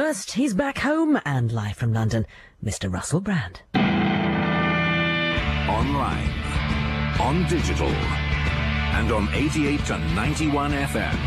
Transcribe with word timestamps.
First, 0.00 0.32
he's 0.32 0.54
back 0.54 0.78
home 0.78 1.20
and 1.26 1.52
live 1.52 1.76
from 1.76 1.92
London, 1.92 2.26
Mr. 2.64 2.90
Russell 2.90 3.20
Brand. 3.20 3.60
Online, 5.68 6.30
on 7.20 7.46
digital, 7.50 7.90
and 8.96 9.12
on 9.12 9.28
88 9.34 9.84
to 9.84 9.98
91 9.98 10.72
FM. 10.72 11.18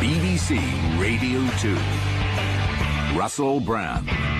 BBC 0.00 1.00
Radio 1.00 1.48
2. 1.60 3.18
Russell 3.18 3.58
Brand. 3.60 4.35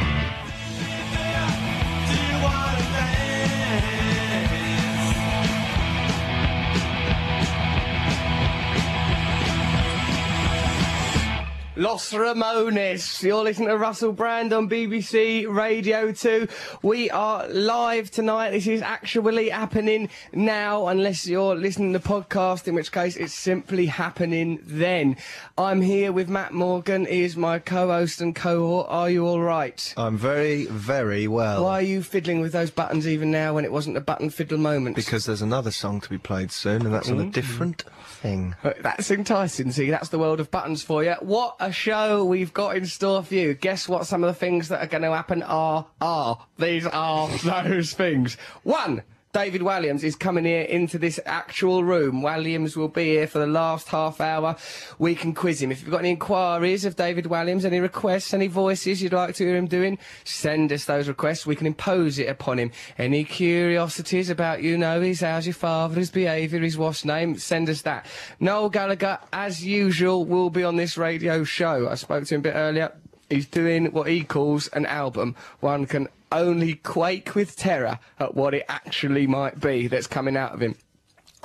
Los 11.79 12.15
Ramones. 12.15 13.23
You're 13.23 13.45
listening 13.45 13.69
to 13.69 13.77
Russell 13.77 14.11
Brand 14.11 14.55
on 14.55 14.67
BBC 14.67 15.47
Radio 15.47 16.11
2. 16.11 16.49
We 16.81 17.11
are 17.11 17.47
live 17.49 18.11
tonight. 18.11 18.53
This 18.53 18.67
is 18.67 18.81
actually 18.81 19.51
happening 19.51 20.09
now, 20.33 20.87
unless 20.87 21.27
you're 21.27 21.55
listening 21.55 21.93
to 21.93 21.99
the 21.99 22.09
podcast, 22.09 22.67
in 22.67 22.75
which 22.75 22.93
case 22.93 23.15
it's 23.19 23.35
simply 23.35 23.85
happening 23.85 24.59
then. 24.63 25.19
I'm 25.59 25.83
here 25.83 26.13
with 26.13 26.31
Matt 26.31 26.55
Morgan. 26.55 27.05
He 27.05 27.25
is 27.25 27.37
my 27.37 27.59
co-host 27.59 28.23
and 28.23 28.35
cohort. 28.35 28.87
Are 28.89 29.11
you 29.11 29.27
all 29.27 29.43
right? 29.43 29.93
I'm 29.99 30.17
very, 30.17 30.65
very 30.65 31.29
well. 31.29 31.65
Why 31.65 31.81
are 31.81 31.83
you 31.83 32.03
fiddling 32.03 32.41
with 32.41 32.53
those 32.53 32.71
buttons 32.71 33.07
even 33.07 33.31
now 33.31 33.53
when 33.53 33.67
it 33.67 33.73
wasn't 33.73 33.99
a 33.99 34.01
button 34.01 34.31
fiddle 34.31 34.57
moment? 34.57 34.97
Because 34.97 35.27
there's 35.27 35.43
another 35.43 35.71
song 35.71 36.01
to 36.01 36.09
be 36.09 36.17
played 36.17 36.53
soon, 36.53 36.87
and 36.87 36.95
that's 36.95 37.11
on 37.11 37.21
a 37.21 37.25
mm. 37.25 37.33
different 37.33 37.85
thing. 38.07 38.55
That's 38.81 39.11
enticing. 39.11 39.73
See, 39.73 39.91
that's 39.91 40.09
the 40.09 40.19
world 40.19 40.41
of 40.41 40.51
buttons 40.51 40.83
for 40.83 41.05
you. 41.05 41.15
What 41.21 41.57
a 41.67 41.73
show 41.73 42.25
we've 42.25 42.55
got 42.55 42.77
in 42.77 42.87
store 42.87 43.25
for 43.25 43.35
you. 43.35 43.53
Guess 43.55 43.89
what 43.89 44.07
some 44.07 44.23
of 44.23 44.29
the 44.29 44.39
things 44.39 44.69
that 44.69 44.81
are 44.81 44.87
going 44.87 45.03
to 45.03 45.11
happen 45.11 45.43
are? 45.43 45.87
Are. 46.01 46.47
These 46.59 46.87
are 46.87 47.29
those 47.45 47.93
things. 47.93 48.37
One. 48.63 49.03
David 49.37 49.61
Walliams 49.61 50.03
is 50.03 50.17
coming 50.17 50.47
here 50.47 50.63
into 50.63 50.97
this 50.97 51.21
actual 51.27 51.85
room. 51.85 52.23
Walliams 52.23 52.75
will 52.75 52.89
be 52.89 53.05
here 53.05 53.27
for 53.27 53.39
the 53.39 53.47
last 53.47 53.87
half 53.89 54.19
hour. 54.19 54.57
We 54.99 55.15
can 55.15 55.35
quiz 55.35 55.61
him. 55.61 55.71
If 55.71 55.83
you've 55.83 55.91
got 55.91 55.99
any 55.99 56.13
inquiries 56.13 56.87
of 56.87 56.97
David 56.97 57.27
Walliams, 57.27 57.67
any 57.67 57.79
requests, 57.79 58.33
any 58.33 58.47
voices 58.47 59.03
you'd 59.03 59.13
like 59.13 59.35
to 59.35 59.45
hear 59.45 59.55
him 59.55 59.67
doing, 59.67 59.99
send 60.25 60.73
us 60.73 60.87
those 60.87 61.07
requests. 61.07 61.45
We 61.45 61.55
can 61.55 61.67
impose 61.67 62.19
it 62.19 62.31
upon 62.31 62.59
him. 62.59 62.71
Any 62.97 63.25
curiosities 63.25 64.31
about 64.31 64.63
you 64.63 64.79
know 64.79 65.03
his 65.03 65.21
how's 65.21 65.45
your 65.45 65.53
father, 65.53 65.97
his 65.97 66.11
behaviour, 66.11 66.61
his 66.61 66.79
what's 66.79 67.05
name, 67.05 67.37
send 67.37 67.69
us 67.69 67.83
that. 67.83 68.07
Noel 68.41 68.71
Gallagher, 68.71 69.19
as 69.35 69.63
usual, 69.63 70.25
will 70.25 70.49
be 70.49 70.65
on 70.65 70.77
this 70.77 70.97
radio 70.97 71.45
show. 71.45 71.91
I 71.91 71.97
spoke 71.97 72.25
to 72.25 72.37
him 72.37 72.41
a 72.41 72.45
bit 72.45 72.55
earlier. 72.55 72.91
He's 73.29 73.47
doing 73.47 73.93
what 73.93 74.09
he 74.09 74.25
calls 74.25 74.69
an 74.69 74.87
album. 74.87 75.37
One 75.61 75.85
can 75.85 76.09
only 76.33 76.75
quake 76.75 77.35
with 77.35 77.57
terror 77.57 77.99
at 78.19 78.35
what 78.35 78.55
it 78.55 78.65
actually 78.69 79.27
might 79.27 79.61
be 79.61 79.87
that's 79.87 80.07
coming 80.07 80.37
out 80.37 80.53
of 80.53 80.63
him. 80.63 80.77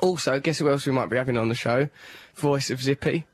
Also, 0.01 0.39
guess 0.39 0.57
who 0.59 0.69
else 0.69 0.85
we 0.85 0.91
might 0.91 1.09
be 1.09 1.17
having 1.17 1.37
on 1.37 1.49
the 1.49 1.55
show? 1.55 1.89
Voice 2.35 2.71
of 2.71 2.81
Zippy. 2.81 3.25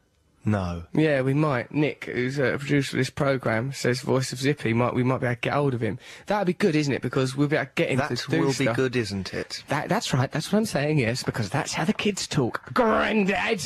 No. 0.48 0.84
Yeah, 0.94 1.22
we 1.24 1.34
might. 1.34 1.74
Nick, 1.74 2.06
who's 2.06 2.40
a 2.40 2.58
producer 2.58 2.96
of 2.96 3.00
this 3.00 3.10
programme, 3.10 3.74
says 3.74 4.00
Voice 4.00 4.32
of 4.32 4.40
Zippy. 4.40 4.72
Might 4.72 4.94
we 4.96 5.04
might 5.04 5.20
be 5.20 5.26
able 5.28 5.36
to 5.36 5.42
get 5.42 5.54
hold 5.54 5.74
of 5.74 5.82
him. 5.82 6.00
That'd 6.28 6.48
be 6.48 6.54
good, 6.54 6.74
isn't 6.74 6.94
it? 6.94 7.02
Because 7.02 7.36
we'll 7.36 7.50
be 7.50 7.58
able 7.58 7.66
to 7.66 7.72
get 7.76 7.90
him 7.90 7.98
That 7.98 8.16
to 8.16 8.32
do 8.32 8.40
will 8.42 8.54
stuff. 8.54 8.68
be 8.68 8.74
good, 8.74 8.96
isn't 8.96 9.34
it? 9.34 9.64
That, 9.68 9.90
that's 9.90 10.14
right. 10.14 10.32
That's 10.32 10.50
what 10.52 10.60
I'm 10.60 10.66
saying. 10.66 11.00
Yes, 11.00 11.22
because 11.22 11.50
that's 11.50 11.74
how 11.74 11.84
the 11.84 11.92
kids 11.94 12.28
talk. 12.28 12.74
Granddad, 12.74 13.60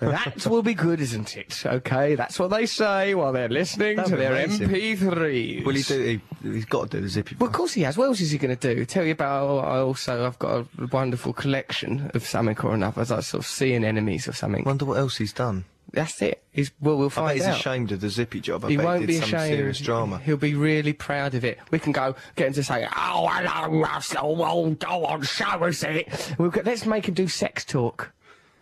that 0.00 0.46
will 0.46 0.62
be 0.62 0.72
good, 0.72 1.00
isn't 1.02 1.36
it? 1.36 1.62
Okay, 1.66 2.14
that's 2.14 2.38
what 2.38 2.48
they 2.48 2.64
say 2.64 3.14
while 3.14 3.32
they're 3.34 3.50
listening 3.50 3.96
That'd 3.96 4.12
to 4.12 4.16
their 4.16 4.32
amazing. 4.32 4.70
MP3s. 4.70 5.64
Will 5.66 5.74
he 5.74 5.82
do? 5.82 6.20
He, 6.42 6.50
he's 6.50 6.64
got 6.64 6.90
to 6.90 6.96
do 6.96 7.02
the 7.02 7.08
zippy. 7.10 7.36
Well, 7.38 7.48
of 7.48 7.52
course 7.54 7.74
he 7.74 7.82
has. 7.82 7.98
What 7.98 8.06
else 8.06 8.22
is 8.22 8.30
he 8.30 8.38
going 8.38 8.56
to 8.56 8.74
do? 8.74 8.86
Tell 8.86 9.04
you 9.04 9.12
about. 9.12 9.58
I 9.58 9.80
also 9.80 10.24
I've 10.26 10.38
got 10.38 10.66
a 10.78 10.86
wonderful 10.86 11.34
collection 11.34 12.10
of 12.14 12.24
something 12.24 12.58
or 12.60 12.72
another. 12.72 13.00
Like 13.04 13.22
sort 13.22 13.34
of 13.34 13.46
seeing 13.46 13.84
enemies 13.84 14.26
or 14.26 14.32
something. 14.32 14.64
Wonder 14.64 14.86
what 14.86 14.96
else 14.98 15.18
he's 15.18 15.34
done. 15.34 15.66
That's 15.92 16.22
it. 16.22 16.42
He's 16.52 16.70
well, 16.80 16.96
we'll 16.96 17.08
I 17.08 17.10
find 17.10 17.26
bet 17.28 17.36
he's 17.36 17.44
out. 17.46 17.56
ashamed 17.58 17.92
of 17.92 18.00
the 18.00 18.08
zippy 18.08 18.40
job. 18.40 18.64
I 18.64 18.70
He 18.70 18.76
bet 18.76 18.84
won't 18.86 19.00
he 19.02 19.06
be 19.06 19.12
did 19.14 19.24
some 19.24 19.34
ashamed. 19.34 19.56
serious 19.56 19.78
drama. 19.80 20.18
He'll 20.18 20.36
be 20.38 20.54
really 20.54 20.92
proud 20.94 21.34
of 21.34 21.44
it. 21.44 21.58
We 21.70 21.78
can 21.78 21.92
go 21.92 22.14
get 22.36 22.46
him 22.48 22.52
to 22.54 22.62
say, 22.64 22.86
"Oh, 22.96 23.28
hello, 23.30 23.78
Russell. 23.80 24.36
Well, 24.36 24.70
go 24.70 25.04
on, 25.04 25.22
show 25.22 25.44
us 25.64 25.82
it." 25.82 26.34
We'll 26.38 26.50
get, 26.50 26.64
let's 26.64 26.86
make 26.86 27.08
him 27.08 27.14
do 27.14 27.28
sex 27.28 27.64
talk. 27.64 28.12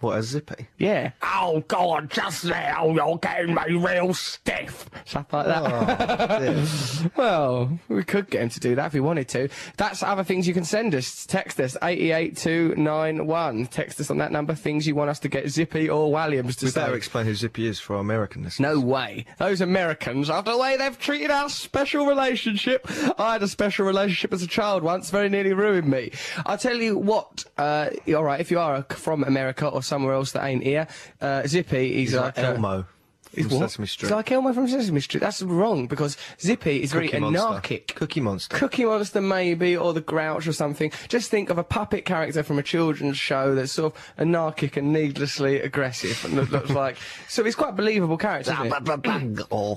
What 0.01 0.19
a 0.19 0.23
zippy! 0.23 0.69
Yeah. 0.79 1.13
Oh, 1.23 1.63
God! 1.69 1.91
on, 1.91 2.09
just 2.09 2.45
now. 2.45 2.89
You're 2.91 3.19
getting 3.19 3.55
me 3.55 3.75
real 3.75 4.15
stiff. 4.15 4.89
Stuff 5.05 5.33
like 5.33 5.47
that. 5.47 6.41
Oh. 6.41 7.07
Well, 7.17 7.79
we 7.89 8.05
could 8.05 8.31
get 8.31 8.43
him 8.43 8.49
to 8.51 8.61
do 8.61 8.75
that 8.77 8.87
if 8.87 8.93
we 8.95 9.01
wanted 9.01 9.29
to. 9.31 9.49
That's 9.77 10.03
other 10.03 10.25
things 10.25 10.47
you 10.47 10.55
can 10.55 10.65
send 10.65 10.95
us. 10.95 11.27
Text 11.27 11.61
us, 11.61 11.77
88291. 11.83 13.67
Text 13.67 14.01
us 14.01 14.11
on 14.11 14.19
that 14.19 14.33
number, 14.33 14.55
things 14.55 14.87
you 14.87 14.95
want 14.95 15.11
us 15.11 15.19
to 15.21 15.29
get 15.29 15.49
Zippy 15.49 15.89
or 15.89 16.11
Walliams 16.11 16.57
to 16.59 16.67
we 16.67 16.71
say. 16.71 16.81
better 16.81 16.95
explain 16.95 17.27
who 17.27 17.35
zippy 17.35 17.67
is 17.67 17.79
for 17.81 17.95
our 17.95 18.01
American 18.01 18.43
listeners. 18.45 18.75
No 18.75 18.81
way. 18.81 19.27
Those 19.39 19.61
Americans, 19.61 20.31
after 20.31 20.53
the 20.53 20.59
way 20.59 20.77
they've 20.77 20.99
treated 20.99 21.31
our 21.31 21.49
special 21.49 22.07
relationship, 22.07 22.87
I 23.19 23.33
had 23.35 23.43
a 23.43 23.49
special 23.49 23.87
relationship 23.87 24.33
as 24.33 24.43
a 24.43 24.47
child 24.47 24.83
once, 24.83 25.11
very 25.11 25.29
nearly 25.29 25.53
ruined 25.53 25.89
me. 25.89 26.13
I'll 26.47 26.59
tell 26.59 26.77
you 26.77 26.97
what, 26.97 27.45
uh, 27.59 27.91
alright, 28.09 28.41
if 28.41 28.51
you 28.51 28.59
are 28.59 28.83
from 28.91 29.25
America 29.25 29.67
or 29.69 29.83
somewhere 29.91 30.15
else 30.15 30.33
that 30.33 30.45
ain't 30.45 30.63
here, 30.63 30.87
uh, 31.21 31.47
Zippy, 31.47 31.89
he's, 31.95 32.11
He's 32.11 32.15
like 32.15 32.37
like, 32.37 32.39
uh, 32.39 32.53
Elmo 32.53 32.87
He's 33.35 33.47
from 33.47 33.59
what? 33.61 33.71
Sesame 33.71 33.87
Street. 33.87 34.09
He's 34.09 34.15
like 34.15 34.31
Elmo 34.33 34.53
from 34.53 34.69
Sesame 34.69 35.01
Street. 35.01 35.21
That's 35.21 35.43
wrong 35.43 35.87
because 35.87 36.17
Zippy 36.41 36.83
is 36.83 36.93
very 36.93 37.09
Cookie 37.09 37.21
Monster. 37.21 37.41
anarchic. 37.47 37.95
Cookie 37.95 38.21
Monster. 38.21 38.57
Cookie 38.57 38.85
Monster, 38.85 39.21
maybe, 39.21 39.77
or 39.77 39.93
the 39.93 40.01
Grouch 40.01 40.47
or 40.47 40.53
something. 40.53 40.91
Just 41.09 41.31
think 41.31 41.51
of 41.51 41.59
a 41.59 41.65
puppet 41.65 42.05
character 42.05 42.43
from 42.43 42.59
a 42.59 42.63
children's 42.63 43.19
show 43.19 43.55
that's 43.55 43.73
sort 43.73 43.95
of 43.95 44.13
anarchic 44.19 44.77
and 44.77 44.93
needlessly 44.93 45.61
aggressive 45.61 46.25
and 46.25 46.51
looks 46.51 46.71
like. 46.85 46.97
So 47.29 47.45
he's 47.45 47.55
quite 47.55 47.71
a 47.71 47.73
believable 47.77 48.17
character? 48.17 48.57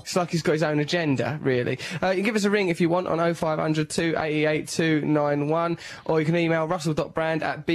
It's 0.04 0.16
like 0.16 0.30
he's 0.30 0.42
got 0.42 0.52
his 0.52 0.62
own 0.62 0.78
agenda, 0.80 1.38
really. 1.42 1.78
Uh, 2.02 2.08
you 2.08 2.16
can 2.16 2.24
give 2.24 2.36
us 2.36 2.44
a 2.44 2.50
ring 2.50 2.68
if 2.68 2.80
you 2.80 2.88
want 2.88 3.06
on 3.06 3.18
0500 3.34 3.88
288 3.90 4.68
291, 4.68 5.78
or 6.06 6.20
you 6.20 6.26
can 6.26 6.36
email 6.36 6.66
russell.brand 6.66 7.42
at 7.42 7.66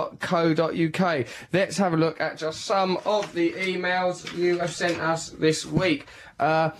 bbc.co.uk. 0.00 1.26
Let's 1.52 1.76
have 1.78 1.92
a 1.94 1.96
look 1.96 2.20
at 2.20 2.38
just 2.38 2.62
some 2.62 2.98
of 3.04 3.32
the 3.34 3.52
emails 3.52 4.36
you 4.36 4.58
have 4.58 4.70
sent 4.80 4.98
us 4.98 5.28
this 5.28 5.66
week. 5.66 6.06
Uh, 6.38 6.70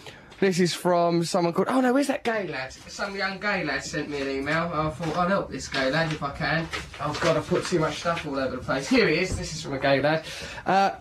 this 0.41 0.59
is 0.59 0.73
from 0.73 1.23
someone 1.23 1.53
called. 1.53 1.69
Oh 1.69 1.83
no, 1.83 1.93
where's 1.93 2.07
that 2.07 2.25
gay 2.25 2.49
lad? 2.49 2.73
Some 2.73 3.15
young 3.15 3.39
gay 3.39 3.63
lad 3.63 3.85
sent 3.85 4.09
me 4.09 4.23
an 4.23 4.29
email. 4.29 4.71
I 4.73 4.89
thought 4.89 5.17
I'll 5.19 5.29
help 5.29 5.51
this 5.51 5.69
gay 5.69 5.91
lad 5.91 6.11
if 6.11 6.23
I 6.23 6.31
can. 6.31 6.67
Oh 6.99 7.15
god, 7.21 7.37
I 7.37 7.41
put 7.41 7.67
too 7.67 7.79
much 7.79 7.99
stuff 7.99 8.27
all 8.27 8.39
over 8.39 8.57
the 8.57 8.63
place. 8.63 8.89
Here 8.89 9.07
he 9.07 9.19
is. 9.19 9.37
This 9.37 9.55
is 9.55 9.63
from 9.63 9.75
a 9.75 9.79
gay 9.79 10.01
lad. 10.01 10.25
Uh, 10.65 10.93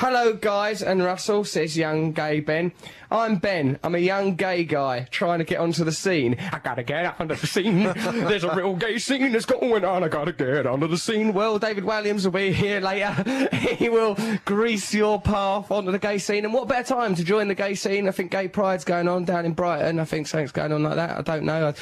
Hello, 0.00 0.32
guys 0.32 0.82
and 0.82 1.04
Russell, 1.04 1.44
says 1.44 1.76
young 1.76 2.12
gay 2.12 2.40
Ben. 2.40 2.72
I'm 3.10 3.36
Ben. 3.36 3.78
I'm 3.84 3.94
a 3.94 3.98
young 3.98 4.34
gay 4.34 4.64
guy 4.64 5.06
trying 5.10 5.40
to 5.40 5.44
get 5.44 5.60
onto 5.60 5.84
the 5.84 5.92
scene. 5.92 6.38
I 6.40 6.58
gotta 6.58 6.82
get 6.82 7.04
up 7.04 7.20
onto 7.20 7.34
the 7.34 7.46
scene. 7.46 7.82
There's 7.94 8.44
a 8.44 8.56
real 8.56 8.76
gay 8.76 8.96
scene 8.96 9.30
that's 9.30 9.44
going 9.44 9.84
on. 9.84 10.02
I 10.02 10.08
gotta 10.08 10.32
get 10.32 10.66
onto 10.66 10.86
the 10.86 10.96
scene. 10.96 11.34
Well, 11.34 11.58
David 11.58 11.84
Walliams 11.84 12.24
will 12.24 12.32
be 12.32 12.50
here 12.50 12.80
later. 12.80 13.12
he 13.76 13.90
will 13.90 14.16
grease 14.46 14.94
your 14.94 15.20
path 15.20 15.70
onto 15.70 15.92
the 15.92 15.98
gay 15.98 16.16
scene. 16.16 16.46
And 16.46 16.54
what 16.54 16.66
better 16.66 16.94
time 16.94 17.14
to 17.16 17.22
join 17.22 17.48
the 17.48 17.54
gay 17.54 17.74
scene? 17.74 18.08
I 18.08 18.12
think 18.12 18.30
Gay 18.30 18.48
Pride's 18.48 18.84
going 18.84 19.06
on 19.06 19.26
down 19.26 19.44
in 19.44 19.52
Brighton. 19.52 20.00
I 20.00 20.06
think 20.06 20.28
something's 20.28 20.50
going 20.50 20.72
on 20.72 20.82
like 20.82 20.96
that. 20.96 21.18
I 21.18 21.20
don't 21.20 21.44
know. 21.44 21.68
I, 21.68 21.74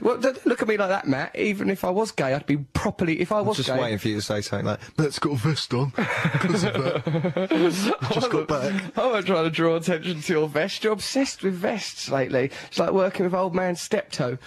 well, 0.00 0.18
don't 0.18 0.44
look 0.46 0.62
at 0.62 0.68
me 0.68 0.76
like 0.76 0.88
that, 0.88 1.06
Matt. 1.06 1.34
Even 1.36 1.70
if 1.70 1.84
I 1.84 1.90
was 1.90 2.10
gay, 2.12 2.34
I'd 2.34 2.46
be 2.46 2.56
properly. 2.58 3.20
If 3.20 3.32
I 3.32 3.40
was 3.40 3.56
Just 3.56 3.68
gay, 3.68 3.78
waiting 3.78 3.98
for 3.98 4.08
you 4.08 4.16
to 4.16 4.22
say 4.22 4.40
something 4.40 4.66
like, 4.66 4.98
Matt's 4.98 5.18
got 5.18 5.32
a 5.32 5.36
vest 5.36 5.72
on. 5.74 5.90
'cause 5.96 6.64
of 6.64 6.72
that. 6.74 7.48
just 8.12 8.30
got 8.30 8.48
back. 8.48 8.72
I'm 8.96 9.12
not 9.12 9.26
trying 9.26 9.44
to 9.44 9.50
draw 9.50 9.76
attention 9.76 10.20
to 10.20 10.32
your 10.32 10.48
vest. 10.48 10.84
You're 10.84 10.92
obsessed 10.92 11.42
with 11.42 11.54
vests 11.54 12.08
lately. 12.10 12.50
It's 12.68 12.78
like 12.78 12.92
working 12.92 13.24
with 13.24 13.34
old 13.34 13.54
man 13.54 13.76
Steptoe. 13.76 14.38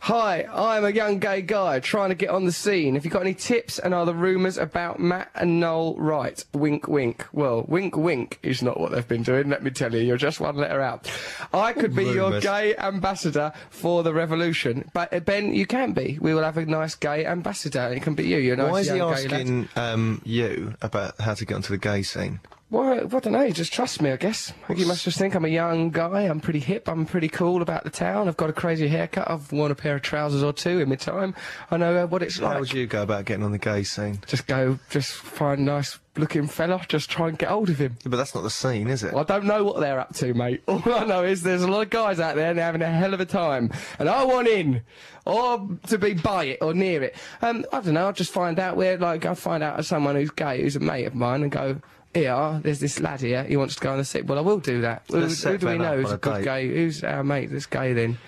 Hi, 0.00 0.46
I'm 0.52 0.84
a 0.84 0.90
young 0.90 1.18
gay 1.18 1.42
guy 1.42 1.78
trying 1.80 2.08
to 2.08 2.14
get 2.14 2.30
on 2.30 2.44
the 2.44 2.52
scene. 2.52 2.94
Have 2.94 3.04
you 3.04 3.10
got 3.10 3.22
any 3.22 3.34
tips 3.34 3.78
and 3.78 3.94
are 3.94 4.04
the 4.06 4.14
rumours 4.14 4.58
about 4.58 4.98
Matt 4.98 5.30
and 5.34 5.60
Noel 5.60 5.94
right? 5.96 6.44
Wink, 6.52 6.88
wink. 6.88 7.24
Well, 7.32 7.64
wink, 7.68 7.96
wink 7.96 8.38
is 8.42 8.62
not 8.62 8.80
what 8.80 8.92
they've 8.92 9.06
been 9.06 9.22
doing, 9.22 9.48
let 9.48 9.62
me 9.62 9.70
tell 9.70 9.94
you. 9.94 10.00
You're 10.00 10.16
just 10.16 10.40
one 10.40 10.56
letter 10.56 10.80
out. 10.80 11.10
I 11.52 11.72
could 11.72 11.94
be 11.94 12.04
your 12.04 12.40
gay 12.40 12.74
ambassador 12.76 13.52
for 13.70 14.02
the 14.02 14.12
revolution. 14.12 14.90
But, 14.92 15.01
uh, 15.10 15.20
Ben, 15.20 15.54
you 15.54 15.66
can 15.66 15.92
be. 15.92 16.18
We 16.20 16.34
will 16.34 16.42
have 16.42 16.56
a 16.58 16.66
nice 16.66 16.94
gay 16.94 17.24
ambassador. 17.26 17.88
It 17.92 18.02
can 18.02 18.14
be 18.14 18.26
you. 18.26 18.38
You're 18.38 18.54
a 18.54 18.56
nice 18.58 18.70
Why 18.72 18.80
is 18.80 18.90
he 18.90 18.96
young 18.96 19.14
gay 19.14 19.22
lad. 19.28 19.32
asking 19.32 19.68
um, 19.76 20.22
you 20.24 20.74
about 20.82 21.20
how 21.20 21.34
to 21.34 21.44
get 21.44 21.54
onto 21.54 21.72
the 21.72 21.78
gay 21.78 22.02
scene? 22.02 22.40
Why? 22.72 23.00
I 23.00 23.04
don't 23.04 23.32
know. 23.32 23.44
He 23.44 23.52
just 23.52 23.70
trusts 23.70 24.00
me, 24.00 24.12
I 24.12 24.16
guess. 24.16 24.50
I 24.64 24.68
think 24.68 24.78
he 24.78 24.86
must 24.86 25.04
just 25.04 25.18
think 25.18 25.34
I'm 25.34 25.44
a 25.44 25.48
young 25.48 25.90
guy. 25.90 26.22
I'm 26.22 26.40
pretty 26.40 26.58
hip. 26.58 26.88
I'm 26.88 27.04
pretty 27.04 27.28
cool 27.28 27.60
about 27.60 27.84
the 27.84 27.90
town. 27.90 28.28
I've 28.28 28.38
got 28.38 28.48
a 28.48 28.54
crazy 28.54 28.88
haircut. 28.88 29.30
I've 29.30 29.52
worn 29.52 29.70
a 29.70 29.74
pair 29.74 29.96
of 29.96 30.00
trousers 30.00 30.42
or 30.42 30.54
two 30.54 30.80
in 30.80 30.88
my 30.88 30.94
time. 30.94 31.34
I 31.70 31.76
know 31.76 32.02
uh, 32.02 32.06
what 32.06 32.22
it's 32.22 32.38
How 32.38 32.46
like. 32.46 32.54
How 32.54 32.60
would 32.60 32.72
you 32.72 32.86
go 32.86 33.02
about 33.02 33.26
getting 33.26 33.44
on 33.44 33.52
the 33.52 33.58
gay 33.58 33.82
scene? 33.82 34.20
Just 34.26 34.46
go, 34.46 34.78
just 34.88 35.12
find 35.12 35.60
a 35.60 35.62
nice 35.62 35.98
looking 36.16 36.46
fella. 36.46 36.82
Just 36.88 37.10
try 37.10 37.28
and 37.28 37.38
get 37.38 37.50
hold 37.50 37.68
of 37.68 37.76
him. 37.76 37.98
Yeah, 38.04 38.08
but 38.08 38.16
that's 38.16 38.34
not 38.34 38.40
the 38.40 38.48
scene, 38.48 38.88
is 38.88 39.02
it? 39.02 39.12
Well, 39.12 39.20
I 39.20 39.26
don't 39.26 39.44
know 39.44 39.64
what 39.64 39.80
they're 39.80 40.00
up 40.00 40.14
to, 40.14 40.32
mate. 40.32 40.62
All 40.66 40.82
I 40.86 41.04
know 41.04 41.24
is 41.24 41.42
there's 41.42 41.62
a 41.62 41.70
lot 41.70 41.82
of 41.82 41.90
guys 41.90 42.20
out 42.20 42.36
there 42.36 42.48
and 42.48 42.58
they're 42.58 42.64
having 42.64 42.80
a 42.80 42.90
hell 42.90 43.12
of 43.12 43.20
a 43.20 43.26
time. 43.26 43.70
And 43.98 44.08
I 44.08 44.24
want 44.24 44.48
in. 44.48 44.80
Or 45.26 45.68
to 45.88 45.98
be 45.98 46.14
by 46.14 46.44
it 46.44 46.58
or 46.62 46.72
near 46.72 47.02
it. 47.02 47.16
Um, 47.42 47.66
I 47.70 47.82
don't 47.82 47.92
know, 47.92 48.06
I'll 48.06 48.12
just 48.14 48.32
find 48.32 48.58
out 48.58 48.78
where, 48.78 48.96
like, 48.96 49.26
I'll 49.26 49.34
find 49.34 49.62
out 49.62 49.84
someone 49.84 50.16
who's 50.16 50.30
gay, 50.30 50.62
who's 50.62 50.74
a 50.74 50.80
mate 50.80 51.04
of 51.04 51.14
mine, 51.14 51.42
and 51.42 51.52
go, 51.52 51.80
here, 52.14 52.60
there's 52.62 52.80
this 52.80 53.00
lad 53.00 53.20
here, 53.20 53.44
he 53.44 53.56
wants 53.56 53.74
to 53.76 53.80
go 53.80 53.92
on 53.92 53.98
the 53.98 54.04
set. 54.04 54.26
Well, 54.26 54.38
I 54.38 54.42
will 54.42 54.58
do 54.58 54.82
that. 54.82 55.04
Who, 55.10 55.20
who 55.20 55.58
do 55.58 55.66
we 55.66 55.78
know 55.78 55.96
who's 55.96 56.10
a 56.10 56.14
a 56.14 56.18
good 56.18 56.34
date. 56.38 56.44
gay? 56.44 56.68
Who's 56.68 57.02
our 57.04 57.24
mate 57.24 57.50
that's 57.50 57.66
gay 57.66 57.92
then? 57.92 58.18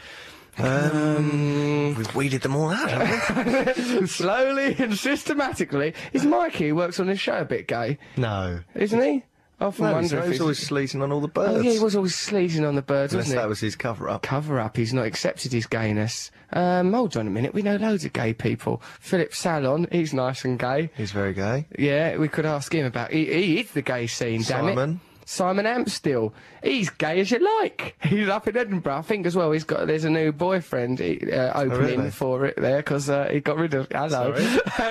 Um, 0.57 1.95
we've 1.97 2.15
weeded 2.15 2.43
them 2.43 2.55
all 2.55 2.71
out, 2.71 2.89
haven't 2.89 4.01
we? 4.01 4.07
Slowly 4.07 4.77
and 4.79 4.97
systematically. 4.97 5.95
Is 6.13 6.25
Mikey, 6.25 6.69
who 6.69 6.77
works 6.77 7.01
on 7.01 7.09
this 7.09 7.19
show, 7.19 7.39
a 7.39 7.45
bit 7.45 7.67
gay? 7.67 7.99
no. 8.17 8.61
Isn't 8.75 9.03
he? 9.03 9.25
I 9.61 9.67
often 9.67 9.85
No, 9.87 9.93
wonder 9.93 10.21
he's 10.23 10.31
he's... 10.33 10.41
always 10.41 10.59
sleazing 10.59 11.01
on 11.03 11.13
all 11.13 11.21
the 11.21 11.29
birds. 11.29 11.59
Oh, 11.59 11.61
yeah, 11.61 11.71
he 11.73 11.79
was 11.79 11.95
always 11.95 12.15
sleazing 12.15 12.65
on 12.65 12.75
the 12.75 12.83
birds, 12.83 13.13
Unless 13.13 13.27
wasn't 13.27 13.39
he? 13.39 13.43
that 13.43 13.49
was 13.49 13.61
his 13.61 13.77
cover 13.77 14.09
up. 14.09 14.23
cover 14.23 14.59
up. 14.59 14.77
He's 14.77 14.93
not 14.93 15.07
accepted 15.07 15.53
his 15.53 15.67
gayness. 15.67 16.31
Um, 16.53 16.93
hold 16.93 17.17
on 17.17 17.27
a 17.27 17.31
minute. 17.31 17.55
We 17.55 17.63
know 17.63 17.77
loads 17.77 18.05
of 18.05 18.13
gay 18.13 18.35
people. 18.35 18.83
Philip 19.01 19.33
Sallon, 19.35 19.87
he's 19.93 20.13
nice 20.13 20.45
and 20.45 20.59
gay. 20.59 20.91
He's 20.97 21.13
very 21.13 21.35
gay. 21.35 21.67
Yeah, 21.79 22.17
we 22.17 22.29
could 22.29 22.47
ask 22.47 22.75
him 22.75 22.85
about. 22.87 23.13
He, 23.13 23.27
he 23.27 23.61
is 23.61 23.71
the 23.73 23.83
gay 23.83 24.07
scene. 24.09 24.43
Damn 24.43 24.77
it. 24.79 24.97
Simon. 25.25 25.67
Amstell. 25.67 26.33
He's 26.63 26.91
gay 26.91 27.21
as 27.21 27.31
you 27.31 27.39
like. 27.61 27.97
He's 28.03 28.29
up 28.29 28.49
in 28.49 28.57
Edinburgh. 28.57 28.97
I 28.97 29.03
think 29.03 29.27
as 29.27 29.37
well. 29.37 29.53
He's 29.53 29.65
got. 29.65 29.87
There's 29.87 30.05
a 30.05 30.11
new 30.11 30.33
boyfriend 30.33 31.01
uh, 31.01 31.53
opening 31.55 31.99
really? 31.99 32.11
for 32.11 32.47
it 32.47 32.57
there 32.57 32.79
because 32.79 33.11
uh, 33.11 33.29
he 33.31 33.41
got 33.41 33.57
rid 33.57 33.75
of. 33.75 33.89
Hello. 33.91 34.35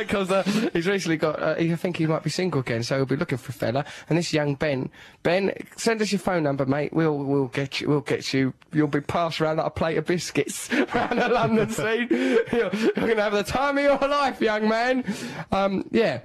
Because 0.04 0.32
uh, 0.32 0.44
he's 0.74 0.88
recently 0.88 1.18
got. 1.18 1.42
Uh, 1.42 1.56
he, 1.56 1.72
I 1.72 1.76
think 1.76 1.98
he 1.98 2.06
might 2.06 2.24
be 2.24 2.30
single 2.30 2.62
again, 2.62 2.84
so 2.84 2.96
he'll 2.96 3.06
be 3.06 3.16
looking 3.16 3.38
for 3.38 3.52
a 3.52 3.54
fella. 3.54 3.86
And 4.10 4.18
this 4.18 4.34
young 4.34 4.56
Ben. 4.56 4.90
Ben, 5.24 5.54
send 5.76 6.02
us 6.02 6.12
your 6.12 6.20
phone 6.20 6.44
number, 6.44 6.66
mate. 6.66 6.94
We'll 6.94 7.18
we'll 7.18 7.48
get 7.48 7.82
you. 7.82 7.90
We'll 7.90 8.02
get 8.02 8.34
you. 8.34 8.54
You'll 8.72 8.88
be 8.88 9.02
passed 9.02 9.40
around 9.40 9.58
like 9.58 9.68
a 9.68 9.72
plate 9.72 9.98
of 9.98 10.06
biscuits 10.06 10.72
around 10.74 11.18
the 11.18 11.30
London 11.30 11.70
scene. 11.70 12.08
You're, 12.10 12.72
you're 12.74 12.94
gonna 12.96 13.22
have 13.22 13.34
the 13.34 13.44
time 13.44 13.78
of 13.78 13.84
your 13.84 13.98
life, 13.98 14.42
young 14.42 14.68
man. 14.68 15.04
Um, 15.52 15.88
yeah. 15.92 16.22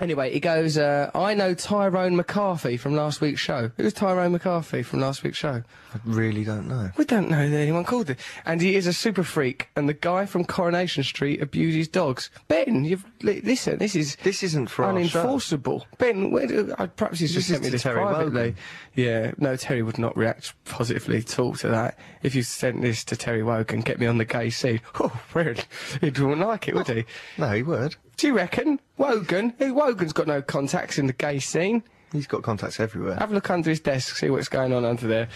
Anyway, 0.00 0.32
he 0.32 0.40
goes, 0.40 0.78
uh, 0.78 1.10
I 1.14 1.34
know 1.34 1.54
Tyrone 1.54 2.14
McCarthy 2.14 2.76
from 2.76 2.94
last 2.94 3.20
week's 3.20 3.40
show. 3.40 3.70
Who's 3.76 3.92
Tyrone 3.92 4.32
McCarthy 4.32 4.82
from 4.82 5.00
last 5.00 5.22
week's 5.22 5.38
show? 5.38 5.62
I 5.94 5.98
really 6.04 6.44
don't 6.44 6.68
know. 6.68 6.90
We 6.96 7.04
don't 7.04 7.28
know 7.28 7.48
that 7.48 7.56
anyone 7.56 7.84
called 7.84 8.10
it. 8.10 8.20
And 8.46 8.60
he 8.60 8.76
is 8.76 8.86
a 8.86 8.92
super 8.92 9.24
freak, 9.24 9.68
and 9.74 9.88
the 9.88 9.94
guy 9.94 10.26
from 10.26 10.44
Coronation 10.44 11.02
Street 11.02 11.42
abuses 11.42 11.88
dogs. 11.88 12.30
Ben, 12.46 12.84
you've, 12.84 13.04
listen, 13.22 13.78
this 13.78 13.94
is 13.96 14.16
This 14.22 14.42
isn't 14.42 14.68
for 14.68 14.84
unenforceable. 14.84 15.84
Ben, 15.98 16.30
where 16.30 16.46
do, 16.46 16.74
uh, 16.78 16.86
perhaps 16.86 17.18
he's 17.20 17.32
just 17.34 17.48
This 17.48 17.54
sent 17.56 17.62
me 17.62 17.68
to 17.68 17.72
this 17.72 17.82
Terry 17.82 18.00
privately. 18.00 18.32
Wogan. 18.32 18.56
Yeah, 18.94 19.32
no, 19.38 19.56
Terry 19.56 19.82
would 19.82 19.98
not 19.98 20.16
react 20.16 20.54
positively 20.64 21.18
at 21.18 21.38
all 21.38 21.54
to 21.56 21.68
that. 21.68 21.98
If 22.22 22.34
you 22.34 22.42
sent 22.42 22.82
this 22.82 23.04
to 23.04 23.16
Terry 23.16 23.42
Wogan, 23.42 23.80
get 23.80 23.98
me 23.98 24.06
on 24.06 24.18
the 24.18 24.24
gay 24.24 24.50
scene. 24.50 24.80
Oh, 25.00 25.20
weird. 25.34 25.64
He 26.00 26.10
wouldn't 26.10 26.40
like 26.40 26.66
it, 26.68 26.74
would 26.74 26.88
he? 26.88 27.04
No, 27.36 27.50
he 27.52 27.62
would. 27.62 27.94
Do 28.16 28.26
you 28.26 28.34
reckon? 28.34 28.80
Wogan? 28.96 29.54
Hey, 29.58 29.70
Wogan's 29.70 30.12
got 30.12 30.26
no 30.26 30.42
contacts 30.42 30.98
in 30.98 31.06
the 31.06 31.12
gay 31.12 31.38
scene. 31.38 31.84
He's 32.12 32.26
got 32.26 32.42
contacts 32.42 32.80
everywhere. 32.80 33.16
Have 33.16 33.30
a 33.30 33.34
look 33.34 33.50
under 33.50 33.68
his 33.70 33.80
desk, 33.80 34.16
see 34.16 34.30
what's 34.30 34.48
going 34.48 34.72
on 34.72 34.84
under 34.84 35.06
there. 35.06 35.28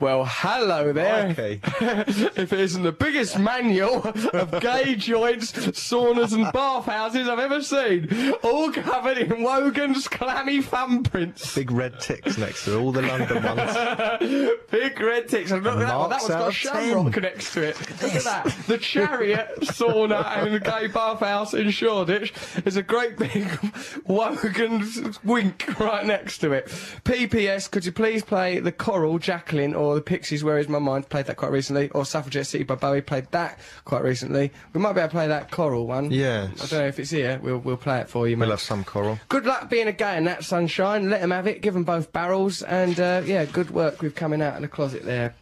Well, 0.00 0.24
hello 0.26 0.94
there. 0.94 1.34
If 2.40 2.52
it 2.54 2.60
isn't 2.60 2.82
the 2.82 2.92
biggest 2.92 3.38
manual 3.38 4.02
of 4.32 4.60
gay 4.60 4.94
joints, 4.96 5.52
saunas, 5.52 6.32
and 6.32 6.50
bathhouses 6.52 7.28
I've 7.28 7.38
ever 7.38 7.60
seen, 7.62 8.32
all 8.42 8.72
covered 8.72 9.18
in 9.18 9.42
Wogan's 9.42 10.08
clammy 10.08 10.62
thumbprints. 10.62 11.54
Big 11.54 11.70
red 11.70 12.00
ticks 12.00 12.38
next 12.38 12.64
to 12.64 12.78
all 12.78 12.92
the 12.92 13.02
London 13.02 13.42
ones. 13.42 14.58
Big 14.70 14.98
red 15.00 15.28
ticks. 15.28 15.50
And 15.50 15.62
look 15.62 15.74
at 15.74 15.80
that 15.80 15.98
one. 15.98 16.10
That 16.10 16.20
one's 16.22 16.28
got 16.28 16.48
a 16.48 16.52
shamrock 16.52 17.12
10. 17.12 17.22
next 17.22 17.52
to 17.54 17.62
it. 17.68 17.78
Look 18.02 18.14
at 18.14 18.24
that. 18.24 18.56
The 18.66 18.78
chariot 18.78 19.48
sauna 19.60 20.24
and 20.38 20.54
the 20.54 20.60
gay 20.60 20.86
bathhouse 20.86 21.52
in 21.52 21.70
Shoreditch. 21.70 22.32
There's 22.64 22.76
a 22.76 22.82
great 22.82 23.18
big 23.18 23.46
Wogan's 24.06 25.22
wink 25.24 25.78
right 25.78 26.06
next 26.06 26.38
to 26.38 26.52
it. 26.52 26.66
PPS, 27.04 27.70
could 27.70 27.84
you 27.84 27.92
please 27.92 28.22
play 28.22 28.60
the 28.60 28.72
Coral, 28.72 29.18
Jacqueline, 29.18 29.74
or 29.74 29.89
the 29.94 30.00
Pixies, 30.00 30.44
Where 30.44 30.58
Is 30.58 30.68
My 30.68 30.78
Mind? 30.78 31.08
Played 31.08 31.26
that 31.26 31.36
quite 31.36 31.52
recently. 31.52 31.90
Or 31.90 32.04
Suffragette 32.04 32.46
City 32.46 32.64
by 32.64 32.74
Bowie, 32.74 33.00
played 33.00 33.30
that 33.30 33.58
quite 33.84 34.02
recently. 34.02 34.52
We 34.72 34.80
might 34.80 34.92
be 34.92 35.00
able 35.00 35.08
to 35.08 35.12
play 35.12 35.28
that 35.28 35.50
Coral 35.50 35.86
one. 35.86 36.10
Yeah. 36.10 36.48
I 36.52 36.66
don't 36.66 36.72
know 36.80 36.86
if 36.86 36.98
it's 36.98 37.10
here. 37.10 37.38
We'll, 37.42 37.58
we'll 37.58 37.76
play 37.76 38.00
it 38.00 38.08
for 38.08 38.28
you, 38.28 38.36
mate. 38.36 38.46
We'll 38.46 38.52
have 38.52 38.60
some 38.60 38.84
coral. 38.84 39.18
Good 39.28 39.46
luck 39.46 39.70
being 39.70 39.88
a 39.88 39.92
gay 39.92 40.16
in 40.16 40.24
that 40.24 40.44
sunshine. 40.44 41.10
Let 41.10 41.20
them 41.20 41.30
have 41.30 41.46
it. 41.46 41.62
Give 41.62 41.74
them 41.74 41.84
both 41.84 42.12
barrels. 42.12 42.62
And 42.62 42.98
uh, 42.98 43.22
yeah, 43.24 43.44
good 43.44 43.70
work 43.70 44.02
with 44.02 44.14
coming 44.14 44.42
out 44.42 44.56
of 44.56 44.62
the 44.62 44.68
closet 44.68 45.04
there. 45.04 45.34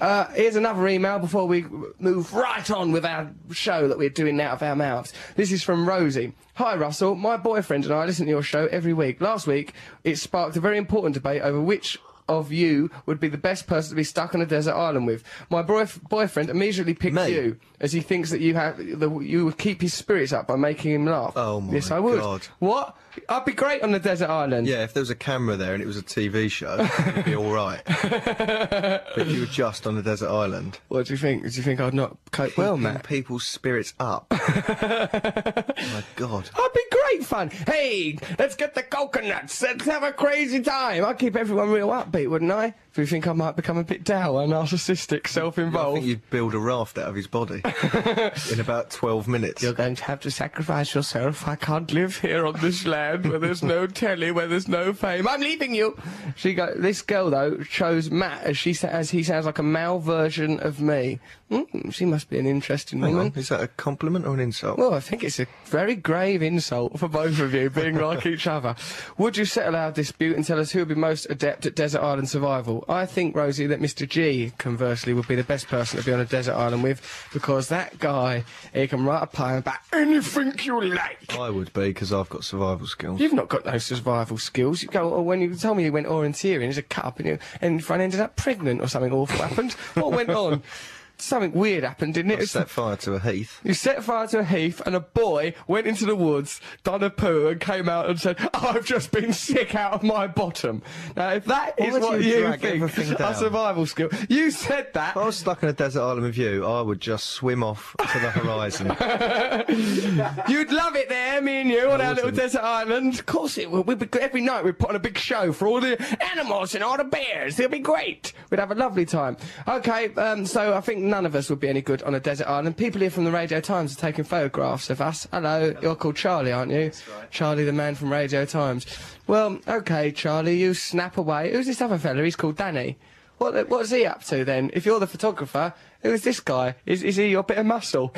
Uh, 0.00 0.26
here's 0.34 0.56
another 0.56 0.86
email 0.88 1.18
before 1.18 1.46
we 1.46 1.64
move 1.98 2.34
right 2.34 2.70
on 2.70 2.92
with 2.92 3.04
our 3.04 3.30
show 3.50 3.88
that 3.88 3.96
we're 3.96 4.10
doing 4.10 4.38
out 4.40 4.52
of 4.52 4.62
our 4.62 4.76
mouths. 4.76 5.12
This 5.36 5.52
is 5.52 5.62
from 5.62 5.88
Rosie. 5.88 6.34
Hi 6.56 6.76
Russell, 6.76 7.14
my 7.14 7.36
boyfriend 7.36 7.84
and 7.84 7.94
I 7.94 8.04
listen 8.04 8.26
to 8.26 8.30
your 8.30 8.42
show 8.42 8.66
every 8.66 8.92
week. 8.92 9.20
Last 9.20 9.46
week, 9.46 9.72
it 10.04 10.16
sparked 10.16 10.56
a 10.56 10.60
very 10.60 10.78
important 10.78 11.14
debate 11.14 11.42
over 11.42 11.60
which 11.60 11.98
of 12.28 12.52
you 12.52 12.90
would 13.06 13.20
be 13.20 13.28
the 13.28 13.38
best 13.38 13.66
person 13.66 13.90
to 13.90 13.96
be 13.96 14.04
stuck 14.04 14.34
on 14.34 14.40
a 14.40 14.46
desert 14.46 14.74
island 14.74 15.06
with. 15.06 15.22
My 15.50 15.62
boyf- 15.62 16.02
boyfriend 16.08 16.50
immediately 16.50 16.94
picked 16.94 17.14
Me? 17.14 17.30
you 17.30 17.58
as 17.80 17.92
he 17.92 18.00
thinks 18.00 18.30
that 18.30 18.40
you 18.40 18.54
have 18.54 18.78
the, 18.78 19.18
you 19.20 19.44
would 19.44 19.58
keep 19.58 19.80
his 19.82 19.92
spirits 19.94 20.32
up 20.32 20.46
by 20.46 20.56
making 20.56 20.92
him 20.94 21.06
laugh. 21.06 21.32
Oh 21.36 21.60
my 21.60 21.74
yes, 21.74 21.90
I 21.90 21.98
would. 21.98 22.20
God. 22.20 22.46
What? 22.58 22.96
I'd 23.30 23.46
be 23.46 23.52
great 23.52 23.82
on 23.82 23.92
the 23.92 23.98
desert 23.98 24.28
island. 24.28 24.66
Yeah, 24.66 24.84
if 24.84 24.92
there 24.92 25.00
was 25.00 25.08
a 25.08 25.14
camera 25.14 25.56
there 25.56 25.72
and 25.72 25.82
it 25.82 25.86
was 25.86 25.96
a 25.96 26.02
TV 26.02 26.50
show, 26.50 26.76
it'd 27.08 27.24
be 27.24 27.34
all 27.34 27.50
right. 27.50 27.80
but 27.86 29.04
if 29.16 29.28
you 29.28 29.40
were 29.40 29.46
just 29.46 29.86
on 29.86 29.96
a 29.96 30.02
desert 30.02 30.28
island, 30.28 30.78
What 30.88 31.06
do 31.06 31.14
you 31.14 31.16
think? 31.16 31.42
Do 31.42 31.48
you 31.48 31.62
think 31.62 31.80
I'd 31.80 31.94
not 31.94 32.16
cope 32.30 32.56
well, 32.58 32.74
keeping 32.76 32.92
Matt? 32.92 33.04
people's 33.04 33.46
spirits 33.46 33.94
up. 33.98 34.26
Oh 34.30 34.36
my 35.66 36.04
God. 36.16 36.50
I'd 36.54 36.70
be 36.74 36.82
great 36.90 37.24
fun. 37.24 37.50
Hey, 37.50 38.18
let's 38.38 38.54
get 38.54 38.74
the 38.74 38.82
coconuts. 38.82 39.62
Let's 39.62 39.84
have 39.86 40.02
a 40.02 40.12
crazy 40.12 40.60
time. 40.60 41.04
I'd 41.04 41.18
keep 41.18 41.36
everyone 41.36 41.70
real 41.70 41.88
upbeat, 41.88 42.28
wouldn't 42.28 42.52
I? 42.52 42.74
Do 42.96 43.02
you 43.02 43.06
think 43.06 43.26
I 43.26 43.34
might 43.34 43.56
become 43.56 43.76
a 43.76 43.84
bit 43.84 44.04
dour, 44.04 44.46
narcissistic, 44.46 45.26
self-involved? 45.28 45.98
I 45.98 46.00
think 46.00 46.06
you'd 46.06 46.30
build 46.30 46.54
a 46.54 46.58
raft 46.58 46.96
out 46.96 47.08
of 47.10 47.14
his 47.14 47.26
body 47.26 47.60
in 48.52 48.58
about 48.58 48.90
12 48.90 49.28
minutes. 49.28 49.62
You're 49.62 49.74
going 49.74 49.96
to 49.96 50.04
have 50.04 50.20
to 50.20 50.30
sacrifice 50.30 50.94
yourself. 50.94 51.46
I 51.46 51.56
can't 51.56 51.92
live 51.92 52.16
here 52.20 52.46
on 52.46 52.58
this 52.60 52.86
land 52.86 53.28
where 53.28 53.38
there's 53.38 53.62
no 53.62 53.86
telly, 54.02 54.30
where 54.30 54.46
there's 54.46 54.66
no 54.66 54.94
fame. 54.94 55.28
I'm 55.28 55.42
leaving 55.42 55.74
you. 55.74 55.94
She 56.36 56.54
go. 56.54 56.72
This 56.74 57.02
girl 57.02 57.28
though 57.28 57.58
chose 57.64 58.10
Matt 58.10 58.44
as 58.44 58.56
she 58.56 58.72
sa- 58.72 58.88
as 58.88 59.10
he 59.10 59.22
sounds 59.22 59.44
like 59.44 59.58
a 59.58 59.62
male 59.62 59.98
version 59.98 60.58
of 60.60 60.80
me. 60.80 61.20
Mm, 61.50 61.92
she 61.92 62.04
must 62.06 62.28
be 62.30 62.38
an 62.40 62.46
interesting 62.46 63.00
Hang 63.00 63.12
woman. 63.12 63.32
on, 63.32 63.38
is 63.38 63.50
that 63.50 63.60
a 63.62 63.68
compliment 63.68 64.26
or 64.26 64.34
an 64.34 64.40
insult? 64.40 64.78
Well, 64.78 64.94
I 64.94 65.00
think 65.00 65.22
it's 65.22 65.38
a 65.38 65.46
very 65.66 65.94
grave 65.94 66.42
insult 66.42 66.98
for 66.98 67.06
both 67.08 67.38
of 67.38 67.54
you 67.54 67.70
being 67.70 67.96
like 67.98 68.26
each 68.26 68.46
other. 68.48 68.74
Would 69.18 69.36
you 69.36 69.44
settle 69.44 69.76
our 69.76 69.92
dispute 69.92 70.34
and 70.34 70.44
tell 70.44 70.58
us 70.58 70.72
who 70.72 70.80
would 70.80 70.88
be 70.88 70.96
most 70.96 71.26
adept 71.30 71.66
at 71.66 71.76
desert 71.76 72.00
island 72.00 72.28
survival? 72.30 72.84
I 72.88 73.06
think, 73.06 73.34
Rosie, 73.34 73.66
that 73.66 73.80
Mr. 73.80 74.08
G, 74.08 74.52
conversely, 74.58 75.12
would 75.12 75.26
be 75.26 75.34
the 75.34 75.44
best 75.44 75.66
person 75.68 75.98
to 75.98 76.04
be 76.04 76.12
on 76.12 76.20
a 76.20 76.24
desert 76.24 76.54
island 76.54 76.82
with 76.82 77.28
because 77.32 77.68
that 77.68 77.98
guy, 77.98 78.44
he 78.72 78.86
can 78.86 79.04
write 79.04 79.22
a 79.22 79.26
poem 79.26 79.56
about 79.56 79.78
anything 79.92 80.54
you 80.62 80.80
like. 80.80 81.36
I 81.36 81.50
would 81.50 81.72
be 81.72 81.88
because 81.88 82.12
I've 82.12 82.28
got 82.28 82.44
survival 82.44 82.86
skills. 82.86 83.20
You've 83.20 83.32
not 83.32 83.48
got 83.48 83.66
no 83.66 83.78
survival 83.78 84.38
skills. 84.38 84.82
You 84.82 84.88
go, 84.88 85.10
or 85.10 85.24
when 85.24 85.40
you 85.40 85.54
told 85.56 85.76
me 85.76 85.84
you 85.84 85.92
went 85.92 86.06
orienteering, 86.06 86.60
there's 86.60 86.78
a 86.78 86.82
cut 86.82 87.04
up 87.04 87.18
and, 87.18 87.28
you, 87.28 87.38
and 87.60 87.74
your 87.74 87.82
friend 87.82 88.02
ended 88.02 88.20
up 88.20 88.36
pregnant 88.36 88.80
or 88.80 88.88
something 88.88 89.12
awful 89.12 89.44
happened. 89.44 89.72
What 89.94 90.12
went 90.12 90.30
on? 90.30 90.62
Something 91.18 91.52
weird 91.52 91.84
happened, 91.84 92.14
didn't 92.14 92.32
it? 92.32 92.40
I 92.40 92.44
set 92.44 92.68
fire 92.68 92.96
to 92.96 93.14
a 93.14 93.20
heath. 93.20 93.60
You 93.64 93.74
set 93.74 94.04
fire 94.04 94.26
to 94.28 94.40
a 94.40 94.44
heath, 94.44 94.82
and 94.84 94.94
a 94.94 95.00
boy 95.00 95.54
went 95.66 95.86
into 95.86 96.04
the 96.04 96.14
woods, 96.14 96.60
done 96.84 97.02
a 97.02 97.10
poo, 97.10 97.48
and 97.48 97.60
came 97.60 97.88
out 97.88 98.08
and 98.10 98.20
said, 98.20 98.36
"I've 98.52 98.84
just 98.84 99.12
been 99.12 99.32
sick 99.32 99.74
out 99.74 99.92
of 99.92 100.02
my 100.02 100.26
bottom." 100.26 100.82
Now, 101.16 101.30
if 101.30 101.46
that 101.46 101.74
is 101.78 101.94
Why 101.94 102.00
do 102.00 102.06
what 102.06 102.22
you 102.22 102.46
you 102.48 102.88
think 102.88 103.20
a 103.20 103.34
survival 103.34 103.86
skill, 103.86 104.10
you 104.28 104.50
said 104.50 104.92
that. 104.92 105.10
If 105.10 105.16
I 105.16 105.26
was 105.26 105.36
stuck 105.36 105.62
in 105.62 105.68
a 105.68 105.72
desert 105.72 106.02
island 106.02 106.22
with 106.22 106.36
you, 106.36 106.66
I 106.66 106.82
would 106.82 107.00
just 107.00 107.26
swim 107.30 107.62
off 107.62 107.96
to 107.98 108.18
the 108.18 108.30
horizon. 108.30 108.86
You'd 110.48 110.72
love 110.72 110.96
it 110.96 111.08
there, 111.08 111.40
me 111.40 111.62
and 111.62 111.70
you, 111.70 111.90
on 111.90 112.00
our 112.00 112.14
little 112.14 112.30
desert 112.30 112.62
island. 112.62 113.14
Of 113.14 113.26
course 113.26 113.58
it 113.58 113.70
would. 113.70 113.86
We'd 113.86 113.98
be, 113.98 114.20
every 114.20 114.42
night 114.42 114.64
we'd 114.64 114.78
put 114.78 114.90
on 114.90 114.96
a 114.96 115.00
big 115.00 115.16
show 115.16 115.52
for 115.52 115.66
all 115.66 115.80
the 115.80 115.96
animals 116.32 116.74
and 116.74 116.84
all 116.84 116.96
the 116.96 117.04
bears. 117.04 117.58
It'll 117.58 117.70
be 117.70 117.78
great. 117.78 118.32
We'd 118.50 118.60
have 118.60 118.70
a 118.70 118.74
lovely 118.74 119.06
time. 119.06 119.36
Okay, 119.66 120.12
um, 120.14 120.44
so 120.46 120.74
I 120.74 120.80
think 120.80 121.05
none 121.06 121.24
of 121.26 121.34
us 121.34 121.48
would 121.48 121.60
be 121.60 121.68
any 121.68 121.80
good 121.80 122.02
on 122.02 122.14
a 122.14 122.20
desert 122.20 122.48
island. 122.48 122.76
People 122.76 123.00
here 123.00 123.10
from 123.10 123.24
the 123.24 123.30
Radio 123.30 123.60
Times 123.60 123.96
are 123.96 124.00
taking 124.00 124.24
photographs 124.24 124.90
of 124.90 125.00
us. 125.00 125.26
Hello, 125.32 125.74
you're 125.80 125.94
called 125.94 126.16
Charlie, 126.16 126.52
aren't 126.52 126.72
you? 126.72 126.90
Right. 127.16 127.30
Charlie, 127.30 127.64
the 127.64 127.72
man 127.72 127.94
from 127.94 128.12
Radio 128.12 128.44
Times. 128.44 128.86
Well, 129.26 129.60
okay, 129.66 130.12
Charlie, 130.12 130.56
you 130.56 130.74
snap 130.74 131.16
away. 131.16 131.52
Who's 131.52 131.66
this 131.66 131.80
other 131.80 131.98
fella? 131.98 132.22
He's 132.22 132.36
called 132.36 132.56
Danny. 132.56 132.98
What, 133.38 133.68
what's 133.68 133.90
he 133.90 134.06
up 134.06 134.24
to 134.24 134.44
then? 134.44 134.70
If 134.72 134.86
you're 134.86 135.00
the 135.00 135.06
photographer, 135.06 135.74
who's 136.02 136.22
this 136.22 136.40
guy? 136.40 136.74
Is, 136.84 137.02
is 137.02 137.16
he 137.16 137.28
your 137.28 137.42
bit 137.42 137.58
of 137.58 137.66
muscle? 137.66 138.14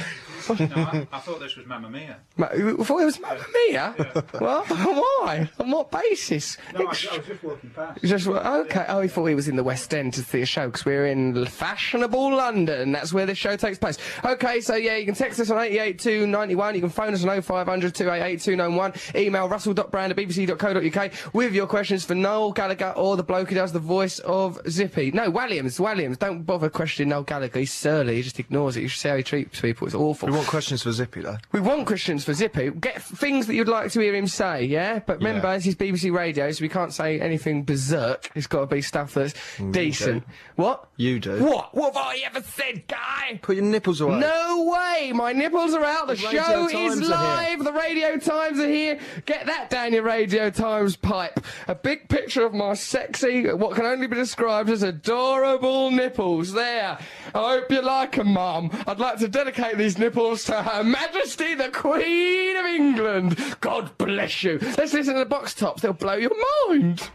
No, 0.49 0.54
I, 0.54 1.06
I 1.12 1.18
thought 1.18 1.40
this 1.40 1.56
was 1.56 1.66
Mamma 1.66 1.90
Mia. 1.90 2.16
Ma- 2.38 2.49
you 2.56 2.76
thought 2.82 3.02
it 3.02 3.04
was 3.04 3.20
Mamma 3.20 3.44
Mia? 3.68 3.90
What? 4.38 4.66
Why? 4.70 5.50
On 5.58 5.70
what 5.70 5.90
basis? 5.90 6.56
No, 6.73 6.80
I, 6.80 6.82
I 6.82 6.87
was 6.87 7.00
just 7.26 7.42
walking 7.42 7.70
past. 7.70 8.02
Just 8.02 8.26
okay. 8.26 8.87
Oh, 8.88 9.00
he 9.02 9.08
thought 9.08 9.26
he 9.26 9.35
was 9.35 9.49
in 9.49 9.56
the 9.56 9.64
West 9.64 9.92
End 9.92 10.14
to 10.14 10.23
see 10.23 10.40
a 10.40 10.47
show 10.47 10.66
because 10.68 10.87
we're 10.87 11.06
in 11.06 11.44
fashionable 11.44 12.35
London. 12.35 12.92
That's 12.92 13.12
where 13.12 13.26
this 13.26 13.37
show 13.37 13.56
takes 13.56 13.78
place. 13.78 13.99
Okay, 14.25 14.61
so 14.62 14.75
yeah, 14.76 14.97
you 14.97 15.04
can 15.04 15.14
text 15.14 15.38
us 15.38 15.50
on 15.50 15.58
eight 15.58 15.78
eight 15.78 15.99
two 15.99 16.26
ninety 16.26 16.54
one. 16.54 16.75
You 16.75 16.80
can 16.80 16.90
phone 16.90 17.12
us 17.12 17.25
on 17.25 17.42
0500 17.42 17.94
288 17.94 18.40
291. 18.40 18.92
Email 19.16 19.49
russell.brand 19.49 20.12
at 20.12 20.16
bbc.co.uk 20.16 21.35
with 21.35 21.52
your 21.52 21.66
questions 21.66 22.04
for 22.04 22.14
Noel 22.14 22.52
Gallagher 22.52 22.94
or 22.97 23.16
the 23.16 23.23
bloke 23.23 23.50
who 23.50 23.54
does 23.54 23.73
the 23.73 23.78
voice 23.80 24.18
of 24.20 24.58
Zippy. 24.68 25.11
No, 25.11 25.30
Walliams. 25.30 25.78
Walliams. 25.78 26.18
Don't 26.18 26.44
bother 26.44 26.70
questioning 26.70 27.11
Noel 27.11 27.25
Gallagher. 27.25 27.58
He's 27.61 27.67
surly. 27.72 28.16
He 28.16 28.22
just 28.22 28.38
ignores 28.38 28.76
it. 28.76 28.82
You 28.82 28.88
should 28.88 29.00
see 29.00 29.08
how 29.08 29.16
he 29.16 29.22
treats 29.22 29.60
people. 29.60 29.87
It's 29.87 29.94
awful. 29.94 30.28
We 30.28 30.34
want 30.34 30.46
questions 30.48 30.82
for 30.82 30.92
Zippy 30.92 31.20
though. 31.20 31.38
We 31.52 31.60
want 31.60 31.87
questions 31.87 32.25
for 32.25 32.34
Zippy. 32.34 32.70
Get 32.70 33.02
things 33.02 33.46
that 33.46 33.54
you'd 33.54 33.68
like 33.68 33.90
to 33.92 34.00
hear 34.00 34.14
him 34.14 34.26
say, 34.26 34.64
yeah? 34.64 34.98
But 35.00 35.18
remember, 35.18 35.48
Yeah. 35.48 35.56
this 35.56 35.66
is 35.66 35.75
BBC 35.76 36.10
Radio, 36.12 36.50
so 36.50 36.62
we 36.62 36.68
can't 36.68 36.92
say 36.92 37.20
anything 37.20 37.64
berserk. 37.64 38.30
It's 38.34 38.46
got 38.46 38.60
to 38.60 38.66
be 38.66 38.82
stuff 38.82 39.14
that's 39.14 39.34
mm, 39.56 39.72
decent. 39.72 40.25
What? 40.56 40.88
You 40.96 41.20
do. 41.20 41.44
What? 41.44 41.75
What 41.75 41.94
have 41.94 42.04
I 42.04 42.22
ever 42.26 42.42
said, 42.42 42.87
guy? 42.88 43.38
Put 43.42 43.56
your 43.56 43.64
nipples 43.64 44.00
away. 44.00 44.18
No 44.18 44.64
way! 44.72 45.12
My 45.12 45.32
nipples 45.32 45.75
are 45.75 45.84
out. 45.84 46.08
The, 46.08 46.14
Radio 46.14 46.30
show 46.42 46.66
is 46.66 46.72
Times 46.72 46.98
are 46.98 47.02
here. 47.02 47.10
live. 47.10 47.64
The 47.64 47.72
Radio 47.72 48.16
Times 48.18 48.58
are 48.58 48.68
here. 48.68 48.98
Get 49.26 49.46
that 49.46 49.70
down 49.70 49.92
your 49.92 50.02
Radio 50.02 50.50
Times 50.50 50.96
pipe. 50.96 51.38
A 51.68 51.75
big 51.75 52.08
picture 52.08 52.44
of 52.44 52.54
my 52.54 52.75
sexy, 52.75 53.52
what 53.52 53.75
can 53.76 53.84
only 53.87 54.06
be 54.06 54.16
described 54.16 54.70
as 54.70 54.82
adorable 54.82 55.90
nipples. 55.90 56.52
There. 56.52 56.98
I 57.34 57.57
hope 57.58 57.72
you 57.72 57.82
like 57.82 58.16
'em, 58.18 58.32
Mum. 58.34 58.70
I'd 58.86 59.00
like 59.00 59.18
to 59.18 59.28
dedicate 59.28 59.78
these 59.78 59.98
nipples 59.98 60.44
to 60.44 60.62
Her 60.62 60.84
Majesty 60.84 61.54
the 61.54 61.70
Queen 61.70 62.56
of 62.56 62.64
England. 62.66 63.56
God 63.60 63.96
bless 63.98 64.44
you. 64.44 64.58
Let's 64.76 64.92
listen 64.92 65.14
to 65.14 65.20
the 65.20 65.26
box 65.26 65.54
tops. 65.54 65.82
They'll 65.82 65.92
blow 65.92 66.14
your 66.14 66.32
mind. 66.68 67.10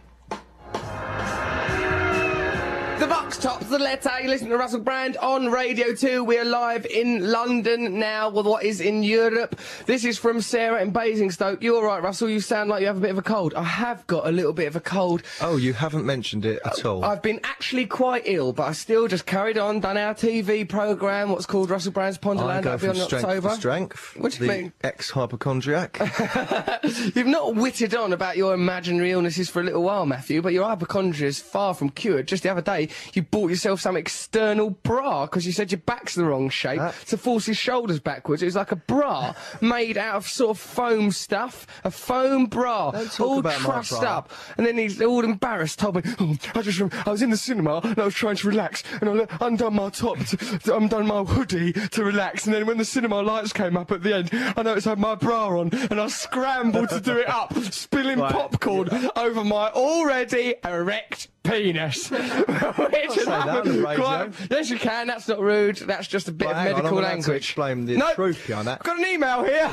The 3.04 3.10
Box 3.10 3.38
Tops, 3.38 3.68
the 3.68 3.80
letter. 3.80 4.12
You 4.22 4.30
listen 4.30 4.48
to 4.48 4.58
Russell 4.58 4.80
Brand 4.80 5.18
on 5.18 5.52
Radio 5.52 5.94
2. 5.94 6.24
We're 6.24 6.46
live 6.46 6.86
in 6.86 7.30
London 7.30 8.00
now 8.00 8.30
with 8.30 8.46
what 8.46 8.64
is 8.64 8.80
in 8.80 9.04
Europe. 9.04 9.60
This 9.86 10.06
is 10.06 10.18
from 10.18 10.40
Sarah 10.40 10.82
in 10.82 10.92
Basingstoke. 10.92 11.62
You 11.62 11.76
all 11.76 11.84
right, 11.84 12.02
Russell? 12.02 12.30
You 12.30 12.40
sound 12.40 12.70
like 12.70 12.80
you 12.80 12.88
have 12.88 12.96
a 12.96 13.02
bit 13.02 13.10
of 13.10 13.18
a 13.18 13.22
cold. 13.22 13.56
I 13.56 13.64
have 13.64 14.08
got 14.08 14.26
a 14.26 14.32
little 14.32 14.54
bit 14.54 14.68
of 14.68 14.78
a 14.78 14.80
cold. 14.80 15.22
Oh, 15.42 15.58
you 15.58 15.74
haven't 15.74 16.06
mentioned 16.06 16.46
it 16.46 16.62
at 16.64 16.86
all. 16.86 17.04
I've 17.04 17.22
been 17.22 17.42
actually 17.44 17.88
quite 17.88 18.24
ill, 18.24 18.54
but 18.54 18.70
I 18.70 18.72
still 18.72 19.10
just 19.10 19.26
carried 19.26 19.58
on, 19.58 19.82
done 19.82 19.98
our 19.98 20.14
TV 20.14 20.68
programme, 20.68 21.28
what's 21.28 21.46
called 21.46 21.70
Russell 21.70 21.92
Brand's 21.92 22.18
Ponderland. 22.18 22.64
That'll 22.64 22.80
be 22.80 22.88
on 22.88 22.96
strength 22.96 23.26
October. 23.26 23.50
to 23.50 23.56
strength. 23.56 24.16
What 24.16 24.32
do 24.32 24.46
you 24.46 24.50
the 24.50 24.58
mean? 24.58 24.74
Ex-hypochondriac. 24.82 26.00
You've 27.16 27.28
not 27.28 27.56
witted 27.56 27.96
on 27.96 28.14
about 28.14 28.38
your 28.38 28.54
imaginary 28.54 29.12
illnesses 29.12 29.50
for 29.50 29.60
a 29.60 29.66
little 29.66 29.84
while, 29.84 30.06
Matthew, 30.06 30.42
but 30.42 30.54
your 30.54 30.64
hypochondria 30.64 31.28
is 31.28 31.42
far 31.42 31.74
from 31.74 31.90
cured. 31.90 32.30
Just 32.30 32.44
the 32.44 32.50
other 32.50 32.62
day, 32.62 32.88
you 33.14 33.22
bought 33.24 33.50
yourself 33.50 33.82
some 33.82 33.98
external 33.98 34.72
bra 34.72 35.26
because 35.26 35.46
you 35.46 35.52
said 35.52 35.72
your 35.72 35.80
back's 35.80 36.16
the 36.16 36.24
wrong 36.26 36.50
shape 36.50 36.80
That- 36.80 36.94
to 37.08 37.18
force 37.18 37.48
your 37.48 37.56
shoulders 37.56 38.00
backwards. 38.00 38.42
It 38.42 38.46
was 38.46 38.56
like 38.56 38.72
a 38.72 38.76
bra 38.76 39.34
made 39.62 39.98
out 39.98 40.16
of 40.16 40.28
sort 40.28 40.52
of 40.52 40.60
foam 40.60 41.12
stuff, 41.12 41.66
a 41.84 41.92
foam 41.92 42.46
bra, 42.48 42.92
all 43.20 43.42
trussed 43.44 44.04
up. 44.04 44.32
And 44.58 44.66
then 44.66 44.78
he's 44.78 45.02
all 45.02 45.24
embarrassed, 45.24 45.80
told 45.80 45.96
me, 45.96 46.02
oh, 46.20 46.36
I 46.56 46.62
just, 46.62 46.82
I 47.08 47.12
was 47.12 47.22
in 47.22 47.30
the 47.30 47.38
cinema 47.38 47.82
and 47.84 48.00
I 48.00 48.06
was 48.06 48.16
trying 48.16 48.36
to 48.38 48.48
relax 48.48 48.84
and 49.02 49.22
I 49.22 49.28
undone 49.42 49.74
my 49.76 49.90
top, 49.90 50.18
to, 50.20 50.38
to 50.38 50.76
undone 50.78 51.08
my 51.08 51.24
hoodie 51.24 51.74
to 51.74 52.04
relax. 52.04 52.46
And 52.46 52.54
then 52.56 52.66
when 52.66 52.78
the 52.78 52.86
cinema 52.86 53.22
lights 53.22 53.54
came 53.54 53.78
up 53.78 53.92
at 53.92 54.04
the 54.04 54.16
end, 54.16 54.30
I 54.56 54.62
noticed 54.64 54.88
I 54.88 54.92
had 54.92 55.00
my 55.00 55.16
bra 55.16 55.60
on 55.60 55.70
and 55.74 56.00
I 56.00 56.08
scrambled 56.08 56.90
to 56.90 57.00
do 57.00 57.18
it 57.18 57.28
up, 57.30 57.54
spilling 57.72 58.20
Right. 58.20 58.32
popcorn 58.32 58.90
over 59.16 59.44
my 59.44 59.70
already 59.72 60.56
erect 60.64 61.28
penis. 61.44 62.10
Which 62.10 62.20
is 62.22 63.16
say 63.16 63.26
that 63.26 63.50
on 63.50 63.68
the 63.68 63.82
radio. 63.84 64.04
quite- 64.04 64.32
yes, 64.50 64.70
you 64.70 64.78
can. 64.80 65.08
That's 65.08 65.28
not 65.28 65.40
rude. 65.40 65.78
That's 65.78 66.08
just 66.08 66.28
a 66.28 66.32
bit 66.32 66.46
Right, 66.48 66.52
of 66.52 66.58
on, 66.58 66.66
medical 66.84 66.90
gonna 66.98 67.08
language. 67.08 67.38
explain 67.38 67.86
the 67.86 67.98
no, 67.98 68.14
truth 68.14 68.46
behind 68.48 68.68
that. 68.68 68.80
I've 68.82 68.86
got 68.86 69.00
an 69.00 69.06
email 69.06 69.44
here. 69.44 69.70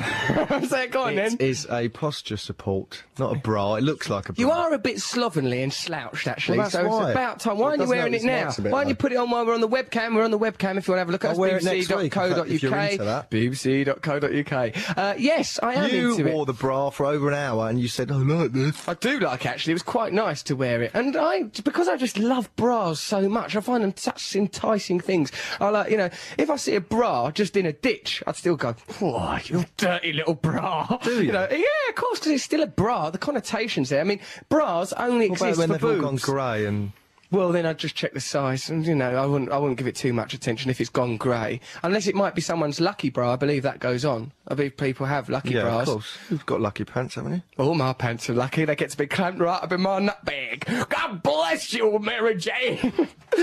Say 0.68 0.84
it, 0.84 0.90
go 0.90 1.04
on 1.04 1.14
then. 1.14 1.34
It 1.34 1.40
is 1.42 1.66
a 1.70 1.88
posture 1.88 2.36
support, 2.36 3.04
not 3.18 3.36
a 3.36 3.38
bra. 3.38 3.76
It 3.76 3.82
looks 3.84 4.10
like 4.10 4.28
a 4.28 4.32
bra. 4.32 4.40
You 4.44 4.50
are 4.50 4.72
a 4.74 4.78
bit 4.78 5.00
slovenly 5.00 5.62
and 5.62 5.72
slouched, 5.72 6.26
actually. 6.26 6.58
Well, 6.58 6.64
that's 6.66 6.74
so 6.74 6.88
why. 6.88 7.02
it's 7.04 7.10
about 7.12 7.40
time. 7.40 7.58
Why 7.58 7.68
it 7.68 7.70
aren't 7.70 7.82
you 7.82 7.88
wearing 7.88 8.14
it 8.14 8.22
now? 8.24 8.50
bit, 8.56 8.72
Why 8.72 8.80
don't 8.82 8.88
you 8.88 8.94
put 8.96 9.12
it 9.12 9.16
on 9.16 9.30
while 9.30 9.46
we're 9.46 9.54
on 9.54 9.60
the 9.60 9.68
webcam? 9.68 10.14
We're 10.14 10.24
on 10.24 10.30
the 10.30 10.38
webcam 10.38 10.76
if 10.76 10.88
you 10.88 10.92
want 10.92 10.96
to 10.96 10.98
have 10.98 11.08
a 11.08 11.12
look 11.12 11.24
at 11.24 11.30
us. 11.32 11.36
I'll 11.36 11.40
wear 11.40 11.56
it 11.56 11.64
next 11.64 11.88
week, 11.94 12.14
if 12.16 12.22
BBC.co.uk. 12.22 12.48
if 12.50 12.62
you're 12.62 12.76
into 12.76 13.04
that. 13.04 13.30
BBC.co.uk. 13.30 14.96
Uh, 14.98 15.14
yes, 15.18 15.58
I 15.62 15.74
am 15.74 15.90
You 15.90 16.10
into 16.18 16.32
wore 16.32 16.42
it. 16.42 16.46
the 16.46 16.52
bra 16.52 16.90
for 16.90 17.06
over 17.06 17.28
an 17.28 17.34
hour 17.34 17.68
and 17.68 17.80
you 17.80 17.88
said, 17.88 18.10
I 18.10 18.16
like 18.16 18.52
this. 18.52 18.88
I 18.88 18.94
do 18.94 19.18
like 19.20 19.46
actually. 19.46 19.72
It 19.72 19.74
was 19.74 19.82
quite 19.82 20.12
nice 20.12 20.42
to 20.44 20.56
wear 20.56 20.82
it, 20.82 20.90
and 20.94 21.16
I 21.16 21.44
because 21.60 21.88
I 21.88 21.96
just 21.96 22.18
love 22.18 22.54
bras 22.56 23.00
so 23.00 23.28
much. 23.28 23.56
I 23.56 23.60
find 23.60 23.82
them 23.84 23.94
such 23.96 24.34
enticing 24.36 25.00
things. 25.00 25.30
I 25.60 25.68
like 25.70 25.90
you 25.90 25.96
know 25.96 26.10
if 26.38 26.50
I 26.50 26.56
see 26.56 26.74
a 26.74 26.80
bra 26.80 27.30
just 27.30 27.56
in 27.56 27.66
a 27.66 27.72
ditch, 27.72 28.22
I'd 28.26 28.36
still 28.36 28.56
go, 28.56 28.74
"Oh, 29.00 29.38
you 29.44 29.64
dirty 29.76 30.12
little 30.12 30.34
bra." 30.34 30.98
Do 31.02 31.22
you? 31.22 31.32
know, 31.32 31.46
yeah, 31.50 31.88
of 31.88 31.94
course, 31.94 32.20
because 32.20 32.32
it's 32.32 32.44
still 32.44 32.62
a 32.62 32.66
bra. 32.66 33.10
The 33.10 33.18
connotations 33.18 33.88
there. 33.88 34.00
I 34.00 34.04
mean, 34.04 34.20
bras 34.48 34.92
only 34.94 35.28
What 35.28 35.38
about 35.38 35.48
exist 35.50 35.58
when 35.58 35.78
for 35.78 35.86
they've 35.86 35.96
all 35.96 36.10
gone 36.10 36.16
grey 36.16 36.66
and 36.66 36.92
Well, 37.30 37.52
then 37.52 37.64
I'd 37.66 37.78
just 37.78 37.94
check 37.94 38.12
the 38.12 38.20
size, 38.20 38.68
and 38.70 38.84
you 38.87 38.94
know, 38.94 39.14
I 39.16 39.25
wouldn't, 39.26 39.52
I 39.52 39.58
wouldn't 39.58 39.78
give 39.78 39.87
it 39.87 39.94
too 39.94 40.12
much 40.12 40.34
attention 40.34 40.70
if 40.70 40.80
it's 40.80 40.90
gone 40.90 41.16
grey, 41.16 41.60
unless 41.82 42.06
it 42.08 42.14
might 42.14 42.34
be 42.34 42.40
someone's 42.40 42.80
lucky 42.80 43.08
bra. 43.10 43.32
I 43.32 43.37
believe 43.37 43.62
that 43.62 43.78
goes 43.78 44.04
on. 44.04 44.32
I 44.49 44.54
believe 44.54 44.76
people 44.76 45.06
have 45.06 45.28
lucky 45.28 45.50
yeah, 45.54 45.62
bras. 45.62 45.82
of 45.88 45.94
course. 45.94 46.18
You've 46.28 46.46
got 46.46 46.60
lucky 46.60 46.84
pants, 46.84 47.14
haven't 47.14 47.34
you? 47.34 47.42
All 47.58 47.75
my 47.76 47.92
pants 47.92 48.28
are 48.30 48.34
lucky. 48.34 48.64
They 48.64 48.75
get 48.75 48.90
to 48.90 48.96
be 48.99 49.06
clamped 49.06 49.40
right 49.40 49.62
up 49.62 49.70
in 49.70 49.80
my 49.80 50.00
nut 50.00 50.25
bag. 50.25 50.64
God 50.88 51.22
bless 51.22 51.72
you, 51.72 51.99
Mary 52.00 52.34
Jane. 52.37 52.92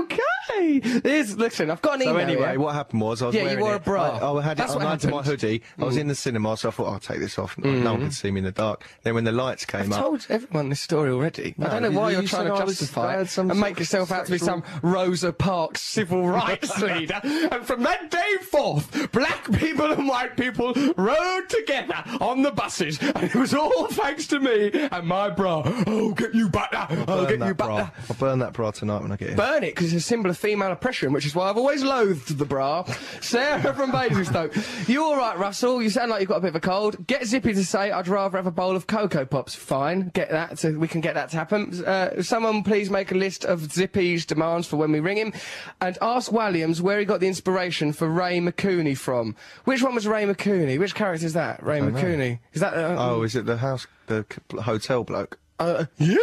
okay. 0.00 0.78
There's, 0.78 1.36
listen, 1.36 1.70
I've 1.70 1.82
got 1.82 1.94
an 1.96 2.02
So 2.02 2.10
email. 2.10 2.20
anyway, 2.20 2.50
here. 2.50 2.60
what 2.60 2.74
happened 2.74 3.00
was 3.02 3.22
I 3.22 3.26
was 3.26 3.34
Yeah, 3.34 3.42
you 3.42 3.46
wearing 3.48 3.60
wore 3.64 3.72
it. 3.74 3.76
a 3.76 3.80
bra. 3.80 4.18
I, 4.32 4.38
I 4.38 4.42
had 4.42 4.56
That's 4.56 4.72
it 4.74 4.80
on 4.80 4.86
under 4.86 5.08
my. 5.08 5.22
Mm. 5.22 5.24
hoodie. 5.24 5.62
I 5.80 5.84
was 5.84 5.96
in 5.96 6.08
the 6.08 6.14
cinema, 6.14 6.56
so 6.56 6.68
I 6.68 6.72
thought 6.72 6.92
I'll 6.92 6.98
take 7.00 7.18
this 7.20 7.38
off. 7.38 7.56
No 7.58 7.92
one 7.92 8.02
could 8.02 8.14
see 8.14 8.30
me 8.30 8.38
in 8.38 8.44
the 8.44 8.52
dark. 8.52 8.84
Then 9.02 9.14
when 9.14 9.24
the 9.24 9.32
lights 9.32 9.64
came 9.64 9.82
I've 9.82 9.92
up, 9.92 10.00
told 10.00 10.26
everyone 10.28 10.68
this 10.68 10.80
story 10.80 11.10
already. 11.10 11.54
I 11.60 11.68
don't 11.68 11.82
know 11.82 11.90
why 11.90 12.10
you 12.10 12.18
you're 12.18 12.28
trying 12.28 12.50
to 12.52 12.56
justify 12.56 13.14
it 13.20 13.31
some 13.32 13.50
and 13.50 13.60
make 13.60 13.78
yourself 13.78 14.10
out 14.12 14.26
to 14.26 14.32
be 14.32 14.38
some 14.38 14.62
Rosa 14.82 15.32
Parks 15.32 15.80
civil 15.80 16.28
rights 16.28 16.80
leader. 16.80 17.20
And 17.22 17.66
from 17.66 17.82
that 17.82 18.10
day 18.10 18.36
forth, 18.50 19.10
black 19.12 19.50
people 19.52 19.90
and 19.90 20.06
white 20.06 20.36
people 20.36 20.72
rode 20.96 21.48
together 21.48 22.02
on 22.20 22.42
the 22.42 22.50
buses, 22.50 22.98
and 23.00 23.24
it 23.24 23.34
was 23.34 23.54
all 23.54 23.88
thanks 23.88 24.26
to 24.28 24.40
me 24.40 24.70
and 24.72 25.06
my 25.06 25.30
bra. 25.30 25.62
Oh, 25.86 26.12
get 26.12 26.34
you 26.34 26.48
butter! 26.48 26.86
Oh, 26.90 27.04
burn 27.06 27.24
get 27.24 27.32
you 27.32 27.38
that 27.38 27.56
bra. 27.56 27.90
I'll 28.10 28.16
burn 28.18 28.38
that 28.40 28.52
bra 28.52 28.70
tonight 28.70 29.02
when 29.02 29.12
I 29.12 29.16
get 29.16 29.30
in. 29.30 29.36
burn 29.36 29.64
it 29.64 29.74
because 29.74 29.92
it's 29.92 30.04
a 30.04 30.06
symbol 30.08 30.30
of 30.30 30.36
female 30.38 30.72
oppression, 30.72 31.12
which 31.12 31.26
is 31.26 31.34
why 31.34 31.48
I've 31.48 31.56
always 31.56 31.82
loathed 31.82 32.36
the 32.38 32.44
bra. 32.44 32.84
Sarah 33.20 33.72
from 33.74 33.90
Basingstoke. 33.90 34.54
You 34.88 35.04
all 35.04 35.16
right, 35.16 35.38
Russell? 35.38 35.82
You 35.82 35.90
sound 35.90 36.10
like 36.10 36.20
you've 36.20 36.28
got 36.28 36.38
a 36.38 36.40
bit 36.40 36.48
of 36.48 36.56
a 36.56 36.60
cold. 36.60 37.06
Get 37.06 37.24
Zippy 37.26 37.54
to 37.54 37.64
say 37.64 37.90
I'd 37.90 38.08
rather 38.08 38.36
have 38.36 38.46
a 38.46 38.50
bowl 38.52 38.76
of 38.76 38.86
Cocoa 38.86 39.24
Pops. 39.24 39.54
Fine, 39.54 40.10
get 40.14 40.30
that. 40.30 40.58
So 40.58 40.72
we 40.72 40.88
can 40.88 41.00
get 41.00 41.14
that 41.14 41.30
to 41.30 41.36
happen. 41.36 41.84
Uh, 41.84 42.22
someone 42.22 42.62
please 42.62 42.90
make 42.90 43.10
a 43.12 43.14
list 43.22 43.44
of 43.44 43.72
Zippy's 43.72 44.26
demands 44.26 44.66
for 44.66 44.76
when 44.76 44.90
we 44.92 45.00
ring 45.00 45.16
him, 45.16 45.32
and 45.80 45.96
ask 46.02 46.30
Walliams 46.32 46.80
where 46.80 46.98
he 46.98 47.04
got 47.04 47.20
the 47.20 47.28
inspiration 47.28 47.92
for 47.92 48.08
Ray 48.08 48.40
McCooney 48.40 48.96
from. 48.98 49.36
Which 49.64 49.82
one 49.82 49.94
was 49.94 50.06
Ray 50.08 50.24
McCooney? 50.24 50.78
Which 50.78 50.94
character 50.94 51.24
is 51.26 51.32
that? 51.34 51.62
Ray. 51.62 51.80
McCooney. 51.80 52.40
Is 52.52 52.60
that? 52.60 52.74
Uh, 52.74 52.96
Oh, 52.98 53.22
is 53.22 53.36
it 53.36 53.46
the 53.46 53.58
house, 53.58 53.86
the 54.06 54.24
hotel 54.62 55.04
bloke? 55.04 55.38
Uh, 55.58 55.86
yeah, 55.98 56.16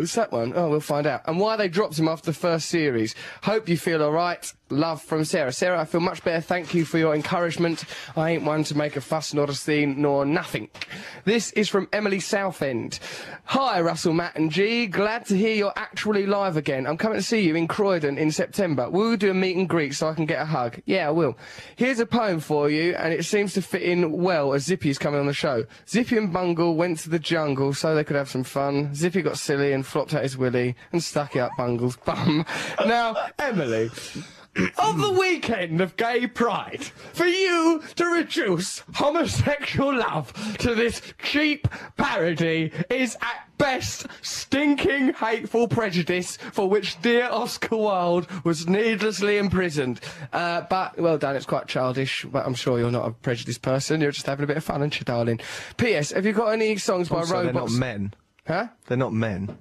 it's 0.00 0.14
that 0.14 0.32
one. 0.32 0.52
Oh, 0.54 0.68
we'll 0.68 0.80
find 0.80 1.06
out. 1.06 1.22
And 1.26 1.40
why 1.40 1.56
they 1.56 1.68
dropped 1.68 1.98
him 1.98 2.08
after 2.08 2.26
the 2.26 2.32
first 2.36 2.68
series. 2.68 3.14
Hope 3.42 3.68
you 3.68 3.76
feel 3.78 4.02
all 4.02 4.12
right. 4.12 4.52
Love 4.70 5.02
from 5.02 5.24
Sarah. 5.24 5.52
Sarah, 5.52 5.80
I 5.80 5.84
feel 5.84 6.00
much 6.00 6.24
better. 6.24 6.40
Thank 6.40 6.74
you 6.74 6.84
for 6.84 6.98
your 6.98 7.14
encouragement. 7.14 7.84
I 8.16 8.30
ain't 8.30 8.44
one 8.44 8.64
to 8.64 8.76
make 8.76 8.96
a 8.96 9.00
fuss, 9.00 9.32
nor 9.32 9.44
a 9.44 9.54
scene, 9.54 10.00
nor 10.02 10.24
nothing. 10.24 10.68
This 11.24 11.52
is 11.52 11.68
from 11.68 11.88
Emily 11.92 12.18
Southend. 12.18 12.98
Hi, 13.44 13.80
Russell, 13.80 14.14
Matt, 14.14 14.36
and 14.36 14.50
G. 14.50 14.86
Glad 14.86 15.26
to 15.26 15.36
hear 15.36 15.54
you're 15.54 15.72
actually 15.76 16.26
live 16.26 16.56
again. 16.56 16.86
I'm 16.86 16.96
coming 16.96 17.18
to 17.18 17.22
see 17.22 17.42
you 17.42 17.54
in 17.56 17.68
Croydon 17.68 18.18
in 18.18 18.32
September. 18.32 18.90
Will 18.90 19.12
you 19.12 19.16
do 19.16 19.30
a 19.30 19.34
meet 19.34 19.56
and 19.56 19.68
greet 19.68 19.94
so 19.94 20.08
I 20.08 20.14
can 20.14 20.26
get 20.26 20.40
a 20.40 20.46
hug? 20.46 20.80
Yeah, 20.86 21.08
I 21.08 21.10
will. 21.10 21.36
Here's 21.76 22.00
a 22.00 22.06
poem 22.06 22.40
for 22.40 22.68
you, 22.70 22.94
and 22.94 23.12
it 23.12 23.24
seems 23.24 23.52
to 23.54 23.62
fit 23.62 23.82
in 23.82 24.12
well 24.12 24.54
as 24.54 24.64
Zippy 24.64 24.90
is 24.90 24.98
coming 24.98 25.20
on 25.20 25.26
the 25.26 25.34
show. 25.34 25.64
Zippy 25.88 26.16
and 26.16 26.32
Bungle 26.32 26.74
went 26.74 26.98
to 27.00 27.10
the 27.10 27.18
jungle 27.18 27.74
so 27.74 27.94
they 27.94 28.02
could 28.02 28.16
have 28.16 28.30
some 28.30 28.44
fun. 28.44 28.73
Zippy 28.94 29.22
got 29.22 29.38
silly 29.38 29.72
and 29.72 29.84
flopped 29.86 30.14
out 30.14 30.22
his 30.22 30.36
willy 30.36 30.74
and 30.92 31.02
stuck 31.02 31.36
it 31.36 31.40
up 31.40 31.52
Bungle's 31.56 31.96
bum. 31.96 32.44
Now, 32.86 33.16
Emily. 33.38 33.90
of 34.78 34.98
the 34.98 35.16
weekend 35.18 35.80
of 35.80 35.96
gay 35.96 36.26
pride 36.26 36.84
for 37.12 37.26
you 37.26 37.82
to 37.96 38.04
reduce 38.06 38.82
homosexual 38.94 39.96
love 39.96 40.32
to 40.58 40.74
this 40.74 41.02
cheap 41.22 41.66
parody 41.96 42.70
is 42.88 43.16
at 43.20 43.48
best 43.58 44.06
stinking 44.22 45.12
hateful 45.14 45.66
prejudice 45.66 46.36
for 46.36 46.68
which 46.68 47.00
dear 47.02 47.28
Oscar 47.30 47.76
Wilde 47.76 48.28
was 48.44 48.68
needlessly 48.68 49.38
imprisoned. 49.38 50.00
Uh, 50.32 50.62
but 50.62 50.98
well 50.98 51.18
done, 51.18 51.36
it's 51.36 51.46
quite 51.46 51.66
childish, 51.66 52.24
but 52.24 52.46
I'm 52.46 52.54
sure 52.54 52.78
you're 52.78 52.90
not 52.90 53.08
a 53.08 53.12
prejudiced 53.12 53.62
person. 53.62 54.00
You're 54.00 54.12
just 54.12 54.26
having 54.26 54.44
a 54.44 54.46
bit 54.46 54.56
of 54.56 54.64
fun, 54.64 54.82
aren't 54.82 54.98
you, 54.98 55.04
darling? 55.04 55.40
P.S. 55.76 56.12
Have 56.12 56.26
you 56.26 56.32
got 56.32 56.48
any 56.48 56.76
songs 56.76 57.08
by 57.08 57.18
Also, 57.18 57.42
they're 57.42 57.52
not 57.52 57.70
men. 57.70 58.12
Huh? 58.46 58.68
They're 58.86 58.96
not 58.96 59.12
men. 59.12 59.58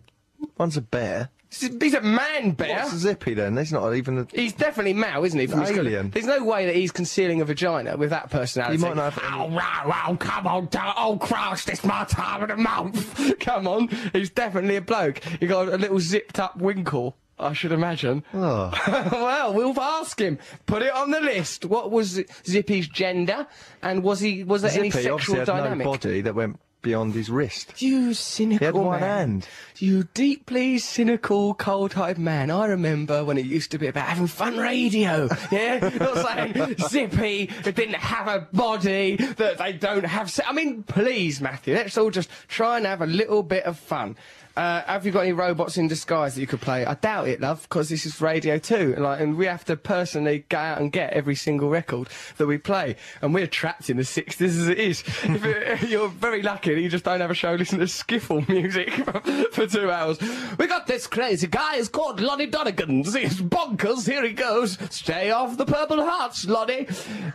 One's 0.58 0.78
a 0.78 0.82
bear. 0.82 1.30
He's 1.60 1.94
a 1.94 2.02
man 2.02 2.52
bear. 2.52 2.80
What's 2.80 2.96
Zippy 2.96 3.36
then? 3.36 3.56
He's 3.58 3.72
not 3.72 3.94
even 3.94 4.18
a... 4.18 4.28
He's 4.34 4.54
definitely 4.54 4.94
male, 4.94 5.24
isn't 5.24 5.40
he? 5.40 5.46
From? 5.46 5.62
Alien. 5.62 6.10
There's 6.10 6.26
no 6.26 6.44
way 6.44 6.66
that 6.66 6.76
he's 6.76 6.92
concealing 6.92 7.42
a 7.42 7.46
vagina 7.46 7.96
with 7.96 8.10
that 8.10 8.32
personality. 8.32 8.78
He 8.78 8.84
might 8.84 8.96
not 8.96 9.14
have 9.14 9.24
Oh, 9.24 9.46
wow, 9.46 9.84
wow, 9.86 10.18
come 10.20 10.48
on, 10.48 10.70
oh, 10.98 11.18
Christ, 11.22 11.70
it's 11.70 11.84
my 11.84 12.06
time 12.06 12.42
of 12.42 12.50
the 12.50 12.58
month. 12.58 13.38
come 13.40 13.68
on, 13.68 13.88
he's 14.14 14.32
definitely 14.32 14.78
a 14.78 14.82
bloke. 14.82 15.24
He 15.24 15.46
got 15.46 15.68
a 15.68 15.78
little 15.78 16.00
zipped 16.00 16.40
up 16.40 16.58
winkle. 16.58 17.16
I 17.38 17.54
should 17.54 17.72
imagine. 17.72 18.24
Oh. 18.34 18.72
well, 19.12 19.54
we'll 19.54 19.80
ask 19.80 20.20
him. 20.20 20.40
Put 20.66 20.82
it 20.82 20.94
on 20.94 21.12
the 21.12 21.20
list. 21.20 21.66
What 21.66 21.92
was 21.92 22.22
Zippy's 22.46 22.88
gender, 22.88 23.48
and 23.82 24.04
was 24.04 24.20
he 24.20 24.44
was 24.44 24.62
there 24.62 24.72
any 24.72 24.92
Zippy 24.92 25.10
obviously 25.10 25.38
sexual 25.40 25.58
had 25.58 25.64
dynamic? 25.64 25.86
no 25.86 25.92
body 25.92 26.22
that 26.22 26.36
went 26.36 26.60
beyond 26.84 27.16
his 27.16 27.32
wrist. 27.32 27.82
You 27.82 28.14
cynical 28.14 28.60
He 28.60 28.66
had 28.66 28.76
one 28.76 29.00
man. 29.00 29.10
hand. 29.10 29.48
You 29.78 30.04
deeply 30.14 30.78
cynical, 30.78 31.56
cold-hearted 31.56 32.20
man. 32.20 32.52
I 32.52 32.68
remember 32.68 33.26
when 33.26 33.40
it 33.40 33.46
used 33.48 33.72
to 33.72 33.80
be 33.80 33.88
about 33.88 34.06
having 34.08 34.28
fun 34.28 34.58
radio. 34.58 35.28
Yeah, 35.52 35.90
not 36.00 36.28
saying 36.54 36.76
Zippy 36.88 37.48
that 37.64 37.76
didn't 37.76 37.96
have 37.96 38.28
a 38.28 38.48
body, 38.54 39.16
that 39.16 39.58
they 39.58 39.74
don't 39.74 40.06
have. 40.06 40.32
I 40.46 40.54
mean, 40.54 40.84
please, 40.84 41.42
Matthew, 41.42 41.74
let's 41.74 41.98
all 41.98 42.12
just 42.12 42.30
try 42.48 42.78
and 42.78 42.86
have 42.86 43.02
a 43.02 43.08
little 43.08 43.42
bit 43.42 43.64
of 43.64 43.80
fun. 43.80 44.16
Uh, 44.56 44.84
have 44.84 45.04
you 45.04 45.12
got 45.12 45.22
any 45.22 45.32
robots 45.34 45.78
in 45.78 45.88
disguise 45.88 46.36
that 46.36 46.42
you 46.42 46.46
could 46.46 46.62
play? 46.62 46.86
I 46.86 46.94
doubt 46.94 47.28
it, 47.28 47.42
love, 47.42 47.64
because 47.64 47.90
this 47.90 48.06
is 48.06 48.22
radio 48.22 48.60
too, 48.60 48.94
and, 48.96 49.04
like, 49.04 49.20
and 49.20 49.36
we 49.36 49.48
have 49.48 49.66
to 49.66 49.76
personally 49.76 50.46
go 50.50 50.60
out 50.60 50.80
and 50.80 50.92
get 50.92 51.12
every 51.14 51.34
single 51.34 51.70
record 51.70 52.08
that 52.38 52.46
we 52.46 52.60
play, 52.60 52.96
and 53.24 53.34
we're 53.34 53.48
trapped 53.48 53.90
in 53.90 53.98
the 53.98 54.04
'60s 54.04 54.42
as 54.42 54.68
it 54.68 54.78
is. 54.78 55.04
it, 55.24 55.90
you're 55.90 56.08
very 56.08 56.44
lucky 56.44 56.76
that 56.76 56.82
you 56.82 56.88
just 56.88 57.04
don't 57.04 57.20
have 57.20 57.32
a 57.32 57.34
show 57.34 57.54
listening 57.56 57.80
to 57.80 57.88
skiffle 57.88 58.48
music 58.48 58.92
for, 59.54 59.66
two 59.66 59.90
hours. 59.90 60.20
We 60.60 60.68
got 60.68 60.86
this 60.86 61.08
crazy 61.08 61.48
guy. 61.48 61.78
It's 61.78 61.90
called 61.90 62.20
Lonnie 62.22 62.46
Donegan's. 62.46 63.16
He's 63.16 63.42
bonkers. 63.42 64.06
Here 64.06 64.24
he 64.24 64.34
goes. 64.34 64.78
Stay 64.94 65.32
off 65.32 65.58
the 65.58 65.66
purple 65.66 66.04
hearts, 66.06 66.46
Lonnie. 66.48 66.86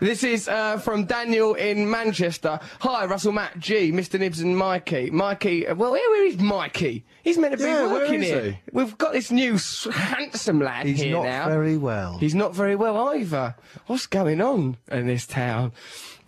This 0.01 0.23
is 0.23 0.47
uh, 0.47 0.79
from 0.79 1.05
Daniel 1.07 1.55
in 1.55 1.91
Manchester. 1.91 2.61
Hi, 2.79 3.07
Russell, 3.07 3.33
Matt, 3.33 3.59
G, 3.59 3.91
Mr. 3.91 4.21
Nibs, 4.21 4.39
and 4.39 4.57
Mikey. 4.57 5.11
Mikey. 5.11 5.67
uh, 5.67 5.75
Well, 5.75 5.91
where 5.91 6.25
is 6.25 6.39
Mikey? 6.39 7.05
He's 7.23 7.37
meant 7.39 7.53
to 7.53 7.59
be 7.59 7.65
Yeah, 7.65 7.93
working 7.93 8.23
here. 8.23 8.43
he? 8.43 8.59
We've 8.73 8.97
got 8.97 9.13
this 9.13 9.31
new 9.31 9.59
handsome 9.93 10.61
lad 10.61 10.87
He's 10.87 11.01
here 11.01 11.15
now. 11.17 11.23
He's 11.23 11.31
not 11.31 11.49
very 11.49 11.77
well. 11.77 12.19
He's 12.19 12.35
not 12.35 12.55
very 12.55 12.77
well 12.77 12.97
either. 13.15 13.55
What's 13.87 14.07
going 14.07 14.41
on 14.41 14.77
in 14.91 15.07
this 15.07 15.27
town? 15.27 15.73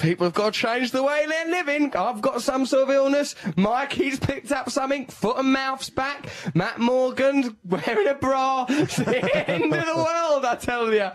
People 0.01 0.27
have 0.27 0.35
got 0.35 0.55
to 0.55 0.61
change 0.61 0.93
the 0.93 1.03
way 1.03 1.27
they're 1.29 1.51
living. 1.51 1.95
I've 1.95 2.23
got 2.23 2.41
some 2.41 2.65
sort 2.65 2.85
of 2.85 2.91
illness. 2.91 3.35
Mikey's 3.57 4.19
picked 4.19 4.51
up 4.51 4.71
something. 4.71 5.07
Foot 5.07 5.37
and 5.39 5.53
mouth's 5.53 5.91
back. 5.91 6.31
Matt 6.55 6.79
Morgan 6.79 7.57
wearing 7.65 8.09
a 8.09 8.15
bra. 8.15 8.67
It's 8.81 8.97
the 8.97 9.51
end 9.51 9.73
of 9.75 9.87
the 9.87 9.97
world, 9.97 10.45
I 10.47 10.57
tell 10.59 10.93
you. 10.93 11.11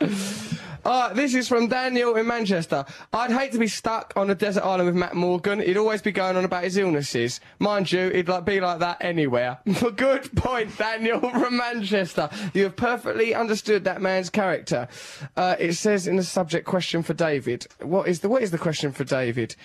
Uh, 0.86 1.12
this 1.14 1.34
is 1.34 1.48
from 1.48 1.68
Daniel 1.68 2.16
in 2.16 2.28
Manchester. 2.28 2.86
I'd 3.12 3.32
hate 3.32 3.52
to 3.54 3.58
be 3.58 3.68
stuck 3.68 4.14
on 4.16 4.30
a 4.30 4.36
desert 4.36 4.64
island 4.64 4.86
with 4.86 4.96
Matt 4.96 5.16
Morgan. 5.16 5.60
He'd 5.60 5.78
always 5.78 6.04
be 6.04 6.12
going 6.12 6.38
on 6.38 6.46
about 6.46 6.64
his 6.64 6.78
illnesses. 6.78 7.40
Mind 7.58 7.92
you, 7.92 8.10
he'd 8.10 8.30
like 8.30 8.46
be 8.46 8.60
like 8.60 8.78
that 8.80 8.98
anywhere. 9.02 9.58
Good 9.96 10.36
point, 10.36 10.78
Daniel 10.78 11.22
from 11.22 11.58
Manchester. 11.58 12.30
You 12.54 12.66
have 12.66 12.76
perfectly 12.76 13.34
understood 13.34 13.84
that 13.86 14.00
man's 14.00 14.30
character. 14.30 14.88
Uh, 15.36 15.56
it 15.58 15.74
says 15.74 16.06
in 16.06 16.18
the 16.18 16.24
subject 16.24 16.68
question 16.68 17.02
for 17.02 17.16
David. 17.16 17.66
What 17.82 18.08
is 18.08 18.20
the 18.20 18.30
what 18.30 18.44
is 18.44 18.52
the 18.52 18.60
question 18.60 18.75
for 18.76 19.04
David? 19.04 19.56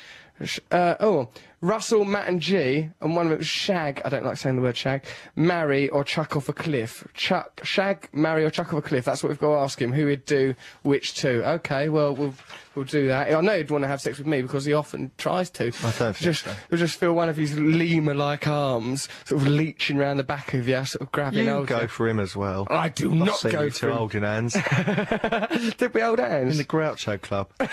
Uh, 0.70 0.94
oh, 1.00 1.28
Russell, 1.60 2.06
Matt, 2.06 2.28
and 2.28 2.40
G, 2.40 2.88
and 3.00 3.14
one 3.14 3.26
of 3.26 3.30
them 3.30 3.38
was 3.38 3.46
Shag. 3.46 4.00
I 4.04 4.08
don't 4.08 4.24
like 4.24 4.38
saying 4.38 4.56
the 4.56 4.62
word 4.62 4.76
Shag. 4.76 5.04
Marry 5.36 5.90
or 5.90 6.02
chuck 6.02 6.34
off 6.34 6.48
a 6.48 6.54
cliff. 6.54 7.06
Chuck, 7.12 7.60
Shag, 7.62 8.08
marry 8.14 8.44
or 8.44 8.50
chuck 8.50 8.72
off 8.72 8.78
a 8.78 8.82
cliff. 8.82 9.04
That's 9.04 9.22
what 9.22 9.28
we've 9.28 9.38
got 9.38 9.54
to 9.54 9.60
ask 9.60 9.80
him. 9.80 9.92
Who 9.92 10.06
would 10.06 10.24
do 10.24 10.54
which 10.82 11.14
two? 11.14 11.42
Okay, 11.44 11.90
well 11.90 12.14
we'll 12.14 12.34
we'll 12.74 12.84
do 12.84 13.08
that. 13.08 13.32
I 13.34 13.40
know 13.40 13.56
he'd 13.56 13.70
want 13.70 13.82
to 13.84 13.88
have 13.88 14.00
sex 14.00 14.18
with 14.18 14.26
me 14.26 14.42
because 14.42 14.64
he 14.64 14.72
often 14.72 15.10
tries 15.18 15.50
to. 15.50 15.66
I 15.66 15.68
don't 15.68 15.92
think 15.98 16.16
just 16.16 16.44
so. 16.44 16.52
you'll 16.70 16.78
just 16.78 16.98
feel 16.98 17.12
one 17.12 17.28
of 17.28 17.36
his 17.36 17.58
lemur-like 17.58 18.46
arms 18.46 19.08
sort 19.24 19.42
of 19.42 19.48
leeching 19.48 19.96
round 19.96 20.18
the 20.18 20.24
back 20.24 20.54
of 20.54 20.68
you, 20.68 20.84
sort 20.84 21.02
of 21.02 21.12
grabbing 21.12 21.46
You 21.46 21.64
go 21.66 21.82
you. 21.82 21.88
for 21.88 22.08
him 22.08 22.20
as 22.20 22.34
well. 22.36 22.66
I 22.70 22.88
do 22.88 23.10
I've 23.12 23.18
not 23.18 23.42
go 23.42 23.62
you 23.62 23.70
for 23.70 23.88
him. 23.90 23.96
holding 23.96 24.22
hands 24.22 24.52
Did 25.78 25.94
we 25.94 26.00
hold 26.00 26.18
hands? 26.18 26.52
in 26.52 26.58
the 26.58 26.64
Groucho 26.64 27.20
Club. 27.20 27.50
in 27.60 27.66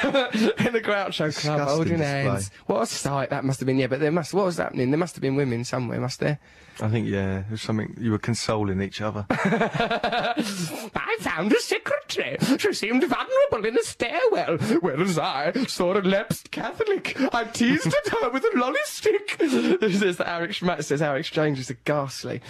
the 0.74 0.82
Groucho 0.84 1.38
Club, 1.40 1.68
holding 1.68 1.98
display. 1.98 2.24
hands. 2.24 2.52
What 2.66 2.82
a 2.84 2.86
sight 2.86 3.30
that 3.30 3.44
must 3.46 3.60
have 3.60 3.68
been. 3.68 3.78
Yeah, 3.78 3.88
but 3.88 4.00
there 4.00 4.12
must. 4.12 4.34
What 4.34 4.46
was 4.46 4.58
happening? 4.58 4.92
There 4.92 4.98
must 5.00 5.16
have 5.16 5.22
been 5.22 5.36
women 5.36 5.64
somewhere, 5.64 6.00
must 6.00 6.20
there? 6.20 6.40
I 6.80 6.90
think 6.90 7.08
yeah, 7.08 7.40
it 7.40 7.52
was 7.52 7.62
something 7.62 7.96
you 8.00 8.12
were 8.12 8.20
consoling 8.20 8.82
each 8.82 9.02
other. 9.02 9.26
I 9.30 11.18
found 11.20 11.52
a 11.52 11.60
secretary. 11.60 12.38
She 12.60 12.74
seemed 12.74 13.04
vulnerable 13.04 13.68
in 13.68 13.78
a 13.78 13.84
stairwell, 13.84 14.58
whereas 14.82 15.18
I 15.18 15.54
saw 15.66 15.98
a 15.98 16.02
lapsed 16.02 16.52
Catholic. 16.52 17.18
I 17.34 17.46
teased 17.46 17.88
at 17.88 18.08
her 18.22 18.30
with 18.30 18.44
a 18.44 18.58
lolly 18.58 18.80
stick. 18.86 19.38
says 19.40 20.18
that 20.18 20.28
our 20.28 20.50
Matt 20.62 20.86
says 20.86 21.02
our 21.02 21.18
exchanges 21.18 21.72
are 21.72 21.78
ghastly. 21.86 22.42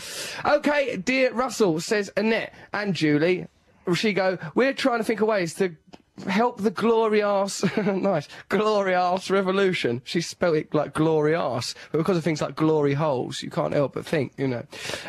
Okay, 0.46 0.98
dear 0.98 1.34
Russell, 1.34 1.80
says 1.80 2.12
Annette 2.18 2.54
and 2.74 2.94
Julie. 2.94 3.48
She 3.96 4.12
go, 4.12 4.38
we're 4.54 4.74
trying 4.74 4.98
to 4.98 5.04
think 5.06 5.22
of 5.22 5.28
ways 5.30 5.54
to 5.56 5.76
help 6.25 6.62
the 6.62 6.71
glory 6.71 7.19
glorious, 7.19 7.63
nice, 7.77 8.27
glory 8.49 8.93
glorious 8.93 9.30
revolution. 9.30 10.01
She 10.03 10.21
spelt 10.21 10.56
it 10.56 10.73
like 10.73 10.93
glorious, 10.93 11.75
but 11.91 11.99
because 11.99 12.17
of 12.17 12.23
things 12.23 12.41
like 12.41 12.56
glory 12.56 12.93
holes, 12.93 13.41
you 13.41 13.49
can't 13.49 13.73
help 13.73 13.93
but 13.93 14.06
think, 14.06 14.34
you 14.38 14.47
know. 14.47 14.63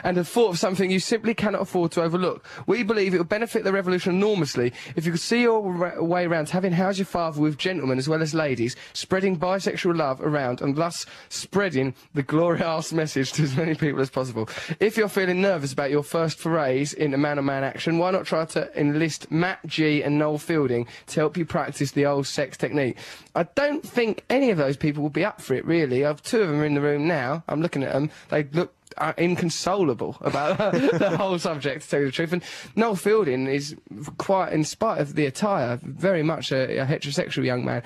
And 0.04 0.16
have 0.16 0.28
thought 0.28 0.50
of 0.50 0.58
something 0.58 0.90
you 0.90 1.00
simply 1.00 1.34
cannot 1.34 1.62
afford 1.62 1.92
to 1.92 2.02
overlook. 2.02 2.46
We 2.66 2.82
believe 2.82 3.14
it 3.14 3.18
would 3.18 3.28
benefit 3.28 3.64
the 3.64 3.72
revolution 3.72 4.14
enormously 4.16 4.72
if 4.96 5.06
you 5.06 5.12
could 5.12 5.20
see 5.20 5.42
your 5.42 5.60
way 6.02 6.24
around 6.24 6.48
having 6.50 6.72
How's 6.72 6.98
Your 6.98 7.06
Father 7.06 7.40
with 7.40 7.58
gentlemen 7.58 7.98
as 7.98 8.08
well 8.08 8.22
as 8.22 8.34
ladies, 8.34 8.76
spreading 8.92 9.38
bisexual 9.38 9.96
love 9.96 10.20
around 10.20 10.60
and 10.60 10.76
thus 10.76 11.06
spreading 11.28 11.94
the 12.14 12.22
glory 12.22 12.48
glorious 12.48 12.92
message 12.92 13.32
to 13.32 13.42
as 13.42 13.56
many 13.56 13.74
people 13.74 14.00
as 14.00 14.10
possible. 14.10 14.48
If 14.80 14.96
you're 14.96 15.08
feeling 15.08 15.40
nervous 15.40 15.72
about 15.72 15.90
your 15.90 16.02
first 16.02 16.38
forays 16.38 16.92
into 16.92 17.18
man-on-man 17.18 17.62
action, 17.62 17.98
why 17.98 18.10
not 18.10 18.26
try 18.26 18.44
to 18.46 18.80
enlist 18.80 19.30
Matt 19.30 19.58
G 19.66 20.02
and 20.02 20.18
Noel 20.18 20.38
Fielding 20.38 20.86
to 21.06 21.20
help 21.20 21.36
you 21.36 21.44
practice 21.44 21.92
the 21.92 22.06
old 22.06 22.26
sex 22.26 22.56
technique? 22.56 22.96
I 23.34 23.44
don't 23.44 23.86
think 23.86 24.24
any 24.28 24.50
of 24.50 24.58
those 24.58 24.76
people 24.76 25.02
will 25.02 25.10
be 25.10 25.24
up 25.24 25.40
for 25.40 25.54
it, 25.54 25.64
really. 25.64 26.04
I've 26.04 26.22
two 26.22 26.42
of 26.42 26.48
them 26.48 26.60
are 26.60 26.64
in 26.64 26.74
the 26.74 26.80
room 26.80 27.06
now. 27.06 27.44
I'm 27.48 27.62
looking 27.62 27.82
at 27.82 27.92
them. 27.92 28.10
They 28.30 28.44
look 28.44 28.74
uh, 28.98 29.12
inconsolable 29.16 30.16
about 30.20 30.58
the 30.72 31.16
whole 31.16 31.38
subject, 31.38 31.82
to 31.82 31.88
tell 31.88 32.00
you 32.00 32.06
the 32.06 32.12
truth. 32.12 32.32
And 32.32 32.42
Noel 32.76 32.96
Fielding 32.96 33.46
is 33.46 33.76
quite, 34.18 34.52
in 34.52 34.64
spite 34.64 35.00
of 35.00 35.14
the 35.14 35.26
attire, 35.26 35.78
very 35.82 36.22
much 36.22 36.52
a, 36.52 36.78
a 36.78 36.86
heterosexual 36.86 37.44
young 37.44 37.64
man. 37.64 37.82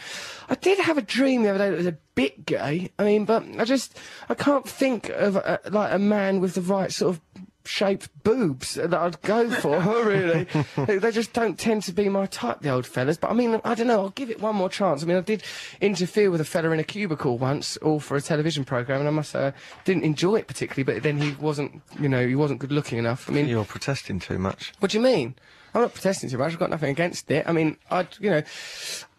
I 0.49 0.55
did 0.57 0.79
have 0.79 0.99
a 0.99 1.03
dream 1.03 1.43
the 1.43 1.51
other 1.51 1.59
day 1.59 1.71
that 1.71 1.77
was 1.77 1.87
a 1.87 1.99
bit 2.15 2.47
gay. 2.47 2.91
I 2.99 3.05
mean, 3.05 3.25
but 3.25 3.45
I 3.59 3.65
just, 3.65 3.99
I 4.29 4.35
can't 4.35 4.69
think 4.69 5.09
of 5.11 5.37
a, 5.37 5.61
like 5.71 5.93
a 5.93 5.99
man 5.99 6.41
with 6.41 6.55
the 6.55 6.63
right 6.63 6.93
sort 6.93 7.17
of 7.17 7.21
shaped 7.65 8.09
boobs 8.23 8.75
that 8.75 8.93
I'd 8.95 9.21
go 9.23 9.51
for, 9.51 9.79
really. 10.05 10.47
they 10.99 11.11
just 11.11 11.33
don't 11.33 11.59
tend 11.59 11.83
to 11.85 11.93
be 11.93 12.09
my 12.09 12.27
type, 12.27 12.61
the 12.61 12.71
old 12.71 12.87
fellas. 12.87 13.17
But 13.17 13.31
I 13.31 13.35
mean, 13.35 13.61
I 13.65 13.75
don't 13.75 13.87
know, 13.87 14.01
I'll 14.01 14.11
give 14.11 14.31
it 14.31 14.41
one 14.41 14.57
more 14.57 14.69
chance. 14.69 15.03
I 15.03 15.07
mean, 15.07 15.17
I 15.17 15.21
did 15.21 15.43
interfere 15.81 16.31
with 16.31 16.41
a 16.41 16.45
fella 16.45 16.71
in 16.71 16.81
a 16.81 16.85
cubicle 16.85 17.39
once, 17.39 17.77
all 17.79 18.01
for 18.01 18.17
a 18.17 18.21
television 18.21 18.65
programme, 18.65 19.01
and 19.01 19.09
I 19.09 19.13
must 19.13 19.31
say, 19.33 19.49
I 19.49 19.53
didn't 19.85 20.05
enjoy 20.05 20.37
it 20.37 20.47
particularly, 20.47 20.83
but 20.85 21.03
then 21.03 21.21
he 21.21 21.33
wasn't, 21.33 21.83
you 22.01 22.09
know, 22.09 22.27
he 22.27 22.35
wasn't 22.35 22.61
good 22.61 22.73
looking 22.73 22.99
enough. 22.99 23.29
I 23.29 23.33
mean, 23.33 23.47
You're 23.49 23.65
protesting 23.65 24.19
too 24.19 24.39
much. 24.39 24.73
what 24.81 24.91
do 24.91 24.99
you 24.99 25.05
mean? 25.05 25.35
I'm 25.75 25.83
not 25.83 25.95
protesting 25.95 26.29
too 26.29 26.39
much. 26.39 26.53
I've 26.53 26.59
got 26.59 26.71
nothing 26.71 26.91
against 26.91 27.31
it. 27.31 27.49
I 27.49 27.53
mean, 27.53 27.79
I'd, 27.91 28.09
you 28.21 28.31
know, 28.31 28.43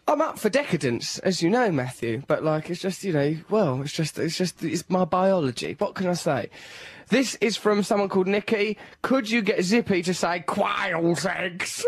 I'm 0.06 0.20
up 0.20 0.38
for 0.38 0.50
decadence, 0.50 1.18
as 1.20 1.42
you 1.42 1.50
know, 1.50 1.72
Matthew. 1.72 2.22
But 2.26 2.44
like, 2.44 2.70
it's 2.70 2.80
just, 2.80 3.02
you 3.02 3.12
know, 3.12 3.36
well, 3.50 3.80
it's 3.82 3.92
just, 3.92 4.18
it's 4.18 4.36
just, 4.36 4.62
it's 4.62 4.88
my 4.88 5.04
biology. 5.04 5.74
What 5.78 5.94
can 5.94 6.06
I 6.06 6.12
say? 6.12 6.50
This 7.08 7.34
is 7.36 7.56
from 7.56 7.82
someone 7.82 8.08
called 8.08 8.26
Nikki. 8.26 8.78
Could 9.02 9.30
you 9.30 9.42
get 9.42 9.62
Zippy 9.62 10.02
to 10.02 10.14
say 10.14 10.40
quail's 10.40 11.26
eggs? 11.26 11.84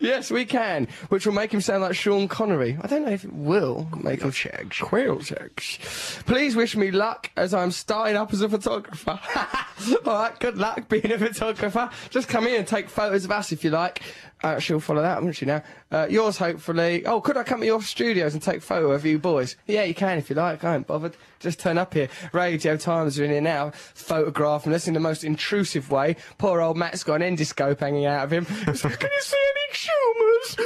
yes, 0.00 0.30
we 0.30 0.44
can. 0.44 0.88
Which 1.08 1.26
will 1.26 1.34
make 1.34 1.52
him 1.52 1.60
sound 1.60 1.82
like 1.82 1.94
Sean 1.94 2.28
Connery. 2.28 2.78
I 2.80 2.86
don't 2.86 3.04
know 3.04 3.12
if 3.12 3.24
it 3.24 3.32
will 3.32 3.88
make 4.02 4.22
him 4.22 4.32
eggs. 4.52 4.78
Quail's 4.78 5.32
eggs. 5.32 6.22
Please 6.26 6.56
wish 6.56 6.76
me 6.76 6.90
luck 6.90 7.30
as 7.36 7.54
I'm 7.54 7.70
starting 7.70 8.16
up 8.16 8.32
as 8.32 8.40
a 8.42 8.48
photographer. 8.48 9.20
All 10.06 10.14
right, 10.14 10.38
good 10.40 10.58
luck 10.58 10.88
being 10.88 11.12
a 11.12 11.18
photographer. 11.18 11.90
Just 12.10 12.28
come 12.28 12.46
in 12.46 12.56
and 12.56 12.66
take 12.66 12.88
photos 12.88 13.24
of 13.24 13.30
us 13.30 13.52
if 13.52 13.64
you 13.64 13.70
like. 13.70 14.02
Uh, 14.42 14.58
she'll 14.58 14.80
follow 14.80 15.02
that, 15.02 15.22
won't 15.22 15.36
she 15.36 15.46
now? 15.46 15.62
Uh, 15.90 16.06
yours, 16.10 16.36
hopefully. 16.36 17.06
Oh, 17.06 17.20
could 17.20 17.36
I 17.36 17.44
come 17.44 17.60
to 17.60 17.66
your 17.66 17.80
studios 17.82 18.34
and 18.34 18.42
take 18.42 18.60
photo 18.60 18.90
of 18.90 19.06
you 19.06 19.18
boys? 19.18 19.56
Yeah, 19.66 19.84
you 19.84 19.94
can 19.94 20.18
if 20.18 20.30
you 20.30 20.36
like. 20.36 20.64
I 20.64 20.74
ain't 20.76 20.86
bothered. 20.86 21.16
Just 21.42 21.58
turn 21.58 21.76
up 21.76 21.92
here. 21.92 22.08
Radio 22.32 22.76
Times 22.76 23.18
are 23.18 23.24
in 23.24 23.32
here 23.32 23.40
now, 23.40 23.72
photographing 23.94 24.72
us 24.72 24.86
in 24.86 24.94
the 24.94 25.00
most 25.00 25.24
intrusive 25.24 25.90
way. 25.90 26.14
Poor 26.38 26.60
old 26.60 26.76
Matt's 26.76 27.02
got 27.02 27.20
an 27.20 27.36
endoscope 27.36 27.80
hanging 27.80 28.06
out 28.06 28.24
of 28.24 28.32
him. 28.32 28.44
can 28.44 28.66
you 28.66 28.74
see 29.20 29.36
any 29.36 29.72
tumours? 29.72 30.56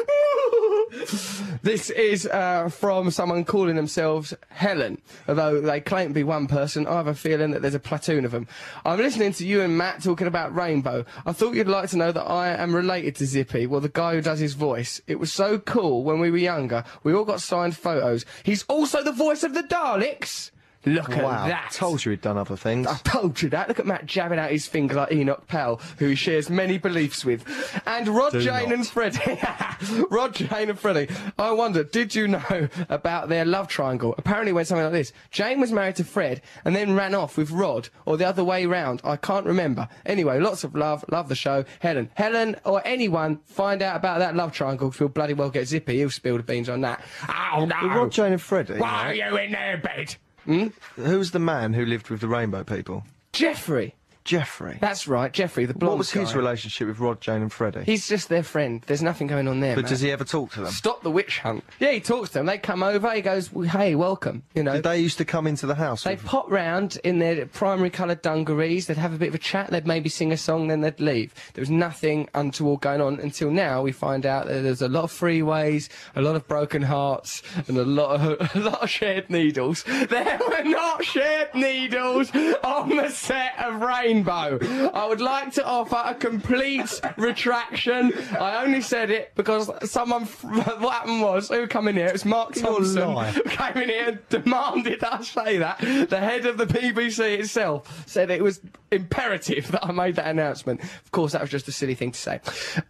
this 1.62 1.91
is 1.91 2.27
uh, 2.27 2.69
from 2.69 3.11
someone 3.11 3.45
calling 3.45 3.77
themselves 3.77 4.35
Helen, 4.51 5.01
although 5.29 5.61
they 5.61 5.81
claim 5.81 6.09
to 6.09 6.15
be 6.15 6.25
one 6.25 6.47
person. 6.47 6.87
I 6.87 6.97
have 6.97 7.07
a 7.07 7.15
feeling 7.15 7.53
that 7.53 7.62
there's 7.62 7.75
a 7.75 7.81
platoon 7.81 8.27
of 8.27 8.33
them. 8.33 8.47
I'm 8.85 8.99
listening 8.99 9.33
to 9.35 9.47
you 9.47 9.62
and 9.62 9.79
Matt 9.79 10.03
talking 10.03 10.27
about 10.27 10.55
Rainbow. 10.55 11.05
I 11.25 11.33
thought 11.33 11.55
you'd 11.55 11.69
like 11.69 11.89
to 11.91 11.97
know 11.97 12.12
that 12.12 12.23
I 12.23 12.49
am 12.49 12.77
related 12.77 13.17
to 13.17 13.27
Zippy, 13.27 13.67
well, 13.67 13.81
the 13.81 13.89
guy 13.89 14.15
who 14.15 14.21
does 14.21 14.41
his 14.41 14.55
voice. 14.55 15.01
It 15.07 15.19
was 15.19 15.33
so 15.33 15.59
cool 15.59 16.05
when 16.05 16.21
we 16.21 16.31
were 16.31 16.37
younger. 16.37 16.85
We 17.03 17.15
all 17.15 17.25
got 17.25 17.41
signed 17.41 17.77
photos. 17.77 18.27
He's 18.43 18.65
also 18.65 19.03
the 19.03 19.12
voice 19.12 19.43
of 19.43 19.55
the 19.55 19.62
Daleks. 19.62 20.51
Look 20.87 21.09
Wow. 21.09 21.44
at 21.44 21.49
that. 21.49 21.72
Told 21.72 22.05
you 22.05 22.11
he'd 22.12 22.20
done 22.20 22.38
other 22.38 22.57
things. 22.57 22.87
I 22.87 22.96
told 22.99 23.42
you 23.42 23.49
that. 23.51 23.66
Look 23.68 23.81
at 23.81 23.87
Matt 23.87 24.07
jabbing 24.07 24.38
out 24.38 24.51
his 24.51 24.66
finger 24.66 24.94
like 24.94 25.11
Enoch 25.12 25.46
Powell, 25.49 25.81
who 25.99 26.07
he 26.09 26.14
shares 26.14 26.49
many 26.49 26.79
beliefs 26.79 27.25
with. 27.25 27.44
And 27.87 28.07
Rod, 28.09 28.33
Do 28.33 28.40
Jane, 28.40 28.68
not. 28.68 28.72
and 28.72 28.87
Freddie. 28.87 29.40
Rod, 30.11 30.35
Jane, 30.35 30.70
and 30.70 30.79
Freddie. 30.79 31.09
I 31.38 31.51
wonder, 31.51 31.83
did 31.83 32.14
you 32.14 32.29
know 32.29 32.68
about 32.88 33.29
their 33.29 33.44
love 33.44 33.66
triangle? 33.68 34.14
Apparently, 34.16 34.51
it 34.51 34.55
went 34.55 34.68
something 34.68 34.85
like 34.85 34.92
this: 34.92 35.12
Jane 35.31 35.61
was 35.61 35.72
married 35.72 35.96
to 35.96 36.05
Fred, 36.05 36.40
and 36.64 36.75
then 36.77 36.94
ran 36.94 37.14
off 37.14 37.37
with 37.37 37.51
Rod, 37.51 37.88
or 38.05 38.16
the 38.16 38.27
other 38.27 38.44
way 38.44 38.64
round. 38.66 39.01
I 39.05 39.16
can't 39.16 39.44
remember. 39.46 39.88
Anyway, 40.07 40.38
lots 40.38 40.62
of 40.64 40.75
love. 40.77 41.05
Love 41.11 41.29
the 41.29 41.35
show. 41.35 41.64
Helen, 41.81 42.11
Helen, 42.14 42.57
or 42.64 42.81
anyone 42.87 43.38
find 43.44 43.83
out 43.83 43.96
about 43.96 44.20
that 44.20 44.37
love 44.37 44.53
triangle? 44.53 44.94
We'll 45.01 45.09
bloody 45.09 45.35
well 45.35 45.51
get 45.51 45.66
Zippy. 45.66 45.96
He'll 45.96 46.11
spill 46.11 46.37
the 46.37 46.42
beans 46.44 46.68
on 46.68 46.83
that. 46.83 47.03
Oh 47.29 47.64
no! 47.64 47.88
Rod, 47.88 48.12
Jane 48.12 48.33
and 48.33 48.40
Freddie. 48.40 48.75
Why 48.79 49.11
are 49.11 49.14
you 49.14 49.37
in 49.37 49.53
their 49.53 49.79
bed? 49.79 50.14
Hmm? 50.47 50.69
Who's 50.95 51.33
the 51.33 51.41
man 51.41 51.73
who 51.75 51.85
lived 51.85 52.09
with 52.09 52.21
the 52.21 52.29
Rainbow 52.29 52.63
People? 52.63 53.03
Jeffrey. 53.33 53.96
Jeffrey. 54.27 54.77
That's 54.81 55.09
right, 55.09 55.33
Jeffrey, 55.33 55.65
the 55.67 55.73
blonde 55.75 55.93
what 55.93 55.99
was 55.99 56.11
his 56.11 56.31
guy. 56.33 56.37
relationship 56.37 56.89
with 56.89 56.99
Rod, 56.99 57.21
Jane 57.21 57.43
and 57.43 57.53
Freddie? 57.53 57.85
He's 57.85 58.09
just 58.09 58.29
their 58.29 58.43
friend. 58.43 58.83
There's 58.87 59.03
nothing 59.03 59.27
going 59.29 59.49
on 59.49 59.61
there. 59.61 59.75
but 59.77 59.85
man. 59.85 59.91
does 59.91 60.01
he 60.01 60.11
ever 60.11 60.25
talk 60.25 60.53
to 60.53 60.61
them? 60.62 60.71
stop 60.73 61.03
the 61.03 61.11
witch 61.11 61.39
hunt? 61.39 61.65
Yeah, 61.81 61.93
he 61.93 62.01
talks 62.01 62.31
to 62.31 62.35
them. 62.35 62.47
They 62.47 62.59
come 62.59 62.83
over. 62.83 63.12
He 63.15 63.23
goes, 63.23 63.53
well, 63.53 63.69
"Hey, 63.69 63.95
welcome." 63.95 64.43
You 64.55 64.62
know. 64.65 64.75
Did 64.75 64.83
they 64.83 64.99
used 64.99 65.19
to 65.19 65.25
come 65.25 65.47
into 65.47 65.67
the 65.67 65.77
house? 65.77 66.03
They'd 66.05 66.19
with- 66.19 66.25
pop 66.27 66.51
round 66.51 66.99
in 67.05 67.21
their 67.21 67.47
primary 67.47 67.91
coloured 67.91 68.21
dungarees. 68.23 68.87
They'd 68.89 68.97
have 68.97 69.15
a 69.15 69.19
bit 69.19 69.29
of 69.29 69.35
a 69.35 69.39
chat. 69.39 69.71
They'd 69.71 69.87
maybe 69.87 70.09
sing 70.09 70.33
a 70.33 70.37
song, 70.37 70.69
then 70.69 70.81
they'd 70.81 70.99
leave. 71.01 71.33
There 71.55 71.62
was 71.62 71.71
nothing 71.71 72.29
untoward 72.35 72.81
going 72.81 73.01
on 73.01 73.21
until 73.21 73.51
now. 73.51 73.83
We 73.83 73.93
find 73.93 74.27
out 74.27 74.47
that 74.49 74.62
there's 74.62 74.83
a 74.83 74.89
lot 74.89 75.05
of 75.05 75.12
freeways, 75.12 75.89
a 76.17 76.21
lot 76.21 76.35
of 76.37 76.47
broken 76.49 76.83
hearts, 76.83 77.43
and 77.69 77.79
a 77.79 77.85
lot 77.85 78.21
of 78.21 78.51
a 78.57 78.59
lot 78.59 78.83
of 78.83 78.91
shared 78.91 79.31
needles. 79.31 79.85
There 80.17 80.39
were 80.49 80.65
not 80.65 81.05
shared 81.05 81.55
needles 81.55 82.31
on 82.65 82.97
the 82.97 83.11
set 83.11 83.55
of 83.59 83.81
Rainbow. 84.24 84.90
I 84.94 85.07
would 85.07 85.20
like 85.20 85.52
to 85.55 85.64
offer 85.66 86.00
a 86.05 86.14
complete 86.14 87.00
retraction. 87.16 88.12
I 88.38 88.64
only 88.64 88.81
said 88.81 89.11
it 89.11 89.33
because 89.35 89.70
someone. 89.90 90.24
What 90.76 90.92
happened 90.92 91.22
was 91.22 91.48
who 91.48 91.66
came 91.66 91.88
in 91.88 91.96
here? 91.96 92.07
It 92.07 92.12
was 92.12 92.24
Mark 92.24 92.55
Thompson 92.55 93.02
came 93.46 93.83
in 93.83 93.88
here 93.88 94.09
and 94.09 94.29
demanded 94.29 95.02
I 95.02 95.22
say 95.22 95.59
that. 95.59 95.79
The 95.81 96.18
head 96.18 96.46
of 96.46 96.59
the 96.59 96.66
BBC 96.66 97.38
itself 97.38 98.05
said 98.07 98.31
it 98.31 98.42
was 98.42 98.61
imperative 98.90 99.70
that 99.72 99.85
I 99.85 99.92
made 99.92 100.16
that 100.16 100.26
announcement. 100.26 100.83
Of 100.83 101.11
course, 101.12 101.33
that 101.33 101.40
was 101.40 101.50
just 101.50 101.66
a 101.68 101.72
silly 101.72 101.94
thing 101.94 102.12
to 102.12 102.18
say. 102.18 102.40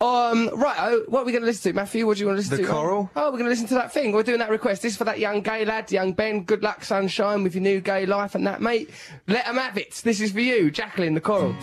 Um, 0.01 0.51
right, 0.55 0.77
oh, 0.79 1.05
what 1.09 1.23
are 1.23 1.25
we 1.25 1.33
going 1.33 1.43
to 1.43 1.47
listen 1.47 1.71
to, 1.73 1.77
Matthew? 1.77 2.07
What 2.07 2.17
do 2.17 2.21
you 2.23 2.27
want 2.27 2.37
to 2.37 2.41
listen 2.43 2.57
The 2.57 2.63
to? 2.65 2.69
Coral? 2.69 3.11
Oh, 3.17 3.27
we're 3.27 3.39
going 3.39 3.45
to 3.45 3.51
listen 3.51 3.67
to 3.69 3.75
that 3.75 3.93
thing. 3.93 4.13
We're 4.13 4.23
doing 4.23 4.39
that 4.41 4.51
request. 4.51 4.83
This 4.83 4.93
is 4.93 4.99
for 4.99 5.05
that 5.05 5.19
young 5.19 5.41
gay 5.43 5.65
lad, 5.65 5.91
young 5.93 6.13
Ben. 6.13 6.43
Good 6.45 6.63
luck, 6.63 6.85
sunshine, 6.85 7.43
with 7.43 7.55
your 7.55 7.63
new 7.63 7.81
gay 7.81 8.05
life 8.07 8.35
and 8.35 8.47
that, 8.47 8.61
mate. 8.61 8.91
Let 9.29 9.47
'em 9.47 9.57
have 9.57 9.79
it. 9.79 9.93
This 10.05 10.21
is 10.21 10.33
for 10.33 10.41
you, 10.41 10.71
Jacqueline 10.71 11.15
the 11.17 11.21
Coral. 11.23 11.57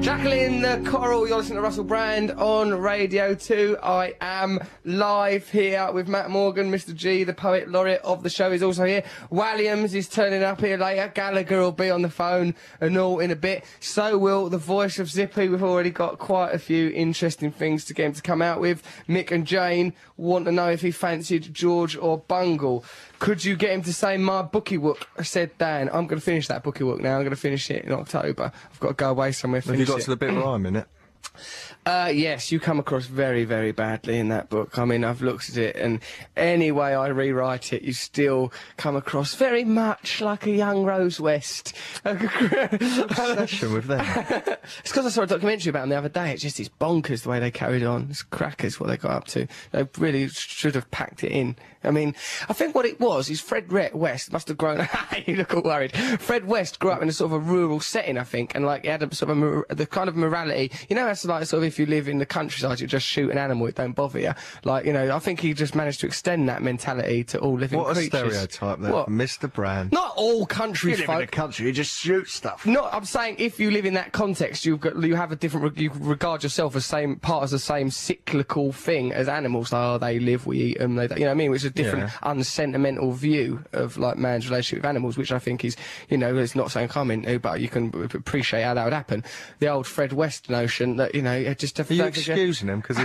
Jacqueline 0.00 0.60
the 0.60 0.82
Coral, 0.88 1.26
you're 1.28 1.36
listening 1.36 1.56
to 1.56 1.62
Russell 1.62 1.84
Brand 1.84 2.30
on 2.32 2.72
Radio 2.72 3.34
2. 3.34 3.78
I 3.82 4.14
am 4.20 4.60
live 4.84 5.48
here 5.48 5.90
with 5.92 6.08
Matt 6.08 6.30
Morgan, 6.30 6.70
Mr. 6.70 6.94
G, 6.94 7.24
the 7.24 7.34
poet 7.34 7.68
laureate 7.68 8.02
of 8.02 8.22
the 8.22 8.30
show, 8.30 8.50
is 8.50 8.62
also 8.62 8.84
here. 8.84 9.02
Walliams 9.30 9.94
is 9.94 10.08
turning 10.08 10.42
up 10.42 10.60
here 10.60 10.78
later. 10.78 11.10
Gallagher 11.14 11.60
will 11.60 11.72
be 11.72 11.90
on 11.90 12.02
the 12.02 12.08
phone 12.08 12.54
and 12.80 12.96
all 12.96 13.18
in 13.20 13.30
a 13.30 13.36
bit. 13.36 13.64
So 13.80 14.16
will 14.16 14.48
the 14.48 14.58
voice 14.58 14.98
of 14.98 15.10
Zippy. 15.10 15.48
We've 15.48 15.62
already 15.62 15.90
got 15.90 16.18
quite 16.18 16.54
a 16.54 16.58
few 16.58 16.88
interesting 16.90 17.50
things 17.50 17.84
to 17.86 17.94
get 17.94 18.06
him 18.06 18.12
to 18.14 18.22
come 18.22 18.42
out 18.42 18.60
with. 18.60 18.82
Mick 19.08 19.30
and 19.30 19.46
Jane 19.46 19.92
want 20.16 20.44
to 20.44 20.52
know 20.52 20.70
if 20.70 20.82
he 20.82 20.92
fancied 20.92 21.52
George 21.52 21.96
or 21.96 22.18
Bungle. 22.18 22.84
Could 23.18 23.44
you 23.44 23.56
get 23.56 23.70
him 23.70 23.82
to 23.82 23.92
say 23.92 24.16
my 24.16 24.42
bookie 24.42 24.78
wook? 24.78 25.02
I 25.16 25.22
said 25.22 25.56
Dan. 25.58 25.88
I'm 25.88 26.06
going 26.06 26.20
to 26.20 26.24
finish 26.24 26.48
that 26.48 26.62
bookie 26.62 26.84
wook 26.84 27.00
now. 27.00 27.16
I'm 27.16 27.22
going 27.22 27.30
to 27.30 27.36
finish 27.36 27.70
it 27.70 27.84
in 27.84 27.92
October. 27.92 28.52
I've 28.72 28.80
got 28.80 28.88
to 28.88 28.94
go 28.94 29.10
away 29.10 29.32
somewhere. 29.32 29.60
Have 29.60 29.78
you 29.78 29.86
got 29.86 30.00
it. 30.00 30.04
to 30.04 30.10
the 30.10 30.16
bit 30.16 30.34
where 30.34 30.44
I'm 30.44 30.66
in 30.66 30.76
it? 30.76 30.86
Uh, 31.86 32.10
yes, 32.12 32.50
you 32.50 32.58
come 32.58 32.80
across 32.80 33.06
very, 33.06 33.44
very 33.44 33.70
badly 33.70 34.18
in 34.18 34.28
that 34.28 34.48
book. 34.48 34.76
I 34.76 34.84
mean, 34.84 35.04
I've 35.04 35.22
looked 35.22 35.50
at 35.50 35.56
it, 35.56 35.76
and 35.76 36.00
any 36.36 36.72
way 36.72 36.96
I 36.96 37.06
rewrite 37.06 37.72
it, 37.72 37.82
you 37.82 37.92
still 37.92 38.52
come 38.76 38.96
across 38.96 39.36
very 39.36 39.62
much 39.62 40.20
like 40.20 40.46
a 40.46 40.50
young 40.50 40.82
Rose 40.82 41.20
West. 41.20 41.74
obsession 42.04 43.72
with 43.72 43.86
that. 43.86 44.60
It's 44.80 44.90
because 44.90 45.06
I 45.06 45.10
saw 45.10 45.22
a 45.22 45.26
documentary 45.28 45.70
about 45.70 45.82
them 45.82 45.90
the 45.90 45.96
other 45.96 46.08
day. 46.08 46.32
It's 46.32 46.42
just 46.42 46.58
it's 46.58 46.68
bonkers 46.68 47.22
the 47.22 47.28
way 47.28 47.38
they 47.38 47.52
carried 47.52 47.84
on. 47.84 48.08
It's 48.10 48.22
crackers 48.22 48.80
what 48.80 48.88
they 48.88 48.96
got 48.96 49.12
up 49.12 49.26
to. 49.28 49.46
They 49.70 49.86
really 49.98 50.26
should 50.28 50.74
have 50.74 50.90
packed 50.90 51.22
it 51.22 51.30
in. 51.30 51.54
I 51.84 51.92
mean, 51.92 52.16
I 52.48 52.52
think 52.52 52.74
what 52.74 52.84
it 52.84 52.98
was 52.98 53.30
is 53.30 53.40
Fred 53.40 53.70
West 53.70 54.32
must 54.32 54.48
have 54.48 54.56
grown. 54.56 54.88
you 55.26 55.36
look 55.36 55.54
all 55.54 55.62
worried. 55.62 55.96
Fred 55.96 56.46
West 56.46 56.80
grew 56.80 56.90
up 56.90 57.00
in 57.00 57.08
a 57.08 57.12
sort 57.12 57.30
of 57.30 57.34
a 57.34 57.38
rural 57.38 57.78
setting, 57.78 58.18
I 58.18 58.24
think, 58.24 58.56
and 58.56 58.66
like 58.66 58.82
he 58.82 58.88
had 58.88 59.04
a 59.04 59.14
sort 59.14 59.30
of 59.30 59.64
a, 59.70 59.74
the 59.74 59.86
kind 59.86 60.08
of 60.08 60.16
morality. 60.16 60.72
You 60.88 60.96
know, 60.96 61.06
it's 61.06 61.24
like 61.24 61.46
sort 61.46 61.62
of 61.62 61.64
if 61.76 61.80
you 61.80 61.86
live 61.86 62.08
in 62.08 62.16
the 62.16 62.26
countryside, 62.26 62.80
you 62.80 62.86
just 62.86 63.06
shoot 63.06 63.30
an 63.30 63.36
animal, 63.36 63.66
it 63.66 63.74
don't 63.74 63.92
bother 63.92 64.18
you. 64.18 64.32
Like 64.64 64.86
you 64.86 64.94
know, 64.94 65.14
I 65.14 65.18
think 65.18 65.40
he 65.40 65.52
just 65.52 65.74
managed 65.74 66.00
to 66.00 66.06
extend 66.06 66.48
that 66.48 66.62
mentality 66.62 67.22
to 67.24 67.38
all 67.38 67.58
living 67.58 67.78
What 67.78 67.96
a 67.96 68.02
stereotype 68.02 68.80
there. 68.80 68.92
What? 68.92 69.08
Mr. 69.10 69.52
Brand. 69.52 69.92
Not 69.92 70.14
all 70.16 70.46
country 70.46 70.94
folk. 70.94 71.30
country, 71.30 71.66
you 71.66 71.72
just 71.72 71.98
shoot 71.98 72.30
stuff. 72.30 72.64
No, 72.64 72.86
I'm 72.86 73.04
saying 73.04 73.36
if 73.38 73.60
you 73.60 73.70
live 73.70 73.84
in 73.84 73.92
that 73.94 74.12
context, 74.12 74.64
you've 74.64 74.80
got 74.80 74.96
you 75.02 75.16
have 75.16 75.32
a 75.32 75.36
different 75.36 75.76
you 75.76 75.90
regard 75.94 76.42
yourself 76.42 76.74
as 76.76 76.86
same 76.86 77.16
part 77.16 77.44
as 77.44 77.50
the 77.50 77.58
same 77.58 77.90
cyclical 77.90 78.72
thing 78.72 79.12
as 79.12 79.28
animals. 79.28 79.72
Like, 79.72 79.82
oh, 79.82 79.98
they 79.98 80.18
live, 80.18 80.46
we 80.46 80.58
eat 80.58 80.78
them. 80.78 80.94
They, 80.96 81.02
you 81.02 81.20
know 81.20 81.26
what 81.26 81.30
I 81.32 81.34
mean? 81.34 81.50
Which 81.50 81.60
is 81.60 81.66
a 81.66 81.70
different, 81.70 82.10
unsentimental 82.22 83.12
view 83.12 83.62
of 83.72 83.98
like 83.98 84.16
man's 84.16 84.48
relationship 84.48 84.82
with 84.82 84.88
animals, 84.88 85.18
which 85.18 85.30
I 85.30 85.38
think 85.38 85.62
is, 85.62 85.76
you 86.08 86.16
know, 86.16 86.34
it's 86.38 86.54
not 86.54 86.70
something 86.70 86.90
I'm 86.96 87.10
into, 87.10 87.38
but 87.38 87.60
you 87.60 87.68
can 87.68 87.92
appreciate 88.14 88.62
how 88.62 88.72
that 88.72 88.84
would 88.84 88.94
happen. 88.94 89.24
The 89.58 89.68
old 89.68 89.86
Fred 89.86 90.14
West 90.14 90.48
notion 90.48 90.96
that 90.96 91.14
you 91.14 91.22
know, 91.22 91.36
you 91.36 91.54
just 91.54 91.65
have 91.78 91.90
Are 91.90 91.94
you 91.94 92.04
excusing 92.04 92.68
him 92.68 92.80
because 92.80 92.98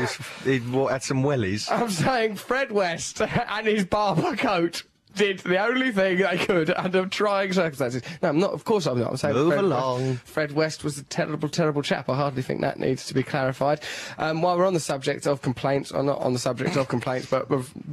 he 0.44 0.60
wa- 0.60 0.88
had 0.88 1.04
some 1.04 1.24
wellies? 1.24 1.72
I'm 1.72 1.90
saying 1.90 2.36
Fred 2.36 2.72
West 2.72 3.22
and 3.22 3.68
his 3.68 3.86
Barbour 3.86 4.36
coat 4.36 4.84
did 5.16 5.40
the 5.40 5.58
only 5.62 5.92
thing 5.92 6.20
they 6.20 6.38
could 6.38 6.70
under 6.72 7.06
trying 7.06 7.52
circumstances. 7.52 8.02
No, 8.22 8.30
I'm 8.30 8.40
not. 8.40 8.54
Of 8.54 8.64
course, 8.64 8.86
I'm 8.86 9.00
not. 9.00 9.10
I'm 9.12 9.18
saying 9.18 9.36
Move 9.36 9.54
Fred 9.54 9.64
along. 9.64 10.08
West, 10.08 10.22
Fred 10.24 10.52
West 10.54 10.84
was 10.84 10.98
a 10.98 11.04
terrible, 11.04 11.50
terrible 11.50 11.82
chap. 11.82 12.10
I 12.10 12.16
hardly 12.16 12.42
think 12.42 12.62
that 12.62 12.80
needs 12.80 13.06
to 13.08 13.14
be 13.14 13.24
clarified. 13.24 13.82
Um, 14.18 14.42
while 14.42 14.58
we're 14.58 14.66
on 14.66 14.74
the 14.74 14.80
subject 14.80 15.28
of 15.28 15.42
complaints, 15.42 15.92
or 15.92 16.04
not 16.04 16.20
on 16.20 16.34
the 16.34 16.40
subject 16.40 16.78
of 16.78 16.88
complaints, 16.88 17.28
but 17.30 17.48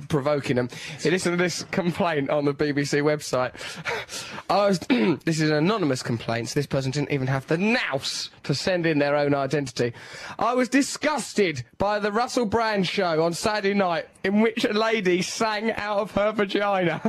provoking 0.09 0.57
them, 0.57 0.68
listen 1.04 1.33
to 1.33 1.37
this 1.37 1.64
complaint 1.72 2.31
on 2.31 2.44
the 2.44 2.54
BBC 2.54 3.02
website. 3.02 3.52
I 4.50 4.66
was, 4.66 4.78
this 4.88 5.40
is 5.40 5.50
an 5.50 5.56
anonymous 5.56 6.02
complaint, 6.02 6.48
so 6.48 6.58
this 6.58 6.66
person 6.66 6.90
didn't 6.90 7.12
even 7.12 7.26
have 7.26 7.46
the 7.46 7.58
nous 7.58 8.30
to 8.44 8.54
send 8.54 8.87
in 8.87 8.98
their 8.98 9.14
own 9.14 9.34
identity. 9.34 9.92
I 10.38 10.54
was 10.54 10.68
disgusted 10.68 11.64
by 11.76 11.98
the 11.98 12.11
Russell 12.11 12.46
Brand 12.46 12.87
show 12.87 13.22
on 13.22 13.34
Saturday 13.34 13.74
night, 13.74 14.08
in 14.24 14.40
which 14.40 14.64
a 14.64 14.72
lady 14.72 15.20
sang 15.20 15.72
out 15.72 15.98
of 15.98 16.11
her 16.12 16.32
vagina. 16.32 17.00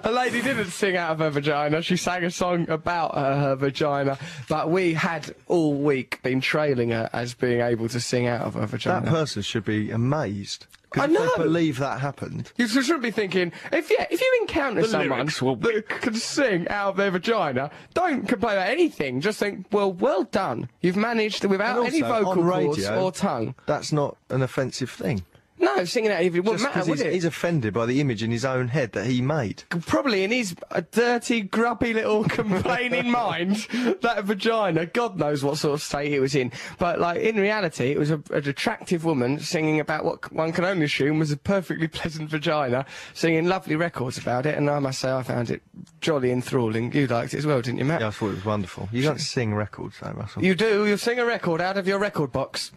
a 0.04 0.10
lady 0.10 0.40
didn't 0.40 0.70
sing 0.70 0.96
out 0.96 1.12
of 1.12 1.18
her 1.18 1.30
vagina, 1.30 1.82
she 1.82 1.96
sang 1.96 2.24
a 2.24 2.30
song 2.30 2.68
about 2.70 3.14
her, 3.14 3.36
her 3.36 3.56
vagina, 3.56 4.18
but 4.48 4.70
we 4.70 4.94
had 4.94 5.34
all 5.46 5.74
week 5.74 6.22
been 6.22 6.40
trailing 6.40 6.90
her 6.90 7.10
as 7.12 7.34
being 7.34 7.60
able 7.60 7.88
to 7.88 8.00
sing 8.00 8.26
out 8.26 8.42
of 8.42 8.54
her 8.54 8.66
vagina. 8.66 9.04
That 9.04 9.10
person 9.10 9.42
should 9.42 9.64
be 9.64 9.90
amazed. 9.90 10.66
I 10.94 11.06
Because 11.06 11.10
if 11.10 11.18
know. 11.18 11.30
they 11.36 11.42
believe 11.42 11.78
that 11.78 12.00
happened, 12.00 12.50
You 12.56 12.66
shouldn't 12.66 13.02
be 13.02 13.10
thinking 13.10 13.52
if 13.72 13.90
yeah, 13.90 14.06
if 14.10 14.20
you 14.20 14.38
encounter 14.40 14.82
someone 14.84 15.10
lyrics 15.18 15.42
will 15.42 15.56
be- 15.56 15.72
that 15.74 15.88
can 15.88 16.14
sing 16.14 16.66
out 16.68 16.90
of 16.90 16.96
their 16.96 17.10
vagina, 17.10 17.70
don't 17.94 18.26
complain 18.26 18.54
about 18.56 18.68
anything. 18.70 19.20
Just 19.20 19.38
think, 19.38 19.66
well, 19.70 19.92
well 19.92 20.24
done. 20.24 20.70
You've 20.80 20.96
managed 20.96 21.44
without 21.44 21.78
And 21.78 21.88
any 21.88 22.00
vocal 22.00 22.42
cords 22.42 22.88
or 22.88 23.12
tongue. 23.12 23.54
that's 23.66 23.92
not 23.92 24.16
an 24.30 24.40
offensive 24.42 24.90
thing. 24.90 25.24
No, 25.60 25.84
singing 25.84 26.10
out 26.10 26.20
of 26.20 26.26
it 26.26 26.30
wouldn't 26.40 26.60
Just 26.60 26.62
matter, 26.64 26.74
because 26.74 26.88
would 26.88 26.98
he's, 26.98 27.06
it? 27.06 27.12
he's 27.12 27.24
offended 27.24 27.74
by 27.74 27.86
the 27.86 28.00
image 28.00 28.22
in 28.22 28.30
his 28.30 28.44
own 28.44 28.68
head 28.68 28.92
that 28.92 29.06
he 29.06 29.20
made. 29.20 29.64
Probably 29.68 30.24
in 30.24 30.30
his 30.30 30.54
uh, 30.70 30.82
dirty, 30.90 31.40
grubby 31.40 31.92
little 31.94 32.24
complaining 32.28 33.10
mind, 33.10 33.66
that 34.02 34.24
vagina, 34.24 34.86
God 34.86 35.18
knows 35.18 35.42
what 35.42 35.58
sort 35.58 35.74
of 35.74 35.82
state 35.82 36.12
it 36.12 36.20
was 36.20 36.34
in. 36.34 36.52
But 36.78 37.00
like 37.00 37.20
in 37.20 37.36
reality, 37.36 37.90
it 37.90 37.98
was 37.98 38.10
a, 38.10 38.22
an 38.30 38.48
attractive 38.48 39.04
woman 39.04 39.40
singing 39.40 39.80
about 39.80 40.04
what 40.04 40.32
one 40.32 40.52
can 40.52 40.64
only 40.64 40.84
assume 40.84 41.18
was 41.18 41.32
a 41.32 41.36
perfectly 41.36 41.88
pleasant 41.88 42.30
vagina, 42.30 42.86
singing 43.14 43.46
lovely 43.48 43.76
records 43.76 44.18
about 44.18 44.46
it. 44.46 44.56
And 44.56 44.70
I 44.70 44.78
must 44.78 45.00
say, 45.00 45.10
I 45.10 45.22
found 45.22 45.50
it 45.50 45.62
jolly 46.00 46.30
enthralling. 46.30 46.92
You 46.92 47.06
liked 47.06 47.34
it 47.34 47.38
as 47.38 47.46
well, 47.46 47.60
didn't 47.60 47.78
you, 47.78 47.84
Matt? 47.84 48.00
Yeah, 48.00 48.08
I 48.08 48.10
thought 48.10 48.28
it 48.28 48.36
was 48.36 48.44
wonderful. 48.44 48.88
You 48.92 49.02
don't 49.02 49.20
sing 49.20 49.54
records, 49.54 49.96
though, 50.00 50.12
Russell. 50.12 50.44
You 50.44 50.54
do. 50.54 50.86
You 50.86 50.96
sing 50.96 51.18
a 51.18 51.24
record 51.24 51.60
out 51.60 51.76
of 51.76 51.88
your 51.88 51.98
record 51.98 52.32
box. 52.32 52.70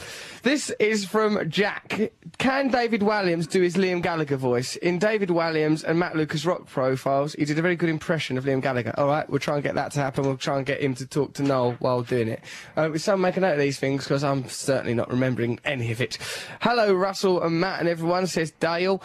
This 0.44 0.72
is 0.80 1.06
from 1.06 1.50
Jack. 1.50 2.12
Can 2.40 2.71
David 2.72 3.02
Walliams 3.02 3.50
do 3.50 3.62
his 3.62 3.76
Liam 3.76 4.02
Gallagher 4.02 4.38
voice? 4.38 4.78
In 4.78 4.98
David 4.98 5.30
Walliams 5.30 5.84
and 5.84 6.00
Matt 6.00 6.16
Lucas 6.16 6.46
rock 6.46 6.68
profiles, 6.68 7.34
he 7.34 7.44
did 7.44 7.60
a 7.60 7.62
very 7.62 7.76
good 7.76 7.90
impression 7.90 8.38
of 8.38 8.46
Liam 8.46 8.62
Gallagher. 8.62 8.94
All 8.98 9.08
right, 9.08 9.30
we'll 9.30 9.40
try 9.40 9.56
and 9.56 9.64
get 9.64 9.76
that 9.76 9.92
to 9.92 10.00
happen. 10.00 10.24
We'll 10.24 10.38
try 10.38 10.58
and 10.58 10.66
get 10.66 10.82
him 10.82 10.96
to 10.96 11.06
talk 11.06 11.34
to 11.34 11.44
Noel 11.44 11.74
while 11.80 12.02
doing 12.02 12.30
it. 12.30 12.42
Uh, 12.78 12.98
some 12.98 13.20
make 13.22 13.36
a 13.36 13.42
note 13.42 13.54
of 13.54 13.60
these 13.60 13.78
things 13.78 14.06
because 14.06 14.24
I'm 14.24 14.48
certainly 14.48 14.94
not 14.94 15.12
remembering 15.12 15.60
any 15.66 15.92
of 15.92 16.00
it. 16.00 16.18
Hello, 16.62 16.94
Russell 16.94 17.42
and 17.44 17.60
Matt 17.60 17.82
and 17.82 17.90
everyone, 17.90 18.26
says 18.26 18.52
Dale. 18.52 19.04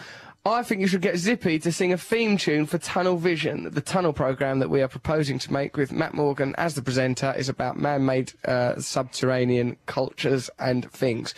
I 0.51 0.63
think 0.63 0.81
you 0.81 0.87
should 0.87 1.01
get 1.01 1.17
Zippy 1.17 1.57
to 1.59 1.71
sing 1.71 1.91
a 1.91 1.97
theme 1.97 2.37
tune 2.37 2.65
for 2.65 2.77
Tunnel 2.77 3.17
Vision. 3.17 3.69
The 3.71 3.81
tunnel 3.81 4.13
program 4.13 4.59
that 4.59 4.69
we 4.69 4.81
are 4.81 4.87
proposing 4.87 5.39
to 5.39 5.51
make 5.51 5.75
with 5.75 5.91
Matt 5.91 6.13
Morgan 6.13 6.53
as 6.57 6.75
the 6.75 6.81
presenter 6.81 7.33
is 7.37 7.49
about 7.49 7.79
man-made 7.79 8.33
uh, 8.45 8.79
subterranean 8.79 9.77
cultures 9.87 10.49
and 10.59 10.91
things. 10.91 11.33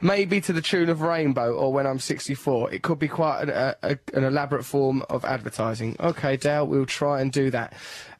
Maybe 0.00 0.40
to 0.42 0.52
the 0.52 0.62
tune 0.62 0.88
of 0.88 1.00
Rainbow 1.00 1.52
or 1.52 1.72
When 1.72 1.86
I'm 1.86 1.98
64. 1.98 2.72
It 2.72 2.82
could 2.82 2.98
be 2.98 3.08
quite 3.08 3.42
an, 3.42 3.50
a, 3.50 3.76
a, 3.82 3.98
an 4.14 4.24
elaborate 4.24 4.64
form 4.64 5.02
of 5.10 5.24
advertising. 5.24 5.96
Okay, 5.98 6.36
Dale, 6.36 6.66
we'll 6.66 6.86
try 6.86 7.20
and 7.20 7.32
do 7.32 7.50
that. 7.50 7.72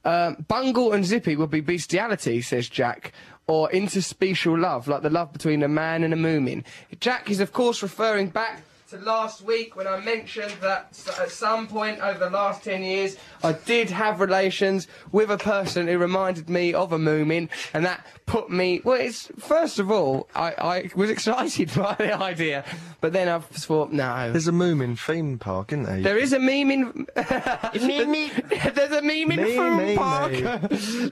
Um, 0.04 0.44
Bungle 0.48 0.92
and 0.92 1.04
Zippy 1.04 1.36
would 1.36 1.50
be 1.50 1.60
bestiality, 1.60 2.42
says 2.42 2.68
Jack 2.68 3.12
or 3.46 3.68
interspecial 3.70 4.60
love, 4.60 4.88
like 4.88 5.02
the 5.02 5.10
love 5.10 5.32
between 5.32 5.62
a 5.62 5.68
man 5.68 6.02
and 6.02 6.12
a 6.12 6.16
moomin. 6.16 6.64
Jack 6.98 7.30
is, 7.30 7.40
of 7.40 7.52
course, 7.52 7.82
referring 7.82 8.28
back 8.28 8.62
to 8.90 8.98
last 8.98 9.42
week 9.42 9.76
when 9.76 9.86
I 9.86 9.98
mentioned 10.00 10.52
that 10.60 10.96
at 11.20 11.30
some 11.30 11.66
point 11.66 12.00
over 12.00 12.18
the 12.18 12.30
last 12.30 12.64
10 12.64 12.82
years 12.82 13.16
I 13.42 13.52
did 13.52 13.88
have 13.90 14.20
relations 14.20 14.86
with 15.12 15.30
a 15.30 15.38
person 15.38 15.86
who 15.88 15.96
reminded 15.98 16.50
me 16.50 16.74
of 16.74 16.92
a 16.92 16.98
moomin 16.98 17.48
and 17.72 17.84
that 17.86 18.06
put 18.26 18.50
me 18.50 18.80
well 18.84 19.00
it's 19.00 19.28
first 19.38 19.78
of 19.78 19.90
all 19.90 20.28
I, 20.34 20.52
I 20.58 20.90
was 20.94 21.08
excited 21.16 21.72
by 21.74 21.94
the 21.98 22.14
idea 22.14 22.64
but 23.00 23.12
then 23.12 23.28
I 23.28 23.38
thought 23.38 23.92
no 23.92 24.32
There's 24.32 24.48
a 24.48 24.52
Moomin 24.52 24.98
theme 24.98 25.38
park, 25.38 25.72
isn't 25.72 25.84
there? 25.84 26.00
there 26.00 26.18
is 26.18 26.32
a 26.32 26.38
meme 26.50 26.70
in. 26.70 27.06
There's 27.14 28.92
a 28.92 29.02
meme 29.02 29.30
in 29.32 29.42
Me, 29.42 29.56
theme 29.56 29.76
me, 29.76 29.96
park. 29.96 30.32
me. 30.32 30.40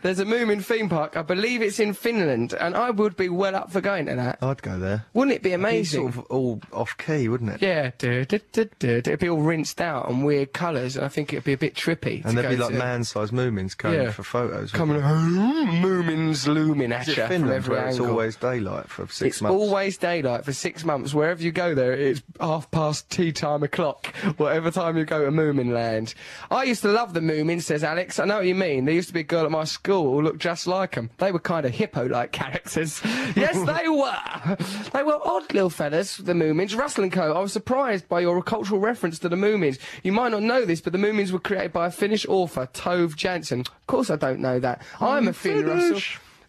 There's 0.03 0.19
a 0.19 0.25
meme 0.25 0.51
in 0.51 0.63
theme 0.63 0.89
park. 0.89 1.17
I 1.17 1.23
believe 1.23 1.61
it's 1.63 1.79
in 1.81 1.93
Finland, 1.93 2.55
and 2.55 2.75
I 2.77 2.91
would 2.91 3.17
be 3.17 3.29
well 3.29 3.55
up 3.55 3.71
for 3.71 3.81
going 3.81 4.07
to 4.07 4.15
that. 4.15 4.39
I'd 4.43 4.63
go 4.63 4.79
there. 4.79 5.05
Wouldn't 5.13 5.35
it 5.37 5.43
be 5.43 5.51
It's 5.51 5.57
amazing? 5.57 6.13
sort 6.13 6.17
of 6.17 6.31
all 6.31 6.61
off 6.73 6.97
key, 6.97 7.29
wouldn't 7.29 7.51
it? 7.51 7.62
Yeah, 7.63 7.93
it'd 8.03 9.19
be 9.21 9.29
all 9.29 9.41
rinsed 9.41 9.81
out 9.81 10.09
and 10.11 10.25
weird 10.25 10.53
colours, 10.53 10.97
and 10.97 11.05
I 11.05 11.09
think 11.09 11.33
it'd 11.33 11.45
be 11.45 11.53
a 11.53 11.57
bit 11.57 11.75
trippy. 11.75 12.25
And 12.25 12.37
there'd 12.37 12.51
be 12.51 12.57
like 12.57 12.73
to. 12.73 12.77
man-sized 12.79 13.33
Moomins 13.33 13.77
coming 13.77 14.03
Yeah. 14.03 14.11
for 14.11 14.25
photos. 14.25 14.73
coming, 14.73 15.01
moomins 15.01 16.47
looming 16.47 16.93
at 16.93 17.07
you 17.07 17.15
from 17.15 17.51
every 17.51 17.77
where 17.77 17.87
it's 17.89 18.01
always 18.01 18.37
daylight 18.37 18.89
for 18.89 19.07
six 19.07 19.37
It's 19.37 19.43
months? 19.43 19.55
It's 19.55 19.63
always 19.63 19.97
daylight 19.97 20.45
for 20.45 20.53
six 20.53 20.85
months. 20.85 21.15
Wherever 21.15 21.43
you 21.43 21.53
go 21.53 21.75
there, 21.75 21.93
it's 21.93 22.21
half 22.41 22.71
past 22.71 23.09
tea 23.11 23.31
time 23.33 23.63
o'clock. 23.63 24.07
Whatever 24.39 24.71
time 24.73 24.97
you 24.97 25.05
go 25.05 25.25
to 25.25 25.31
Moomin 25.31 25.73
Land. 25.73 26.15
I 26.51 26.65
used 26.65 26.83
to 26.83 26.89
love 26.89 27.15
the 27.15 27.21
Moomins, 27.21 27.63
says 27.63 27.85
Alex. 27.85 28.19
I 28.19 28.25
know 28.25 28.39
what 28.39 28.47
you 28.47 28.57
mean. 28.57 28.87
There 28.87 28.95
used 28.95 29.09
to 29.09 29.15
be 29.15 29.21
a 29.21 29.25
girl 29.25 29.45
at 29.45 29.51
my 29.53 29.65
school 29.65 30.15
who 30.15 30.23
looked 30.23 30.41
just 30.41 30.67
like 30.67 30.97
them. 30.97 31.11
They 31.19 31.31
were 31.31 31.39
kind 31.39 31.65
of 31.65 31.73
hippo-like 31.73 32.33
characters. 32.33 33.01
yes, 33.37 33.55
they 33.55 33.89
were. 33.89 34.57
They 34.93 35.03
were 35.05 35.19
odd 35.25 35.53
little 35.55 35.71
fellas, 35.71 36.17
the 36.17 36.33
Moomins. 36.33 36.77
Russell 36.77 37.05
and 37.05 37.13
Co. 37.13 37.33
I 37.33 37.39
was 37.39 37.52
surprised 37.53 38.09
by 38.09 38.21
your 38.21 38.43
cultural 38.43 38.81
reference 38.81 39.19
to 39.21 39.29
the 39.29 39.37
Moomins. 39.37 39.79
You 40.03 40.13
might 40.13 40.33
not 40.33 40.43
know 40.43 40.65
this, 40.65 40.81
but 40.81 40.93
the 40.93 40.99
Moomins 40.99 41.31
were 41.31 41.39
created 41.39 41.73
by 41.73 41.87
a 41.87 41.91
Finnish 41.91 42.27
author, 42.27 42.69
Tove 42.73 43.15
Jansson. 43.15 43.61
Of 43.61 43.87
course 43.87 44.11
I 44.11 44.17
don't 44.17 44.41
know 44.41 44.59
that. 44.59 44.83
I'm 45.01 45.29
a 45.29 45.33
Finn 45.33 45.67
Russell. 45.67 46.01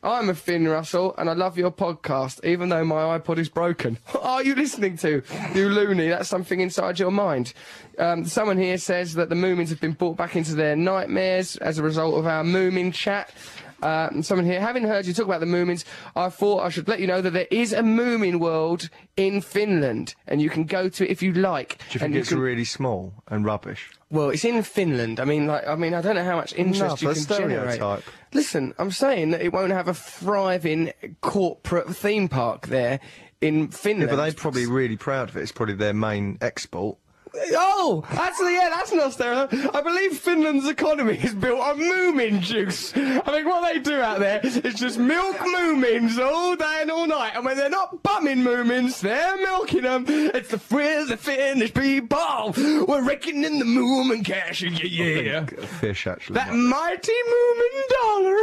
I'm 0.04 0.28
a 0.28 0.36
Finn 0.36 0.68
Russell, 0.68 1.16
and 1.18 1.30
I 1.30 1.34
love 1.34 1.58
your 1.58 1.72
podcast, 1.72 2.44
even 2.44 2.68
though 2.68 2.84
my 2.84 3.18
iPod 3.18 3.38
is 3.38 3.48
broken. 3.48 3.98
What 4.12 4.24
are 4.26 4.44
you 4.44 4.56
listening 4.56 4.98
to, 4.98 5.22
you 5.54 5.70
loony? 5.70 6.10
That's 6.10 6.28
something 6.28 6.60
inside 6.60 7.00
your 7.00 7.12
mind. 7.12 7.54
Um, 7.98 8.26
someone 8.26 8.58
here 8.58 8.78
says 8.78 9.14
that 9.14 9.30
the 9.30 9.36
Moomins 9.36 9.70
have 9.70 9.80
been 9.80 9.94
brought 9.94 10.18
back 10.18 10.36
into 10.36 10.56
their 10.56 10.76
nightmares 10.76 11.56
as 11.58 11.78
a 11.78 11.84
result 11.84 12.16
of 12.16 12.26
our 12.26 12.44
Moomin 12.44 12.94
chat. 12.94 13.32
Uh, 13.84 14.22
someone 14.22 14.46
here, 14.46 14.62
having 14.62 14.84
heard 14.84 15.06
you 15.06 15.14
talk 15.14 15.26
about 15.26 15.42
the 15.42 15.46
Moomins, 15.46 15.84
I 16.16 16.30
thought 16.30 16.64
I 16.64 16.70
should 16.70 16.88
let 16.88 17.00
you 17.02 17.08
know 17.08 17.22
that 17.22 17.34
there 17.34 17.48
is 17.52 17.74
a 17.74 17.82
Moomin 17.82 18.40
world 18.40 18.90
in 19.18 19.42
Finland, 19.42 20.16
and 20.26 20.42
you 20.42 20.50
can 20.50 20.64
go 20.64 20.88
to 20.90 21.04
it 21.04 21.12
if 21.12 21.22
you 21.22 21.34
like. 21.34 21.78
Do 21.78 22.00
you 22.00 22.06
and 22.06 22.14
think 22.14 22.16
it's 22.16 22.30
can- 22.30 22.40
really 22.40 22.66
small 22.66 23.14
and 23.28 23.44
rubbish? 23.46 23.92
well, 24.10 24.30
it's 24.30 24.46
in 24.46 24.62
Finland. 24.64 25.20
I 25.20 25.26
mean, 25.26 25.48
like, 25.48 25.68
I 25.68 25.76
mean, 25.76 25.94
I 25.94 26.02
don't 26.02 26.16
know 26.16 26.24
how 26.24 26.38
much 26.38 26.54
interest 26.54 27.02
you 27.02 27.08
but 27.10 27.16
can 27.16 27.24
stereotype. 27.24 27.80
generate. 27.80 28.04
Listen, 28.34 28.74
I'm 28.78 28.92
saying 28.92 29.32
that 29.32 29.42
it 29.42 29.52
won't 29.52 29.72
have 29.72 29.88
a 29.88 29.94
thriving 29.94 30.94
corporate 31.22 31.96
theme 31.96 32.28
park 32.30 32.68
there 32.68 33.00
in 33.42 33.68
Finland. 33.70 33.74
Yeah, 33.74 33.78
Finland. 33.82 34.10
but 34.12 34.16
they're 34.24 34.34
probably 34.34 34.66
really 34.68 34.98
proud 34.98 35.30
of 35.30 35.38
it. 35.38 35.42
It's 35.42 35.52
probably 35.52 35.76
their 35.76 35.94
main 35.94 36.38
export. 36.42 36.98
Oh, 37.36 38.04
actually, 38.10 38.54
yeah, 38.56 38.70
that's 38.70 38.92
not 38.92 39.14
stereotype. 39.14 39.76
I 39.76 39.82
believe 39.82 40.18
Finland's 40.18 40.68
economy 40.68 41.18
is 41.18 41.34
built 41.34 41.60
on 41.60 41.80
moomin 41.80 42.42
juice. 42.42 42.94
I 42.96 43.32
mean, 43.32 43.46
what 43.46 43.74
they 43.74 43.80
do 43.80 44.00
out 44.00 44.20
there 44.20 44.40
is 44.44 44.62
just 44.76 45.00
milk 45.00 45.38
moomins 45.38 46.20
all 46.20 46.56
day 46.56 46.80
and 46.82 46.92
all 46.92 47.08
night. 47.08 47.32
And 47.36 47.44
when 47.44 47.58
they're 47.58 47.70
not 47.70 48.04
bumming 48.04 48.44
moomins, 48.44 49.00
they're 49.02 49.38
milking 49.38 49.82
them. 49.82 50.06
It's 50.08 50.50
the 50.50 50.60
thrill 50.60 51.08
the 51.08 51.18
Finnish 51.18 51.74
people. 51.74 52.54
We're 52.56 53.04
in 53.12 53.60
the 53.60 53.66
moomin 53.66 54.24
cash. 54.24 54.62
Yeah, 54.62 55.06
yeah. 55.22 55.46
Fish, 55.46 56.08
actually. 56.08 56.36
That 56.36 56.54
mighty 56.54 57.12
Moomin 57.12 57.84
dollar. 57.90 58.36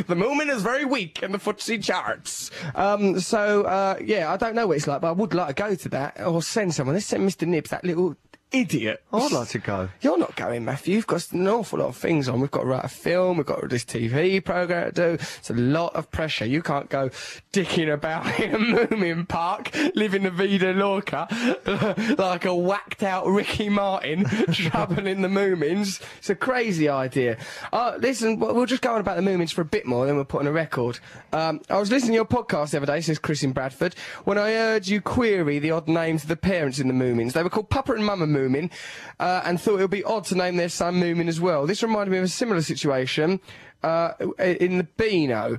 the 0.02 0.14
Moomin 0.14 0.50
is 0.50 0.62
very 0.62 0.84
weak 0.84 1.22
in 1.22 1.32
the 1.32 1.38
footsie 1.38 1.82
charts. 1.82 2.50
Um, 2.74 3.18
so, 3.20 3.62
uh, 3.62 3.96
yeah, 4.02 4.32
I 4.32 4.36
don't 4.36 4.54
know 4.54 4.66
what 4.66 4.76
it's 4.76 4.86
like, 4.86 5.00
but 5.00 5.08
I 5.08 5.12
would 5.12 5.34
like 5.34 5.56
to 5.56 5.62
go 5.62 5.74
to 5.74 5.88
that 5.90 6.20
or 6.20 6.42
send 6.42 6.74
someone. 6.74 6.94
Let's 6.94 7.06
send 7.06 7.29
Mr. 7.30 7.46
Nibs, 7.46 7.70
that 7.70 7.84
little 7.84 8.16
idiot. 8.52 9.02
I'd 9.12 9.32
like 9.32 9.48
to 9.48 9.58
go. 9.58 9.88
You're 10.00 10.18
not 10.18 10.36
going, 10.36 10.64
Matthew. 10.64 10.96
You've 10.96 11.06
got 11.06 11.30
an 11.32 11.46
awful 11.48 11.78
lot 11.78 11.88
of 11.88 11.96
things 11.96 12.28
on. 12.28 12.40
We've 12.40 12.50
got 12.50 12.60
to 12.60 12.66
write 12.66 12.84
a 12.84 12.88
film. 12.88 13.36
We've 13.36 13.46
got 13.46 13.68
this 13.68 13.84
TV 13.84 14.44
program 14.44 14.92
to 14.92 14.92
do. 14.92 15.24
It's 15.38 15.50
a 15.50 15.54
lot 15.54 15.94
of 15.94 16.10
pressure. 16.10 16.44
You 16.44 16.62
can't 16.62 16.88
go 16.88 17.10
dicking 17.52 17.92
about 17.92 18.40
in 18.40 18.54
a 18.54 18.58
Moomin 18.58 19.28
park, 19.28 19.70
living 19.94 20.22
the 20.24 20.30
Vida 20.30 20.72
Lorca 20.72 21.28
like 22.18 22.44
a 22.44 22.54
whacked 22.54 23.02
out 23.02 23.26
Ricky 23.26 23.68
Martin, 23.68 24.24
troubling 24.52 25.22
the 25.22 25.28
Moomins. 25.28 26.00
It's 26.18 26.30
a 26.30 26.34
crazy 26.34 26.88
idea. 26.88 27.38
Uh, 27.72 27.96
listen, 27.98 28.38
we'll 28.38 28.66
just 28.66 28.82
go 28.82 28.94
on 28.94 29.00
about 29.00 29.16
the 29.16 29.22
Moomins 29.22 29.52
for 29.52 29.62
a 29.62 29.66
bit 29.66 29.86
more, 29.86 30.06
then 30.06 30.16
we'll 30.16 30.24
put 30.24 30.40
on 30.40 30.46
a 30.46 30.52
record. 30.52 30.98
Um, 31.32 31.60
I 31.68 31.78
was 31.78 31.90
listening 31.90 32.12
to 32.12 32.16
your 32.16 32.24
podcast 32.24 32.70
the 32.70 32.78
other 32.78 32.86
day, 32.86 33.00
says 33.00 33.18
Chris 33.18 33.42
in 33.42 33.52
Bradford, 33.52 33.94
when 34.24 34.38
I 34.38 34.52
heard 34.52 34.88
you 34.88 35.00
query 35.00 35.58
the 35.58 35.70
odd 35.70 35.88
names 35.88 36.22
of 36.22 36.28
the 36.28 36.36
parents 36.36 36.78
in 36.78 36.88
the 36.88 36.94
Moomins. 36.94 37.32
They 37.32 37.42
were 37.42 37.50
called 37.50 37.70
Papa 37.70 37.92
and 37.92 38.04
Mama 38.04 38.26
Moomin, 38.40 38.70
uh, 39.18 39.42
and 39.44 39.60
thought 39.60 39.78
it 39.78 39.82
would 39.82 39.90
be 39.90 40.04
odd 40.04 40.24
to 40.24 40.34
name 40.34 40.56
their 40.56 40.68
son 40.68 41.00
Moomin 41.00 41.28
as 41.28 41.40
well. 41.40 41.66
This 41.66 41.82
reminded 41.82 42.12
me 42.12 42.18
of 42.18 42.24
a 42.24 42.28
similar 42.28 42.62
situation 42.62 43.40
uh, 43.82 44.12
in 44.38 44.78
the 44.78 44.84
Beano. 44.84 45.58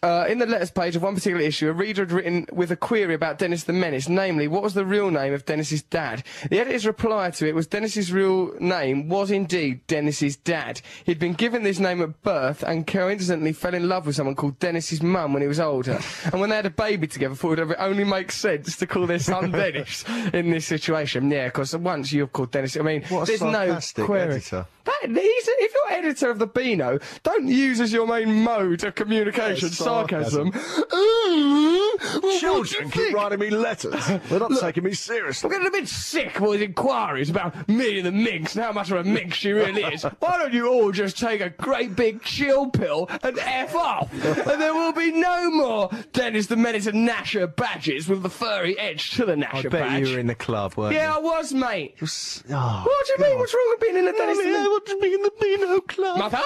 Uh, 0.00 0.26
in 0.28 0.38
the 0.38 0.46
letters 0.46 0.70
page 0.70 0.94
of 0.94 1.02
one 1.02 1.14
particular 1.16 1.42
issue, 1.42 1.68
a 1.68 1.72
reader 1.72 2.02
had 2.02 2.12
written 2.12 2.46
with 2.52 2.70
a 2.70 2.76
query 2.76 3.14
about 3.14 3.38
Dennis 3.38 3.64
the 3.64 3.72
Menace, 3.72 4.08
namely, 4.08 4.46
what 4.46 4.62
was 4.62 4.74
the 4.74 4.84
real 4.84 5.10
name 5.10 5.34
of 5.34 5.44
Dennis's 5.44 5.82
dad? 5.82 6.22
The 6.50 6.60
editor's 6.60 6.86
reply 6.86 7.30
to 7.32 7.48
it 7.48 7.54
was 7.54 7.66
Dennis's 7.66 8.12
real 8.12 8.52
name 8.60 9.08
was 9.08 9.32
indeed 9.32 9.84
Dennis's 9.88 10.36
dad. 10.36 10.80
He'd 11.04 11.18
been 11.18 11.32
given 11.34 11.64
this 11.64 11.80
name 11.80 12.00
at 12.00 12.22
birth 12.22 12.62
and 12.62 12.86
coincidentally 12.86 13.52
fell 13.52 13.74
in 13.74 13.88
love 13.88 14.06
with 14.06 14.14
someone 14.14 14.36
called 14.36 14.60
Dennis's 14.60 15.02
mum 15.02 15.32
when 15.32 15.42
he 15.42 15.48
was 15.48 15.58
older. 15.58 15.98
and 16.30 16.40
when 16.40 16.50
they 16.50 16.56
had 16.56 16.66
a 16.66 16.70
baby 16.70 17.08
together, 17.08 17.34
thought 17.34 17.58
it 17.58 17.68
only 17.78 18.04
makes 18.04 18.36
sense 18.36 18.76
to 18.76 18.86
call 18.86 19.06
their 19.06 19.18
son 19.18 19.50
Dennis 19.52 20.04
in 20.32 20.50
this 20.50 20.64
situation. 20.66 21.28
Yeah, 21.28 21.46
because 21.46 21.76
once 21.76 22.12
you've 22.12 22.32
called 22.32 22.52
Dennis, 22.52 22.76
I 22.76 22.82
mean, 22.82 23.02
What 23.08 23.22
a 23.22 23.26
there's 23.36 23.42
no 23.42 23.80
query. 24.06 24.20
editor. 24.36 24.66
That, 24.88 25.10
if 25.10 25.74
you're 25.74 25.98
editor 25.98 26.30
of 26.30 26.38
the 26.38 26.46
Beano, 26.46 26.98
don't 27.22 27.48
use 27.48 27.80
as 27.80 27.92
your 27.92 28.06
main 28.06 28.42
mode 28.42 28.84
of 28.84 28.94
communication 28.94 29.70
sarcasm. 29.70 30.52
sarcasm. 30.52 32.38
Children 32.40 32.90
keep 32.90 33.14
writing 33.14 33.38
me 33.38 33.50
letters. 33.50 34.06
They're 34.28 34.40
not 34.40 34.52
taking 34.60 34.84
me 34.84 34.94
seriously. 34.94 35.48
I'm 35.48 35.52
getting 35.52 35.68
a 35.68 35.70
bit 35.70 35.88
sick 35.88 36.38
these 36.58 36.62
inquiries 36.62 37.30
about 37.30 37.68
me 37.68 37.98
and 37.98 38.06
the 38.06 38.12
minx 38.12 38.54
and 38.54 38.64
how 38.64 38.72
much 38.72 38.90
of 38.90 38.98
a 38.98 39.04
minx 39.04 39.36
she 39.36 39.52
really 39.52 39.82
is. 39.82 40.02
Why 40.18 40.38
don't 40.38 40.52
you 40.52 40.68
all 40.68 40.92
just 40.92 41.18
take 41.18 41.40
a 41.40 41.50
great 41.50 41.96
big 41.96 42.22
chill 42.22 42.70
pill 42.70 43.08
and 43.22 43.38
F 43.38 43.74
off? 43.74 44.12
and 44.12 44.60
there 44.60 44.74
will 44.74 44.92
be 44.92 45.12
no 45.12 45.50
more 45.50 45.90
Dennis 46.12 46.46
the 46.46 46.56
Menace 46.56 46.86
and 46.86 47.08
Gnasher 47.08 47.54
badges 47.54 48.08
with 48.08 48.22
the 48.22 48.30
furry 48.30 48.78
edge 48.78 49.12
to 49.12 49.24
the 49.24 49.34
Gnasher 49.34 49.58
I 49.58 49.62
bet 49.62 49.72
badge. 49.72 50.08
you 50.08 50.14
were 50.14 50.20
in 50.20 50.26
the 50.26 50.34
club, 50.34 50.74
weren't 50.76 50.94
yeah, 50.94 51.14
I 51.14 51.18
was, 51.18 51.52
mate. 51.52 51.96
Oh, 52.00 52.82
What 52.86 53.06
do 53.06 53.12
you 53.22 53.28
mean? 53.30 53.38
What's 53.38 53.54
wrong 53.54 53.66
with 53.70 53.80
being 53.80 53.96
in 53.96 54.04
the 54.04 54.12
Dennis 54.12 54.38
the 54.38 54.44
Mommy, 54.44 54.54
I 54.56 54.58
Menace? 54.62 54.77
Want 54.78 54.86
to 54.86 54.98
be 55.00 55.12
in 55.12 55.22
the 55.22 55.32
Beano 55.40 55.80
Club. 55.80 56.18
Mother, 56.18 56.40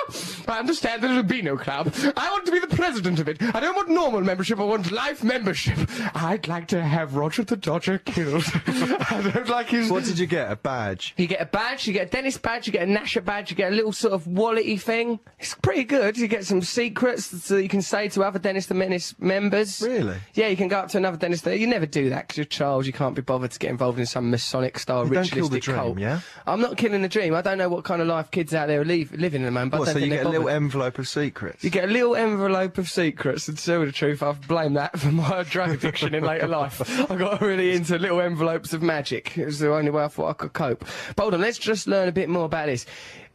I 0.48 0.58
understand 0.58 1.02
there's 1.02 1.18
a 1.18 1.22
Beano 1.22 1.54
Club. 1.58 1.92
I 2.16 2.30
want 2.30 2.46
to 2.46 2.52
be 2.52 2.60
the 2.60 2.66
president 2.66 3.18
of 3.20 3.28
it. 3.28 3.36
I 3.54 3.60
don't 3.60 3.76
want 3.76 3.90
normal 3.90 4.22
membership, 4.22 4.58
I 4.58 4.64
want 4.64 4.90
life 4.90 5.22
membership. 5.22 5.76
I'd 6.14 6.48
like 6.48 6.66
to 6.68 6.82
have 6.82 7.14
Roger 7.14 7.44
the 7.44 7.56
Dodger 7.56 7.98
killed. 7.98 8.44
I 8.66 9.30
don't 9.34 9.48
like 9.50 9.68
his... 9.68 9.90
What 9.90 10.04
did 10.04 10.18
you 10.18 10.26
get? 10.26 10.50
A 10.50 10.56
badge? 10.56 11.12
You 11.18 11.26
get 11.26 11.42
a 11.42 11.44
badge, 11.44 11.86
you 11.86 11.92
get 11.92 12.06
a 12.06 12.10
Dennis 12.10 12.38
badge, 12.38 12.66
you 12.66 12.72
get 12.72 12.88
a 12.88 12.90
Gnasher 12.90 13.22
badge, 13.22 13.50
you 13.50 13.56
get 13.56 13.70
a 13.70 13.76
little 13.76 13.92
sort 13.92 14.14
of 14.14 14.24
wallety 14.24 14.80
thing. 14.80 15.20
It's 15.38 15.54
pretty 15.54 15.84
good. 15.84 16.16
You 16.16 16.26
get 16.26 16.46
some 16.46 16.62
secrets 16.62 17.26
so 17.26 17.56
that 17.56 17.62
you 17.62 17.68
can 17.68 17.82
say 17.82 18.08
to 18.08 18.22
other 18.22 18.38
Dennis 18.38 18.64
the 18.64 18.72
Menace 18.74 19.14
members. 19.18 19.82
Really? 19.82 20.16
Yeah, 20.32 20.48
you 20.48 20.56
can 20.56 20.68
go 20.68 20.78
up 20.78 20.88
to 20.88 20.96
another 20.96 21.18
Dennis 21.18 21.42
the 21.42 21.58
You 21.58 21.66
never 21.66 21.84
do 21.84 22.08
that 22.08 22.28
because 22.28 22.38
you're 22.38 22.44
a 22.44 22.46
child. 22.46 22.86
You 22.86 22.94
can't 22.94 23.14
be 23.14 23.20
bothered 23.20 23.50
to 23.50 23.58
get 23.58 23.70
involved 23.70 23.98
in 23.98 24.06
some 24.06 24.30
Masonic 24.30 24.78
style 24.78 25.04
You 25.04 25.10
don't 25.12 25.22
ritualistic 25.24 25.34
kill 25.34 25.48
the 25.48 25.60
dream, 25.60 25.76
cult. 25.76 25.98
yeah? 25.98 26.20
I'm 26.46 26.62
not 26.62 26.78
killing 26.78 27.02
the 27.02 27.08
dream. 27.08 27.34
I 27.34 27.42
don't 27.42 27.58
know 27.58 27.68
what 27.68 27.84
kind 27.84 28.00
of 28.00 28.08
life 28.08 28.21
kids 28.30 28.54
out 28.54 28.68
there 28.68 28.80
are 28.80 28.84
leave, 28.84 29.12
living 29.12 29.42
at 29.42 29.46
the 29.46 29.50
moment. 29.50 29.72
But 29.72 29.80
What, 29.80 29.88
so 29.90 29.98
you 29.98 30.08
get 30.08 30.26
a 30.26 30.28
little 30.28 30.48
envelope 30.48 30.98
of 30.98 31.08
secrets? 31.08 31.64
You 31.64 31.70
get 31.70 31.84
a 31.84 31.92
little 31.92 32.14
envelope 32.16 32.78
of 32.78 32.88
secrets, 32.88 33.48
and 33.48 33.58
to 33.58 33.64
tell 33.64 33.80
you 33.80 33.86
the 33.86 33.92
truth, 33.92 34.22
I've 34.22 34.46
blamed 34.46 34.76
that 34.76 34.98
for 34.98 35.10
my 35.10 35.42
drug 35.48 35.70
addiction 35.70 36.14
in 36.14 36.24
later 36.24 36.46
life. 36.48 36.80
I 37.10 37.16
got 37.16 37.40
really 37.40 37.72
into 37.72 37.98
little 37.98 38.20
envelopes 38.20 38.72
of 38.72 38.82
magic. 38.82 39.36
It 39.36 39.46
was 39.46 39.58
the 39.58 39.72
only 39.72 39.90
way 39.90 40.04
I 40.04 40.08
thought 40.08 40.28
I 40.30 40.32
could 40.34 40.52
cope. 40.52 40.84
But 41.16 41.22
hold 41.22 41.34
on, 41.34 41.40
let's 41.40 41.58
just 41.58 41.86
learn 41.86 42.08
a 42.08 42.12
bit 42.12 42.28
more 42.28 42.44
about 42.44 42.66
this. 42.66 42.86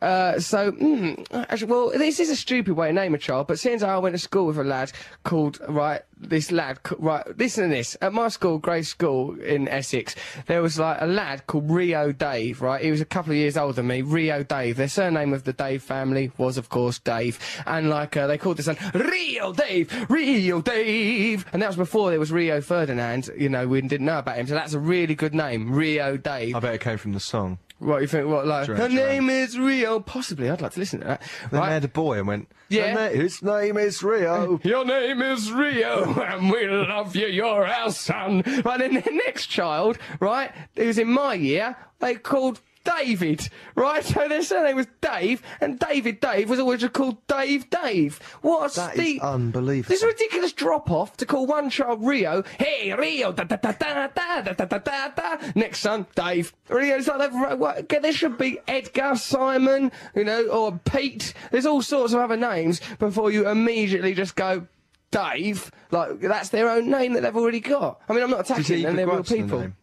Uh, 0.02 0.40
so, 0.40 0.72
mm, 0.72 1.26
actually, 1.50 1.72
well, 1.72 1.90
this 1.90 2.20
is 2.20 2.30
a 2.30 2.36
stupid 2.36 2.74
way 2.74 2.88
to 2.88 2.94
name 2.94 3.16
a 3.16 3.18
child, 3.18 3.48
but 3.48 3.60
since 3.60 3.82
I 3.82 3.98
went 3.98 4.14
to 4.14 4.20
school 4.20 4.46
with 4.46 4.58
a 4.58 4.64
lad 4.64 4.92
called, 5.24 5.60
right, 5.68 6.02
this 6.20 6.52
lad, 6.52 6.80
right, 6.98 7.26
listen 7.38 7.70
to 7.70 7.76
this. 7.76 7.98
At 8.02 8.14
my 8.14 8.28
school, 8.28 8.58
Grays 8.60 8.88
School 8.88 9.40
in 9.40 9.68
Essex, 9.68 10.16
there 10.46 10.62
was 10.62 10.80
like 10.80 11.02
a 11.02 11.06
lad 11.06 11.48
called 11.48 11.70
Rio 11.70 12.12
Dave, 12.12 12.62
right? 12.62 12.84
He 12.84 12.92
was 12.92 13.02
a 13.02 13.06
couple 13.06 13.32
of 13.32 13.38
years 13.38 13.58
older 13.58 13.74
than 13.74 13.88
me, 13.88 14.02
Rio 14.02 14.44
Dave. 14.44 14.78
The 14.78 14.88
surname 14.88 15.34
of 15.34 15.44
the 15.44 15.54
Dave 15.54 15.84
family 15.84 16.32
was, 16.38 16.58
of 16.58 16.70
course, 16.70 17.00
Dave. 17.00 17.40
And 17.66 17.90
like, 17.90 18.16
uh, 18.18 18.28
they 18.28 18.38
called 18.38 18.58
this 18.58 18.66
son 18.66 18.78
Rio 18.94 19.54
Dave, 19.54 20.10
Rio 20.10 20.62
Dave. 20.62 21.46
And 21.54 21.62
that 21.62 21.68
was 21.68 21.76
before 21.76 22.10
there 22.10 22.20
was 22.20 22.32
Rio 22.32 22.62
Ferdinand, 22.62 23.30
you 23.38 23.50
know, 23.50 23.68
we 23.68 23.82
didn't 23.82 24.06
know 24.06 24.20
about 24.20 24.38
him. 24.38 24.48
So 24.48 24.54
that's 24.54 24.74
a 24.74 24.80
really 24.80 25.16
good 25.16 25.34
name, 25.34 25.72
Rio 25.72 26.18
Dave. 26.18 26.56
I 26.56 26.60
bet 26.60 26.76
it 26.76 26.82
came 26.82 26.98
from 26.98 27.14
the 27.14 27.20
song. 27.20 27.60
What 27.80 28.02
you 28.02 28.08
think? 28.08 28.28
What 28.28 28.48
like? 28.48 28.68
Her 28.68 28.90
name 28.90 29.30
is 29.30 29.58
Rio. 29.58 30.00
Possibly, 30.00 30.50
I'd 30.50 30.62
like 30.62 30.72
to 30.74 30.80
listen 30.80 31.02
to 31.02 31.06
that. 31.08 31.22
Then 31.22 31.50
they 31.52 31.58
Right? 31.60 31.70
had 31.74 31.84
a 31.84 31.88
boy 31.88 32.18
and 32.18 32.28
went, 32.28 32.48
Yeah. 32.70 32.98
"And 32.98 33.16
his 33.22 33.44
name 33.44 33.78
is 33.78 34.02
Rio. 34.02 34.60
Your 34.64 34.84
name 34.84 35.22
is 35.22 35.52
Rio, 35.52 36.14
and 36.22 36.50
we 36.52 36.68
love 36.68 37.16
you. 37.16 37.28
You're 37.28 37.68
our 37.68 37.92
son. 37.92 38.42
Right. 38.66 38.80
then 38.80 38.96
the 38.96 39.22
next 39.26 39.48
child, 39.48 40.00
right, 40.20 40.52
who's 40.76 40.98
in 40.98 41.10
my 41.10 41.36
year, 41.36 41.78
they 42.00 42.16
called 42.16 42.62
David, 42.98 43.50
right? 43.76 44.04
So 44.04 44.28
their 44.28 44.42
surname 44.42 44.76
was 44.78 44.88
Dave, 45.02 45.42
and 45.62 45.78
David 45.80 46.20
Dave 46.20 46.50
was 46.50 46.60
always 46.60 46.82
just 46.82 46.94
called 46.94 47.26
Dave 47.28 47.70
Dave. 47.70 48.20
What 48.42 48.72
a 48.72 48.76
That 48.76 48.96
is 48.96 49.02
steep. 49.02 49.24
unbelievable. 49.24 49.90
This 49.94 50.04
ridiculous 50.04 50.54
drop 50.54 50.90
off 50.90 51.18
to 51.18 51.26
call 51.26 51.46
one 51.46 51.70
child 51.70 52.06
Rio. 52.06 52.44
Hey, 52.60 52.94
Rio, 52.94 53.32
da 53.32 53.44
da 53.44 53.58
da 53.58 53.72
da 53.74 54.08
da 54.08 54.42
da 54.42 54.54
da 54.54 54.78
da 54.78 55.08
da. 55.10 55.38
Next 55.56 55.80
son, 55.80 56.08
Dave. 56.16 56.54
Rio, 56.70 56.96
it's 56.98 57.08
like 57.08 57.32
that. 57.32 57.60
What, 57.60 57.90
there 57.90 58.14
should 58.14 58.38
be 58.38 58.60
Edgar, 58.68 59.16
Simon, 59.16 59.92
you 60.16 60.24
know, 60.24 60.48
or 60.48 60.80
Pete. 60.86 61.34
There's 61.52 61.66
all 61.66 61.82
sorts 61.82 62.14
of 62.14 62.20
other 62.20 62.38
names 62.38 62.80
before 63.00 63.32
you 63.32 63.48
immediately 63.50 64.14
just 64.14 64.36
go. 64.36 64.68
Dave, 65.10 65.72
like 65.90 66.20
that's 66.20 66.50
their 66.50 66.70
own 66.70 66.90
name 66.90 67.14
that 67.14 67.22
they've 67.24 67.36
already 67.36 67.62
got. 67.62 68.02
I 68.10 68.14
mean, 68.14 68.24
I'm 68.24 68.30
not 68.30 68.42
attacking 68.42 68.84
them; 68.84 68.98
they're 68.98 69.08
real 69.08 69.24
the 69.24 69.36
people. 69.36 69.60
name? 69.62 69.76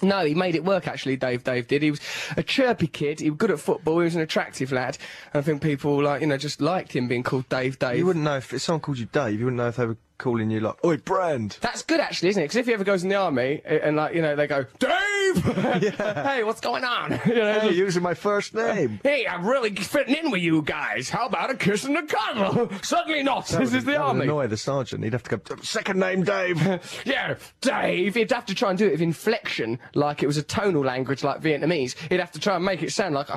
No, 0.00 0.24
he 0.24 0.34
made 0.34 0.54
it 0.54 0.64
work 0.64 0.86
actually, 0.86 1.16
Dave 1.16 1.42
Dave 1.42 1.66
did. 1.66 1.82
He 1.82 1.90
was 1.90 2.00
a 2.36 2.42
chirpy 2.42 2.86
kid, 2.86 3.20
he 3.20 3.30
was 3.30 3.36
good 3.38 3.50
at 3.50 3.58
football, 3.58 3.98
he 3.98 4.04
was 4.04 4.14
an 4.14 4.20
attractive 4.20 4.70
lad. 4.70 4.96
And 5.32 5.40
I 5.40 5.42
think 5.42 5.60
people 5.60 6.02
like, 6.02 6.20
you 6.20 6.28
know, 6.28 6.36
just 6.36 6.60
liked 6.60 6.94
him 6.94 7.08
being 7.08 7.24
called 7.24 7.48
Dave 7.48 7.78
Dave. 7.78 7.98
You 7.98 8.06
wouldn't 8.06 8.24
know 8.24 8.36
if, 8.36 8.52
if 8.52 8.62
someone 8.62 8.80
called 8.80 8.98
you 8.98 9.06
Dave, 9.06 9.38
you 9.40 9.46
wouldn't 9.46 9.58
know 9.58 9.68
if 9.68 9.76
they 9.76 9.86
were 9.86 9.96
calling 10.18 10.50
you 10.50 10.60
like, 10.60 10.84
Oi, 10.84 10.96
Brand. 10.98 11.56
That's 11.60 11.82
good 11.82 12.00
actually, 12.00 12.30
isn't 12.30 12.42
it? 12.42 12.46
Because 12.46 12.56
if 12.56 12.66
he 12.66 12.72
ever 12.74 12.84
goes 12.84 13.02
in 13.02 13.08
the 13.08 13.14
army 13.14 13.62
and 13.64 13.96
like, 13.96 14.14
you 14.14 14.20
know, 14.22 14.36
they 14.36 14.46
go, 14.46 14.64
Dave! 14.78 15.44
hey, 15.44 16.42
what's 16.44 16.60
going 16.60 16.84
on? 16.84 17.20
you 17.26 17.34
know, 17.36 17.60
Hey, 17.60 17.72
using 17.72 18.02
my 18.02 18.14
first 18.14 18.54
name. 18.54 19.00
Hey, 19.08 19.26
I'm 19.26 19.46
really 19.46 19.74
fitting 19.74 20.14
in 20.16 20.30
with 20.30 20.42
you 20.42 20.60
guys. 20.62 21.08
How 21.08 21.26
about 21.26 21.50
a 21.50 21.54
kiss 21.54 21.84
and 21.84 21.96
a 21.96 22.02
cuddle? 22.06 22.68
Certainly 22.82 23.22
not. 23.22 23.46
this 23.46 23.72
is 23.72 23.84
the 23.84 23.92
That 23.92 24.00
would 24.00 24.06
army. 24.06 24.24
annoy 24.24 24.46
the 24.48 24.56
sergeant. 24.56 25.04
He'd 25.04 25.12
have 25.12 25.22
to 25.24 25.36
go, 25.38 25.56
second 25.62 25.98
name 26.00 26.24
Dave. 26.24 26.60
Yeah, 27.04 27.36
Dave. 27.60 28.14
He'd 28.14 28.30
have 28.32 28.46
to 28.46 28.54
try 28.54 28.70
and 28.70 28.78
do 28.78 28.86
it 28.86 28.92
with 28.92 29.02
inflection, 29.02 29.78
like 29.94 30.22
it 30.22 30.26
was 30.26 30.36
a 30.36 30.42
tonal 30.42 30.82
language 30.84 31.22
like 31.24 31.40
Vietnamese. 31.40 31.96
He'd 32.10 32.20
have 32.20 32.32
to 32.32 32.40
try 32.40 32.56
and 32.56 32.64
make 32.64 32.82
it 32.82 32.92
sound 32.92 33.14
like. 33.14 33.28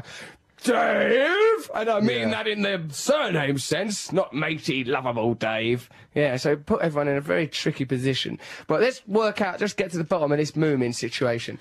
Dave! 0.63 1.71
And 1.73 1.89
I 1.89 1.99
mean 1.99 2.19
Yeah. 2.19 2.29
that 2.29 2.47
in 2.47 2.61
the 2.61 2.81
surname 2.91 3.57
sense, 3.57 4.11
not 4.11 4.33
matey, 4.33 4.83
lovable 4.83 5.33
Dave. 5.33 5.89
Yeah, 6.13 6.37
so 6.37 6.55
put 6.55 6.81
everyone 6.81 7.07
in 7.07 7.17
a 7.17 7.21
very 7.21 7.47
tricky 7.47 7.85
position. 7.85 8.37
But 8.67 8.81
let's 8.81 9.01
work 9.07 9.41
out, 9.41 9.59
just 9.59 9.77
get 9.77 9.91
to 9.91 9.97
the 9.97 10.03
bottom 10.03 10.31
of 10.31 10.37
this 10.37 10.51
Moomin 10.51 10.93
situation. 10.93 11.59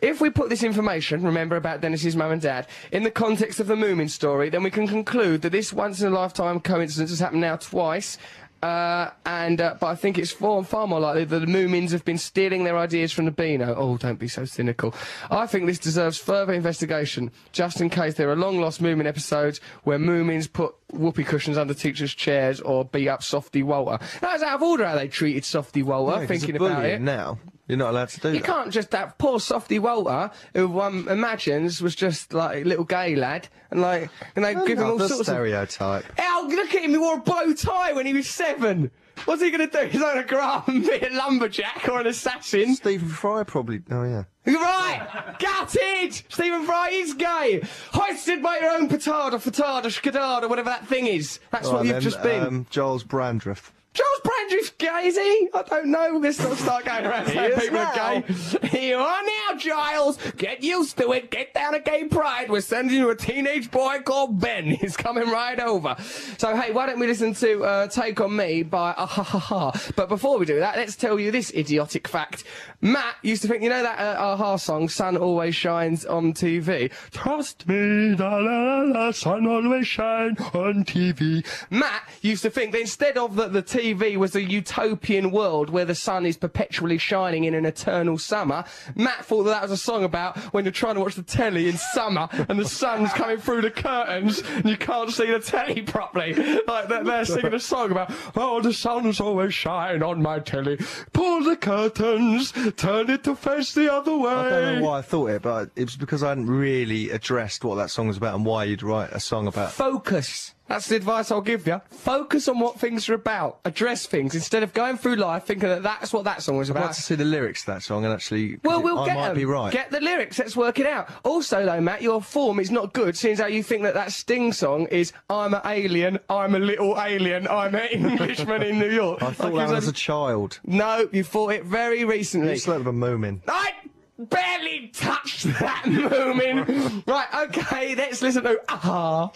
If 0.00 0.20
we 0.20 0.30
put 0.30 0.48
this 0.48 0.62
information, 0.62 1.22
remember 1.22 1.56
about 1.56 1.80
Dennis's 1.80 2.16
mum 2.16 2.32
and 2.32 2.42
dad, 2.42 2.66
in 2.92 3.02
the 3.02 3.10
context 3.10 3.60
of 3.60 3.66
the 3.66 3.74
Moomin 3.76 4.10
story, 4.10 4.48
then 4.50 4.62
we 4.62 4.70
can 4.70 4.88
conclude 4.88 5.42
that 5.42 5.50
this 5.52 5.72
once 5.72 6.00
in 6.00 6.08
a 6.08 6.10
lifetime 6.14 6.60
coincidence 6.60 7.10
has 7.10 7.20
happened 7.20 7.42
now 7.42 7.56
twice. 7.56 8.18
Uh, 8.62 9.10
and 9.24 9.58
uh, 9.60 9.74
but 9.80 9.86
I 9.86 9.94
think 9.94 10.18
it's 10.18 10.30
far, 10.32 10.62
far 10.64 10.86
more 10.86 11.00
likely 11.00 11.24
that 11.24 11.38
the 11.38 11.46
Moomins 11.46 11.92
have 11.92 12.04
been 12.04 12.18
stealing 12.18 12.64
their 12.64 12.76
ideas 12.76 13.10
from 13.10 13.24
the 13.24 13.30
Beano. 13.30 13.74
Oh, 13.74 13.96
don't 13.96 14.18
be 14.18 14.28
so 14.28 14.44
cynical. 14.44 14.94
I 15.30 15.46
think 15.46 15.66
this 15.66 15.78
deserves 15.78 16.18
further 16.18 16.52
investigation, 16.52 17.30
just 17.52 17.80
in 17.80 17.88
case 17.88 18.14
there 18.14 18.28
are 18.30 18.36
long 18.36 18.60
lost 18.60 18.82
Moomin 18.82 19.06
episodes 19.06 19.60
where 19.84 19.98
Moomins 19.98 20.52
put 20.52 20.74
whoopee 20.92 21.24
cushions 21.24 21.56
under 21.56 21.72
teachers' 21.72 22.12
chairs 22.14 22.60
or 22.60 22.84
beat 22.84 23.08
up 23.08 23.22
Softy 23.22 23.62
Walter. 23.62 24.04
That 24.20 24.32
was 24.34 24.42
out 24.42 24.56
of 24.56 24.62
order 24.62 24.86
how 24.86 24.96
they 24.96 25.08
treated 25.08 25.44
Softy 25.46 25.82
Walter. 25.82 26.18
'cause 26.18 26.28
thinking 26.28 26.56
about 26.56 26.84
it. 26.84 27.00
now. 27.00 27.38
You're 27.70 27.78
not 27.78 27.90
allowed 27.90 28.08
to 28.10 28.20
do 28.20 28.28
You 28.32 28.40
that. 28.40 28.44
can't 28.44 28.70
just 28.72 28.90
that 28.90 29.16
poor 29.16 29.38
softy 29.38 29.78
Walter, 29.78 30.30
who 30.54 30.66
one 30.68 31.06
imagines 31.08 31.80
was 31.80 31.94
just 31.94 32.34
like 32.34 32.62
a 32.62 32.68
little 32.68 32.84
gay 32.84 33.14
lad, 33.14 33.48
and 33.70 33.80
like, 33.80 34.10
and 34.34 34.44
they 34.44 34.54
give 34.66 34.78
him 34.78 34.86
all 34.86 34.98
sorts 34.98 35.20
of 35.20 35.26
stereotype. 35.26 36.04
Ow, 36.18 36.46
look 36.50 36.74
at 36.74 36.82
him, 36.82 36.90
he 36.90 36.98
wore 36.98 37.18
a 37.18 37.20
bow 37.20 37.52
tie 37.54 37.92
when 37.92 38.06
he 38.06 38.12
was 38.12 38.28
seven. 38.28 38.90
What's 39.26 39.42
he 39.42 39.50
going 39.50 39.68
to 39.68 39.80
do? 39.82 39.86
He's 39.86 40.00
to 40.00 40.24
grow 40.26 40.40
up 40.40 40.66
and 40.68 40.82
be 40.82 40.98
a 40.98 41.10
lumberjack 41.10 41.88
or 41.88 42.00
an 42.00 42.06
assassin. 42.06 42.74
Stephen 42.74 43.08
Fry 43.08 43.44
probably. 43.44 43.82
Oh 43.90 44.02
yeah. 44.04 44.24
Right! 44.46 45.36
Gutted! 45.38 46.14
Stephen 46.28 46.64
Fry 46.64 46.88
is 46.90 47.14
gay! 47.14 47.62
Hoisted 47.92 48.42
by 48.42 48.58
your 48.58 48.70
own 48.70 48.88
petard 48.88 49.34
or 49.34 49.38
fatard 49.38 49.84
or 49.84 49.90
skadard 49.90 50.42
or 50.42 50.48
whatever 50.48 50.70
that 50.70 50.86
thing 50.88 51.06
is. 51.06 51.38
That's 51.50 51.66
All 51.66 51.74
what 51.74 51.78
right, 51.80 51.86
you've 51.86 51.94
then, 51.96 52.02
just 52.02 52.22
been. 52.22 52.42
Um, 52.42 52.66
Giles 52.70 53.04
Brandreth. 53.04 53.70
Charles 53.92 54.20
Brandreth's 54.22 54.70
gay, 54.78 55.06
is 55.08 55.18
he? 55.18 55.48
I 55.52 55.62
don't 55.62 55.86
know. 55.86 56.14
We're 56.14 56.20
going 56.20 56.32
start 56.32 56.84
going 56.84 57.06
around 57.06 57.26
saying 57.26 57.58
people 57.58 57.78
are 57.78 57.94
gay. 57.94 58.68
Here 58.68 58.96
you 58.96 59.02
are 59.02 59.22
now, 59.22 59.56
Giles. 59.56 60.16
Get 60.36 60.62
used 60.62 60.96
to 60.98 61.10
it. 61.10 61.32
Get 61.32 61.54
down 61.54 61.72
to 61.72 61.80
gay 61.80 62.04
pride. 62.04 62.50
We're 62.50 62.60
sending 62.60 62.96
you 62.96 63.10
a 63.10 63.16
teenage 63.16 63.70
boy 63.72 63.98
called 64.04 64.40
Ben. 64.40 64.64
He's 64.80 64.96
coming 64.96 65.28
right 65.28 65.58
over. 65.58 65.96
So, 66.38 66.56
hey, 66.56 66.70
why 66.70 66.86
don't 66.86 67.00
we 67.00 67.08
listen 67.08 67.34
to 67.34 67.64
uh, 67.64 67.86
Take 67.88 68.20
On 68.20 68.34
Me 68.34 68.62
by 68.62 68.94
Ah 68.96 69.06
Ha 69.06 69.22
Ha 69.24 69.38
Ha. 69.38 69.92
But 69.96 70.08
before 70.08 70.38
we 70.38 70.46
do 70.46 70.60
that, 70.60 70.76
let's 70.76 70.94
tell 70.94 71.18
you 71.18 71.32
this 71.32 71.52
idiotic 71.52 72.06
fact. 72.06 72.44
Matt 72.80 73.16
used 73.22 73.42
to 73.42 73.48
think, 73.48 73.64
you 73.64 73.70
know 73.70 73.82
that 73.82 73.98
uh, 73.98 74.22
Aha 74.22 74.56
song, 74.56 74.88
Sun 74.88 75.16
Always 75.16 75.56
Shines 75.56 76.04
on 76.06 76.32
TV? 76.32 76.92
Trust 77.10 77.66
me, 77.66 78.14
la 78.14 78.36
la 78.36 78.82
la, 78.82 78.82
la, 78.82 79.10
sun 79.10 79.48
always 79.48 79.86
shine 79.86 80.36
on 80.54 80.84
TV. 80.84 81.44
Matt 81.70 82.04
used 82.22 82.42
to 82.42 82.50
think 82.50 82.72
that 82.72 82.80
instead 82.80 83.18
of 83.18 83.34
that 83.34 83.52
the 83.52 83.62
TV 83.62 83.79
was 84.16 84.34
a 84.34 84.42
utopian 84.42 85.30
world 85.30 85.70
where 85.70 85.84
the 85.84 85.94
sun 85.94 86.26
is 86.26 86.36
perpetually 86.36 86.98
shining 86.98 87.44
in 87.44 87.54
an 87.54 87.64
eternal 87.64 88.18
summer, 88.18 88.64
Matt 88.94 89.24
thought 89.24 89.44
that 89.44 89.50
that 89.50 89.62
was 89.62 89.70
a 89.70 89.76
song 89.76 90.04
about 90.04 90.38
when 90.52 90.64
you're 90.64 90.72
trying 90.72 90.94
to 90.94 91.00
watch 91.00 91.14
the 91.14 91.22
telly 91.22 91.68
in 91.68 91.76
summer 91.76 92.28
and 92.48 92.58
the 92.58 92.68
sun's 92.68 93.12
coming 93.12 93.38
through 93.38 93.62
the 93.62 93.70
curtains 93.70 94.42
and 94.42 94.66
you 94.66 94.76
can't 94.76 95.10
see 95.10 95.26
the 95.26 95.40
telly 95.40 95.82
properly. 95.96 96.34
Like 96.66 96.88
they're, 96.88 97.04
they're 97.04 97.24
singing 97.24 97.54
a 97.54 97.60
song 97.60 97.90
about, 97.90 98.12
oh, 98.36 98.60
the 98.60 98.72
sun's 98.72 99.20
always 99.20 99.54
shining 99.54 100.02
on 100.02 100.22
my 100.22 100.40
telly. 100.40 100.78
Pull 101.12 101.44
the 101.44 101.56
curtains, 101.56 102.52
turn 102.76 103.10
it 103.10 103.24
to 103.24 103.34
face 103.34 103.74
the 103.74 103.92
other 103.92 104.16
way. 104.16 104.32
I 104.32 104.48
don't 104.48 104.80
know 104.80 104.88
why 104.88 104.98
I 104.98 105.02
thought 105.02 105.30
it, 105.30 105.42
but 105.42 105.70
it 105.76 105.84
was 105.84 105.96
because 105.96 106.22
I 106.22 106.28
hadn't 106.30 106.46
really 106.46 107.10
addressed 107.10 107.64
what 107.64 107.76
that 107.76 107.90
song 107.90 108.08
was 108.08 108.16
about 108.16 108.34
and 108.34 108.44
why 108.44 108.64
you'd 108.64 108.82
write 108.82 109.10
a 109.12 109.20
song 109.20 109.46
about. 109.46 109.72
Focus. 109.72 110.54
That's 110.70 110.86
the 110.88 110.94
advice 110.94 111.32
I'll 111.32 111.40
give 111.40 111.66
you. 111.66 111.80
Focus 111.90 112.46
on 112.46 112.60
what 112.60 112.78
things 112.78 113.08
are 113.08 113.14
about. 113.14 113.58
Address 113.64 114.06
things 114.06 114.36
instead 114.36 114.62
of 114.62 114.72
going 114.72 114.96
through 114.96 115.16
life 115.16 115.44
thinking 115.44 115.68
that 115.68 115.82
that's 115.82 116.12
what 116.12 116.24
that 116.24 116.42
song 116.42 116.58
was 116.58 116.70
I'd 116.70 116.76
like 116.76 116.92
to 116.92 117.02
see 117.02 117.16
the 117.16 117.24
lyrics 117.24 117.62
to 117.64 117.72
that 117.72 117.82
song 117.82 118.04
and 118.04 118.14
actually. 118.14 118.60
Well, 118.62 118.80
we'll 118.80 119.00
I 119.00 119.06
get 119.06 119.16
might 119.16 119.28
'em. 119.30 119.34
be 119.34 119.44
right. 119.44 119.72
Get 119.72 119.90
the 119.90 120.00
lyrics. 120.00 120.38
Let's 120.38 120.56
work 120.56 120.78
it 120.78 120.86
out. 120.86 121.08
Also, 121.24 121.66
though, 121.66 121.80
Matt, 121.80 122.02
your 122.02 122.22
form 122.22 122.60
is 122.60 122.70
not 122.70 122.92
good, 122.92 123.16
seeing 123.16 123.32
as 123.32 123.40
how 123.40 123.46
you 123.46 123.64
think 123.64 123.82
that 123.82 123.94
that 123.94 124.12
Sting 124.12 124.52
song 124.52 124.86
is 124.92 125.12
"I'm 125.28 125.54
an 125.54 125.60
alien, 125.64 126.20
I'm 126.30 126.54
a 126.54 126.60
little 126.60 126.96
alien, 127.00 127.48
I'm 127.48 127.74
an 127.74 127.88
Englishman 127.88 128.62
in 128.62 128.78
New 128.78 128.90
York." 128.90 129.22
I 129.24 129.32
thought 129.32 129.52
Like 129.52 129.66
that 129.68 129.74
was 129.74 129.88
a 129.88 129.92
child. 129.92 130.60
No, 130.64 131.08
you 131.12 131.24
thought 131.24 131.52
it 131.52 131.64
very 131.64 132.04
recently. 132.04 132.52
You 132.52 132.56
slept 132.58 132.84
with 132.84 132.94
a 132.94 132.96
moomin. 132.96 133.40
I 133.48 133.72
barely 134.18 134.88
touched 134.94 135.44
that 135.58 135.82
moomin. 135.86 137.04
right, 137.08 137.48
okay, 137.48 137.94
let's 137.96 138.22
listen 138.22 138.44
to 138.44 138.60
Aha. 138.68 139.30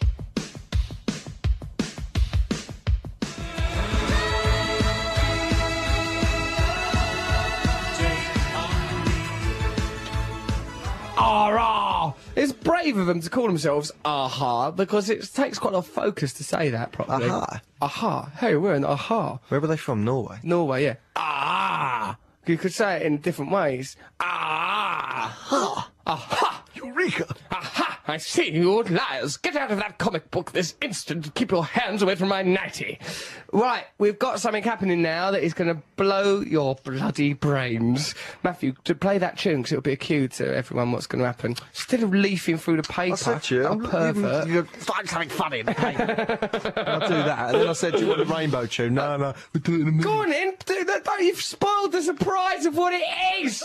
It's 12.36 12.52
brave 12.52 12.96
of 12.96 13.06
them 13.06 13.20
to 13.20 13.30
call 13.30 13.46
themselves 13.46 13.92
Aha 14.04 14.70
because 14.72 15.08
it 15.08 15.22
takes 15.32 15.58
quite 15.58 15.72
a 15.72 15.76
lot 15.76 15.86
of 15.86 15.90
focus 15.90 16.32
to 16.34 16.44
say 16.44 16.70
that 16.70 16.92
properly. 16.92 17.28
Aha? 17.28 17.62
Aha. 17.80 18.32
Hey, 18.38 18.56
we're 18.56 18.74
in 18.74 18.84
Aha. 18.84 19.38
Where 19.48 19.60
were 19.60 19.66
they 19.68 19.76
from? 19.76 20.04
Norway. 20.04 20.38
Norway, 20.42 20.84
yeah. 20.84 20.94
Ah! 21.16 22.16
You 22.46 22.58
could 22.58 22.72
say 22.74 22.96
it 22.96 23.02
in 23.02 23.18
different 23.18 23.52
ways. 23.52 23.96
Ah! 24.20 25.90
Aha! 26.06 26.53
Eureka! 26.84 27.34
Aha! 27.50 28.00
I 28.06 28.18
see 28.18 28.52
you 28.52 28.70
old 28.70 28.90
liars. 28.90 29.38
Get 29.38 29.56
out 29.56 29.70
of 29.70 29.78
that 29.78 29.98
comic 29.98 30.30
book 30.30 30.52
this 30.52 30.74
instant. 30.82 31.34
Keep 31.34 31.52
your 31.52 31.64
hands 31.64 32.02
away 32.02 32.16
from 32.16 32.28
my 32.28 32.42
nightie. 32.42 32.98
Right, 33.52 33.84
we've 33.98 34.18
got 34.18 34.40
something 34.40 34.62
happening 34.62 35.00
now 35.00 35.30
that 35.30 35.42
is 35.42 35.54
going 35.54 35.74
to 35.74 35.82
blow 35.96 36.40
your 36.40 36.74
bloody 36.84 37.32
brains. 37.32 38.14
Matthew, 38.42 38.74
to 38.84 38.94
play 38.94 39.16
that 39.18 39.38
tune, 39.38 39.58
because 39.58 39.72
it'll 39.72 39.82
be 39.82 39.92
a 39.92 39.96
cue 39.96 40.28
to 40.28 40.54
everyone 40.54 40.92
what's 40.92 41.06
going 41.06 41.20
to 41.20 41.26
happen. 41.26 41.56
Instead 41.70 42.02
of 42.02 42.12
leafing 42.12 42.58
through 42.58 42.76
the 42.76 42.82
paper, 42.82 43.14
I 43.14 43.16
said 43.16 43.42
to 43.44 43.54
you, 43.54 43.66
a 43.66 43.70
I'm 43.70 43.80
pervert. 43.80 44.48
You 44.48 44.64
find 44.64 45.08
something 45.08 45.30
funny 45.30 45.60
in 45.60 45.66
the 45.66 45.74
paper. 45.74 46.82
I'll 46.86 47.00
do 47.00 47.14
that. 47.14 47.54
And 47.54 47.62
then 47.62 47.68
I 47.68 47.72
said, 47.72 47.94
do 47.94 48.00
you 48.00 48.08
want 48.08 48.18
the 48.18 48.34
rainbow 48.34 48.66
tune? 48.66 48.94
No, 48.94 49.16
no, 49.16 49.34
we'll 49.52 49.62
do 49.62 49.76
it 49.76 49.80
in 49.80 49.88
a 49.88 49.90
minute. 49.92 50.04
Go 50.04 50.12
on 50.12 50.32
in, 50.32 50.54
do 50.66 50.84
that. 50.84 51.06
You've 51.20 51.40
spoiled 51.40 51.92
the 51.92 52.02
surprise 52.02 52.66
of 52.66 52.76
what 52.76 52.92
it 52.92 53.04
is. 53.40 53.64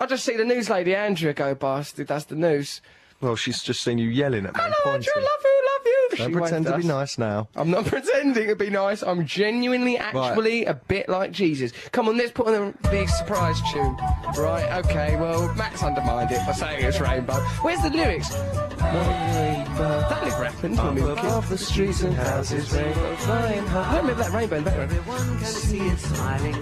I 0.00 0.06
just 0.06 0.24
see 0.24 0.34
the 0.34 0.46
news 0.46 0.70
lady 0.70 0.94
Andrea 0.94 1.34
go 1.34 1.54
past 1.54 1.98
who 1.98 2.04
does 2.04 2.24
the 2.24 2.34
news. 2.34 2.80
Well, 3.20 3.36
she's 3.36 3.62
just 3.62 3.82
seen 3.82 3.98
you 3.98 4.08
yelling 4.08 4.46
at 4.46 4.54
me 4.54 4.60
and 4.62 4.72
Hello, 4.78 4.92
pointing. 4.94 5.12
Andrea, 5.14 5.24
love 5.26 5.44
you, 5.44 5.62
love 5.66 5.82
you. 5.84 6.08
Don't 6.16 6.26
She 6.28 6.32
pretend 6.32 6.64
to 6.64 6.72
waved 6.72 6.82
be 6.84 6.88
nice 6.88 7.18
now. 7.18 7.48
I'm 7.54 7.70
not 7.70 7.84
pretending 7.86 8.46
to 8.48 8.56
be 8.56 8.70
nice. 8.70 9.02
I'm 9.02 9.26
genuinely, 9.26 9.98
actually 9.98 10.64
a 10.64 10.72
bit 10.72 11.10
like 11.10 11.32
Jesus. 11.32 11.72
Come 11.92 12.08
on, 12.08 12.16
let's 12.16 12.32
put 12.32 12.46
on 12.46 12.74
the 12.80 12.88
big 12.88 13.10
surprise 13.10 13.60
tune. 13.70 13.94
Right, 14.38 14.82
okay, 14.86 15.16
well, 15.16 15.54
Matt's 15.54 15.82
undermined 15.82 16.32
it 16.32 16.46
by 16.46 16.52
saying 16.52 16.82
it's 16.82 16.98
rainbow. 16.98 17.34
Where's 17.60 17.82
the 17.82 17.90
lyrics? 17.90 18.32
Rainbow. 18.32 20.00
That 20.08 20.24
never 20.24 20.44
happened 20.46 20.78
when 20.78 20.94
we 20.94 21.02
were 21.02 21.16
kids. 21.16 21.48
the 21.50 21.58
streets 21.58 22.00
and 22.00 22.14
houses, 22.14 22.72
Rainbow 22.72 23.16
flying 23.16 23.66
high. 23.66 23.96
I 23.96 24.00
remember 24.00 24.22
that 24.22 24.32
rainbow 24.32 24.56
in 24.56 24.64
the 24.64 24.70
background. 24.70 24.92
Everyone 24.92 25.38
can 25.38 25.46
see 25.46 25.80
it 25.80 25.98
smiling 25.98 26.54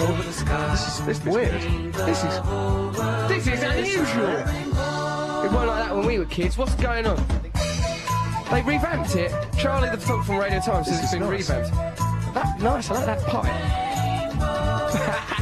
over 0.00 0.22
the 0.22 0.32
sky. 0.32 0.70
This 0.70 0.88
is, 0.88 1.06
this 1.06 1.18
is 1.18 1.24
weird. 1.24 1.60
This 1.92 2.24
is, 2.24 2.40
this 3.28 3.46
is 3.46 3.62
unusual. 3.62 4.36
It 5.44 5.52
wasn't 5.52 5.66
like 5.66 5.84
that 5.84 5.96
when 5.96 6.06
we 6.06 6.18
were 6.18 6.24
kids. 6.26 6.58
What's 6.58 6.74
going 6.74 7.06
on? 7.06 7.16
They 8.50 8.62
revamped 8.62 9.16
it. 9.16 9.32
Charlie 9.58 9.88
the 9.90 9.96
photographer 9.96 10.26
from 10.32 10.38
Radio 10.38 10.60
Times 10.60 10.86
says 10.86 11.02
it's 11.02 11.12
been 11.12 11.20
nice. 11.20 11.48
revamped. 11.50 11.70
That 12.34 12.60
nice. 12.60 12.90
I 12.90 12.94
like 12.94 13.06
that 13.06 13.22
pipe. 13.26 13.76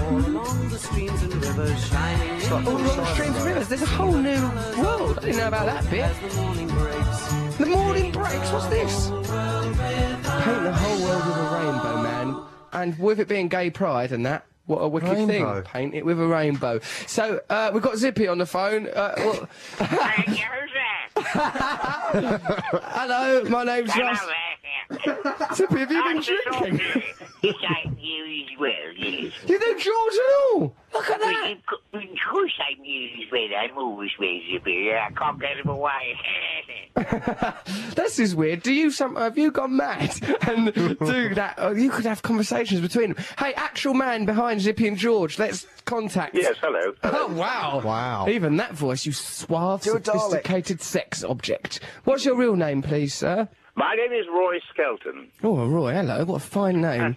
All 0.00 0.18
along 0.18 0.68
the 0.68 0.78
streams 0.78 1.22
and 1.22 1.34
rivers 1.34 1.88
shining 1.88 2.52
All 2.52 2.58
along 2.60 2.96
the 2.96 3.14
streams 3.14 3.36
and 3.36 3.44
rivers. 3.46 3.68
There's 3.68 3.82
a 3.82 3.86
whole 3.86 4.12
new 4.12 4.42
world. 4.78 5.18
I 5.18 5.20
didn't 5.22 5.36
know 5.38 5.48
about 5.48 5.66
that 5.66 5.90
bit. 5.90 6.14
the 6.30 6.40
morning 6.40 6.68
breaks. 6.68 7.58
The 7.58 7.66
morning 7.66 8.12
breaks. 8.12 8.52
What's 8.52 8.66
this? 8.66 9.08
Paint 9.08 10.62
the 10.64 10.72
whole 10.72 11.00
world 11.02 11.26
with 11.26 11.36
a 11.36 11.48
rainbow, 11.54 11.82
man. 11.84 11.93
And 12.74 12.98
with 12.98 13.20
it 13.20 13.28
being 13.28 13.48
gay 13.48 13.70
pride 13.70 14.12
and 14.12 14.26
that. 14.26 14.44
What 14.66 14.78
a 14.78 14.88
wicked 14.88 15.10
Rainbow. 15.10 15.62
thing. 15.62 15.70
Paint 15.70 15.94
it 15.94 16.06
with 16.06 16.18
a 16.18 16.26
rainbow. 16.26 16.80
So, 17.06 17.40
uh, 17.50 17.70
we've 17.74 17.82
got 17.82 17.98
Zippy 17.98 18.26
on 18.26 18.38
the 18.38 18.46
phone. 18.46 18.88
Uh, 18.88 19.14
well, 19.18 19.48
hello, 22.16 23.44
my 23.44 23.62
name's 23.64 23.92
Russ. 25.24 25.56
Zippy, 25.56 25.78
have 25.78 25.90
you 25.92 26.02
been 26.04 26.22
drinking? 26.22 27.02
Yes, 27.44 27.56
I 27.68 27.90
use 28.00 28.48
well, 28.58 28.70
yes. 28.96 29.30
You 29.46 29.58
do 29.58 29.78
George 29.78 30.14
and 30.14 30.62
all. 30.62 30.74
Look 30.94 31.10
at 31.10 31.20
that. 31.20 31.52
Of 31.52 32.00
of 32.00 32.02
course 32.30 32.52
I'm 32.58 32.82
used 32.82 33.30
well. 33.30 33.48
I'm 33.58 33.76
always 33.76 34.10
busy. 34.18 34.58
I 34.94 35.10
can't 35.14 35.38
get 35.38 35.58
him 35.58 35.68
away. 35.68 36.16
This 37.94 38.18
is 38.18 38.34
weird. 38.34 38.62
Do 38.62 38.72
you 38.72 38.90
some? 38.90 39.16
Have 39.16 39.36
you 39.36 39.50
gone 39.50 39.76
mad 39.76 40.18
and 40.48 40.72
do 40.72 41.34
that? 41.34 41.56
Oh, 41.58 41.72
you 41.72 41.90
could 41.90 42.06
have 42.06 42.22
conversations 42.22 42.80
between 42.80 43.12
them. 43.12 43.24
Hey, 43.38 43.52
actual 43.54 43.92
man 43.94 44.24
behind 44.24 44.62
Zippy 44.62 44.88
and 44.88 44.96
George. 44.96 45.38
Let's 45.38 45.66
contact. 45.84 46.34
Yes, 46.34 46.56
hello. 46.62 46.94
Oh 47.02 47.26
wow! 47.34 47.82
Wow. 47.84 48.26
Even 48.28 48.56
that 48.56 48.72
voice, 48.72 49.04
you 49.04 49.12
suave, 49.12 49.84
You're 49.84 49.98
a 49.98 50.00
Dalek. 50.00 50.12
sophisticated 50.20 50.80
sex 50.80 51.22
object. 51.22 51.80
What's 52.04 52.24
your 52.24 52.36
real 52.36 52.56
name, 52.56 52.80
please, 52.82 53.12
sir? 53.14 53.48
My 53.76 53.94
name 53.96 54.12
is 54.12 54.26
Roy 54.28 54.58
Skelton. 54.72 55.28
Oh, 55.42 55.66
Roy. 55.66 55.92
Hello. 55.94 56.24
What 56.24 56.36
a 56.36 56.44
fine 56.46 56.80
name. 56.80 57.16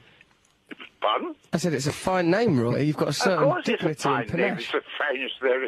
Uh, 0.71 0.75
pardon? 1.01 1.35
I 1.53 1.57
said 1.57 1.73
it's 1.73 1.85
a 1.87 1.91
fine 1.91 2.31
name, 2.31 2.59
Roy. 2.59 2.79
You've 2.81 2.97
got 2.97 3.09
a 3.09 3.13
certain 3.13 3.47
a 3.49 3.61
dignity 3.61 3.87
and 3.87 3.97
fine 3.99 4.25
name. 4.27 4.55
panache. 4.55 4.73
It's 5.13 5.33
there 5.41 5.63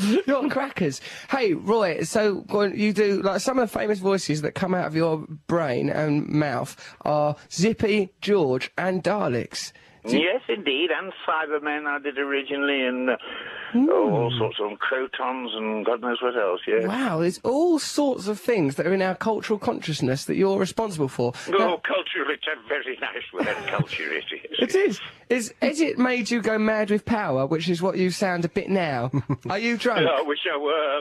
is. 0.00 0.22
You're 0.26 0.38
on 0.38 0.48
crackers. 0.50 1.00
Hey, 1.30 1.54
Roy, 1.54 2.02
so 2.02 2.44
you 2.72 2.92
do, 2.92 3.20
like, 3.22 3.40
some 3.40 3.58
of 3.58 3.70
the 3.70 3.78
famous 3.78 3.98
voices 3.98 4.42
that 4.42 4.52
come 4.52 4.74
out 4.74 4.86
of 4.86 4.94
your 4.94 5.26
brain 5.48 5.90
and 5.90 6.28
mouth 6.28 6.76
are 7.02 7.34
Zippy, 7.52 8.12
George, 8.20 8.70
and 8.78 9.02
Daleks. 9.02 9.72
Yes, 10.06 10.42
indeed. 10.48 10.90
And 10.90 11.12
Cybermen 11.26 11.86
I 11.86 11.98
did 11.98 12.18
originally, 12.18 12.86
and 12.86 13.10
uh, 13.10 13.16
oh, 13.74 14.10
all 14.10 14.32
sorts 14.38 14.58
of 14.60 14.78
Krotons 14.78 15.56
and 15.56 15.84
God 15.84 16.00
knows 16.02 16.20
what 16.20 16.36
else, 16.36 16.60
yes. 16.66 16.86
Wow, 16.86 17.18
there's 17.20 17.40
all 17.42 17.78
sorts 17.78 18.26
of 18.28 18.38
things 18.38 18.76
that 18.76 18.86
are 18.86 18.92
in 18.94 19.02
our 19.02 19.14
cultural 19.14 19.58
consciousness 19.58 20.24
that 20.26 20.36
you're 20.36 20.58
responsible 20.58 21.08
for. 21.08 21.32
Oh, 21.48 21.52
Now, 21.52 21.76
culture, 21.78 22.30
it's 22.30 22.46
a 22.46 22.68
very 22.68 22.98
nice 23.00 23.32
word, 23.32 23.66
culture 23.68 24.12
it 24.12 24.24
is. 24.32 24.58
it 24.58 24.74
is. 24.74 25.00
Is 25.34 25.52
has 25.60 25.80
it 25.80 25.98
made 25.98 26.30
you 26.30 26.40
go 26.40 26.58
mad 26.58 26.90
with 26.90 27.04
power, 27.04 27.44
which 27.46 27.68
is 27.68 27.82
what 27.82 27.96
you 27.98 28.10
sound 28.10 28.44
a 28.44 28.48
bit 28.48 28.68
now? 28.68 29.10
Are 29.50 29.58
you 29.58 29.76
drunk? 29.76 30.06
I 30.08 30.22
wish 30.22 30.38
I 30.52 30.56
were. 30.56 31.00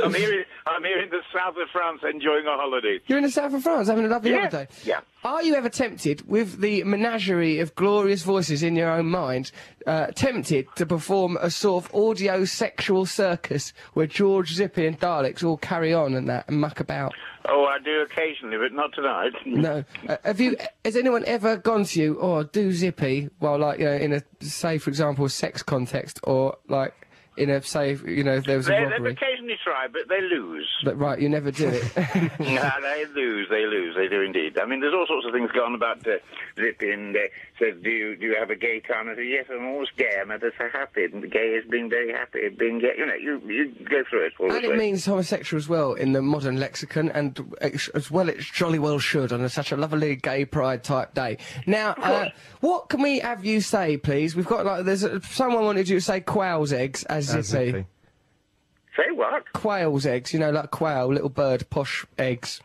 I'm, 0.04 0.14
here 0.14 0.40
in, 0.40 0.44
I'm 0.66 0.82
here 0.84 1.00
in 1.00 1.08
the 1.10 1.20
south 1.32 1.54
of 1.60 1.68
France 1.72 2.00
enjoying 2.02 2.46
a 2.46 2.56
holiday. 2.56 3.00
You're 3.06 3.18
in 3.18 3.24
the 3.24 3.30
south 3.30 3.54
of 3.54 3.62
France 3.62 3.88
having 3.88 4.04
a 4.04 4.08
lovely 4.08 4.30
Yeah, 4.32 4.50
holiday. 4.50 4.68
yeah. 4.84 5.00
Are 5.24 5.42
you 5.42 5.54
ever 5.54 5.70
tempted, 5.70 6.28
with 6.28 6.60
the 6.60 6.84
menagerie 6.84 7.58
of 7.60 7.74
glorious 7.74 8.22
voices 8.22 8.62
in 8.62 8.76
your 8.76 8.90
own 8.90 9.06
mind, 9.06 9.52
uh, 9.86 10.06
tempted 10.08 10.66
to 10.76 10.86
perform 10.86 11.36
a 11.40 11.50
sort 11.50 11.84
of 11.84 11.94
audio 11.94 12.44
sexual 12.44 13.06
circus 13.06 13.72
where 13.94 14.06
George, 14.06 14.52
Zippy, 14.54 14.86
and 14.86 14.98
Daleks 14.98 15.44
all 15.44 15.56
carry 15.56 15.92
on 15.92 16.14
and 16.14 16.28
that 16.28 16.48
and 16.48 16.60
muck 16.60 16.80
about? 16.80 17.12
Oh, 17.46 17.66
I 17.66 17.78
do 17.78 18.00
occasionally, 18.02 18.56
but 18.56 18.72
not 18.72 18.92
tonight. 18.94 19.32
No. 19.46 19.84
Uh, 20.08 20.16
have 20.24 20.40
you? 20.40 20.56
Has 20.84 20.96
anyone 20.96 21.24
ever 21.26 21.56
gone 21.56 21.84
to 21.84 22.00
you, 22.00 22.14
or 22.14 22.44
do 22.44 22.72
Zippy, 22.72 23.28
while 23.38 23.58
like 23.58 23.78
you 23.78 23.84
know, 23.84 23.92
in 23.94 24.12
a 24.14 24.22
say, 24.40 24.78
for 24.78 24.88
example, 24.90 25.24
a 25.26 25.30
sex 25.30 25.62
context, 25.62 26.20
or 26.24 26.56
like 26.68 26.94
in 27.36 27.50
a 27.50 27.60
say, 27.62 27.98
you 28.06 28.22
know, 28.22 28.38
there 28.40 28.56
was 28.56 28.68
a 28.68 28.70
They, 28.70 28.78
they've 28.78 28.90
robbery? 28.92 29.12
occasionally 29.12 29.56
try, 29.62 29.88
but 29.88 30.02
they 30.08 30.20
lose. 30.20 30.68
But 30.84 30.96
right, 30.98 31.18
you 31.20 31.28
never 31.28 31.50
do 31.50 31.66
it. 31.68 31.82
no, 32.40 32.70
they 32.80 33.04
lose. 33.12 33.48
They 33.50 33.66
lose. 33.66 33.96
They 33.96 34.06
do 34.08 34.20
indeed. 34.22 34.56
I 34.58 34.64
mean, 34.66 34.80
there's 34.80 34.94
all 34.94 35.06
sorts 35.06 35.26
of 35.26 35.32
things 35.32 35.50
going 35.50 35.74
about. 35.74 36.06
Uh, 36.06 36.18
Zippy 36.56 36.92
and 36.92 37.16
uh, 37.16 37.20
says, 37.58 37.74
"Do 37.82 37.90
you 37.90 38.16
do 38.16 38.26
you 38.26 38.36
have 38.38 38.50
a 38.50 38.56
gay 38.56 38.80
time?" 38.80 39.08
I 39.08 39.14
said, 39.14 39.26
"Yes, 39.26 39.46
I'm 39.50 39.66
always 39.66 39.88
gay. 39.96 40.18
I'm 40.20 40.30
ever 40.30 40.52
so 40.58 40.68
happy. 40.72 41.04
And 41.04 41.30
gay 41.30 41.54
is 41.58 41.64
being 41.70 41.88
very 41.88 42.12
happy. 42.12 42.48
Being 42.48 42.78
gay, 42.80 42.92
you 42.98 43.06
know, 43.06 43.14
you 43.14 43.40
you 43.46 43.72
go 43.88 44.02
through 44.10 44.26
it 44.26 44.32
all 44.40 44.52
And 44.52 44.64
it 44.64 44.70
way. 44.70 44.76
means 44.76 45.06
homosexual 45.06 45.58
as 45.58 45.68
well 45.68 45.94
in 45.94 46.12
the 46.12 46.22
modern 46.22 46.58
lexicon, 46.58 47.10
and 47.10 47.54
as 47.60 48.10
well 48.10 48.28
it 48.28 48.38
jolly 48.40 48.78
well 48.78 48.98
should 48.98 49.32
on 49.32 49.40
a, 49.42 49.48
such 49.48 49.72
a 49.72 49.76
lovely 49.76 50.16
gay 50.16 50.44
pride 50.44 50.82
type 50.82 51.14
day. 51.14 51.38
Now, 51.66 51.90
uh, 51.92 52.30
what 52.60 52.88
can 52.88 53.02
we 53.02 53.20
have 53.20 53.44
you 53.44 53.60
say, 53.60 53.96
please? 53.96 54.34
We've 54.34 54.46
got 54.46 54.64
like 54.66 54.84
there's 54.84 55.04
a, 55.04 55.20
someone 55.22 55.64
wanted 55.64 55.88
you 55.88 55.98
to 55.98 56.04
say 56.04 56.20
quail's 56.20 56.72
eggs 56.72 57.04
as 57.04 57.34
As 57.34 57.46
Zippy. 57.46 57.70
Zippy. 57.70 57.86
Say 58.96 59.10
what? 59.12 59.52
Quail's 59.52 60.06
eggs, 60.06 60.32
you 60.32 60.38
know, 60.38 60.50
like 60.50 60.70
quail, 60.70 61.08
little 61.08 61.28
bird, 61.28 61.68
posh 61.68 62.04
eggs. 62.16 62.60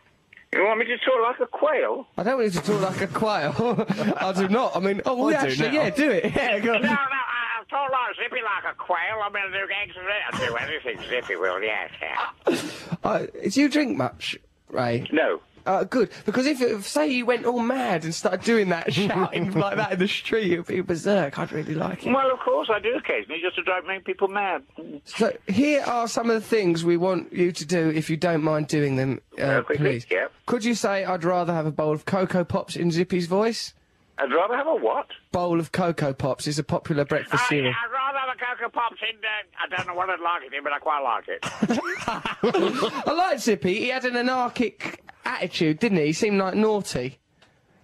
You 0.54 0.66
want 0.66 0.80
me 0.80 0.86
to 0.86 0.97
talk 0.97 1.22
like 1.24 1.39
a 1.39 1.45
quail? 1.47 2.08
I 2.18 2.24
don't 2.24 2.39
want 2.39 2.54
you 2.54 2.60
to 2.60 2.66
talk 2.66 2.82
like 2.82 3.02
a 3.02 3.08
quail. 3.08 3.86
I 4.18 4.34
do 4.34 4.47
not. 4.50 4.76
I 4.76 4.80
mean, 4.80 5.02
oh, 5.06 5.16
well, 5.16 5.28
I 5.28 5.41
do 5.43 5.47
actually, 5.47 5.68
now. 5.68 5.74
yeah, 5.84 5.89
do 5.91 6.10
it. 6.12 6.26
Yeah, 6.36 6.60
go 6.60 6.74
on. 6.76 6.82
No, 6.82 6.88
no. 6.89 6.93
I- 6.95 7.36
I've 7.62 7.68
told 7.68 7.89
like 7.91 8.16
Zippy 8.16 8.41
like 8.41 8.74
a 8.74 8.76
quail. 8.76 9.22
I'm 9.24 9.32
going 9.32 9.52
to 9.52 9.58
do 9.60 9.66
eggs 9.84 9.93
and 9.95 10.08
it. 10.08 10.14
I'll 10.32 10.47
do 10.47 10.56
anything 10.56 11.08
Zippy 11.10 11.36
will. 11.36 11.62
Yes. 11.62 11.91
Yeah. 12.02 12.62
Uh, 13.02 13.28
do 13.50 13.62
you 13.62 13.70
drink 13.70 13.95
much, 13.95 14.38
Ray? 14.68 15.08
No, 15.14 15.39
Uh, 15.66 15.84
good, 15.84 16.10
because 16.26 16.45
if, 16.45 16.62
if 16.62 16.88
say 16.88 17.07
you 17.07 17.26
went 17.26 17.45
all 17.45 17.60
mad 17.62 18.03
and 18.03 18.14
started 18.14 18.41
doing 18.41 18.70
that, 18.70 18.93
shouting 18.93 19.51
like 19.53 19.76
that 19.78 19.93
in 19.93 19.99
the 19.99 20.07
street, 20.07 20.51
it'd 20.53 20.68
be 20.68 20.82
berserk. 20.82 21.38
I'd 21.38 21.51
really 21.51 21.76
like 21.76 22.05
it. 22.05 22.14
Well, 22.14 22.32
of 22.32 22.39
course, 22.39 22.70
I 22.72 22.80
do 22.80 22.95
occasionally, 22.95 23.41
just 23.41 23.55
to 23.55 23.64
drive 23.64 23.86
make 23.86 24.05
people 24.05 24.28
mad. 24.28 24.64
So 25.05 25.32
here 25.47 25.82
are 25.84 26.07
some 26.07 26.30
of 26.30 26.41
the 26.41 26.47
things 26.47 26.84
we 26.84 26.97
want 26.97 27.32
you 27.34 27.51
to 27.51 27.66
do, 27.66 27.89
if 27.89 28.10
you 28.10 28.18
don't 28.18 28.43
mind 28.43 28.68
doing 28.68 28.95
them, 28.95 29.22
uh, 29.41 29.62
quickly, 29.62 29.78
please. 29.86 30.05
yeah. 30.10 30.28
Could 30.45 30.64
you 30.66 30.74
say, 30.76 31.05
"I'd 31.05 31.24
rather 31.24 31.53
have 31.53 31.66
a 31.66 31.72
bowl 31.72 31.93
of 31.93 32.05
Cocoa 32.05 32.43
Pops" 32.43 32.76
in 32.76 32.91
Zippy's 32.91 33.28
voice? 33.28 33.74
I'd 34.18 34.32
rather 34.34 34.55
have 34.57 34.68
a 34.68 34.76
what? 34.76 35.07
Bowl 35.32 35.60
of 35.62 35.72
Cocoa 35.72 36.12
Pops 36.14 36.45
is 36.45 36.60
a 36.60 36.64
popular 36.64 37.05
breakfast 37.05 37.47
cereal. 37.47 37.72
I'd 37.74 37.91
rather 37.91 38.18
have 38.18 38.36
a 38.36 38.38
Cocoa 38.38 38.70
Pops 38.70 38.97
in 39.10 39.16
uh, 39.18 39.64
I 39.64 39.76
don't 39.76 39.88
know 39.88 39.93
what 39.93 40.10
I'd 40.10 40.20
like 40.20 40.43
it 40.43 40.53
in, 40.53 40.62
but 40.64 40.74
I 40.74 40.80
quite 40.80 40.99
like 40.99 41.28
it. 41.30 41.39
I 43.07 43.14
like 43.14 43.39
Zippy. 43.39 43.76
He 43.76 43.88
had 43.89 44.03
an 44.05 44.16
anarchic 44.18 45.01
attitude, 45.30 45.80
didn't 45.80 46.00
he? 46.00 46.08
He 46.08 46.14
seemed 46.14 46.40
like 46.40 46.56
naughty. 46.56 47.20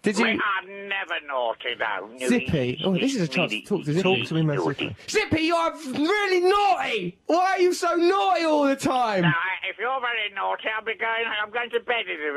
Did 0.01 0.19
you? 0.19 0.25
I'm 0.25 0.87
never 0.87 1.15
naughty, 1.27 1.73
though. 1.79 2.07
No, 2.19 2.27
Zippy. 2.27 2.79
Oh, 2.85 2.93
this 2.93 3.15
is 3.15 3.21
a 3.21 3.27
chance 3.27 3.51
to 3.51 3.61
talk 3.63 3.85
to 3.85 3.93
Zippy. 3.93 4.03
Talk 4.03 4.27
to 4.27 4.35
him 4.35 4.49
as 4.51 4.63
Zippy. 4.63 4.95
Zippy, 5.09 5.41
you're 5.41 5.73
really 5.73 6.41
naughty. 6.41 7.17
Why 7.25 7.53
are 7.53 7.59
you 7.59 7.73
so 7.73 7.95
naughty 7.95 8.43
all 8.43 8.67
the 8.67 8.75
time? 8.75 9.23
Now, 9.23 9.33
if 9.67 9.79
you're 9.79 9.99
very 9.99 10.29
naughty, 10.35 10.67
I'll 10.77 10.85
be 10.85 10.93
going. 10.95 11.25
I'm 11.41 11.49
going 11.51 11.71
to 11.71 11.79
bed 11.79 12.05
in 12.07 12.19
a 12.21 12.33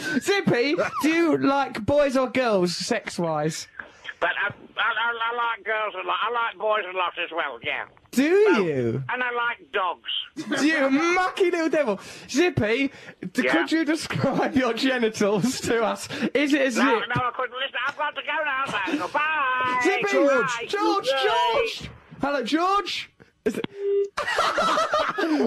minute. 0.00 0.22
Zippy, 0.22 0.74
do 1.02 1.08
you 1.08 1.38
like 1.38 1.86
boys 1.86 2.16
or 2.16 2.28
girls, 2.28 2.76
sex-wise? 2.76 3.68
But 4.20 4.30
I, 4.30 4.48
I, 4.48 4.52
I, 4.78 5.36
like 5.36 5.64
girls 5.64 5.94
a 5.94 6.06
lot. 6.06 6.16
I 6.22 6.30
like 6.32 6.58
boys 6.58 6.84
a 6.92 6.96
lot 6.96 7.12
as 7.22 7.30
well. 7.34 7.58
Yeah. 7.62 7.86
Do 8.10 8.22
you? 8.22 9.02
And 9.08 9.22
I 9.22 9.30
like 9.32 9.72
dogs. 9.72 10.62
You 10.62 10.90
mucky 10.90 11.50
little 11.50 11.68
devil. 11.68 12.00
Zippy, 12.28 12.90
Yeah. 13.34 13.52
could 13.52 13.72
you 13.72 13.84
describe 13.84 14.54
your 14.54 14.74
genitals 14.74 15.60
to 15.62 15.82
us? 15.82 16.08
Is 16.34 16.52
it 16.52 16.66
a 16.66 16.70
zip? 16.70 16.84
No, 16.84 16.98
no, 16.98 17.04
I 17.16 17.30
couldn't 17.34 17.56
listen. 17.56 17.76
I've 17.86 17.96
got 17.96 18.14
to 18.14 18.22
go 18.22 18.36
now. 18.44 19.04
Goodbye. 19.04 19.80
Zippy! 19.84 20.12
George. 20.12 20.68
George! 20.68 21.08
George! 21.24 21.90
Hello, 22.20 22.42
George! 22.42 23.10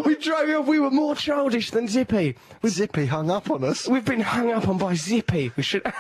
We 0.06 0.16
drove 0.16 0.48
you 0.50 0.58
off. 0.60 0.68
We 0.68 0.80
were 0.80 0.92
more 0.92 1.16
childish 1.16 1.72
than 1.72 1.88
Zippy. 1.88 2.36
Zippy 2.66 3.06
hung 3.06 3.30
up 3.30 3.50
on 3.52 3.64
us. 3.64 3.88
We've 3.88 4.06
been 4.06 4.22
hung 4.22 4.52
up 4.52 4.68
on 4.68 4.78
by 4.78 4.94
Zippy. 4.96 5.52
We 5.56 5.64
should. 5.64 5.82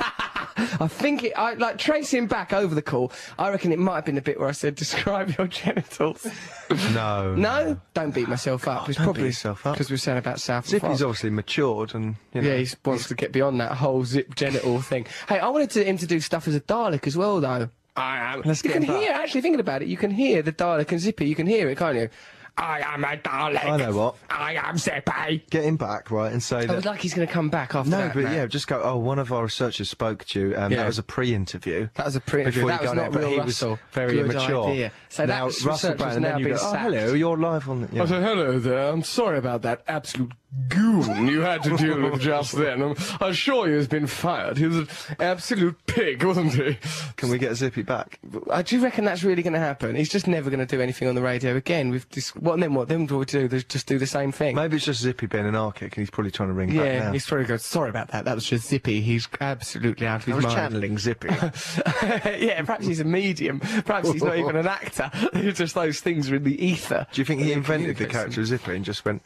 I 0.55 0.87
think 0.87 1.23
it. 1.23 1.33
I 1.35 1.53
like 1.53 1.77
tracing 1.77 2.27
back 2.27 2.53
over 2.53 2.73
the 2.75 2.81
call. 2.81 3.11
I 3.37 3.49
reckon 3.49 3.71
it 3.71 3.79
might 3.79 3.95
have 3.95 4.05
been 4.05 4.15
the 4.15 4.21
bit 4.21 4.39
where 4.39 4.47
I 4.49 4.53
said, 4.53 4.75
"Describe 4.75 5.35
your 5.37 5.47
genitals." 5.59 6.25
No. 6.93 7.35
no, 7.35 7.79
don't 7.93 8.13
beat 8.13 8.27
myself 8.27 8.67
up. 8.67 8.83
Oh, 8.83 8.85
it's 8.87 8.97
don't 8.97 9.05
probably 9.05 9.23
beat 9.23 9.27
yourself 9.29 9.65
up. 9.65 9.73
because 9.73 9.89
we're 9.89 9.97
saying 9.97 10.17
about 10.19 10.39
South. 10.39 10.67
Zippy's 10.67 11.01
obviously 11.03 11.29
matured 11.29 11.93
and, 11.95 12.15
you 12.33 12.41
know. 12.41 12.49
Yeah, 12.49 12.57
he 12.57 12.67
wants 12.85 13.07
to 13.09 13.15
get 13.15 13.31
beyond 13.31 13.59
that 13.61 13.73
whole 13.73 14.03
zip 14.05 14.35
genital 14.35 14.81
thing. 14.81 15.05
Hey, 15.27 15.39
I 15.39 15.49
wanted 15.49 15.71
to, 15.71 15.83
him 15.83 15.97
to 15.97 16.07
do 16.07 16.19
stuff 16.19 16.47
as 16.47 16.55
a 16.55 16.61
Dalek 16.61 17.05
as 17.07 17.17
well, 17.17 17.39
though. 17.41 17.69
I 17.95 18.17
am. 18.33 18.41
Let's 18.43 18.63
you 18.63 18.69
get 18.69 18.73
can 18.73 18.83
him 18.83 18.93
back. 18.93 19.01
hear, 19.01 19.11
actually 19.13 19.41
thinking 19.41 19.59
about 19.59 19.81
it, 19.81 19.87
you 19.87 19.97
can 19.97 20.11
hear 20.11 20.41
the 20.41 20.51
Dalek 20.51 20.91
and 20.91 20.99
Zippy. 20.99 21.27
You 21.27 21.35
can 21.35 21.47
hear 21.47 21.69
it, 21.69 21.77
can't 21.77 21.95
you? 21.95 22.09
I 22.55 22.81
am 22.81 23.03
a 23.03 23.17
Dalek. 23.17 23.65
I 23.65 23.77
know 23.77 23.95
what. 23.97 24.15
I 24.29 24.53
am 24.55 24.77
Zippy. 24.77 25.43
Get 25.49 25.63
him 25.63 25.75
back, 25.75 26.11
right, 26.11 26.31
and 26.31 26.41
say 26.41 26.57
I 26.57 26.65
that. 26.67 26.75
would 26.75 26.85
like 26.85 26.99
he's 27.01 27.13
going 27.15 27.27
to 27.27 27.33
come 27.33 27.49
back 27.49 27.73
after 27.73 27.89
no, 27.89 27.97
that. 27.97 28.13
but 28.13 28.23
Matt. 28.25 28.33
yeah, 28.33 28.45
just 28.45 28.67
go. 28.67 28.79
Oh, 28.83 28.97
one 28.97 29.17
of 29.17 29.33
our 29.33 29.43
researchers 29.43 29.89
spoke 29.89 30.23
to 30.25 30.39
you. 30.39 30.55
Um, 30.55 30.71
Yeah. 30.71 30.77
That 30.79 30.85
was 30.85 30.99
a 30.99 31.03
pre-interview. 31.03 31.89
That 31.95 32.05
was 32.05 32.15
a 32.15 32.21
pre-interview. 32.21 32.67
That 32.67 32.81
you 32.83 32.87
was 32.89 32.95
not 32.95 33.05
it, 33.07 33.11
but 33.11 33.19
real 33.21 33.29
he 33.31 33.37
Russell. 33.39 33.69
was 33.71 33.79
very 33.91 34.13
Good 34.13 34.31
immature. 34.31 34.69
idea. 34.69 34.91
So 35.09 35.25
now, 35.25 35.47
that 35.49 35.63
Russell 35.63 35.95
Brand, 35.95 36.01
has 36.01 36.15
and 36.17 36.23
now 36.23 36.29
then 36.29 36.39
you 36.39 36.45
been 36.45 36.53
go, 36.57 36.61
oh, 36.63 36.75
hello, 36.75 37.13
you're 37.13 37.37
live 37.37 37.69
on. 37.69 37.81
The, 37.81 37.95
yeah. 37.95 38.03
I 38.03 38.05
said, 38.05 38.21
hello 38.23 38.59
there. 38.59 38.89
I'm 38.91 39.03
sorry 39.03 39.39
about 39.39 39.63
that 39.63 39.81
absolute 39.87 40.31
goon 40.69 41.27
you 41.27 41.41
had 41.41 41.63
to 41.63 41.75
deal 41.77 42.01
with 42.01 42.21
just 42.21 42.53
then. 42.53 42.81
I'm, 42.81 42.95
I 43.19 43.29
assure 43.29 43.67
you 43.67 43.77
he's 43.77 43.87
been 43.87 44.07
fired. 44.07 44.57
He 44.57 44.65
was 44.65 44.77
an 44.77 44.87
absolute 45.19 45.77
pig, 45.87 46.23
wasn't 46.23 46.53
he? 46.53 46.77
Can 47.15 47.29
we 47.29 47.37
get 47.37 47.55
Zippy 47.55 47.81
back? 47.81 48.19
I 48.51 48.61
do 48.61 48.79
reckon 48.81 49.05
that's 49.05 49.23
really 49.23 49.41
going 49.41 49.53
to 49.53 49.59
happen. 49.59 49.95
He's 49.95 50.09
just 50.09 50.27
never 50.27 50.49
going 50.49 50.59
to 50.59 50.65
do 50.65 50.81
anything 50.81 51.07
on 51.07 51.15
the 51.15 51.21
radio 51.21 51.55
again. 51.55 51.89
We've 51.89 52.07
dis- 52.09 52.35
what 52.35 52.59
then? 52.59 52.73
What 52.73 52.87
then? 52.87 53.01
What 53.01 53.09
do 53.09 53.17
we 53.19 53.25
do? 53.25 53.47
They 53.47 53.61
just 53.61 53.87
do 53.87 53.97
the 53.97 54.07
same 54.07 54.31
thing. 54.31 54.55
Maybe 54.55 54.77
it's 54.77 54.85
just 54.85 55.01
Zippy 55.01 55.25
being 55.25 55.45
anarchic, 55.45 55.95
and 55.95 56.01
he's 56.01 56.09
probably 56.09 56.31
trying 56.31 56.49
to 56.49 56.53
ring 56.53 56.69
back 56.69 56.77
yeah, 56.77 57.11
he's 57.11 57.25
probably 57.25 57.45
going. 57.45 57.59
Sorry 57.59 57.89
about 57.89 58.09
that. 58.09 58.25
That 58.25 58.35
was 58.35 58.45
just 58.45 58.67
Zippy. 58.67 59.01
He's 59.01 59.27
absolutely 59.41 60.07
out 60.07 60.23
of 60.23 60.29
I 60.29 60.35
his 60.35 60.35
was 60.35 60.45
mind. 60.45 60.55
channeling 60.55 60.97
Zippy. 60.97 61.29
yeah, 62.43 62.61
perhaps 62.61 62.85
he's 62.85 62.99
a 62.99 63.03
medium. 63.03 63.59
Perhaps 63.59 64.11
he's 64.11 64.23
not 64.23 64.37
even 64.37 64.55
an 64.55 64.67
actor. 64.67 65.11
Just 65.53 65.75
those 65.75 65.99
things 65.99 66.31
are 66.31 66.35
in 66.35 66.43
the 66.43 66.63
ether. 66.65 67.05
Do 67.11 67.21
you 67.21 67.25
think 67.25 67.41
he 67.41 67.53
invented 67.53 67.97
the 67.97 68.05
character 68.05 68.41
of 68.41 68.47
Zippy 68.47 68.75
and 68.75 68.85
just 68.85 69.05
went? 69.05 69.25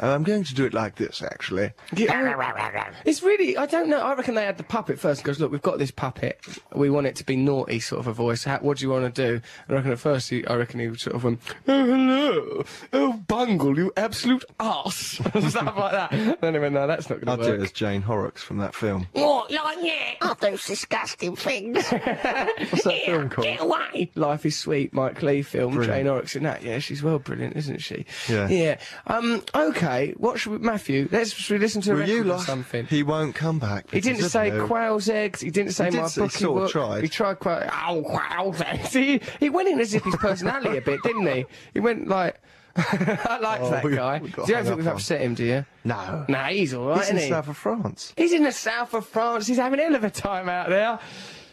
Oh, 0.00 0.14
I'm 0.14 0.22
going 0.22 0.44
to 0.44 0.54
do 0.54 0.64
it 0.64 0.72
like 0.74 0.96
this, 0.96 1.22
actually. 1.22 1.72
Yeah, 1.94 2.92
it's 3.04 3.22
really, 3.22 3.56
I 3.56 3.66
don't 3.66 3.88
know. 3.88 4.00
I 4.00 4.14
reckon 4.14 4.34
they 4.34 4.44
had 4.44 4.56
the 4.56 4.62
puppet 4.64 4.98
first 4.98 5.20
and 5.20 5.26
goes, 5.26 5.38
look, 5.38 5.52
we've 5.52 5.62
got 5.62 5.78
this 5.78 5.90
puppet. 5.90 6.40
We 6.74 6.88
want 6.90 7.06
it 7.06 7.16
to 7.16 7.24
be 7.24 7.36
naughty 7.36 7.78
sort 7.80 8.00
of 8.00 8.06
a 8.06 8.12
voice. 8.12 8.44
How, 8.44 8.58
what 8.58 8.78
do 8.78 8.84
you 8.84 8.90
want 8.90 9.14
to 9.14 9.22
do? 9.28 9.34
And 9.34 9.42
I 9.70 9.74
reckon 9.74 9.92
at 9.92 9.98
first, 9.98 10.30
he, 10.30 10.46
I 10.46 10.56
reckon 10.56 10.80
he 10.80 10.96
sort 10.96 11.14
of 11.14 11.24
went, 11.24 11.40
oh, 11.68 11.84
hello. 11.84 12.64
Oh, 12.92 13.12
Bungle, 13.28 13.76
you 13.76 13.92
absolute 13.96 14.44
ass. 14.58 14.96
Stuff 15.48 15.76
like 15.76 15.92
that. 15.92 16.12
And 16.12 16.36
then 16.40 16.54
he 16.54 16.60
went, 16.60 16.74
no, 16.74 16.86
that's 16.86 17.10
not 17.10 17.20
going 17.20 17.26
to 17.38 17.42
work. 17.42 17.50
I'll 17.50 17.56
do 17.56 17.62
it 17.62 17.64
as 17.64 17.72
Jane 17.72 18.02
Horrocks 18.02 18.42
from 18.42 18.58
that 18.58 18.74
film. 18.74 19.06
What, 19.12 19.50
like 19.50 19.78
yeah? 19.82 20.14
Oh, 20.22 20.36
those 20.40 20.66
disgusting 20.66 21.36
things. 21.36 21.76
What's 21.90 22.84
that 22.84 23.02
film 23.04 23.28
called? 23.28 23.44
Get 23.44 23.60
away. 23.60 24.10
Life 24.14 24.46
is 24.46 24.58
Sweet, 24.58 24.92
Mike 24.94 25.22
Leigh 25.22 25.42
film, 25.42 25.74
Brilliant. 25.74 25.96
Jane 25.98 26.06
Horrocks 26.06 26.36
in 26.36 26.42
that. 26.44 26.62
Yeah, 26.62 26.78
she's 26.78 27.02
well 27.02 27.18
brilliant, 27.18 27.56
isn't 27.56 27.80
she? 27.80 28.06
Yeah. 28.28 28.48
Yeah. 28.48 28.78
Um, 29.06 29.42
okay, 29.54 29.81
what 30.16 30.38
should 30.38 30.52
we, 30.52 30.58
Matthew, 30.58 31.08
let's, 31.10 31.32
should 31.32 31.54
we 31.54 31.58
listen 31.58 31.82
to 31.82 31.92
a 31.92 31.94
record 31.96 32.08
you 32.10 32.20
or 32.22 32.24
like? 32.36 32.46
something? 32.46 32.86
He 32.86 33.02
won't 33.02 33.34
come 33.34 33.58
back. 33.58 33.90
He 33.90 34.00
didn't 34.00 34.28
say 34.28 34.50
quail's 34.66 35.08
eggs. 35.08 35.40
He 35.40 35.50
didn't 35.50 35.72
say 35.72 35.90
He 35.90 35.96
my 35.96 36.02
did 36.04 36.08
say- 36.10 36.20
he 36.22 36.26
bookie 36.26 36.38
sort 36.38 36.56
of 36.58 36.62
book. 36.64 36.72
tried. 36.72 37.02
He 37.02 37.08
tried 37.08 37.38
quail. 37.38 37.70
Oh, 37.86 38.02
quail's 38.02 38.60
eggs. 38.62 38.88
See, 38.90 39.20
he 39.40 39.50
went 39.50 39.68
in 39.68 39.80
as 39.80 39.94
if 39.94 40.02
his 40.04 40.16
personality 40.16 40.76
a 40.78 40.80
bit, 40.80 41.02
didn't 41.02 41.26
he? 41.26 41.44
He 41.74 41.80
went 41.80 42.08
like. 42.08 42.40
I 42.76 43.38
liked 43.42 43.64
Oh, 43.64 43.70
that 43.70 43.84
we- 43.84 43.96
guy. 43.96 44.18
we 44.18 44.30
Do 44.30 44.36
got 44.36 44.48
you 44.48 44.54
don't 44.54 44.64
hung 44.64 44.64
think 44.64 44.72
up 44.72 44.76
we've 44.78 44.86
on. 44.88 44.92
upset 44.94 45.20
him, 45.20 45.34
do 45.34 45.44
you? 45.44 45.66
No. 45.84 46.24
Nah, 46.28 46.46
he's 46.46 46.72
all 46.72 46.86
right, 46.88 47.00
He's 47.00 47.10
in 47.10 47.16
isn't 47.16 47.26
he? 47.28 47.32
south 47.34 47.48
of 47.48 47.56
France. 47.58 48.14
He's 48.16 48.32
in 48.32 48.44
the 48.44 48.52
south 48.52 48.94
of 48.94 49.06
France. 49.06 49.46
He's 49.46 49.58
having 49.58 49.78
a 49.78 49.82
hell 49.82 49.94
of 49.94 50.04
a 50.04 50.10
time 50.10 50.48
out 50.48 50.70
there. 50.70 50.98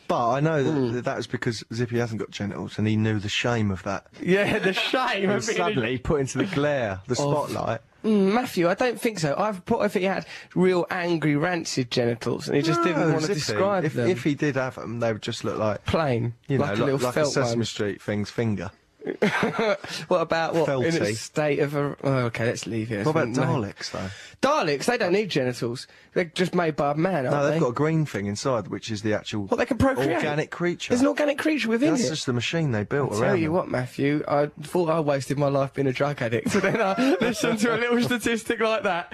But 0.10 0.30
I 0.32 0.40
know 0.40 0.64
that, 0.64 0.72
Hmm. 0.72 0.92
that 0.96 1.06
that 1.06 1.18
was 1.18 1.28
because 1.28 1.64
Zippy 1.72 2.00
hasn't 2.00 2.20
got 2.20 2.32
genitals 2.32 2.78
and 2.80 2.88
he 2.88 2.98
knew 2.98 3.20
the 3.20 3.30
shame 3.30 3.70
of 3.72 3.84
that. 3.84 4.08
Yeah, 4.22 4.58
the 4.60 4.74
shame 4.74 5.30
of 5.30 5.44
suddenly 5.44 6.00
put 6.00 6.20
into 6.20 6.40
the 6.40 6.46
glare, 6.48 7.00
the 7.08 7.16
spotlight. 7.16 7.80
Mm, 8.04 8.34
Matthew, 8.34 8.68
I 8.68 8.74
don't 8.74 9.00
think 9.00 9.20
so. 9.20 9.36
I've 9.38 9.64
put 9.66 9.84
if 9.86 9.94
he 9.94 10.06
had 10.06 10.26
real 10.56 10.88
angry, 10.90 11.36
rancid 11.36 11.92
genitals 11.92 12.48
and 12.48 12.56
he 12.58 12.64
just 12.64 12.82
didn't 12.82 13.02
want 13.12 13.20
to 13.22 13.28
Zippy, 13.28 13.34
describe 13.36 13.86
if, 13.86 13.94
them. 13.94 14.10
if 14.10 14.24
he 14.24 14.34
did 14.36 14.56
have 14.56 14.76
them, 14.76 15.00
they 15.00 15.14
would 15.14 15.22
just 15.22 15.44
look 15.44 15.60
like, 15.60 15.86
plain, 15.86 16.34
you 16.48 16.58
know, 16.58 16.64
like 16.64 16.72
like, 16.72 16.80
a 16.80 16.86
little 16.86 17.00
like 17.00 17.16
a 17.18 17.26
Sesame 17.26 17.58
one. 17.60 17.66
Street 17.66 18.02
thing's 18.02 18.32
finger. 18.32 18.72
What 20.08 20.22
about 20.22 20.54
what 20.56 20.68
in 20.70 21.02
a 21.02 21.14
state 21.14 21.60
of 21.60 21.76
a? 21.76 21.96
Oh, 22.04 22.14
okay, 22.28 22.46
let's 22.46 22.68
leave 22.68 22.92
it. 22.92 23.06
What 23.06 23.12
about. 23.16 23.30
Daleks, 23.30 23.92
though? 23.92 24.10
Daleks, 24.42 24.86
they 24.86 24.98
don't 24.98 25.12
need 25.14 25.30
genitals. 25.30 25.88
They're 26.14 26.26
just 26.26 26.54
made 26.56 26.76
by 26.76 26.92
a 26.92 26.96
man, 26.96 27.26
aren't 27.26 27.32
No, 27.32 27.44
they've 27.44 27.54
they? 27.54 27.60
got 27.60 27.70
a 27.70 27.74
green 27.74 28.06
thing 28.06 28.26
inside, 28.28 28.68
which 28.68 28.90
is 28.92 29.02
the 29.02 29.14
actual 29.14 29.46
Well, 29.46 29.58
they 29.58 29.66
can 29.66 29.78
procreate. 29.78 30.18
organic 30.18 30.50
creature. 30.52 30.90
There's 30.90 31.02
an 31.02 31.08
organic 31.08 31.38
creature 31.38 31.70
within 31.70 31.92
That's 31.92 32.06
it. 32.06 32.10
just 32.10 32.26
the 32.26 32.34
machine 32.34 32.72
they 32.72 32.84
built 32.84 33.12
Tell 33.12 33.22
around 33.22 33.30
tell 33.32 33.38
you 33.38 33.46
them. 33.48 33.54
what, 33.54 33.70
Matthew, 33.70 34.24
I 34.28 34.48
thought 34.62 34.90
I 34.90 35.00
wasted 35.00 35.38
my 35.38 35.48
life 35.50 35.74
being 35.74 35.88
a 35.88 35.94
drug 35.94 36.22
addict, 36.22 36.54
and 36.56 36.62
then 36.64 36.82
I 36.82 37.16
listened 37.22 37.60
to 37.60 37.76
a 37.76 37.78
little 37.78 38.02
statistic 38.04 38.60
like 38.60 38.84
that. 38.84 39.12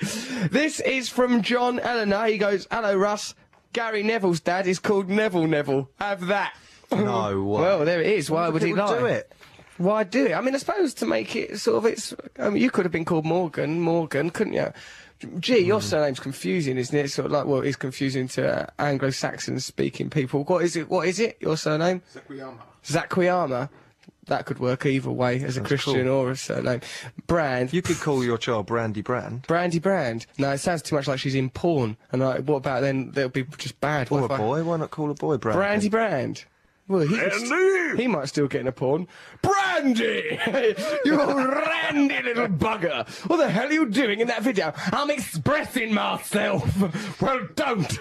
This 0.51 0.79
is 0.79 1.09
from 1.09 1.41
John 1.41 1.79
Eleanor. 1.79 2.25
He 2.27 2.37
goes, 2.37 2.67
"Hello, 2.71 2.95
Russ. 2.95 3.35
Gary 3.73 4.03
Neville's 4.03 4.39
dad 4.39 4.67
is 4.67 4.79
called 4.79 5.09
Neville 5.09 5.47
Neville. 5.47 5.89
Have 5.99 6.27
that." 6.27 6.55
No 6.91 7.43
way. 7.43 7.61
Well, 7.61 7.83
there 7.85 7.99
it 8.01 8.07
is. 8.07 8.29
Why 8.29 8.47
would 8.49 8.61
he 8.61 8.73
lie? 8.73 8.99
do 8.99 9.05
it. 9.05 9.31
Why 9.77 10.03
do 10.03 10.25
it? 10.27 10.33
I 10.33 10.41
mean, 10.41 10.55
I 10.55 10.57
suppose 10.57 10.93
to 10.95 11.05
make 11.05 11.35
it 11.35 11.59
sort 11.59 11.77
of 11.77 11.85
it's. 11.85 12.13
I 12.39 12.49
mean, 12.49 12.61
you 12.61 12.71
could 12.71 12.85
have 12.85 12.91
been 12.91 13.05
called 13.05 13.25
Morgan, 13.25 13.81
Morgan, 13.81 14.29
couldn't 14.29 14.53
you? 14.53 14.71
Gee, 15.39 15.59
your 15.59 15.79
Hmm. 15.79 15.85
surname's 15.85 16.19
confusing, 16.19 16.77
isn't 16.77 16.97
it? 16.97 17.09
Sort 17.11 17.25
of 17.27 17.31
like, 17.31 17.45
well, 17.45 17.61
it's 17.61 17.75
confusing 17.77 18.27
to 18.29 18.63
uh, 18.63 18.65
Anglo-Saxon 18.79 19.59
speaking 19.59 20.09
people. 20.09 20.43
What 20.43 20.63
is 20.63 20.75
it? 20.75 20.89
What 20.89 21.07
is 21.07 21.19
it? 21.19 21.37
Your 21.39 21.57
surname? 21.57 22.01
Zakuyama. 22.13 22.57
Zakuyama. 22.85 23.69
That 24.27 24.45
could 24.45 24.57
work 24.59 24.85
either 24.87 25.11
way, 25.11 25.43
as 25.43 25.55
a 25.55 25.61
Christian 25.61 26.07
or 26.07 26.31
a 26.31 26.35
surname. 26.35 26.81
Brand. 27.27 27.71
You 27.71 27.81
could 27.83 27.99
call 27.99 28.23
your 28.23 28.37
child 28.39 28.65
Brandy 28.65 29.01
Brand. 29.01 29.43
Brandy 29.47 29.77
Brand. 29.79 30.25
No, 30.39 30.49
it 30.51 30.57
sounds 30.57 30.81
too 30.81 30.95
much 30.95 31.07
like 31.07 31.19
she's 31.19 31.35
in 31.35 31.49
porn. 31.51 31.95
And 32.11 32.23
I, 32.23 32.39
what 32.39 32.55
about 32.57 32.81
then? 32.81 33.11
That'll 33.11 33.29
be 33.29 33.43
just 33.57 33.79
bad. 33.81 34.11
Or 34.11 34.21
What 34.21 34.31
a 34.31 34.33
if 34.33 34.39
I- 34.39 34.43
boy. 34.43 34.63
Why 34.63 34.77
not 34.77 34.89
call 34.89 35.11
a 35.11 35.13
boy 35.13 35.37
Brandy? 35.37 35.57
Brandy 35.59 35.89
Brand. 35.89 36.45
Well, 36.87 37.01
he, 37.07 38.03
he 38.03 38.07
might 38.07 38.27
still 38.27 38.47
get 38.47 38.61
in 38.61 38.67
a 38.67 38.71
porn. 38.71 39.07
Brandy! 39.41 40.39
you 41.05 41.17
randy 41.17 42.21
little 42.21 42.47
bugger! 42.47 43.07
What 43.27 43.37
the 43.37 43.49
hell 43.49 43.69
are 43.69 43.73
you 43.73 43.89
doing 43.89 44.19
in 44.19 44.27
that 44.27 44.43
video? 44.43 44.71
I'm 44.93 45.09
expressing 45.09 45.93
myself! 45.95 47.19
well, 47.21 47.47
don't! 47.55 47.99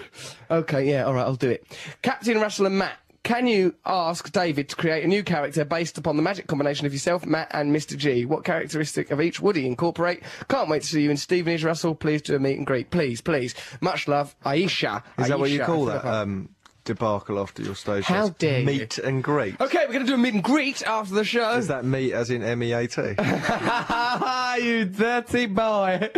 Okay, 0.51 0.87
yeah, 0.87 1.07
alright, 1.07 1.25
I'll 1.25 1.35
do 1.35 1.49
it. 1.49 1.65
Captain 2.03 2.39
Russell 2.39 2.67
and 2.67 2.77
Matt. 2.77 2.99
can 3.23 3.47
you 3.47 3.73
ask 3.87 4.31
David 4.31 4.69
to 4.69 4.75
create 4.75 5.03
a 5.03 5.07
new 5.07 5.23
character 5.23 5.65
based 5.65 5.97
upon 5.97 6.15
the 6.15 6.21
magic 6.21 6.45
combination 6.45 6.85
of 6.85 6.93
yourself, 6.93 7.25
Matt, 7.25 7.49
and 7.55 7.75
Mr. 7.75 7.97
G? 7.97 8.25
What 8.25 8.43
characteristic 8.43 9.09
of 9.09 9.19
each 9.19 9.39
would 9.39 9.55
he 9.55 9.65
incorporate? 9.65 10.21
Can't 10.47 10.69
wait 10.69 10.83
to 10.83 10.87
see 10.87 11.01
you 11.01 11.09
in 11.09 11.17
Stevenage, 11.17 11.63
Russell. 11.63 11.95
Please 11.95 12.21
do 12.21 12.35
a 12.35 12.39
meet 12.39 12.57
and 12.57 12.67
greet. 12.67 12.91
Please, 12.91 13.19
please. 13.19 13.55
Much 13.81 14.07
love, 14.07 14.35
Aisha. 14.45 15.01
Is 15.17 15.29
that 15.29 15.39
what 15.39 15.49
you 15.49 15.63
call 15.63 15.85
that 15.85 16.05
um, 16.05 16.49
debacle 16.85 17.39
after 17.39 17.61
your 17.61 17.75
stage? 17.75 18.05
How 18.05 18.27
shows? 18.27 18.29
dare 18.37 18.59
you. 18.61 18.65
Meet 18.65 18.97
and 18.99 19.23
greet. 19.23 19.59
Okay, 19.59 19.79
we're 19.85 19.93
going 19.93 20.05
to 20.05 20.11
do 20.11 20.13
a 20.15 20.17
meet 20.17 20.33
and 20.35 20.43
greet 20.43 20.83
after 20.83 21.13
the 21.13 21.23
show. 21.25 21.51
Is 21.53 21.67
that 21.67 21.83
meet 21.83 22.13
as 22.13 22.29
in 22.29 22.41
M 22.43 22.63
E 22.63 22.71
A 22.71 22.87
T? 22.87 23.01
you 24.63 24.85
dirty 24.85 25.47
boy. 25.47 26.09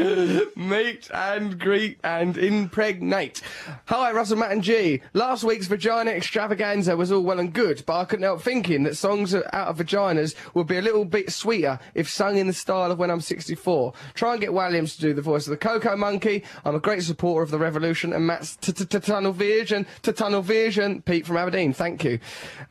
Meet 0.56 1.10
and 1.14 1.60
greet 1.60 1.98
and 2.04 2.38
impregnate. 2.38 3.42
Hi, 3.86 4.12
Russell, 4.12 4.38
Matt 4.38 4.52
and 4.52 4.64
G. 4.64 5.02
Last 5.14 5.44
week's 5.44 5.68
vagina 5.68 6.12
extravaganza 6.12 6.96
was 6.96 7.12
all 7.12 7.22
well 7.24 7.40
and 7.40 7.52
good, 7.54 7.84
but 7.86 7.98
I 8.00 8.06
couldn't 8.06 8.24
help 8.24 8.42
thinking 8.42 8.84
that 8.84 8.98
songs 8.98 9.34
out 9.34 9.68
of 9.68 9.78
vaginas 9.78 10.36
would 10.54 10.68
be 10.68 10.78
a 10.78 10.82
little 10.82 11.06
bit 11.06 11.32
sweeter 11.32 11.80
if 11.96 12.10
sung 12.10 12.38
in 12.38 12.48
the 12.48 12.54
style 12.54 12.92
of 12.92 13.00
When 13.00 13.10
I'm 13.10 13.22
64. 13.22 13.94
Try 14.14 14.34
and 14.34 14.42
get 14.42 14.52
Walliams 14.52 14.96
to 14.96 15.02
do 15.02 15.14
the 15.14 15.22
voice 15.22 15.48
of 15.48 15.52
the 15.52 15.58
Cocoa 15.58 15.96
Monkey. 15.96 16.44
I'm 16.66 16.76
a 16.76 16.80
great 16.80 17.04
supporter 17.04 17.44
of 17.44 17.52
the 17.52 17.58
revolution 17.58 18.14
and 18.14 18.28
Matt's 18.28 18.56
t- 18.58 18.74
t- 18.74 18.86
t- 18.86 19.00
tunnel 19.00 19.32
vision. 19.32 19.86
To 20.04 20.12
tunnel 20.12 20.42
vision. 20.42 20.57
Pete 21.06 21.26
from 21.26 21.38
Aberdeen, 21.38 21.74
thank 21.74 22.04
you. 22.04 22.20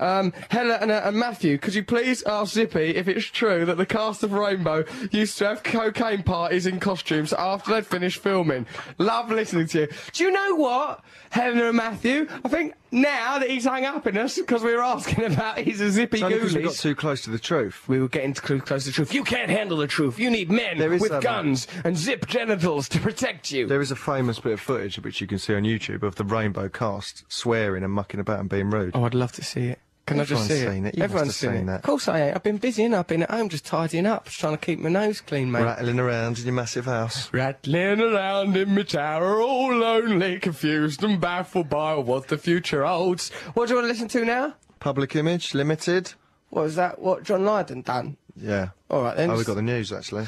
Um, 0.01 0.33
Helen 0.51 0.79
and, 0.81 0.91
uh, 0.91 1.03
and 1.05 1.17
Matthew, 1.17 1.59
could 1.59 1.75
you 1.75 1.85
please 1.85 2.23
ask 2.25 2.53
Zippy 2.53 2.97
if 2.97 3.09
it's 3.09 3.25
true 3.25 3.65
that 3.65 3.77
the 3.77 3.87
cast 3.87 4.23
of 4.23 4.33
Rainbow 4.33 4.85
used 5.11 5.39
to 5.39 5.47
have 5.47 5.63
cocaine 5.63 6.23
parties 6.23 6.67
in 6.67 6.81
costumes 6.81 7.33
after 7.33 7.73
they'd 7.73 7.87
finished 7.87 8.23
filming? 8.23 8.67
Love 8.99 9.31
listening 9.31 9.67
to 9.69 9.81
you. 9.81 9.89
Do 10.13 10.25
you 10.25 10.31
know 10.31 10.57
what, 10.57 11.03
Helen 11.31 11.59
and 11.59 11.77
Matthew? 11.77 12.29
I 12.45 12.49
think 12.49 12.75
now 12.91 13.39
that 13.39 13.51
he's 13.51 13.65
hung 13.65 13.85
up 13.85 14.07
in 14.07 14.17
us 14.17 14.37
because 14.39 14.63
we 14.63 14.75
were 14.75 14.83
asking 14.83 15.25
about 15.25 15.59
his 15.59 15.79
Zippy 15.79 16.19
It's 16.19 16.23
only 16.23 16.37
because 16.37 16.55
we 16.55 16.63
got 16.63 16.75
too 16.75 16.95
close 16.95 17.23
to 17.23 17.31
the 17.31 17.39
truth. 17.39 17.89
We 17.89 18.01
were 18.01 18.09
getting 18.09 18.35
too 18.35 18.61
close 18.61 18.85
to 18.85 18.91
the 18.91 18.95
truth. 18.95 19.15
You 19.15 19.25
can't 19.25 19.51
handle 19.51 19.79
the 19.79 19.87
truth. 19.87 20.19
You 20.19 20.31
need 20.31 20.51
men 20.51 20.79
There 20.79 20.93
is 20.93 21.01
with 21.01 21.23
guns 21.23 21.67
and 21.85 21.97
zip 21.97 22.27
genitals 22.27 22.89
to 22.91 23.01
protect 23.01 23.51
you. 23.51 23.67
There 23.67 23.81
is 23.81 23.91
a 23.91 23.97
famous 23.97 24.39
bit 24.39 24.53
of 24.53 24.61
footage 24.61 24.99
which 24.99 25.21
you 25.21 25.27
can 25.27 25.39
see 25.39 25.55
on 25.55 25.63
YouTube 25.63 26.03
of 26.03 26.17
the 26.17 26.25
Rainbow 26.25 26.69
cast 26.69 27.25
swearing 27.29 27.85
and 27.85 27.93
mucking 27.93 28.21
about 28.21 28.41
and 28.41 28.49
being 28.49 28.71
rude. 28.71 28.93
Oh, 28.95 29.05
I'd 29.05 29.15
love 29.15 29.33
to 29.33 29.45
see 29.45 29.69
it. 29.69 29.79
Can 30.07 30.21
I 30.21 30.25
just 30.25 30.49
Everyone's 30.49 30.49
see 30.49 30.67
seen 30.77 30.87
it? 30.87 30.95
it. 30.95 31.01
Everyone's 31.03 31.37
seen, 31.37 31.51
seen 31.51 31.59
it. 31.63 31.67
that. 31.67 31.75
Of 31.77 31.83
course 31.83 32.07
I 32.07 32.21
ain't. 32.29 32.37
I've 32.37 32.43
been 32.45 32.59
busy 32.59 32.85
and 32.85 32.95
I've 32.95 33.09
been 33.09 33.25
at 33.25 33.31
home 33.31 33.49
just 33.49 33.65
tidying 33.67 34.07
up, 34.07 34.27
just 34.27 34.39
trying 34.39 34.53
to 34.57 34.59
keep 34.65 34.79
my 34.79 34.89
nose 34.89 35.21
clean, 35.21 35.51
mate. 35.51 35.65
Rattling 35.65 35.99
around 35.99 36.39
in 36.39 36.45
your 36.45 36.55
massive 36.55 36.85
house. 36.85 37.33
Rattling 37.33 38.01
around 38.01 38.57
in 38.57 38.73
my 38.75 38.83
tower, 38.85 39.41
all 39.41 39.75
lonely, 39.75 40.39
confused 40.39 41.03
and 41.03 41.21
baffled 41.21 41.69
by 41.69 41.95
what 41.97 42.29
the 42.29 42.39
future 42.39 42.85
holds. 42.85 43.31
What 43.55 43.67
do 43.67 43.75
you 43.75 43.81
want 43.81 43.87
to 43.87 43.93
listen 43.93 44.09
to 44.09 44.25
now? 44.25 44.55
Public 44.79 45.17
image, 45.17 45.55
limited. 45.55 46.13
What 46.51 46.63
was 46.63 46.77
that? 46.77 47.01
What 47.01 47.25
John 47.25 47.45
Lydon 47.45 47.83
done? 47.83 48.17
Yeah. 48.41 48.69
All 48.89 49.03
right 49.03 49.17
then. 49.17 49.31
Oh, 49.31 49.37
we 49.37 49.43
got 49.45 49.55
the 49.55 49.63
news 49.63 49.93
actually. 49.93 50.27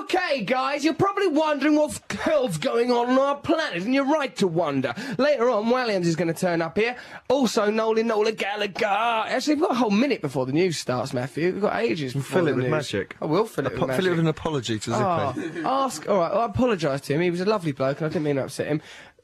Okay, 0.00 0.42
guys, 0.42 0.82
you're 0.84 0.94
probably 0.94 1.26
wondering 1.26 1.74
what 1.76 2.00
the 2.08 2.16
hell's 2.16 2.56
going 2.56 2.90
on 2.90 3.10
on 3.10 3.18
our 3.18 3.36
planet, 3.36 3.82
and 3.82 3.92
you're 3.92 4.06
right 4.06 4.34
to 4.36 4.46
wonder. 4.46 4.94
Later 5.18 5.50
on, 5.50 5.66
Walliams 5.66 6.06
is 6.06 6.16
going 6.16 6.32
to 6.32 6.38
turn 6.40 6.62
up 6.62 6.78
here. 6.78 6.96
Also, 7.28 7.70
Nolan 7.70 8.06
Nola 8.06 8.32
Gallagher. 8.32 8.86
Actually, 8.86 9.56
we've 9.56 9.64
got 9.64 9.72
a 9.72 9.74
whole 9.74 9.90
minute 9.90 10.22
before 10.22 10.46
the 10.46 10.52
news 10.52 10.78
starts, 10.78 11.12
Matthew. 11.12 11.52
We've 11.52 11.60
got 11.60 11.76
ages 11.76 12.14
before 12.14 12.38
Fill 12.38 12.48
it 12.48 12.54
with 12.56 12.64
news. 12.64 12.70
magic. 12.70 13.16
Oh, 13.20 13.26
I 13.26 13.30
will 13.30 13.44
fill 13.44 13.66
it 13.66 13.72
Apo- 13.72 13.80
with 13.80 13.88
magic. 13.88 13.96
Fill 14.02 14.06
it 14.06 14.10
with 14.10 14.18
an 14.20 14.26
apology 14.28 14.78
to 14.78 14.90
Zippy. 14.90 15.02
Oh, 15.04 15.62
ask. 15.66 16.08
All 16.08 16.18
right, 16.18 16.32
well, 16.32 16.40
I 16.42 16.46
apologise 16.46 17.02
to 17.02 17.14
him. 17.14 17.20
He 17.20 17.30
was 17.30 17.40
a 17.42 17.44
lovely 17.44 17.72
bloke, 17.72 17.98
and 17.98 18.06
I 18.06 18.08
didn't 18.08 18.22
mean 18.24 18.36
to 18.36 18.44
upset 18.44 18.68
him. 18.68 18.80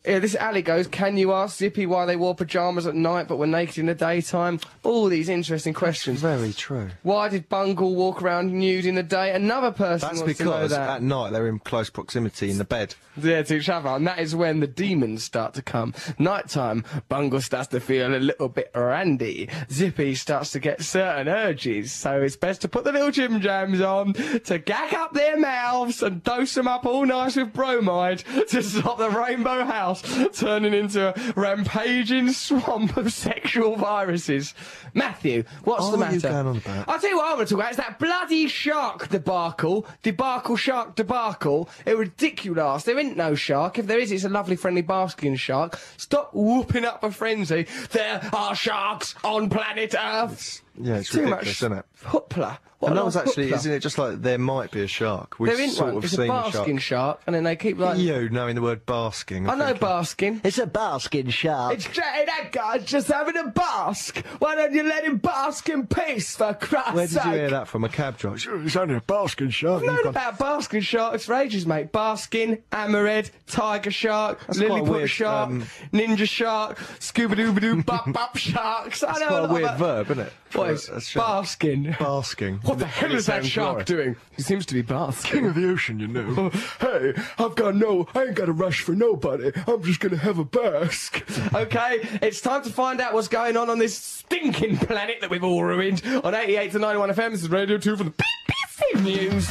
Yeah, 0.07 0.19
this 0.19 0.35
alley 0.35 0.61
goes. 0.61 0.87
Can 0.87 1.17
you 1.17 1.33
ask 1.33 1.57
Zippy 1.57 1.87
why 1.87 2.05
they 2.05 2.17
wore 2.17 2.35
pajamas 2.35 2.87
at 2.87 2.95
night 2.95 3.27
but 3.27 3.39
were 3.39 3.47
naked 3.47 3.79
in 3.79 3.87
the 3.87 3.95
daytime? 3.95 4.61
All 4.83 5.07
these 5.07 5.31
interesting 5.31 5.73
questions. 5.73 6.21
Very 6.21 6.53
true. 6.53 6.91
Why 7.03 7.31
did 7.31 7.49
Bungle 7.49 7.95
walk 7.95 8.21
around 8.21 8.53
nude 8.53 8.85
in 8.85 8.97
the 8.97 9.03
day? 9.03 9.33
Another 9.33 9.71
person 9.71 10.09
That's 10.09 10.21
wants 10.21 10.39
to 10.39 10.45
know 10.45 10.51
because 10.51 10.71
that. 10.73 10.91
at 10.91 11.03
night 11.03 11.33
they're 11.33 11.49
in 11.49 11.59
close 11.59 11.89
proximity 11.89 12.51
in 12.51 12.59
the 12.59 12.65
bed. 12.65 12.95
Yeah, 13.17 13.43
to 13.45 13.57
each 13.57 13.69
other, 13.69 13.89
and 13.91 14.07
that 14.07 14.19
is 14.19 14.35
when 14.35 14.61
the 14.61 14.67
demons 14.67 15.25
start 15.25 15.55
to 15.55 15.63
come. 15.63 15.95
Nighttime, 16.19 16.85
Bungle 17.09 17.41
starts 17.41 17.69
to 17.69 17.81
feel 17.81 18.15
a 18.15 18.19
little 18.19 18.49
bit 18.49 18.73
randy. 18.75 19.49
Zippy 19.71 20.17
starts 20.17 20.51
to 20.53 20.59
get 20.59 20.83
certain 20.83 21.29
urges, 21.29 21.93
so 21.93 22.21
it's 22.21 22.37
best 22.37 22.61
to 22.63 22.69
put 22.69 22.85
the 22.85 22.93
little 22.93 23.13
Jim 23.13 23.41
Jams 23.41 23.81
on 23.81 24.13
to 24.15 24.59
gag 24.59 24.93
up 24.95 25.15
their 25.15 25.39
mouths 25.39 26.03
and 26.03 26.23
dose 26.25 26.55
them 26.55 26.69
up 26.69 26.85
all 26.85 27.07
nice 27.07 27.37
with 27.37 27.53
bromide 27.53 28.25
to 28.49 28.63
stop 28.63 28.99
the 28.99 29.09
Rainbow 29.09 29.65
House 29.65 29.94
turning 30.03 30.75
into 30.75 31.09
a 31.09 31.33
rampaging 31.41 32.33
swamp 32.33 32.97
of 32.97 33.13
sexual 33.13 33.77
viruses. 33.77 34.55
Matthew, 34.95 35.45
what's 35.65 35.91
the 35.91 35.97
matter? 35.99 36.15
you 36.15 36.21
going 36.21 36.47
on 36.47 36.57
about? 36.59 36.89
I'll 36.89 36.99
tell 37.01 37.11
you 37.11 37.17
what 37.17 37.27
I 37.27 37.35
want 37.35 37.49
to 37.49 37.55
talk 37.55 37.61
about. 37.61 37.69
It's 37.73 37.77
that 37.79 37.99
bloody 37.99 38.47
shark 38.49 39.09
debacle. 39.09 39.87
Debacle 40.03 40.57
shark 40.57 40.95
debacle. 40.95 41.69
It 41.87 41.97
ridiculous. 41.97 42.85
There 42.85 42.99
ain't 42.99 43.17
no 43.17 43.35
shark. 43.35 43.79
If 43.79 43.87
there 43.87 43.99
is, 43.99 44.13
it's 44.13 44.25
a 44.25 44.29
lovely 44.29 44.57
friendly 44.57 44.83
basking 44.83 45.37
shark. 45.37 45.79
Stop 45.97 46.33
whooping 46.35 46.85
up 46.85 47.03
a 47.05 47.11
frenzy. 47.11 47.67
There 47.91 48.21
are 48.33 48.55
sharks 48.55 49.15
on 49.25 49.51
planet 49.51 49.95
Earth. 49.99 50.63
Yeah, 50.81 50.97
it's 50.97 51.11
Too 51.11 51.19
ridiculous, 51.21 51.47
much 51.47 51.49
isn't 51.57 51.73
it? 51.73 51.85
hoopla. 52.05 52.59
What 52.85 52.91
And 52.91 52.99
that 52.99 53.05
was 53.07 53.17
actually, 53.17 53.49
hoopla. 53.49 53.55
isn't 53.57 53.73
it 53.73 53.79
just 53.81 53.97
like 53.97 54.21
there 54.21 54.37
might 54.39 54.71
be 54.71 54.83
a 54.83 54.87
shark? 54.87 55.39
We've 55.39 55.51
There 55.51 55.61
ain't 55.65 55.73
sort 55.73 55.89
one. 55.95 55.97
of 55.99 56.05
It's 56.05 56.13
a 56.13 56.17
seen 56.17 56.29
basking 56.29 56.77
a 56.77 56.81
shark. 56.81 57.21
and 57.27 57.35
then 57.35 57.45
they 57.45 57.57
keep 57.57 57.79
like. 57.79 57.99
You 57.99 58.29
knowing 58.29 58.55
the 58.57 58.61
word 58.63 58.85
basking. 58.85 59.49
I 59.49 59.55
know 59.55 59.65
thinking- 59.69 59.81
basking. 59.81 60.41
It's 60.45 60.59
a 60.59 60.67
basking 60.67 61.31
shark. 61.31 61.75
It's 61.75 61.87
hey, 61.87 62.25
that 62.27 62.53
guy's 62.53 62.85
just 62.85 63.09
having 63.09 63.37
a 63.39 63.49
bask. 63.49 64.19
Why 64.39 64.55
don't 64.55 64.73
you 64.75 64.83
let 64.83 65.05
him 65.05 65.17
bask 65.17 65.69
in 65.71 65.87
peace, 65.87 66.37
for 66.37 66.53
Christ's 66.55 66.95
Where 66.95 67.07
did 67.07 67.25
you 67.25 67.31
hear 67.33 67.51
that 67.51 67.69
from? 67.69 67.85
A 67.85 67.89
cab 67.89 68.19
driver? 68.19 68.37
It's 68.65 68.77
only 68.77 68.97
a 68.97 69.01
basking 69.01 69.51
shark. 69.51 69.83
I've 69.83 69.87
known 69.87 70.07
about 70.07 70.39
basking 70.39 70.83
sharks 70.83 71.25
for 71.25 71.35
ages, 71.35 71.67
mate. 71.67 71.91
Basking, 71.93 72.59
hammerhead, 72.71 73.31
tiger 73.47 73.91
shark, 73.91 74.41
That's 74.47 74.59
quite 74.59 74.69
lilliput 74.71 74.91
weird, 74.93 75.11
shark, 75.11 75.49
um, 75.51 75.63
ninja 75.93 76.29
shark, 76.29 76.79
scooby 76.99 77.37
doo 77.37 77.59
doo 77.59 77.83
bop 77.85 78.13
bop 78.13 78.37
sharks. 78.37 79.03
I 79.03 79.11
It's 79.13 79.21
know 79.21 79.27
quite 79.29 79.39
a 79.39 79.43
lot 79.43 79.51
weird 79.51 79.65
about- 79.65 79.79
verb, 79.79 80.11
isn't 80.11 80.27
it? 80.27 80.33
What 80.53 80.67
For 80.69 80.73
is 80.73 80.89
a 80.89 81.01
shark. 81.01 81.27
basking? 81.45 81.97
Basking. 81.99 82.59
What 82.63 82.74
the 82.75 82.87
hell 82.87 83.13
is 83.15 83.27
that 83.27 83.45
shark 83.45 83.79
right. 83.79 83.87
doing? 83.87 84.17
He 84.37 84.43
seems 84.43 84.67
to 84.67 84.75
be 84.75 84.83
King 84.83 84.97
basking. 84.97 85.47
of 85.47 85.55
the 85.55 85.69
ocean, 85.71 85.99
you 86.01 86.09
know. 86.09 86.25
Oh, 86.37 86.51
hey, 86.81 87.15
I've 87.39 87.55
got 87.55 87.77
no, 87.77 88.07
I 88.15 88.25
ain't 88.25 88.35
got 88.35 88.49
a 88.49 88.53
rush 88.53 88.81
for 88.81 88.93
nobody. 88.93 89.53
I'm 89.67 89.83
just 89.83 90.01
gonna 90.01 90.17
have 90.17 90.39
a 90.39 90.45
bask. 90.45 91.25
okay, 91.55 91.99
it's 92.23 92.41
time 92.41 92.63
to 92.63 92.71
find 92.71 93.01
out 93.01 93.15
what's 93.15 93.29
going 93.29 93.57
on 93.57 93.71
on 93.71 93.79
this 93.79 93.97
stinking 93.97 94.77
planet 94.79 95.21
that 95.21 95.31
we've 95.31 95.45
all 95.45 95.63
ruined. 95.63 96.03
On 96.25 96.35
88 96.35 96.73
to 96.73 96.79
91 96.79 97.11
FM, 97.11 97.31
this 97.31 97.43
is 97.43 97.51
Radio 97.51 97.79
2 97.79 97.97
from 97.97 98.07
the 98.07 98.25
BBC 98.51 99.05
News. 99.05 99.49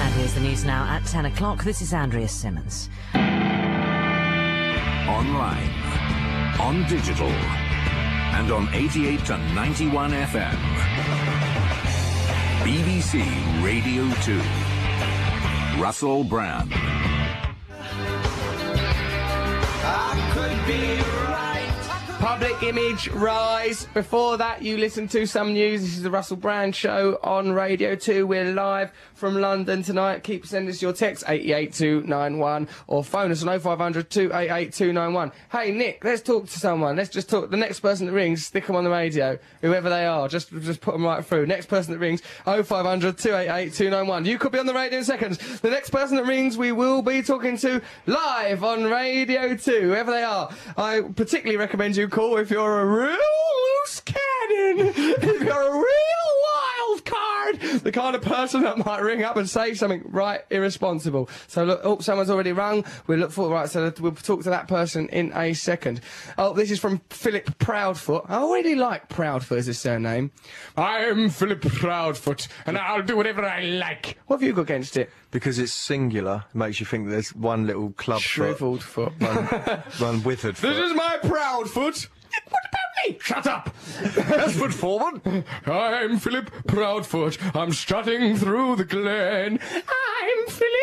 And 0.00 0.14
here's 0.14 0.34
the 0.34 0.40
news 0.40 0.64
now 0.64 0.84
at 0.84 1.04
10 1.06 1.26
o'clock. 1.26 1.62
This 1.64 1.82
is 1.82 1.92
Andrea 1.92 2.28
Simmons. 2.28 2.88
Online, 5.08 5.70
on 6.60 6.86
digital, 6.88 7.30
and 8.32 8.50
on 8.50 8.68
88 8.72 9.24
to 9.26 9.38
91 9.54 10.10
FM. 10.12 10.56
BBC 12.64 13.22
Radio 13.64 14.08
2. 14.22 14.40
Russell 15.80 16.24
Brand. 16.24 16.70
Public 22.20 22.62
image 22.62 23.08
rise. 23.08 23.86
Before 23.94 24.36
that, 24.36 24.60
you 24.60 24.76
listen 24.76 25.08
to 25.08 25.26
some 25.26 25.54
news. 25.54 25.80
This 25.80 25.96
is 25.96 26.02
the 26.02 26.10
Russell 26.10 26.36
Brand 26.36 26.76
Show 26.76 27.18
on 27.22 27.52
Radio 27.52 27.94
2. 27.94 28.26
We're 28.26 28.52
live 28.52 28.92
from 29.14 29.40
London 29.40 29.82
tonight. 29.82 30.22
Keep 30.22 30.44
sending 30.44 30.68
us 30.68 30.82
your 30.82 30.92
text 30.92 31.24
88291 31.26 32.68
or 32.88 33.02
phone 33.02 33.32
us 33.32 33.42
on 33.42 33.58
0500 33.58 34.10
288 34.10 34.70
291. 34.70 35.32
Hey, 35.50 35.70
Nick, 35.72 36.04
let's 36.04 36.20
talk 36.20 36.46
to 36.46 36.58
someone. 36.58 36.94
Let's 36.94 37.08
just 37.08 37.30
talk. 37.30 37.50
The 37.50 37.56
next 37.56 37.80
person 37.80 38.04
that 38.06 38.12
rings, 38.12 38.44
stick 38.44 38.66
them 38.66 38.76
on 38.76 38.84
the 38.84 38.90
radio, 38.90 39.38
whoever 39.62 39.88
they 39.88 40.04
are. 40.04 40.28
Just 40.28 40.50
just 40.50 40.82
put 40.82 40.92
them 40.92 41.06
right 41.06 41.24
through. 41.24 41.46
Next 41.46 41.66
person 41.66 41.94
that 41.94 42.00
rings, 42.00 42.20
0500 42.44 43.16
288 43.16 43.72
291. 43.72 44.26
You 44.26 44.38
could 44.38 44.52
be 44.52 44.58
on 44.58 44.66
the 44.66 44.74
radio 44.74 44.98
in 44.98 45.04
seconds. 45.04 45.38
The 45.62 45.70
next 45.70 45.88
person 45.88 46.18
that 46.18 46.26
rings, 46.26 46.58
we 46.58 46.70
will 46.70 47.00
be 47.00 47.22
talking 47.22 47.56
to 47.58 47.80
live 48.04 48.62
on 48.62 48.84
Radio 48.84 49.56
2, 49.56 49.80
whoever 49.80 50.10
they 50.10 50.22
are. 50.22 50.50
I 50.76 51.00
particularly 51.00 51.56
recommend 51.56 51.96
you 51.96 52.09
call 52.10 52.36
if 52.36 52.50
you're 52.50 52.80
a 52.80 52.86
real 52.86 53.08
loose 53.80 54.00
cannon, 54.04 54.92
if 54.96 55.42
you're 55.42 55.62
a 55.62 55.72
real 55.72 55.84
wild 56.42 57.04
card, 57.04 57.60
the 57.82 57.92
kind 57.92 58.14
of 58.14 58.22
person 58.22 58.62
that 58.62 58.84
might 58.84 59.00
ring 59.00 59.22
up 59.22 59.36
and 59.36 59.48
say 59.48 59.74
something 59.74 60.02
right 60.06 60.40
irresponsible. 60.50 61.28
So 61.46 61.64
look, 61.64 61.80
oh, 61.84 61.98
someone's 62.00 62.30
already 62.30 62.52
rung. 62.52 62.84
We'll 63.06 63.18
look 63.18 63.32
for 63.32 63.48
right. 63.50 63.68
So 63.68 63.92
we'll 64.00 64.12
talk 64.12 64.42
to 64.44 64.50
that 64.50 64.68
person 64.68 65.08
in 65.08 65.32
a 65.34 65.54
second. 65.54 66.00
Oh, 66.36 66.52
this 66.52 66.70
is 66.70 66.78
from 66.78 67.00
Philip 67.10 67.58
Proudfoot. 67.58 68.26
I 68.28 68.36
already 68.36 68.74
like 68.74 69.08
Proudfoot 69.08 69.58
as 69.58 69.68
a 69.68 69.74
surname. 69.74 70.30
I'm 70.76 71.30
Philip 71.30 71.60
Proudfoot, 71.62 72.48
and 72.66 72.76
I'll 72.78 73.02
do 73.02 73.16
whatever 73.16 73.44
I 73.44 73.62
like. 73.62 74.18
What 74.26 74.36
have 74.40 74.42
you 74.46 74.52
got 74.52 74.62
against 74.62 74.96
it? 74.96 75.10
Because 75.30 75.58
it's 75.60 75.72
singular, 75.72 76.44
it 76.52 76.56
makes 76.56 76.80
you 76.80 76.86
think 76.86 77.08
there's 77.08 77.32
one 77.34 77.64
little 77.66 77.90
club 77.92 78.20
Shriveled 78.20 78.82
foot. 78.82 79.12
foot, 79.20 79.28
one, 79.28 79.82
one 79.98 80.22
withered 80.24 80.56
This 80.56 80.76
is 80.76 80.92
my 80.94 81.18
Proudfoot. 81.22 81.99
What 82.32 82.64
about 82.70 82.89
me? 83.06 83.18
Shut 83.20 83.46
up. 83.46 83.74
That's 84.14 84.56
foot 84.56 84.72
forward. 84.74 85.20
I'm 85.66 86.18
Philip 86.18 86.50
Proudfoot. 86.66 87.38
I'm 87.54 87.72
strutting 87.72 88.36
through 88.36 88.76
the 88.76 88.84
glen. 88.84 89.58
I'm 89.60 90.46
Philip 90.48 90.80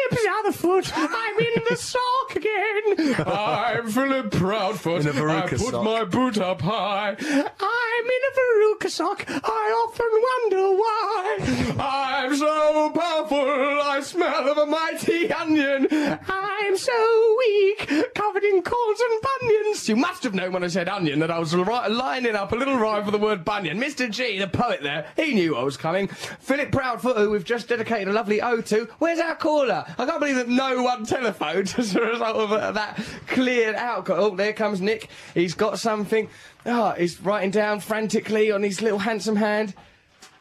other 0.47 0.51
foot. 0.51 0.91
I'm 0.95 1.39
in 1.39 1.63
the 1.69 1.75
sock 1.75 2.35
again. 2.35 3.15
I'm 3.25 3.89
Philip 3.89 4.31
Proudfoot. 4.31 5.01
In 5.01 5.07
a 5.07 5.11
veruca 5.11 5.43
I 5.43 5.49
put 5.49 5.59
sock. 5.59 5.83
my 5.83 6.03
boot 6.03 6.37
up 6.37 6.61
high. 6.61 7.15
I'm 7.19 8.05
in 8.05 8.21
a 8.29 8.39
veruca 8.39 8.89
sock. 8.89 9.25
I 9.27 9.85
often 9.87 10.07
wonder 10.29 10.65
why. 10.77 11.75
I'm 11.79 12.35
so 12.35 12.89
powerful. 12.91 13.37
I 13.37 14.01
smell 14.03 14.51
of 14.51 14.57
a 14.57 14.65
mighty 14.65 15.31
onion. 15.31 15.87
I'm 15.91 16.77
so 16.77 17.35
weak, 17.39 18.13
covered 18.15 18.43
in 18.43 18.61
corns 18.61 18.99
and 18.99 19.21
bunions. 19.41 19.89
You 19.89 19.95
must 19.95 20.23
have 20.23 20.33
known 20.33 20.51
when 20.53 20.63
I 20.63 20.67
said 20.67 20.89
onion 20.89 21.19
that 21.19 21.31
I 21.31 21.39
was 21.39 21.55
ri- 21.55 21.63
lining 22.07 22.37
up 22.37 22.53
a 22.53 22.55
little 22.55 22.77
rhyme 22.77 23.03
for 23.03 23.11
the 23.11 23.17
word 23.17 23.43
bunion. 23.43 23.77
Mr. 23.77 24.09
G, 24.09 24.39
the 24.39 24.47
poet 24.47 24.81
there, 24.81 25.07
he 25.17 25.33
knew 25.33 25.57
I 25.57 25.63
was 25.63 25.75
coming. 25.75 26.07
Philip 26.07 26.71
Proudfoot, 26.71 27.17
who 27.17 27.31
we've 27.31 27.43
just 27.43 27.67
dedicated 27.67 28.07
a 28.07 28.13
lovely 28.13 28.41
ode 28.41 28.65
to. 28.67 28.85
Where's 28.99 29.19
our 29.19 29.35
caller? 29.35 29.83
I 29.97 30.05
can't 30.05 30.21
believe 30.21 30.37
that 30.37 30.47
no 30.47 30.83
one 30.83 31.05
telephoned 31.05 31.75
as 31.77 31.93
a 31.97 32.01
result 32.01 32.37
of 32.37 32.53
uh, 32.53 32.71
that 32.71 32.97
cleared 33.27 33.75
out. 33.75 34.09
Oh, 34.09 34.33
there 34.33 34.53
comes 34.53 34.79
Nick. 34.79 35.09
He's 35.33 35.53
got 35.53 35.79
something. 35.79 36.29
Oh, 36.65 36.91
he's 36.91 37.19
writing 37.19 37.51
down 37.51 37.81
frantically 37.81 38.53
on 38.53 38.63
his 38.63 38.81
little 38.81 38.99
handsome 38.99 39.35
hand. 39.35 39.73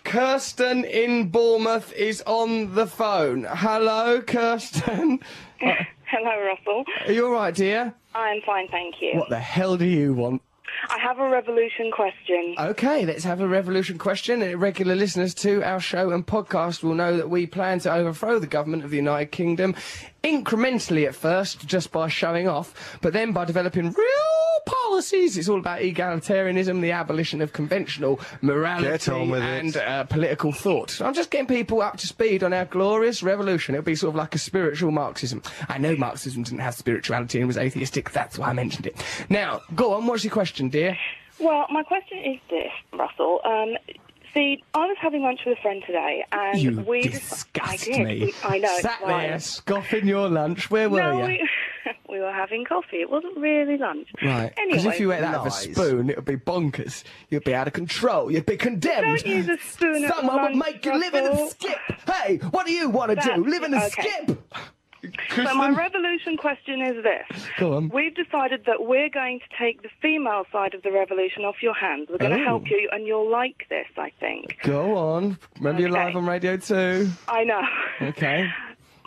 Kirsten 0.04 0.84
in 0.84 1.30
Bournemouth 1.30 1.92
is 1.94 2.22
on 2.26 2.76
the 2.76 2.86
phone. 2.86 3.44
Hello, 3.50 4.22
Kirsten. 4.22 5.18
Hello, 5.58 6.46
Russell. 6.46 6.84
Are 7.06 7.12
you 7.12 7.26
all 7.26 7.32
right, 7.32 7.52
dear? 7.52 7.92
I'm 8.14 8.40
fine, 8.42 8.68
thank 8.68 9.02
you. 9.02 9.18
What 9.18 9.30
the 9.30 9.40
hell 9.40 9.76
do 9.76 9.84
you 9.84 10.14
want? 10.14 10.42
I 10.88 10.98
have 10.98 11.18
a 11.18 11.28
revolution 11.28 11.90
question. 11.90 12.54
Okay, 12.58 13.04
let's 13.06 13.24
have 13.24 13.40
a 13.40 13.48
revolution 13.48 13.98
question. 13.98 14.42
Uh, 14.42 14.56
Regular 14.56 14.94
listeners 14.94 15.34
to 15.34 15.62
our 15.62 15.80
show 15.80 16.10
and 16.10 16.26
podcast 16.26 16.82
will 16.82 16.94
know 16.94 17.16
that 17.16 17.30
we 17.30 17.46
plan 17.46 17.78
to 17.80 17.92
overthrow 17.92 18.38
the 18.38 18.46
government 18.46 18.84
of 18.84 18.90
the 18.90 18.96
United 18.96 19.30
Kingdom 19.32 19.74
incrementally 20.26 21.06
at 21.06 21.14
first, 21.14 21.66
just 21.66 21.92
by 21.92 22.08
showing 22.08 22.48
off, 22.48 22.98
but 23.00 23.12
then 23.12 23.32
by 23.32 23.44
developing 23.44 23.92
real 23.92 24.56
policies. 24.66 25.38
It's 25.38 25.48
all 25.48 25.60
about 25.60 25.80
egalitarianism, 25.80 26.80
the 26.80 26.90
abolition 26.90 27.40
of 27.40 27.52
conventional 27.52 28.20
morality 28.42 29.10
on 29.10 29.30
with 29.30 29.42
and 29.42 29.76
uh, 29.76 30.04
political 30.04 30.50
thought. 30.50 31.00
I'm 31.00 31.14
just 31.14 31.30
getting 31.30 31.46
people 31.46 31.80
up 31.80 31.96
to 31.98 32.06
speed 32.06 32.42
on 32.42 32.52
our 32.52 32.64
glorious 32.64 33.22
revolution. 33.22 33.74
It'll 33.74 33.84
be 33.84 33.94
sort 33.94 34.10
of 34.10 34.16
like 34.16 34.34
a 34.34 34.38
spiritual 34.38 34.90
Marxism. 34.90 35.42
I 35.68 35.78
know 35.78 35.94
Marxism 35.96 36.42
didn't 36.42 36.60
have 36.60 36.74
spirituality 36.74 37.38
and 37.38 37.46
was 37.46 37.56
atheistic. 37.56 38.10
That's 38.10 38.38
why 38.38 38.48
I 38.48 38.52
mentioned 38.52 38.86
it. 38.86 38.96
Now, 39.28 39.60
go 39.74 39.94
on. 39.94 40.06
What's 40.06 40.24
your 40.24 40.32
question, 40.32 40.68
dear? 40.68 40.98
Well, 41.38 41.66
my 41.70 41.82
question 41.82 42.18
is 42.18 42.40
this, 42.50 42.72
Russell. 42.92 43.40
Um, 43.44 43.76
see, 44.36 44.62
I 44.74 44.86
was 44.86 44.96
having 45.00 45.22
lunch 45.22 45.40
with 45.46 45.58
a 45.58 45.60
friend 45.62 45.82
today, 45.86 46.24
and 46.30 46.60
You 46.60 46.80
we 46.82 47.02
disgust 47.02 47.48
I 47.72 47.76
did. 47.76 48.06
me. 48.06 48.24
We- 48.26 48.34
I 48.44 48.58
know. 48.58 48.76
Sat 48.78 48.98
it's 49.00 49.00
fine. 49.02 49.28
there 49.28 49.38
scoffing 49.40 50.06
your 50.06 50.28
lunch. 50.28 50.70
Where 50.70 50.88
were 50.88 51.00
no, 51.00 51.18
you? 51.20 51.24
we, 51.26 51.48
we 52.10 52.20
were 52.20 52.32
having 52.32 52.64
coffee. 52.64 52.98
It 52.98 53.10
wasn't 53.10 53.36
really 53.38 53.78
lunch. 53.78 54.08
Right. 54.22 54.52
Anyway, 54.56 54.78
Because 54.78 54.84
if 54.86 55.00
you 55.00 55.12
ate 55.12 55.20
that 55.20 55.42
with 55.42 55.52
a 55.52 55.56
spoon, 55.56 56.10
it 56.10 56.16
would 56.16 56.24
be 56.24 56.36
bonkers. 56.36 57.02
You'd 57.30 57.44
be 57.44 57.54
out 57.54 57.66
of 57.66 57.72
control. 57.72 58.30
You'd 58.30 58.46
be 58.46 58.56
condemned. 58.56 59.22
Don't 59.24 59.26
use 59.26 59.48
a 59.48 59.58
spoon 59.58 60.04
at 60.04 60.14
Someone 60.14 60.42
would 60.42 60.56
make 60.56 60.84
you 60.84 60.98
live 60.98 61.14
in 61.14 61.24
a 61.26 61.48
skip. 61.50 61.78
Hey, 62.06 62.36
what 62.50 62.66
do 62.66 62.72
you 62.72 62.90
want 62.90 63.10
to 63.10 63.16
do? 63.16 63.22
That's- 63.22 63.46
Live 63.46 63.62
in 63.62 63.74
a 63.74 63.84
okay. 63.86 64.02
skip. 64.02 64.54
So 65.34 65.54
my 65.54 65.70
revolution 65.70 66.36
question 66.36 66.80
is 66.82 67.02
this. 67.02 67.46
Go 67.58 67.74
on. 67.74 67.88
We've 67.90 68.14
decided 68.14 68.64
that 68.66 68.84
we're 68.86 69.08
going 69.10 69.40
to 69.40 69.46
take 69.58 69.82
the 69.82 69.88
female 70.02 70.44
side 70.52 70.74
of 70.74 70.82
the 70.82 70.92
revolution 70.92 71.44
off 71.44 71.56
your 71.62 71.74
hands. 71.74 72.08
We're 72.10 72.18
going 72.18 72.32
to 72.32 72.40
Oh. 72.42 72.44
help 72.44 72.70
you, 72.70 72.88
and 72.92 73.06
you'll 73.06 73.30
like 73.30 73.66
this, 73.68 73.86
I 73.96 74.10
think. 74.20 74.56
Go 74.62 74.96
on. 74.96 75.38
Remember 75.58 75.80
you're 75.82 75.90
live 75.90 76.14
on 76.16 76.26
Radio 76.26 76.56
2. 76.56 77.08
I 77.28 77.44
know. 77.44 77.62
Okay. 78.02 78.48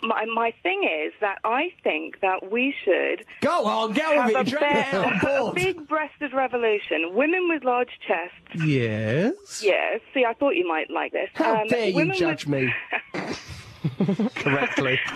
My, 0.02 0.24
my 0.34 0.54
thing 0.62 0.82
is 1.06 1.12
that 1.20 1.40
I 1.44 1.74
think 1.84 2.20
that 2.20 2.50
we 2.50 2.74
should 2.84 3.26
Go 3.42 3.66
on, 3.66 3.92
go 3.92 4.00
have 4.00 4.26
with 4.28 4.36
a, 4.36 4.40
it. 4.40 4.46
Drag 4.46 4.62
it 4.88 4.94
out. 4.94 5.06
I'm 5.12 5.18
bare, 5.20 5.40
a 5.40 5.52
big-breasted 5.52 6.32
revolution. 6.32 7.10
Women 7.12 7.48
with 7.50 7.64
large 7.64 7.90
chests. 8.08 8.64
Yes. 8.66 9.60
Yes. 9.62 10.00
See, 10.14 10.24
I 10.24 10.32
thought 10.32 10.52
you 10.56 10.66
might 10.66 10.90
like 10.90 11.12
this. 11.12 11.28
How 11.34 11.60
Um, 11.60 11.68
dare 11.68 11.88
you 11.90 12.12
judge 12.14 12.46
with, 12.46 12.62
me? 12.62 12.72
Correctly. 14.34 14.98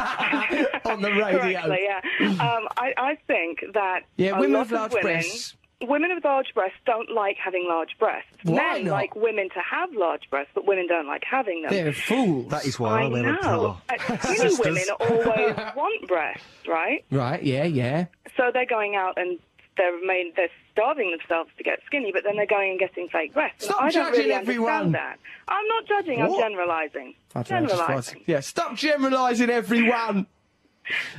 on 0.84 1.02
the 1.02 1.10
radio. 1.10 1.38
Correctly, 1.40 1.80
yeah. 1.82 2.00
Um, 2.28 2.68
I, 2.76 2.92
I 2.96 3.18
think 3.26 3.60
that 3.74 4.00
Yeah, 4.16 4.38
women 4.38 4.58
with 4.60 4.70
large 4.72 4.92
women, 4.92 5.02
breasts. 5.02 5.56
Women 5.82 6.14
with 6.14 6.24
large 6.24 6.46
breasts 6.54 6.78
don't 6.86 7.10
like 7.10 7.36
having 7.36 7.66
large 7.68 7.90
breasts. 7.98 8.30
Why 8.44 8.54
Men 8.76 8.84
not? 8.86 8.92
like 8.92 9.16
women 9.16 9.48
to 9.50 9.60
have 9.60 9.92
large 9.92 10.22
breasts, 10.30 10.52
but 10.54 10.66
women 10.66 10.86
don't 10.88 11.06
like 11.06 11.24
having 11.30 11.62
them. 11.62 11.70
They're 11.70 11.92
fools. 11.92 12.48
That 12.50 12.64
is 12.64 12.78
why 12.78 13.02
I, 13.02 13.04
I 13.04 13.08
wear 13.08 13.28
a 13.28 13.32
know. 13.42 13.78
bra. 13.98 14.16
Skinny 14.18 14.54
women 14.58 14.84
always 15.00 15.56
want 15.76 16.08
breasts, 16.08 16.44
right? 16.66 17.04
Right, 17.10 17.42
yeah, 17.42 17.64
yeah. 17.64 18.06
So 18.36 18.50
they're 18.52 18.66
going 18.66 18.94
out 18.94 19.18
and 19.18 19.38
they're 19.76 20.00
made, 20.06 20.32
they're 20.36 20.48
starving 20.74 21.10
themselves 21.16 21.50
to 21.56 21.62
get 21.64 21.78
skinny, 21.86 22.10
but 22.12 22.24
then 22.24 22.36
they're 22.36 22.46
going 22.46 22.72
and 22.72 22.78
getting 22.80 23.08
fake 23.08 23.32
breasts. 23.32 23.64
Stop 23.64 23.76
I 23.80 23.90
don't 23.90 23.92
judging 24.12 24.20
really 24.20 24.32
everyone. 24.34 24.72
understand 24.72 24.94
that. 24.94 25.18
I'm 25.48 25.66
not 25.68 25.86
judging. 25.86 26.20
I'm 26.20 26.34
generalising. 26.36 27.14
I 27.34 27.42
don't 27.42 27.62
know, 27.62 27.68
just 27.68 27.80
Generalising. 27.80 28.18
what- 28.20 28.28
Yeah, 28.28 28.40
stop 28.40 28.74
generalising 28.74 29.50
everyone. 29.50 30.26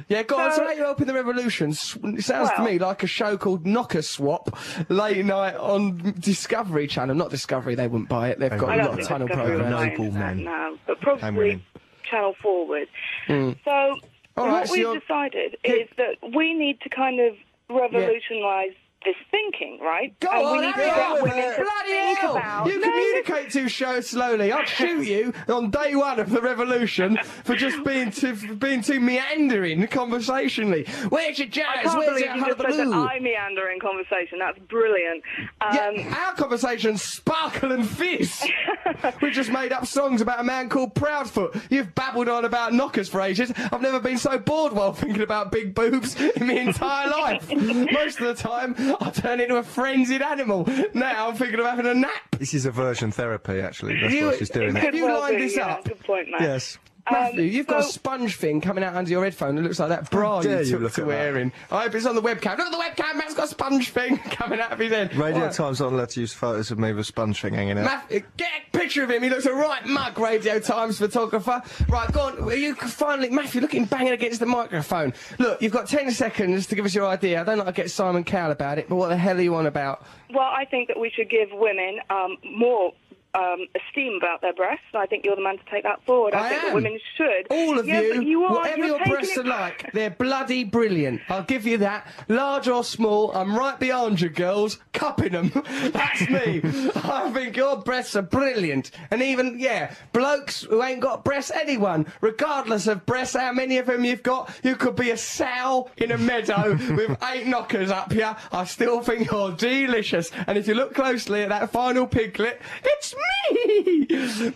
Yeah, 0.10 0.22
go 0.24 0.38
on. 0.38 0.52
So- 0.52 0.58
So 0.58 0.64
how 0.66 0.72
you 0.74 0.84
helping 0.84 1.08
the 1.08 1.14
revolution? 1.16 1.72
It 1.72 1.78
sounds 2.24 2.52
to 2.52 2.64
me 2.64 2.78
like 2.78 3.02
a 3.02 3.08
show 3.08 3.36
called 3.38 3.66
Knocker 3.66 4.04
Swap, 4.04 4.56
late 4.90 5.26
night 5.26 5.56
on 5.56 6.14
Discovery 6.20 6.86
Channel. 6.88 7.16
Not 7.16 7.32
Discovery, 7.32 7.74
they 7.74 7.88
wouldn't 7.88 8.10
buy 8.10 8.30
it. 8.30 8.38
They've 8.40 8.52
got 8.52 8.70
I 8.70 8.74
a 8.76 8.78
don't 8.78 8.86
lot 8.86 8.90
of 8.92 8.96
think 8.98 9.08
tunnel 9.08 9.28
Discovery 9.28 9.56
programs. 9.58 9.80
would 9.82 9.92
Noble 9.98 10.12
buy 10.12 10.20
that 10.20 10.36
men. 10.36 10.44
now, 10.44 10.74
but 10.86 11.02
probably 11.02 11.64
channel 12.04 12.36
forward. 12.44 12.88
Hmm. 13.26 13.54
So 13.64 13.72
All 13.72 14.46
what 14.46 14.48
right, 14.52 14.68
so 14.68 14.72
we've 14.74 14.82
you're- 14.82 15.00
decided 15.00 15.58
Yeah. 15.66 15.72
is 15.74 15.90
that 15.98 16.18
we 16.36 16.54
need 16.54 16.80
to 16.82 16.90
kind 16.90 17.20
of 17.20 17.36
revolutionise 17.68 18.76
this 19.06 19.16
thinking, 19.32 19.80
right? 19.82 20.18
Go 20.20 20.30
and 20.30 20.46
on, 20.46 20.58
we 20.60 20.66
need 20.68 20.74
to 20.74 20.80
get 20.80 21.22
women 21.24 21.38
it. 21.38 21.56
to 21.58 21.64
Bloody 21.64 21.90
think 21.90 22.20
hell! 22.20 22.38
about. 22.38 22.68
You 22.68 22.80
communicate 22.82 23.52
too 23.52 23.70
show 23.70 24.02
slowly. 24.02 24.52
I'd 24.52 24.68
shoot 24.68 25.06
you 25.06 25.34
on 25.48 25.70
day 25.70 25.96
one 25.96 26.20
of 26.20 26.30
the 26.30 26.42
revolution 26.42 27.18
for 27.44 27.56
just 27.56 27.84
being 27.84 28.12
too 28.12 28.56
being 28.56 28.82
too 28.82 29.00
meandering 29.00 29.88
conversationally. 29.88 30.86
Where's 31.10 31.38
your 31.40 31.48
I 31.48 31.52
jazz? 31.52 31.66
can't 31.84 31.98
Where's 31.98 32.10
believe 32.10 32.26
your 32.26 32.36
you 32.36 32.46
just 32.46 32.58
said 32.60 32.88
that? 32.88 32.94
I 33.12 33.20
meander 33.20 33.70
in 33.70 33.80
conversation. 33.80 34.40
That's 34.40 34.60
brilliant. 34.60 35.24
Um, 35.62 35.76
Yeah, 35.76 36.26
our 36.28 36.34
conversations 36.36 37.02
sparkle 37.02 37.72
and 37.72 37.88
fizz. 37.88 38.46
we 39.22 39.32
just 39.32 39.52
made 39.52 39.72
up 39.72 39.86
songs 39.86 40.22
about 40.22 40.40
a 40.40 40.44
man 40.44 40.70
called 40.70 40.96
Proudfoot. 40.96 41.56
You've 41.70 41.94
babbled 41.96 42.30
on 42.30 42.46
about 42.46 42.74
knockers 42.74 43.10
for 43.10 43.22
ages. 43.22 43.52
I've 43.72 43.82
never 43.82 44.00
been 44.00 44.18
so 44.18 44.38
bored 44.38 44.74
while 44.74 44.94
thinking 44.94 45.22
about 45.22 45.52
big 45.52 45.74
boobs 45.76 46.20
in 46.20 46.48
my 46.48 46.54
entire 46.54 47.10
life. 47.10 47.52
Most 47.92 48.20
of 48.20 48.28
the 48.28 48.34
time, 48.36 48.76
I 49.02 49.10
turn 49.12 49.40
into 49.40 49.56
a 49.58 49.64
frenzied 49.64 50.22
animal. 50.22 50.68
Now 50.94 51.30
I'm 51.30 51.36
thinking 51.36 51.60
of 51.60 51.66
having 51.66 51.86
a 51.88 51.94
nap. 51.94 52.12
This 52.38 52.54
is 52.54 52.66
aversion 52.66 53.12
therapy, 53.12 53.60
actually. 53.60 54.00
That's 54.02 54.14
You- 54.14 54.26
what 54.28 54.40
she's 54.40 54.50
doing. 54.50 54.76
Have 54.76 54.94
you 54.96 55.06
well 55.06 55.20
lined 55.20 55.38
be, 55.38 55.44
this 55.44 55.56
yeah, 55.58 55.68
up? 55.68 55.86
Good 55.86 56.00
point, 56.04 56.30
Matt. 56.32 56.42
Yes. 56.42 56.78
Matthew, 57.12 57.42
Um, 57.44 57.48
you've 57.50 57.68
got 57.68 57.82
a 57.82 57.84
sponge 57.84 58.36
thing 58.38 58.62
coming 58.62 58.84
out 58.84 58.96
under 58.96 59.12
your 59.12 59.24
headphone. 59.24 59.58
It 59.58 59.62
looks 59.62 59.80
like 59.80 59.90
that 59.90 60.10
bra 60.10 60.42
dare 60.42 60.62
you 60.62 60.66
you 60.66 60.72
took 60.72 60.82
look 60.82 60.94
to 60.94 61.02
at 61.02 61.08
that. 61.08 61.14
wearing. 61.14 61.52
I 61.72 61.84
hope 61.84 61.96
it's 61.96 62.06
on 62.08 62.16
the 62.16 62.22
webcam. 62.22 62.58
Look 62.58 62.68
at 62.68 62.72
the 62.72 62.78
webcam. 63.04 63.16
Matt's 63.18 63.36
got 63.36 63.46
a 63.46 63.48
sponge 63.50 63.90
thing 63.92 64.18
coming 64.32 64.60
out 64.60 64.72
of 64.72 64.80
his 64.80 64.92
head. 64.92 65.16
Radio 65.16 65.44
Right. 65.46 65.54
Times 65.54 65.82
aren't 65.82 65.94
allowed 65.94 66.10
to 66.10 66.20
use 66.22 66.34
photos 66.34 66.72
of 66.72 66.80
me 66.80 66.90
with 66.92 67.02
a 67.02 67.04
sponge 67.04 67.42
thing 67.42 67.54
hanging 67.54 67.78
out. 67.78 67.86
Matthew, 67.86 68.24
get 68.38 68.50
a 68.74 68.78
picture 68.78 69.04
of 69.04 69.12
him. 69.12 69.22
He 69.22 69.30
looks 69.30 69.46
a 69.46 69.54
right 69.54 69.86
mug, 69.86 70.18
Radio 70.18 70.60
Times 70.60 70.98
photographer. 70.98 71.62
Right, 71.88 72.12
go 72.12 72.22
on. 72.22 72.40
Are 72.44 72.56
you 72.56 72.74
finally, 72.76 73.30
Matthew, 73.30 73.62
looking 73.62 73.86
banging 73.86 74.14
against 74.14 74.40
the 74.40 74.46
microphone. 74.48 75.14
Look, 75.38 75.62
you've 75.62 75.74
got 75.74 75.88
10 75.88 76.10
seconds 76.12 76.66
to 76.68 76.76
give 76.76 76.86
us 76.86 76.96
your 76.96 77.06
idea. 77.06 77.40
I 77.40 77.44
don't 77.44 77.58
like 77.60 77.68
to 77.68 77.74
get 77.74 77.92
Simon 77.92 78.24
Cowell 78.24 78.52
about 78.52 78.80
it, 78.80 78.90
but 78.90 78.96
what 78.96 79.10
the 79.10 79.18
hell 79.18 79.38
are 79.38 79.42
you 79.42 79.54
on 79.56 79.68
about? 79.68 80.04
Well, 80.34 80.42
I 80.52 80.66
think 80.66 80.88
that 80.88 81.00
we 81.00 81.12
should 81.12 81.30
give 81.30 81.50
women 81.52 82.00
um, 82.10 82.38
more 82.44 82.94
um, 83.36 83.68
esteem 83.76 84.18
about 84.18 84.42
their 84.42 84.54
breasts. 84.54 84.86
and 84.94 85.02
I 85.02 85.06
think 85.06 85.26
you're 85.26 85.36
the 85.36 85.42
man 85.42 85.58
to 85.58 85.64
take 85.70 85.84
that 85.84 86.04
forward. 86.06 86.34
I, 86.34 86.46
I 86.46 86.50
think 86.50 86.74
women 86.74 87.00
should. 87.18 87.48
All 87.50 87.78
of 87.78 87.88
yeah, 87.88 88.02
you, 88.02 88.22
you 88.22 88.44
are, 88.46 88.54
whatever 88.54 88.86
your 88.86 89.06
breasts 89.06 89.38
it 89.38 89.46
are 89.46 89.50
like, 89.50 89.92
they're 89.94 90.10
bloody 90.10 90.64
brilliant. 90.64 91.22
I'll 91.30 91.44
give 91.44 91.66
you 91.66 91.78
that. 91.80 92.08
Large 92.30 92.70
or 92.70 92.84
small, 92.84 93.32
I'm 93.36 93.56
right 93.56 93.80
behind 93.80 94.22
you, 94.22 94.30
girls, 94.30 94.80
cupping 94.94 95.34
them. 95.34 95.52
That's 95.92 96.30
me. 96.30 96.62
I 96.96 97.32
think 97.34 97.58
your 97.58 97.78
breasts 97.78 98.16
are 98.16 98.22
brilliant. 98.22 98.92
And 99.12 99.22
even, 99.22 99.60
yeah, 99.60 99.94
blokes 100.14 100.64
who 100.64 100.82
ain't 100.82 101.02
got 101.02 101.26
breasts, 101.26 101.52
anyone, 101.52 102.06
regardless 102.22 102.88
of 102.88 103.06
breasts, 103.06 103.36
how 103.36 103.52
many 103.52 103.78
of 103.78 103.88
them 103.88 104.06
you've 104.06 104.24
got, 104.24 104.54
you 104.64 104.76
could 104.76 104.96
be 104.96 105.12
a 105.12 105.18
sow 105.18 105.90
in 105.98 106.12
a 106.12 106.18
meadow 106.18 106.72
with 106.96 107.18
eight 107.32 107.48
knockers 107.48 107.92
up 107.92 108.14
here. 108.14 108.36
I 108.52 108.64
still 108.64 109.02
think 109.02 109.30
you're 109.30 109.52
delicious. 109.52 110.32
And 110.48 110.58
if 110.58 110.68
you 110.68 110.74
look 110.74 110.94
closely 110.94 111.44
at 111.44 111.50
that 111.50 111.70
final 111.70 112.08
piglet, 112.08 112.62
it's 112.84 113.14
me! 113.14 113.25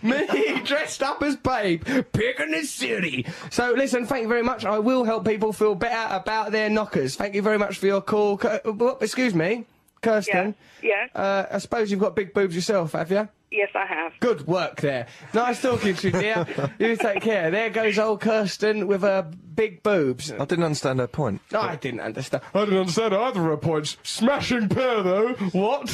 Me, 0.02 0.26
me 0.26 0.60
dressed 0.64 1.02
up 1.02 1.22
as 1.22 1.36
Babe, 1.36 1.84
Pig 2.12 2.40
in 2.40 2.50
the 2.52 2.64
city. 2.64 3.26
So 3.50 3.72
listen, 3.72 4.06
thank 4.06 4.22
you 4.22 4.28
very 4.28 4.42
much. 4.42 4.64
I 4.64 4.78
will 4.78 5.04
help 5.04 5.24
people 5.24 5.52
feel 5.52 5.74
better 5.74 6.14
about 6.14 6.52
their 6.52 6.68
knockers. 6.70 7.16
Thank 7.16 7.34
you 7.34 7.42
very 7.42 7.58
much 7.58 7.78
for 7.78 7.86
your 7.86 8.00
call. 8.00 8.40
Uh, 8.42 8.58
excuse 9.00 9.34
me, 9.34 9.64
Kirsten. 10.02 10.54
Yeah. 10.82 11.06
Uh, 11.14 11.46
I 11.50 11.58
suppose 11.58 11.90
you've 11.90 12.00
got 12.00 12.16
big 12.16 12.32
boobs 12.34 12.54
yourself, 12.54 12.92
have 12.92 13.10
you? 13.10 13.28
Yes, 13.50 13.70
I 13.74 13.84
have. 13.84 14.12
Good 14.20 14.46
work 14.46 14.80
there. 14.80 15.08
Nice 15.34 15.60
talking 15.60 15.96
to 15.96 16.06
you, 16.06 16.12
dear. 16.12 16.46
you 16.78 16.94
take 16.96 17.20
care. 17.20 17.50
There 17.50 17.68
goes 17.70 17.98
old 17.98 18.20
Kirsten 18.20 18.86
with 18.86 19.02
her 19.02 19.28
big 19.54 19.82
boobs. 19.82 20.30
I 20.30 20.44
didn't 20.44 20.62
understand 20.62 21.00
her 21.00 21.08
point. 21.08 21.40
I 21.52 21.74
didn't 21.74 21.98
understand. 22.00 22.44
I 22.54 22.60
didn't 22.64 22.78
understand 22.78 23.12
either 23.12 23.40
of 23.40 23.46
her 23.46 23.56
points. 23.56 23.96
Smashing 24.04 24.68
pair, 24.68 25.02
though. 25.02 25.32
What? 25.52 25.90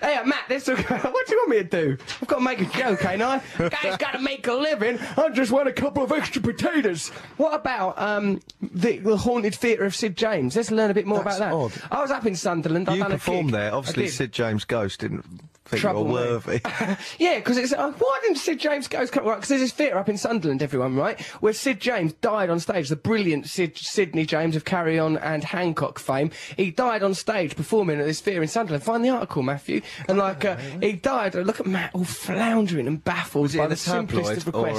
Hey, 0.00 0.14
uh, 0.14 0.24
Matt, 0.24 0.44
this 0.48 0.68
what 0.68 0.76
do 0.78 0.84
you 0.86 1.38
want 1.38 1.50
me 1.50 1.56
to 1.56 1.64
do? 1.64 1.96
I've 2.22 2.28
got 2.28 2.38
to 2.38 2.44
make 2.44 2.60
a 2.60 2.66
joke, 2.66 3.04
ain't 3.04 3.20
I? 3.20 3.42
Guy's 3.58 3.96
got 3.96 4.12
to 4.12 4.20
make 4.20 4.46
a 4.46 4.54
living. 4.54 4.98
I 5.16 5.28
just 5.30 5.50
want 5.50 5.66
a 5.66 5.72
couple 5.72 6.04
of 6.04 6.12
extra 6.12 6.40
potatoes. 6.40 7.08
What 7.36 7.52
about 7.54 7.98
um, 8.00 8.40
the, 8.60 8.98
the 8.98 9.16
haunted 9.16 9.56
theatre 9.56 9.84
of 9.84 9.96
Sid 9.96 10.16
James? 10.16 10.54
Let's 10.54 10.70
learn 10.70 10.90
a 10.92 10.94
bit 10.94 11.06
more 11.06 11.24
That's 11.24 11.38
about 11.38 11.72
that. 11.72 11.82
odd. 11.82 11.90
I 11.90 12.00
was 12.00 12.12
up 12.12 12.26
in 12.26 12.36
Sunderland. 12.36 12.88
I 12.88 12.94
You 12.94 13.02
done 13.02 13.10
a 13.12 13.14
performed 13.16 13.50
there. 13.50 13.74
Obviously. 13.74 14.06
Sid 14.08 14.32
James 14.32 14.64
Ghost 14.64 15.00
didn't 15.00 15.24
think 15.64 15.80
Trouble 15.80 16.02
you 16.02 16.08
me. 16.08 16.14
were 16.14 16.20
worthy. 16.20 16.60
yeah, 17.18 17.36
because 17.36 17.56
it's 17.56 17.72
uh, 17.72 17.92
why 17.92 18.18
didn't 18.22 18.38
Sid 18.38 18.58
James 18.58 18.88
go? 18.88 18.98
Right, 18.98 19.12
because 19.12 19.48
there's 19.48 19.60
this 19.60 19.72
theatre 19.72 19.98
up 19.98 20.08
in 20.08 20.16
Sunderland, 20.16 20.62
everyone, 20.62 20.96
right, 20.96 21.20
where 21.40 21.52
Sid 21.52 21.80
James 21.80 22.12
died 22.14 22.50
on 22.50 22.60
stage. 22.60 22.88
The 22.88 22.96
brilliant 22.96 23.46
Sid 23.48 23.78
Sidney 23.78 24.26
James 24.26 24.56
of 24.56 24.64
Carry 24.64 24.98
On 24.98 25.16
and 25.18 25.44
Hancock 25.44 25.98
fame. 25.98 26.30
He 26.56 26.70
died 26.70 27.02
on 27.02 27.14
stage 27.14 27.56
performing 27.56 28.00
at 28.00 28.06
this 28.06 28.20
theatre 28.20 28.42
in 28.42 28.48
Sunderland. 28.48 28.82
Find 28.82 29.04
the 29.04 29.10
article, 29.10 29.42
Matthew. 29.42 29.82
And 30.08 30.18
like, 30.18 30.44
uh, 30.44 30.56
he 30.80 30.92
died. 30.92 31.34
Look 31.34 31.60
at 31.60 31.66
Matt, 31.66 31.94
all 31.94 32.04
floundering 32.04 32.86
and 32.86 33.02
baffled 33.02 33.56
by 33.56 33.66
the 33.66 33.76
simplest 33.76 34.36
of 34.38 34.46
requests. 34.46 34.78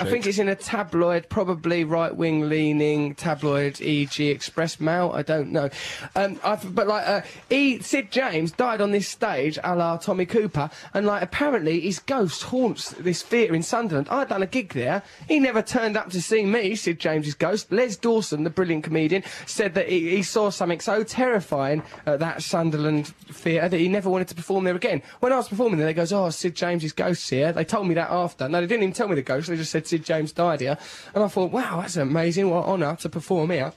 I 0.00 0.10
think 0.10 0.26
it's 0.26 0.38
in 0.38 0.48
a 0.48 0.54
tabloid, 0.54 1.28
probably 1.28 1.84
right-wing 1.84 2.48
leaning 2.48 3.14
tabloid, 3.14 3.80
e.g. 3.80 4.28
Express 4.28 4.80
Mail. 4.80 5.10
I 5.14 5.22
don't 5.22 5.50
know. 5.50 5.70
Um, 6.14 6.38
but 6.42 6.86
like, 6.86 7.06
uh, 7.06 7.20
he, 7.48 7.80
Sid 7.80 8.10
James 8.10 8.52
died 8.52 8.80
on 8.80 8.92
this 8.92 9.08
stage, 9.08 9.58
a 9.62 9.74
la 9.74 9.96
Tommy 10.14 10.26
Cooper, 10.26 10.70
and 10.94 11.06
like 11.06 11.22
apparently 11.22 11.80
his 11.80 11.98
ghost 11.98 12.44
haunts 12.44 12.90
this 12.90 13.22
theatre 13.22 13.52
in 13.52 13.64
Sunderland. 13.64 14.08
I'd 14.08 14.28
done 14.28 14.44
a 14.44 14.46
gig 14.46 14.72
there. 14.72 15.02
He 15.26 15.40
never 15.40 15.60
turned 15.60 15.96
up 15.96 16.10
to 16.10 16.22
see 16.22 16.44
me, 16.44 16.76
Sid 16.76 17.00
James's 17.00 17.34
ghost. 17.34 17.72
Les 17.72 17.96
Dawson, 17.96 18.44
the 18.44 18.50
brilliant 18.50 18.84
comedian, 18.84 19.24
said 19.44 19.74
that 19.74 19.88
he, 19.88 20.10
he 20.10 20.22
saw 20.22 20.50
something 20.50 20.78
so 20.78 21.02
terrifying 21.02 21.82
at 22.06 22.20
that 22.20 22.44
Sunderland 22.44 23.08
theatre 23.08 23.68
that 23.68 23.76
he 23.76 23.88
never 23.88 24.08
wanted 24.08 24.28
to 24.28 24.36
perform 24.36 24.62
there 24.62 24.76
again. 24.76 25.02
When 25.18 25.32
I 25.32 25.36
was 25.36 25.48
performing 25.48 25.78
there, 25.78 25.88
they 25.88 25.94
goes, 25.94 26.12
"Oh, 26.12 26.30
Sid 26.30 26.54
James's 26.54 26.92
ghost 26.92 27.28
here." 27.28 27.52
They 27.52 27.64
told 27.64 27.88
me 27.88 27.94
that 27.94 28.10
after. 28.12 28.48
No, 28.48 28.60
they 28.60 28.68
didn't 28.68 28.84
even 28.84 28.94
tell 28.94 29.08
me 29.08 29.16
the 29.16 29.22
ghost. 29.22 29.48
They 29.48 29.56
just 29.56 29.72
said 29.72 29.88
Sid 29.88 30.04
James 30.04 30.30
died 30.30 30.60
here, 30.60 30.78
and 31.12 31.24
I 31.24 31.26
thought, 31.26 31.50
"Wow, 31.50 31.80
that's 31.80 31.96
amazing! 31.96 32.50
What 32.50 32.66
honour 32.66 32.94
to 33.00 33.08
perform 33.08 33.50
here." 33.50 33.72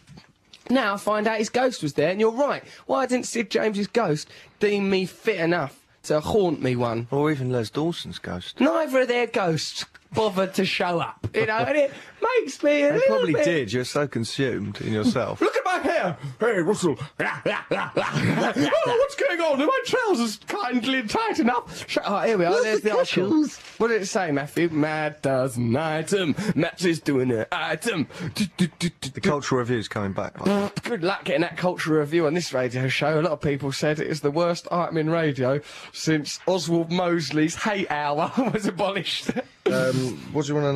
Now 0.69 0.93
I 0.93 0.97
find 0.97 1.25
out 1.25 1.39
his 1.39 1.49
ghost 1.49 1.81
was 1.81 1.93
there, 1.93 2.11
and 2.11 2.19
you're 2.19 2.29
right. 2.29 2.63
Why 2.85 3.07
didn't 3.07 3.25
Sid 3.25 3.49
James's 3.49 3.87
ghost 3.87 4.29
deem 4.59 4.87
me 4.87 5.07
fit 5.07 5.39
enough 5.39 5.79
to 6.07 6.19
haunt 6.19 6.61
me 6.61 6.75
one? 6.75 7.07
or 7.11 7.31
even 7.31 7.51
Les 7.51 7.69
Dawson's 7.69 8.19
Ghost. 8.19 8.59
Neither 8.59 9.01
of 9.01 9.07
their 9.07 9.27
ghosts 9.27 9.85
bothered 10.13 10.53
to 10.55 10.65
show 10.65 10.99
up, 10.99 11.27
you 11.33 11.45
know, 11.45 11.57
and 11.57 11.77
it 11.77 11.91
makes 12.21 12.61
me 12.63 12.83
a 12.83 12.93
little 12.93 13.07
probably 13.07 13.33
bit... 13.33 13.45
did. 13.45 13.73
You're 13.73 13.85
so 13.85 14.07
consumed 14.07 14.81
in 14.81 14.93
yourself. 14.93 15.41
Look 15.47 15.55
at 15.55 15.65
my 15.65 15.77
hair! 15.77 16.17
Hey, 16.39 16.59
Russell. 16.59 16.97
oh, 17.19 18.97
what's 18.99 19.15
going 19.15 19.39
on? 19.41 19.61
Are 19.61 19.65
my 19.65 19.81
trousers 19.85 20.37
kindly 20.47 21.03
tight 21.03 21.39
enough? 21.39 21.97
Oh, 22.05 22.19
here 22.21 22.37
we 22.37 22.45
are. 22.45 22.61
There's 22.63 22.81
the 22.81 22.97
article. 22.97 23.45
What 23.77 23.89
did 23.89 24.01
it 24.01 24.07
say, 24.07 24.31
Matthew? 24.31 24.69
Matt 24.69 25.21
does 25.21 25.57
an 25.57 25.75
item. 25.75 26.35
Matt 26.55 26.83
is 26.83 26.99
doing 26.99 27.31
an 27.31 27.45
item. 27.51 28.07
the 28.35 29.21
cultural 29.21 29.59
review's 29.59 29.87
coming 29.87 30.13
back. 30.13 30.35
Good 30.83 31.03
luck 31.03 31.25
getting 31.25 31.41
that 31.41 31.57
cultural 31.57 31.99
review 31.99 32.27
on 32.27 32.33
this 32.33 32.53
radio 32.53 32.87
show. 32.87 33.19
A 33.19 33.21
lot 33.21 33.31
of 33.31 33.41
people 33.41 33.71
said 33.71 33.99
it 33.99 34.07
is 34.07 34.21
the 34.21 34.31
worst 34.31 34.67
item 34.71 34.97
in 34.97 35.09
radio 35.09 35.59
since 35.93 36.39
Oswald 36.47 36.91
Mosley's 36.91 37.55
Hate 37.55 37.89
Hour 37.91 38.31
was 38.53 38.65
abolished. 38.65 39.29
Um, 39.73 40.17
what 40.33 40.45
do 40.45 40.53
you 40.53 40.59
want 40.59 40.67
to 40.67 40.73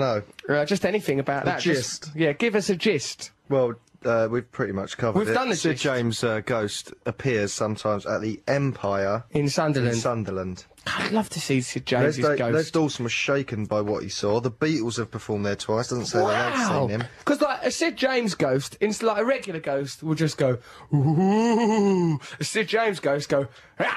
know? 0.50 0.56
uh, 0.62 0.66
just 0.66 0.86
anything 0.86 1.20
about 1.20 1.46
that. 1.46 1.60
Just- 1.60 2.04
gist. 2.04 2.16
yeah, 2.16 2.34
give 2.34 2.56
us 2.56 2.70
a 2.70 2.76
gist. 2.76 3.32
Well, 3.50 3.74
uh, 4.06 4.28
we've 4.32 4.50
pretty 4.52 4.74
much 4.74 4.98
covered 4.98 5.20
We've 5.20 5.28
it. 5.30 5.34
done 5.34 5.50
the 5.50 5.56
Sid 5.56 5.74
gist. 5.74 5.84
James 5.84 6.24
uh, 6.24 6.40
Ghost 6.42 6.94
appears 7.06 7.54
sometimes 7.54 8.06
at 8.06 8.22
the 8.22 8.42
Empire 8.48 9.24
In 9.32 9.42
in 9.42 9.50
Sunderland. 9.50 10.66
I'd 10.88 11.12
love 11.12 11.30
to 11.30 11.40
see 11.40 11.62
Sid 11.62 11.84
Les, 11.92 12.16
James's 12.16 12.24
Da- 12.24 12.36
ghost. 12.36 12.54
Les 12.54 12.72
Dawson 12.72 13.04
was 13.04 13.12
shaken 13.12 13.66
by 13.66 13.82
what 13.82 14.02
he 14.04 14.10
saw. 14.10 14.40
The 14.40 14.50
Beatles 14.52 14.98
have 14.98 15.12
performed 15.12 15.46
there 15.46 15.56
twice. 15.56 15.90
Doesn't 15.90 16.08
say 16.08 16.18
that 16.20 16.52
they've 16.52 16.60
Wow! 16.68 16.80
seen 16.88 16.90
him. 17.02 17.04
Because 17.20 17.40
like 17.42 17.64
a 17.64 17.70
Sid 17.72 17.98
James 17.98 18.34
ghost, 18.34 18.78
instead 18.82 19.06
like 19.06 19.18
a 19.20 19.26
regular 19.26 19.60
ghost 19.60 20.02
will 20.02 20.16
just 20.16 20.38
go 20.38 20.58
ooh. 20.94 22.20
A 22.40 22.44
Sid 22.44 22.68
James 22.68 23.00
ghost 23.00 23.30
go 23.30 23.48
like 23.80 23.96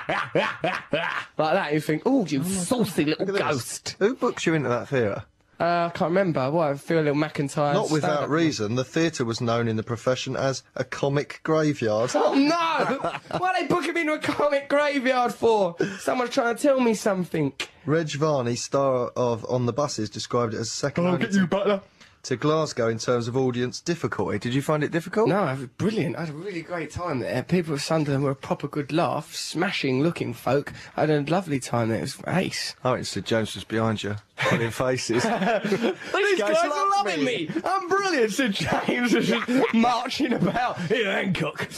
that. 1.36 1.70
You 1.72 1.80
think, 1.80 2.02
oh, 2.06 2.26
you 2.26 2.44
saucy 2.44 3.04
little 3.06 3.26
ghost. 3.26 3.96
Who 3.98 4.14
books 4.14 4.44
you 4.46 4.54
into 4.54 4.68
that 4.68 4.88
theatre? 4.88 5.24
Uh, 5.64 5.86
I 5.86 5.96
can't 5.96 6.10
remember. 6.10 6.50
Well, 6.50 6.68
I 6.72 6.74
feel 6.74 6.98
a 6.98 7.00
little 7.00 7.14
McIntyre. 7.14 7.72
Not 7.72 7.90
without 7.90 8.10
stand-up. 8.10 8.28
reason. 8.28 8.74
The 8.74 8.84
theatre 8.84 9.24
was 9.24 9.40
known 9.40 9.66
in 9.66 9.76
the 9.76 9.82
profession 9.82 10.36
as 10.36 10.62
a 10.76 10.84
comic 10.84 11.40
graveyard. 11.42 12.10
Oh 12.14 12.34
no! 12.34 13.18
Why 13.38 13.48
are 13.48 13.60
they 13.62 13.66
booking 13.66 13.94
me 13.94 14.02
into 14.02 14.12
a 14.12 14.18
comic 14.18 14.68
graveyard 14.68 15.32
for? 15.32 15.76
Someone's 16.00 16.30
trying 16.34 16.54
to 16.54 16.62
tell 16.62 16.80
me 16.80 16.92
something. 16.92 17.54
Reg 17.86 18.10
Varney, 18.12 18.56
star 18.56 19.08
of 19.16 19.46
On 19.48 19.64
the 19.64 19.72
Buses, 19.72 20.10
described 20.10 20.52
it 20.52 20.58
as 20.58 20.70
second 20.70 21.06
I'll 21.06 21.14
only 21.14 21.26
get 21.26 21.34
you, 21.34 21.46
butler. 21.46 21.80
To 22.24 22.36
Glasgow 22.36 22.88
in 22.88 22.96
terms 22.96 23.28
of 23.28 23.36
audience 23.36 23.80
difficulty. 23.82 24.38
Did 24.38 24.54
you 24.54 24.62
find 24.62 24.82
it 24.82 24.90
difficult? 24.90 25.28
No, 25.28 25.40
I 25.42 25.52
a 25.52 25.66
brilliant. 25.66 26.16
I 26.16 26.20
had 26.20 26.30
a 26.30 26.32
really 26.32 26.62
great 26.62 26.90
time 26.90 27.18
there. 27.18 27.42
People 27.42 27.74
of 27.74 27.82
Sunderland 27.82 28.24
were 28.24 28.30
a 28.30 28.34
proper 28.34 28.66
good 28.66 28.92
laugh, 28.92 29.34
smashing 29.34 30.02
looking 30.02 30.32
folk. 30.32 30.72
I 30.96 31.02
had 31.02 31.10
a 31.10 31.20
lovely 31.30 31.60
time 31.60 31.90
there. 31.90 31.98
It 31.98 32.02
was 32.02 32.16
ace. 32.26 32.76
Oh, 32.82 32.94
it's 32.94 33.10
Sid 33.10 33.26
James 33.26 33.54
was 33.54 33.64
behind 33.64 34.02
you, 34.02 34.16
pulling 34.38 34.70
faces. 34.72 35.22
These 35.22 35.28
guys, 35.30 36.38
guys 36.38 36.56
are 36.64 36.88
loving 36.96 37.24
me. 37.26 37.46
me. 37.46 37.50
I'm 37.62 37.88
brilliant. 37.88 38.32
Sid 38.32 38.52
James 38.52 39.12
is 39.14 39.28
just 39.28 39.48
marching 39.74 40.32
about 40.32 40.80
here, 40.80 41.12
Hancock. 41.12 41.68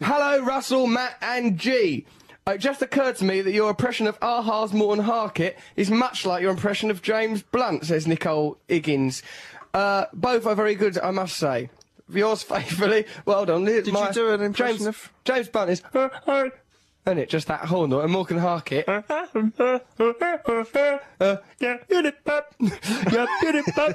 Hello, 0.00 0.42
Russell, 0.42 0.86
Matt, 0.86 1.16
and 1.20 1.58
G. 1.58 2.06
Uh, 2.46 2.52
It 2.52 2.58
just 2.58 2.80
occurred 2.80 3.16
to 3.16 3.24
me 3.26 3.42
that 3.42 3.52
your 3.52 3.68
impression 3.68 4.06
of 4.06 4.16
Aha's 4.22 4.72
Morten 4.72 5.04
Harket 5.04 5.56
is 5.76 5.90
much 5.90 6.24
like 6.24 6.40
your 6.40 6.52
impression 6.52 6.90
of 6.90 7.02
James 7.02 7.42
Blunt, 7.42 7.84
says 7.84 8.06
Nicole 8.06 8.56
Higgins. 8.66 9.22
Uh, 9.72 10.06
both 10.12 10.46
are 10.46 10.54
very 10.54 10.74
good, 10.74 10.98
I 10.98 11.10
must 11.10 11.36
say. 11.36 11.70
Yours 12.12 12.42
faithfully. 12.54 13.06
Well 13.24 13.46
done. 13.46 13.64
Did 13.64 13.86
you 13.86 14.08
do 14.12 14.30
an 14.32 14.40
impression 14.42 14.78
James, 14.78 14.86
of- 14.86 15.12
James 15.24 15.48
Blunt 15.48 15.70
is. 15.70 15.82
And 17.06 17.18
it 17.18 17.30
just 17.30 17.46
that 17.48 17.60
horn 17.64 17.90
note, 17.90 18.02
and 18.02 18.12
Morgan 18.12 18.38
Harket. 18.38 18.84
uh, 18.86 19.00
yeah, 21.58 21.78
beauty 21.88 22.12
pop, 22.24 22.54
yeah, 22.60 23.26
beauty 23.40 23.62
pop, 23.72 23.94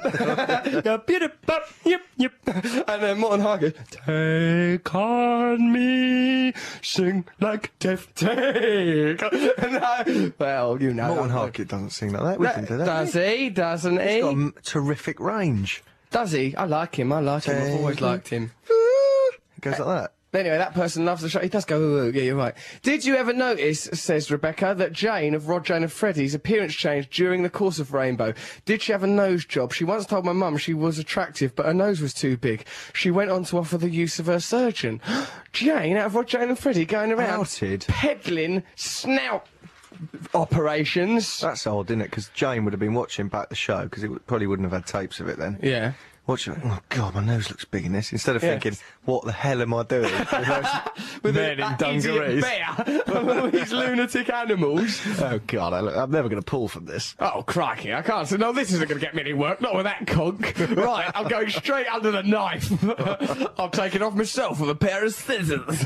yeah, 0.84 0.96
beauty 1.06 1.28
pop, 1.46 1.62
yep, 1.84 2.00
yep. 2.16 2.32
And 2.46 3.02
then 3.02 3.18
Morten 3.20 3.40
Harket, 3.42 3.76
take 3.90 4.94
on 4.94 5.72
me, 5.72 6.52
sing 6.82 7.24
like 7.40 7.72
Def, 7.78 8.12
take. 8.14 9.22
And 9.22 9.78
I, 9.78 10.32
well, 10.38 10.82
you 10.82 10.92
know. 10.92 11.08
Morten 11.14 11.28
that. 11.28 11.34
Harket 11.34 11.68
doesn't 11.68 11.90
sing 11.90 12.12
like 12.12 12.22
that. 12.22 12.38
We 12.40 12.48
can 12.48 12.64
do 12.64 12.76
that. 12.78 12.86
Does 12.86 13.12
he? 13.14 13.50
Doesn't 13.50 14.00
he? 14.00 14.08
He's 14.14 14.22
got 14.22 14.28
a 14.28 14.32
m- 14.32 14.54
terrific 14.64 15.20
range. 15.20 15.82
Does 16.10 16.32
he? 16.32 16.56
I 16.56 16.64
like 16.64 16.98
him. 16.98 17.12
I 17.12 17.20
like 17.20 17.44
him. 17.44 17.62
I've 17.62 17.78
always 17.80 18.00
liked 18.00 18.28
him. 18.28 18.50
It 18.68 19.60
goes 19.60 19.78
like 19.78 20.02
that. 20.02 20.12
Anyway, 20.36 20.58
that 20.58 20.74
person 20.74 21.04
loves 21.04 21.22
the 21.22 21.28
show. 21.28 21.40
He 21.40 21.48
does 21.48 21.64
go, 21.64 21.80
ooh, 21.80 21.98
ooh, 22.04 22.10
yeah, 22.10 22.22
you're 22.22 22.36
right. 22.36 22.54
Did 22.82 23.04
you 23.04 23.16
ever 23.16 23.32
notice, 23.32 23.84
says 23.92 24.30
Rebecca, 24.30 24.74
that 24.76 24.92
Jane 24.92 25.34
of 25.34 25.48
Rod, 25.48 25.64
Jane 25.64 25.82
and 25.82 25.92
Freddie's 25.92 26.34
appearance 26.34 26.74
changed 26.74 27.10
during 27.10 27.42
the 27.42 27.50
course 27.50 27.78
of 27.78 27.92
Rainbow? 27.92 28.34
Did 28.64 28.82
she 28.82 28.92
have 28.92 29.02
a 29.02 29.08
nose 29.08 29.44
job? 29.44 29.72
She 29.72 29.84
once 29.84 30.06
told 30.06 30.24
my 30.24 30.32
mum 30.32 30.58
she 30.58 30.74
was 30.74 30.98
attractive, 30.98 31.56
but 31.56 31.66
her 31.66 31.74
nose 31.74 32.00
was 32.00 32.12
too 32.12 32.36
big. 32.36 32.66
She 32.92 33.10
went 33.10 33.30
on 33.30 33.44
to 33.44 33.58
offer 33.58 33.78
the 33.78 33.90
use 33.90 34.18
of 34.18 34.26
her 34.26 34.40
surgeon. 34.40 35.00
Jane 35.52 35.96
out 35.96 36.06
of 36.06 36.14
Rod, 36.14 36.28
Jane 36.28 36.48
and 36.50 36.58
Freddie 36.58 36.84
going 36.84 37.12
around 37.12 37.40
Outed. 37.40 37.86
peddling 37.88 38.62
snout 38.74 39.46
operations. 40.34 41.40
That's 41.40 41.66
odd, 41.66 41.90
isn't 41.90 42.02
it? 42.02 42.10
Because 42.10 42.28
Jane 42.34 42.64
would 42.64 42.72
have 42.72 42.80
been 42.80 42.94
watching 42.94 43.28
back 43.28 43.48
the 43.48 43.54
show 43.54 43.84
because 43.84 44.04
it 44.04 44.26
probably 44.26 44.46
wouldn't 44.46 44.70
have 44.70 44.72
had 44.72 44.86
tapes 44.86 45.20
of 45.20 45.28
it 45.28 45.38
then. 45.38 45.58
Yeah. 45.62 45.92
Watching, 46.26 46.60
oh 46.64 46.80
god, 46.88 47.14
my 47.14 47.22
nose 47.24 47.50
looks 47.50 47.64
big 47.64 47.86
in 47.86 47.92
this. 47.92 48.10
Instead 48.10 48.34
of 48.34 48.42
Yeah. 48.42 48.58
thinking, 48.58 48.76
what 49.04 49.24
the 49.24 49.30
hell 49.30 49.62
am 49.62 49.72
I 49.72 49.84
doing? 49.84 50.12
With 51.22 51.34
those 51.34 51.56
men 51.56 51.60
in 51.60 51.76
dungarees. 51.76 52.42
bear 52.42 53.50
these 53.52 53.72
lunatic 53.72 54.28
animals. 54.32 55.00
Oh 55.20 55.38
god, 55.46 55.72
I 55.72 55.80
look, 55.80 55.96
I'm 55.96 56.10
never 56.10 56.28
going 56.28 56.42
to 56.42 56.44
pull 56.44 56.66
from 56.66 56.86
this. 56.86 57.14
Oh, 57.20 57.44
crikey, 57.46 57.94
I 57.94 58.02
can't 58.02 58.26
say, 58.26 58.38
no, 58.38 58.52
this 58.52 58.72
isn't 58.72 58.88
going 58.88 58.98
to 59.00 59.04
get 59.06 59.14
me 59.14 59.20
any 59.20 59.34
work, 59.34 59.60
not 59.60 59.76
with 59.76 59.84
that 59.84 60.04
conk. 60.08 60.58
right, 60.76 61.10
I'm 61.14 61.28
going 61.28 61.48
straight 61.50 61.86
under 61.86 62.10
the 62.10 62.24
knife. 62.24 62.72
I'll 63.58 63.70
take 63.70 63.94
it 63.94 64.02
off 64.02 64.14
myself 64.14 64.58
with 64.58 64.70
a 64.70 64.74
pair 64.74 65.04
of 65.04 65.14
scissors. 65.14 65.84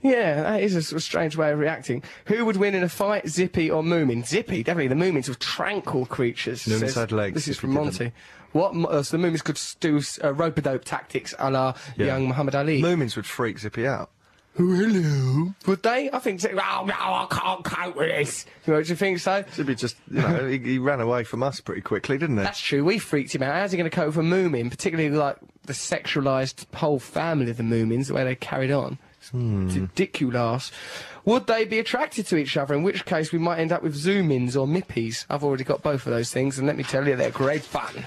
yeah, 0.00 0.42
that 0.42 0.62
is 0.62 0.74
a 0.74 0.82
sort 0.82 0.96
of 0.96 1.02
strange 1.02 1.36
way 1.36 1.52
of 1.52 1.58
reacting. 1.58 2.02
Who 2.26 2.46
would 2.46 2.56
win 2.56 2.74
in 2.74 2.82
a 2.82 2.88
fight, 2.88 3.28
Zippy 3.28 3.70
or 3.70 3.82
Moomin? 3.82 4.26
Zippy, 4.26 4.62
definitely. 4.62 4.88
The 4.88 4.94
Moomins 4.94 5.28
were 5.28 5.34
tranquil 5.34 6.06
creatures. 6.06 6.64
Moomins 6.64 6.94
had 6.94 7.12
legs, 7.12 7.34
This 7.34 7.48
is 7.48 7.58
from 7.58 7.74
didn't. 7.74 8.12
What, 8.52 8.74
uh, 8.74 9.02
so 9.02 9.16
the 9.16 9.22
Moomins 9.26 9.42
could 9.42 9.58
do 9.80 10.00
uh, 10.22 10.32
rope-a-dope 10.34 10.84
tactics 10.84 11.34
a 11.38 11.50
la 11.50 11.74
Yeah. 11.96 12.06
young 12.06 12.28
Muhammad 12.28 12.54
Ali. 12.54 12.80
Moomins 12.82 13.16
would 13.16 13.26
freak 13.26 13.58
Zippy 13.58 13.86
out. 13.86 14.10
Hello. 14.54 15.54
Would 15.66 15.82
they? 15.82 16.10
I 16.12 16.18
think, 16.18 16.40
so. 16.40 16.50
oh 16.50 16.84
no, 16.84 16.94
I 16.94 17.26
can't 17.30 17.64
cope 17.64 17.96
with 17.96 18.08
this. 18.10 18.44
You 18.66 18.74
know, 18.74 18.82
do 18.82 18.88
you 18.90 18.96
think 18.96 19.18
so? 19.18 19.44
Zippy 19.54 19.74
just, 19.74 19.96
you 20.10 20.20
know, 20.20 20.46
he, 20.46 20.58
he 20.58 20.78
ran 20.78 21.00
away 21.00 21.24
from 21.24 21.42
us 21.42 21.60
pretty 21.60 21.80
quickly, 21.80 22.18
didn't 22.18 22.36
he? 22.36 22.42
That's 22.42 22.60
true. 22.60 22.84
We 22.84 22.98
freaked 22.98 23.34
him 23.34 23.42
out. 23.42 23.54
How's 23.54 23.72
he 23.72 23.78
going 23.78 23.88
to 23.90 23.94
cope 23.94 24.08
with 24.08 24.18
a 24.18 24.20
Moomin, 24.28 24.70
particularly 24.70 25.08
like 25.10 25.36
the 25.64 25.72
sexualised 25.72 26.66
whole 26.74 26.98
family 26.98 27.50
of 27.50 27.56
the 27.56 27.62
Moomins, 27.62 28.08
the 28.08 28.14
way 28.14 28.24
they 28.24 28.34
carried 28.34 28.70
on? 28.70 28.98
It's 29.22 29.32
ridiculous. 29.76 30.70
Would 31.24 31.46
they 31.46 31.64
be 31.64 31.78
attracted 31.78 32.26
to 32.26 32.36
each 32.36 32.56
other? 32.56 32.74
In 32.74 32.82
which 32.82 33.04
case, 33.06 33.32
we 33.32 33.38
might 33.38 33.58
end 33.60 33.72
up 33.72 33.82
with 33.82 33.94
zoom-ins 33.94 34.56
or 34.56 34.66
mippies. 34.66 35.24
I've 35.30 35.44
already 35.44 35.64
got 35.64 35.82
both 35.82 36.06
of 36.06 36.12
those 36.12 36.30
things, 36.32 36.58
and 36.58 36.66
let 36.66 36.76
me 36.76 36.82
tell 36.82 37.06
you, 37.06 37.14
they're 37.16 37.30
great 37.30 37.62
fun. 37.62 38.04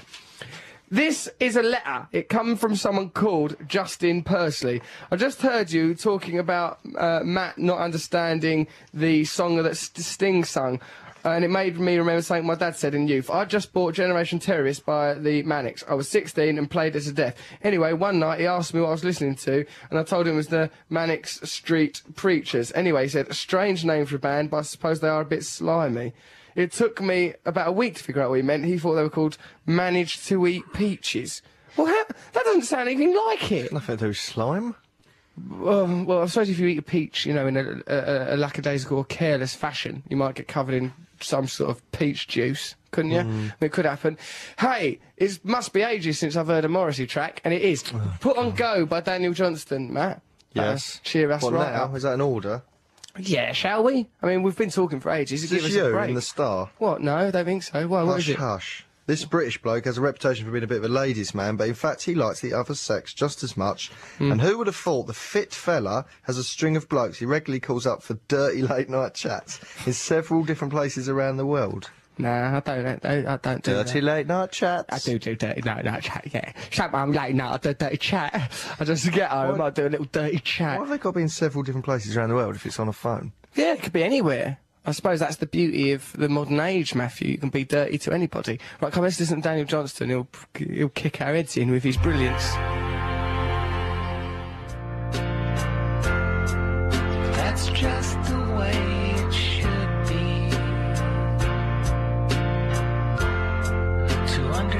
This 0.88 1.28
is 1.40 1.56
a 1.56 1.64
letter. 1.64 2.06
It 2.12 2.28
come 2.28 2.54
from 2.54 2.76
someone 2.76 3.10
called 3.10 3.56
Justin 3.66 4.22
Pursley. 4.22 4.82
I 5.10 5.16
just 5.16 5.42
heard 5.42 5.72
you 5.72 5.96
talking 5.96 6.38
about 6.38 6.78
uh, 6.96 7.22
Matt 7.24 7.58
not 7.58 7.78
understanding 7.78 8.68
the 8.94 9.24
song 9.24 9.60
that 9.60 9.76
St- 9.76 10.06
Sting 10.06 10.44
sung. 10.44 10.80
And 11.24 11.44
it 11.44 11.50
made 11.50 11.76
me 11.80 11.96
remember 11.96 12.22
something 12.22 12.46
my 12.46 12.54
dad 12.54 12.76
said 12.76 12.94
in 12.94 13.08
youth. 13.08 13.30
I 13.30 13.46
just 13.46 13.72
bought 13.72 13.94
Generation 13.94 14.38
Terrorist 14.38 14.86
by 14.86 15.14
the 15.14 15.42
Manics. 15.42 15.82
I 15.88 15.94
was 15.94 16.08
16 16.08 16.56
and 16.56 16.70
played 16.70 16.94
it 16.94 17.00
to 17.00 17.12
death. 17.12 17.36
Anyway, 17.64 17.92
one 17.92 18.20
night 18.20 18.38
he 18.38 18.46
asked 18.46 18.72
me 18.72 18.80
what 18.80 18.88
I 18.88 18.92
was 18.92 19.02
listening 19.02 19.34
to, 19.34 19.66
and 19.90 19.98
I 19.98 20.04
told 20.04 20.28
him 20.28 20.34
it 20.34 20.36
was 20.36 20.46
the 20.46 20.70
Manics 20.88 21.40
Street 21.50 22.00
Preachers. 22.14 22.70
Anyway, 22.76 23.02
he 23.02 23.08
said, 23.08 23.26
a 23.26 23.34
strange 23.34 23.84
name 23.84 24.06
for 24.06 24.14
a 24.14 24.20
band, 24.20 24.50
but 24.50 24.58
I 24.58 24.62
suppose 24.62 25.00
they 25.00 25.08
are 25.08 25.22
a 25.22 25.24
bit 25.24 25.42
slimy. 25.42 26.12
It 26.56 26.72
took 26.72 27.00
me 27.00 27.34
about 27.44 27.68
a 27.68 27.72
week 27.72 27.94
to 27.96 28.02
figure 28.02 28.22
out 28.22 28.30
what 28.30 28.36
he 28.36 28.42
meant. 28.42 28.64
He 28.64 28.78
thought 28.78 28.94
they 28.94 29.02
were 29.02 29.10
called 29.10 29.36
Managed 29.66 30.26
to 30.28 30.46
Eat 30.46 30.64
Peaches. 30.72 31.42
Well, 31.76 31.86
how, 31.86 32.04
that 32.32 32.44
doesn't 32.44 32.62
sound 32.62 32.88
anything 32.88 33.14
like 33.28 33.52
it. 33.52 33.72
Nothing 33.72 33.98
to 33.98 34.04
do 34.04 34.08
with 34.08 34.16
slime. 34.16 34.74
Um, 35.62 36.06
well, 36.06 36.22
I 36.22 36.26
suppose 36.26 36.48
if 36.48 36.58
you 36.58 36.66
eat 36.66 36.78
a 36.78 36.82
peach, 36.82 37.26
you 37.26 37.34
know, 37.34 37.46
in 37.46 37.58
a, 37.58 37.82
a, 37.86 38.34
a 38.34 38.36
lackadaisical 38.38 38.96
or 38.96 39.04
careless 39.04 39.54
fashion, 39.54 40.02
you 40.08 40.16
might 40.16 40.34
get 40.34 40.48
covered 40.48 40.74
in 40.74 40.94
some 41.20 41.46
sort 41.46 41.68
of 41.70 41.92
peach 41.92 42.26
juice, 42.26 42.74
couldn't 42.90 43.10
you? 43.10 43.24
Mean, 43.24 43.52
it 43.60 43.70
could 43.72 43.84
happen. 43.84 44.16
Hey, 44.58 44.98
it 45.18 45.44
must 45.44 45.74
be 45.74 45.82
ages 45.82 46.18
since 46.18 46.36
I've 46.36 46.46
heard 46.46 46.64
a 46.64 46.68
Morrissey 46.70 47.06
track, 47.06 47.42
and 47.44 47.52
it 47.52 47.60
is. 47.60 47.82
Put 48.20 48.38
on 48.38 48.52
Go 48.52 48.86
by 48.86 49.00
Daniel 49.02 49.34
Johnston, 49.34 49.92
Matt. 49.92 50.22
Yes. 50.54 50.96
Uh, 50.96 51.00
cheer 51.04 51.30
us 51.30 51.42
What 51.42 51.52
right 51.52 51.72
now? 51.74 51.84
up. 51.84 51.94
Is 51.96 52.04
that 52.04 52.14
an 52.14 52.22
order? 52.22 52.62
Yeah, 53.18 53.52
shall 53.52 53.82
we? 53.84 54.08
I 54.22 54.26
mean, 54.26 54.42
we've 54.42 54.56
been 54.56 54.70
talking 54.70 55.00
for 55.00 55.10
ages. 55.10 55.42
Is 55.44 55.50
Give 55.50 55.62
this 55.62 55.70
us 55.72 55.76
a 55.80 55.84
you 55.86 55.90
break. 55.92 56.08
in 56.10 56.14
the 56.14 56.22
Star? 56.22 56.70
What? 56.78 57.00
No, 57.00 57.16
I 57.16 57.30
don't 57.30 57.44
think 57.44 57.62
so. 57.62 57.86
Why? 57.86 58.02
What 58.02 58.18
is 58.18 58.26
Hush, 58.26 58.28
it? 58.34 58.38
hush. 58.38 58.82
This 59.06 59.24
British 59.24 59.62
bloke 59.62 59.84
has 59.84 59.98
a 59.98 60.00
reputation 60.00 60.44
for 60.44 60.50
being 60.50 60.64
a 60.64 60.66
bit 60.66 60.78
of 60.78 60.84
a 60.84 60.88
ladies' 60.88 61.32
man, 61.32 61.54
but 61.54 61.68
in 61.68 61.74
fact 61.74 62.02
he 62.02 62.16
likes 62.16 62.40
the 62.40 62.52
other 62.52 62.74
sex 62.74 63.14
just 63.14 63.44
as 63.44 63.56
much. 63.56 63.88
Hmm. 64.18 64.32
And 64.32 64.40
who 64.40 64.58
would 64.58 64.66
have 64.66 64.74
thought 64.74 65.06
the 65.06 65.14
fit 65.14 65.54
fella 65.54 66.06
has 66.22 66.38
a 66.38 66.42
string 66.42 66.76
of 66.76 66.88
blokes 66.88 67.18
he 67.18 67.24
regularly 67.24 67.60
calls 67.60 67.86
up 67.86 68.02
for 68.02 68.14
dirty 68.26 68.62
late 68.66 68.88
night 68.90 69.14
chats 69.14 69.60
in 69.86 69.92
several 69.92 70.42
different 70.42 70.72
places 70.72 71.08
around 71.08 71.36
the 71.36 71.46
world? 71.46 71.88
Nah, 72.18 72.56
I 72.56 72.60
don't. 72.60 72.86
I 72.86 72.96
don't, 72.96 73.26
I 73.26 73.36
don't 73.36 73.62
do 73.62 73.72
Dirty 73.72 74.00
that. 74.00 74.06
late 74.06 74.26
night 74.26 74.50
chats. 74.50 75.06
I 75.06 75.10
do 75.10 75.18
do 75.18 75.36
dirty 75.36 75.60
no, 75.62 75.80
no 75.82 76.00
chat, 76.00 76.26
yeah. 76.32 76.52
Shut 76.70 76.86
up, 76.86 76.94
I'm 76.94 77.12
late 77.12 77.34
now, 77.34 77.52
I 77.52 77.58
do 77.58 77.74
dirty 77.74 77.98
chat. 77.98 78.50
I 78.80 78.84
just 78.84 79.10
get 79.12 79.30
home, 79.30 79.60
I 79.60 79.70
do 79.70 79.86
a 79.86 79.90
little 79.90 80.06
dirty 80.10 80.38
chat. 80.38 80.78
Why 80.78 80.84
have 80.86 80.88
they 80.88 80.98
got 80.98 81.10
to 81.10 81.16
be 81.16 81.22
in 81.22 81.28
several 81.28 81.62
different 81.62 81.84
places 81.84 82.16
around 82.16 82.30
the 82.30 82.34
world 82.34 82.56
if 82.56 82.64
it's 82.64 82.80
on 82.80 82.88
a 82.88 82.92
phone? 82.92 83.32
Yeah, 83.54 83.74
it 83.74 83.82
could 83.82 83.92
be 83.92 84.02
anywhere. 84.02 84.58
I 84.86 84.92
suppose 84.92 85.18
that's 85.20 85.36
the 85.36 85.46
beauty 85.46 85.92
of 85.92 86.12
the 86.16 86.28
modern 86.28 86.60
age, 86.60 86.94
Matthew. 86.94 87.32
You 87.32 87.38
can 87.38 87.48
be 87.50 87.64
dirty 87.64 87.98
to 87.98 88.12
anybody. 88.12 88.60
Right, 88.80 88.92
come, 88.92 89.02
let's 89.02 89.18
listen 89.18 89.36
to 89.36 89.42
Daniel 89.42 89.66
Johnston. 89.66 90.08
He'll, 90.10 90.28
he'll 90.56 90.88
kick 90.90 91.20
our 91.20 91.34
heads 91.34 91.56
in 91.56 91.70
with 91.70 91.82
his 91.82 91.96
brilliance. 91.96 92.44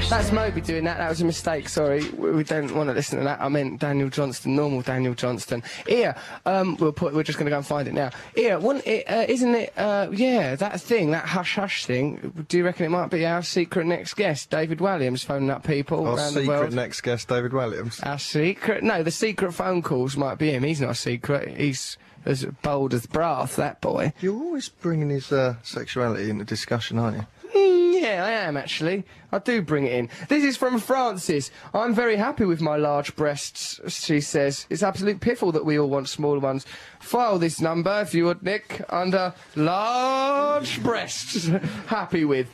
That's 0.09 0.31
Moby 0.31 0.61
doing 0.61 0.85
that. 0.85 0.99
That 0.99 1.09
was 1.09 1.21
a 1.21 1.25
mistake. 1.25 1.69
Sorry, 1.69 2.09
we, 2.11 2.31
we 2.31 2.45
don't 2.45 2.73
want 2.77 2.89
to 2.89 2.95
listen 2.95 3.19
to 3.19 3.25
that. 3.25 3.41
I 3.41 3.49
meant 3.49 3.81
Daniel 3.81 4.09
Johnston, 4.09 4.55
normal 4.55 4.83
Daniel 4.83 5.15
Johnston. 5.15 5.65
Here, 5.85 6.15
um, 6.47 6.77
we'll 6.77 6.93
put. 6.93 7.13
We're 7.13 7.25
just 7.25 7.39
going 7.39 7.47
to 7.47 7.51
go 7.51 7.57
and 7.57 7.67
find 7.67 7.89
it 7.89 7.93
now. 7.93 8.11
Here, 8.37 8.57
wouldn't 8.59 8.87
it? 8.87 9.11
Uh, 9.11 9.27
isn't 9.29 9.55
it? 9.55 9.73
Uh, 9.77 10.07
yeah, 10.13 10.55
that 10.55 10.81
thing, 10.81 11.11
that 11.11 11.27
hush 11.27 11.57
hush 11.57 11.87
thing. 11.87 12.47
Do 12.49 12.57
you 12.57 12.65
reckon 12.65 12.87
it 12.87 12.91
might 12.91 13.11
be 13.11 13.27
our 13.27 13.43
secret 13.43 13.85
next 13.87 14.15
guest, 14.15 14.49
David 14.49 14.79
Walliams, 14.79 15.25
phoning 15.25 15.51
up 15.51 15.65
people 15.65 16.07
Our 16.07 16.17
around 16.17 16.35
the 16.35 16.41
secret 16.43 16.73
next 16.73 17.01
guest, 17.01 17.27
David 17.27 17.51
Walliams. 17.51 18.07
Our 18.07 18.21
secret? 18.21 18.85
No, 18.85 19.03
the 19.03 19.11
secret 19.11 19.53
phone 19.53 19.83
calls 19.83 20.17
might 20.17 20.39
be 20.39 20.51
him. 20.51 20.63
He's 20.63 20.81
not 20.81 20.91
a 20.91 20.95
secret. 20.95 21.57
He's 21.59 21.99
as 22.25 22.45
bold 22.63 22.95
as 22.95 23.07
brass, 23.07 23.57
that 23.57 23.81
boy. 23.81 24.13
You're 24.21 24.35
always 24.41 24.69
bringing 24.69 25.11
his 25.11 25.33
uh, 25.33 25.57
sexuality 25.63 26.31
into 26.31 26.45
discussion, 26.45 26.99
aren't 26.99 27.17
you? 27.19 27.27
Mm, 27.57 28.03
yeah, 28.03 28.25
I 28.25 28.31
am 28.31 28.57
actually. 28.57 29.05
I 29.33 29.39
do 29.39 29.63
bring 29.63 29.87
it 29.87 29.93
in. 29.93 30.09
This 30.29 30.45
is 30.45 30.57
from 30.57 30.79
Francis. 30.79 31.51
I'm 31.73 31.95
very 31.95 32.17
happy 32.17 32.45
with 32.45 32.61
my 32.61 32.77
large 32.77 33.17
breasts, 33.17 33.81
she 33.89 34.21
says. 34.21 34.67
It's 34.71 34.83
absolute 34.83 35.21
piffle 35.21 35.53
that 35.53 35.65
we 35.65 35.79
all 35.79 35.89
want 35.89 36.09
smaller 36.09 36.39
ones. 36.39 36.67
File 37.01 37.39
this 37.39 37.61
number, 37.61 38.01
if 38.03 38.15
you 38.15 38.27
would, 38.27 38.43
Nick, 38.43 38.83
under 38.89 39.35
large 39.55 40.83
breasts. 40.83 41.47
happy 41.87 42.25
with. 42.25 42.49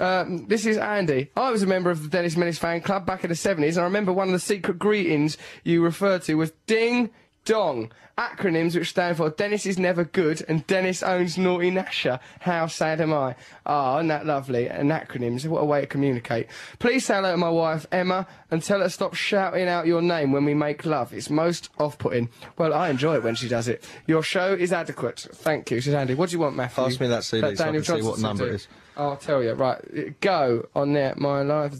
Um, 0.00 0.46
this 0.46 0.66
is 0.66 0.76
Andy. 0.78 1.30
I 1.36 1.50
was 1.50 1.62
a 1.62 1.66
member 1.66 1.90
of 1.90 2.02
the 2.02 2.08
Dennis 2.08 2.36
Menace 2.36 2.58
fan 2.58 2.80
club 2.80 3.06
back 3.06 3.24
in 3.24 3.28
the 3.28 3.36
70s, 3.36 3.70
and 3.70 3.80
I 3.80 3.84
remember 3.84 4.12
one 4.12 4.28
of 4.28 4.32
the 4.32 4.40
secret 4.40 4.78
greetings 4.78 5.36
you 5.64 5.82
referred 5.82 6.22
to 6.22 6.34
was 6.34 6.52
ding 6.66 7.10
dong. 7.46 7.90
Acronyms 8.18 8.74
which 8.74 8.88
stand 8.90 9.18
for 9.18 9.28
Dennis 9.28 9.66
is 9.66 9.78
never 9.78 10.02
good 10.02 10.42
and 10.48 10.66
Dennis 10.66 11.02
owns 11.02 11.36
Naughty 11.36 11.70
Gnasher. 11.70 12.18
How 12.40 12.66
sad 12.66 13.00
am 13.02 13.12
I? 13.12 13.34
Ah, 13.66 13.98
isn't 13.98 14.08
that 14.08 14.24
lovely? 14.24 14.68
And 14.68 14.90
acronyms, 14.90 15.46
what 15.46 15.60
a 15.60 15.64
way 15.66 15.82
to 15.82 15.86
communicate. 15.86 16.48
Please 16.78 17.04
say 17.04 17.14
hello 17.14 17.32
to 17.32 17.36
my 17.36 17.50
wife 17.50 17.86
Emma 17.92 18.26
and 18.50 18.62
tell 18.62 18.78
her 18.78 18.84
to 18.84 18.90
stop 18.90 19.14
shouting 19.14 19.68
out 19.68 19.86
your 19.86 20.00
name 20.00 20.32
when 20.32 20.46
we 20.46 20.54
make 20.54 20.86
love. 20.86 21.12
It's 21.12 21.28
most 21.28 21.68
off-putting. 21.78 22.30
Well, 22.56 22.72
I 22.72 22.88
enjoy 22.88 23.16
it 23.16 23.22
when 23.22 23.34
she 23.34 23.48
does 23.48 23.68
it. 23.68 23.84
Your 24.06 24.22
show 24.22 24.54
is 24.54 24.72
adequate. 24.72 25.26
Thank 25.32 25.70
you, 25.70 25.82
says 25.82 25.94
Andy. 25.94 26.14
What 26.14 26.30
do 26.30 26.36
you 26.36 26.40
want, 26.40 26.56
Matthew? 26.56 26.84
Ask 26.84 27.00
me 27.00 27.08
that 27.08 27.24
CD 27.24 27.54
so 27.54 27.64
I 27.64 27.72
can 27.72 27.84
see 27.84 28.02
what 28.02 28.18
number 28.18 28.48
it 28.48 28.54
is. 28.54 28.68
I'll 28.96 29.18
tell 29.18 29.42
you. 29.42 29.52
Right, 29.52 30.18
go 30.22 30.66
on 30.74 30.94
there. 30.94 31.14
My 31.16 31.42
life. 31.42 31.74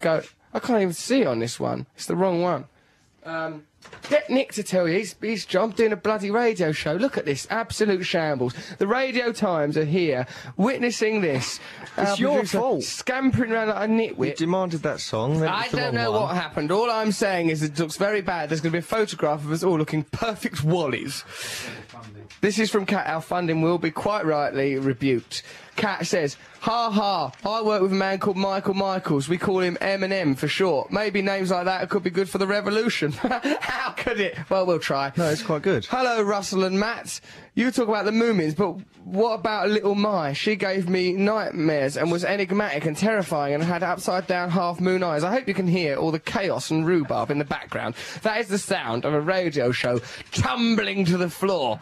Go. 0.00 0.22
I 0.54 0.58
can't 0.60 0.80
even 0.80 0.94
see 0.94 1.26
on 1.26 1.40
this 1.40 1.60
one. 1.60 1.86
It's 1.94 2.06
the 2.06 2.16
wrong 2.16 2.40
one. 2.40 2.66
Um, 3.24 3.64
get 4.08 4.28
Nick 4.30 4.52
to 4.54 4.62
tell 4.62 4.88
you. 4.88 4.98
He's, 4.98 5.14
he's 5.20 5.52
I'm 5.54 5.70
doing 5.70 5.92
a 5.92 5.96
bloody 5.96 6.30
radio 6.30 6.72
show. 6.72 6.92
Look 6.94 7.16
at 7.18 7.24
this. 7.24 7.46
Absolute 7.50 8.04
shambles. 8.04 8.54
The 8.78 8.86
Radio 8.86 9.32
Times 9.32 9.76
are 9.76 9.84
here 9.84 10.26
witnessing 10.56 11.20
this. 11.20 11.60
It's 11.96 12.12
Our 12.12 12.16
your 12.16 12.44
fault. 12.44 12.82
Scampering 12.82 13.52
around 13.52 13.68
like 13.68 13.88
a 13.88 13.92
We 13.92 14.08
nitwit. 14.10 14.36
demanded 14.36 14.82
that 14.82 15.00
song. 15.00 15.40
then 15.40 15.48
I 15.48 15.68
don't 15.68 15.94
know 15.94 16.12
one. 16.12 16.22
what 16.22 16.34
happened. 16.34 16.70
All 16.72 16.90
I'm 16.90 17.12
saying 17.12 17.48
is 17.50 17.62
it 17.62 17.78
looks 17.78 17.96
very 17.96 18.20
bad. 18.20 18.48
There's 18.48 18.60
going 18.60 18.72
to 18.72 18.76
be 18.76 18.80
a 18.80 18.82
photograph 18.82 19.44
of 19.44 19.52
us 19.52 19.62
all 19.62 19.78
looking 19.78 20.02
perfect 20.04 20.56
wallies. 20.64 21.24
This 22.40 22.58
is 22.58 22.70
from 22.70 22.84
Cat. 22.86 23.06
Our 23.06 23.20
funding 23.22 23.62
will 23.62 23.78
be 23.78 23.90
quite 23.90 24.26
rightly 24.26 24.76
rebuked. 24.76 25.42
Cat 25.76 26.06
says, 26.06 26.36
"Ha 26.60 26.90
ha! 26.90 27.32
I 27.44 27.62
work 27.62 27.82
with 27.82 27.92
a 27.92 27.96
man 27.96 28.18
called 28.18 28.36
Michael 28.36 28.74
Michaels. 28.74 29.28
We 29.28 29.38
call 29.38 29.60
him 29.60 29.76
M&M 29.80 30.34
for 30.34 30.48
short. 30.48 30.92
Maybe 30.92 31.20
names 31.22 31.50
like 31.50 31.64
that 31.64 31.88
could 31.90 32.02
be 32.02 32.10
good 32.10 32.28
for 32.28 32.38
the 32.38 32.46
revolution. 32.46 33.12
How 33.60 33.90
could 33.90 34.20
it? 34.20 34.36
Well, 34.48 34.66
we'll 34.66 34.78
try. 34.78 35.12
No, 35.16 35.28
it's 35.28 35.42
quite 35.42 35.62
good. 35.62 35.84
Hello, 35.86 36.22
Russell 36.22 36.64
and 36.64 36.78
Matt. 36.78 37.20
You 37.54 37.70
talk 37.70 37.88
about 37.88 38.04
the 38.04 38.10
Moomins, 38.10 38.56
but 38.56 38.76
what 39.04 39.34
about 39.34 39.68
little 39.68 39.94
My? 39.94 40.32
She 40.32 40.56
gave 40.56 40.88
me 40.88 41.12
nightmares 41.12 41.96
and 41.96 42.10
was 42.10 42.24
enigmatic 42.24 42.84
and 42.84 42.96
terrifying 42.96 43.54
and 43.54 43.62
had 43.62 43.82
upside 43.82 44.26
down 44.26 44.50
half 44.50 44.80
moon 44.80 45.02
eyes. 45.02 45.22
I 45.24 45.32
hope 45.32 45.46
you 45.46 45.54
can 45.54 45.68
hear 45.68 45.96
all 45.96 46.10
the 46.10 46.18
chaos 46.18 46.70
and 46.70 46.86
rhubarb 46.86 47.30
in 47.30 47.38
the 47.38 47.44
background. 47.44 47.94
That 48.22 48.40
is 48.40 48.48
the 48.48 48.58
sound 48.58 49.04
of 49.04 49.12
a 49.14 49.20
radio 49.20 49.70
show 49.70 50.00
tumbling 50.32 51.04
to 51.06 51.16
the 51.16 51.30
floor. 51.30 51.80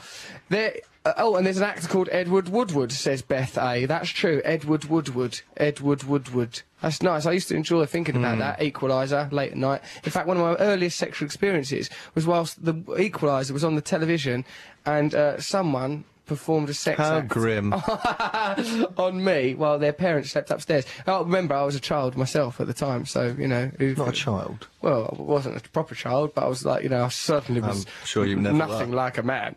There 0.49 0.74
Uh, 1.05 1.12
oh, 1.16 1.36
and 1.36 1.44
there's 1.44 1.57
an 1.57 1.64
actor 1.64 1.88
called 1.88 2.09
Edward 2.12 2.48
Woodward, 2.48 2.92
says 2.92 3.22
Beth 3.22 3.59
A. 3.59 3.86
That's 3.86 4.09
true. 4.09 4.40
Edward 4.44 4.84
Woodward. 4.84 5.40
Edward 5.57 6.05
Woodward. 6.05 6.62
That's 6.80 7.03
nice. 7.03 7.26
I 7.26 7.32
used 7.32 7.48
to 7.48 7.57
enjoy 7.57 7.86
thinking 7.86 8.16
about 8.16 8.38
that. 8.38 8.62
Equalizer, 8.62 9.28
late 9.32 9.53
at 9.53 9.59
night. 9.59 9.82
In 10.05 10.11
fact, 10.11 10.28
one 10.28 10.36
of 10.36 10.42
my 10.42 10.64
earliest 10.64 10.98
sexual 10.98 11.26
experiences 11.26 11.90
was 12.14 12.26
whilst 12.26 12.64
the 12.64 12.74
Equalizer 12.98 13.53
was 13.53 13.64
on 13.64 13.74
the 13.74 13.80
television 13.80 14.44
and 14.84 15.14
uh, 15.14 15.40
someone 15.40 16.05
performed 16.27 16.68
a 16.70 16.75
sex 16.75 16.99
How 16.99 17.18
act 17.18 17.29
grim. 17.29 17.73
on 18.97 19.23
me 19.25 19.55
while 19.55 19.79
their 19.79 19.93
parents 19.93 20.31
slept 20.31 20.51
upstairs. 20.51 20.85
Oh, 21.07 21.25
remember, 21.25 21.55
I 21.55 21.62
was 21.64 21.75
a 21.75 21.81
child 21.81 22.16
myself 22.16 22.61
at 22.61 22.66
the 22.66 22.75
time, 22.75 23.07
so, 23.07 23.35
you 23.39 23.49
know. 23.49 23.70
who 23.79 23.95
Not 23.95 24.09
a 24.09 24.12
child. 24.12 24.68
well, 24.81 25.14
I 25.18 25.23
wasn't 25.23 25.57
a 25.64 25.68
proper 25.70 25.95
child, 25.95 26.33
but 26.35 26.45
I 26.45 26.49
was 26.49 26.64
like, 26.64 26.83
you 26.83 26.89
know, 26.89 27.05
I 27.05 27.09
certainly 27.09 27.61
was 27.61 27.87
sure 28.05 28.25
you 28.27 28.37
never 28.37 28.57
nothing 28.57 28.91
were. 28.91 28.97
like 28.97 29.18
a 29.18 29.23
man. 29.23 29.57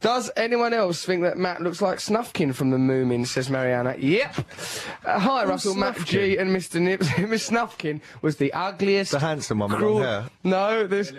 Does 0.00 0.30
anyone 0.36 0.72
else 0.72 1.04
think 1.04 1.22
that 1.22 1.36
Matt 1.38 1.60
looks 1.60 1.82
like 1.82 1.98
Snufkin 1.98 2.54
from 2.54 2.70
the 2.70 2.76
Moomin, 2.76 3.26
says 3.26 3.50
Mariana. 3.50 3.96
Yep. 3.98 4.36
Uh, 5.04 5.18
hi, 5.18 5.44
Russell, 5.44 5.74
Matt 5.74 5.96
G 6.04 6.36
and 6.36 6.54
Mr. 6.54 6.80
Nips. 6.80 7.08
Miss 7.18 7.50
Snufkin 7.50 8.00
was 8.22 8.36
the 8.36 8.52
ugliest. 8.52 9.10
The 9.10 9.18
handsome 9.18 9.58
one 9.58 9.70
with 9.70 9.78
cruel- 9.80 9.94
long 9.94 10.02
hair. 10.04 10.24
No, 10.44 10.86
there's, 10.86 11.12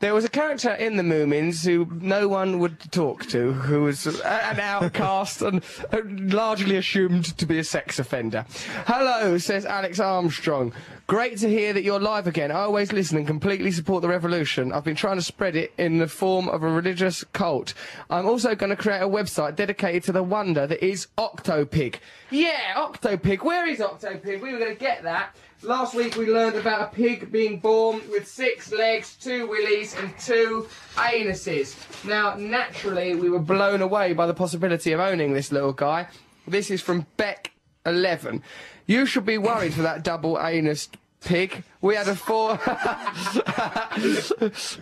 there 0.00 0.14
was 0.14 0.24
a 0.24 0.30
character 0.30 0.70
in 0.72 0.96
the 0.96 1.02
Moomins 1.02 1.62
who 1.64 1.86
no 2.00 2.26
one 2.26 2.58
would 2.60 2.80
talk 2.90 3.26
to, 3.26 3.52
who 3.52 3.82
was 3.82 4.06
a- 4.06 4.26
an 4.32 4.60
outcast 4.60 5.42
and 5.42 5.62
uh, 5.92 5.98
largely 6.04 6.76
assumed 6.76 7.36
to 7.38 7.46
be 7.46 7.58
a 7.58 7.64
sex 7.64 7.98
offender. 7.98 8.44
Hello, 8.86 9.38
says 9.38 9.66
Alex 9.66 10.00
Armstrong. 10.00 10.72
Great 11.06 11.36
to 11.38 11.48
hear 11.48 11.72
that 11.72 11.82
you're 11.82 12.00
live 12.00 12.26
again. 12.26 12.50
I 12.50 12.60
always 12.60 12.92
listen 12.92 13.18
and 13.18 13.26
completely 13.26 13.70
support 13.70 14.02
the 14.02 14.08
revolution. 14.08 14.72
I've 14.72 14.84
been 14.84 14.96
trying 14.96 15.16
to 15.16 15.22
spread 15.22 15.56
it 15.56 15.72
in 15.76 15.98
the 15.98 16.08
form 16.08 16.48
of 16.48 16.62
a 16.62 16.68
religious 16.68 17.24
cult. 17.32 17.74
I'm 18.08 18.26
also 18.26 18.54
going 18.54 18.70
to 18.70 18.76
create 18.76 19.02
a 19.02 19.08
website 19.08 19.56
dedicated 19.56 20.04
to 20.04 20.12
the 20.12 20.22
wonder 20.22 20.66
that 20.66 20.82
is 20.82 21.08
Octopig. 21.18 21.96
Yeah, 22.30 22.74
Octopig. 22.76 23.42
Where 23.42 23.66
is 23.66 23.80
Octopig? 23.80 24.40
We 24.40 24.52
were 24.52 24.58
going 24.58 24.74
to 24.74 24.80
get 24.80 25.02
that. 25.02 25.36
Last 25.64 25.94
week 25.94 26.16
we 26.16 26.26
learned 26.26 26.56
about 26.56 26.80
a 26.80 26.94
pig 26.94 27.30
being 27.30 27.60
born 27.60 28.02
with 28.10 28.26
six 28.26 28.72
legs, 28.72 29.14
two 29.14 29.46
willies, 29.46 29.94
and 29.94 30.12
two 30.18 30.66
anuses. 30.96 31.76
Now, 32.04 32.34
naturally, 32.34 33.14
we 33.14 33.30
were 33.30 33.38
blown 33.38 33.80
away 33.80 34.12
by 34.12 34.26
the 34.26 34.34
possibility 34.34 34.90
of 34.90 34.98
owning 34.98 35.34
this 35.34 35.52
little 35.52 35.72
guy. 35.72 36.08
This 36.48 36.68
is 36.68 36.82
from 36.82 37.06
Beck11. 37.16 38.42
You 38.86 39.06
should 39.06 39.24
be 39.24 39.38
worried 39.38 39.74
for 39.74 39.82
that 39.82 40.02
double 40.02 40.36
anus 40.40 40.88
pig. 41.20 41.62
We 41.80 41.94
had 41.94 42.08
a 42.08 42.16
four. 42.16 42.52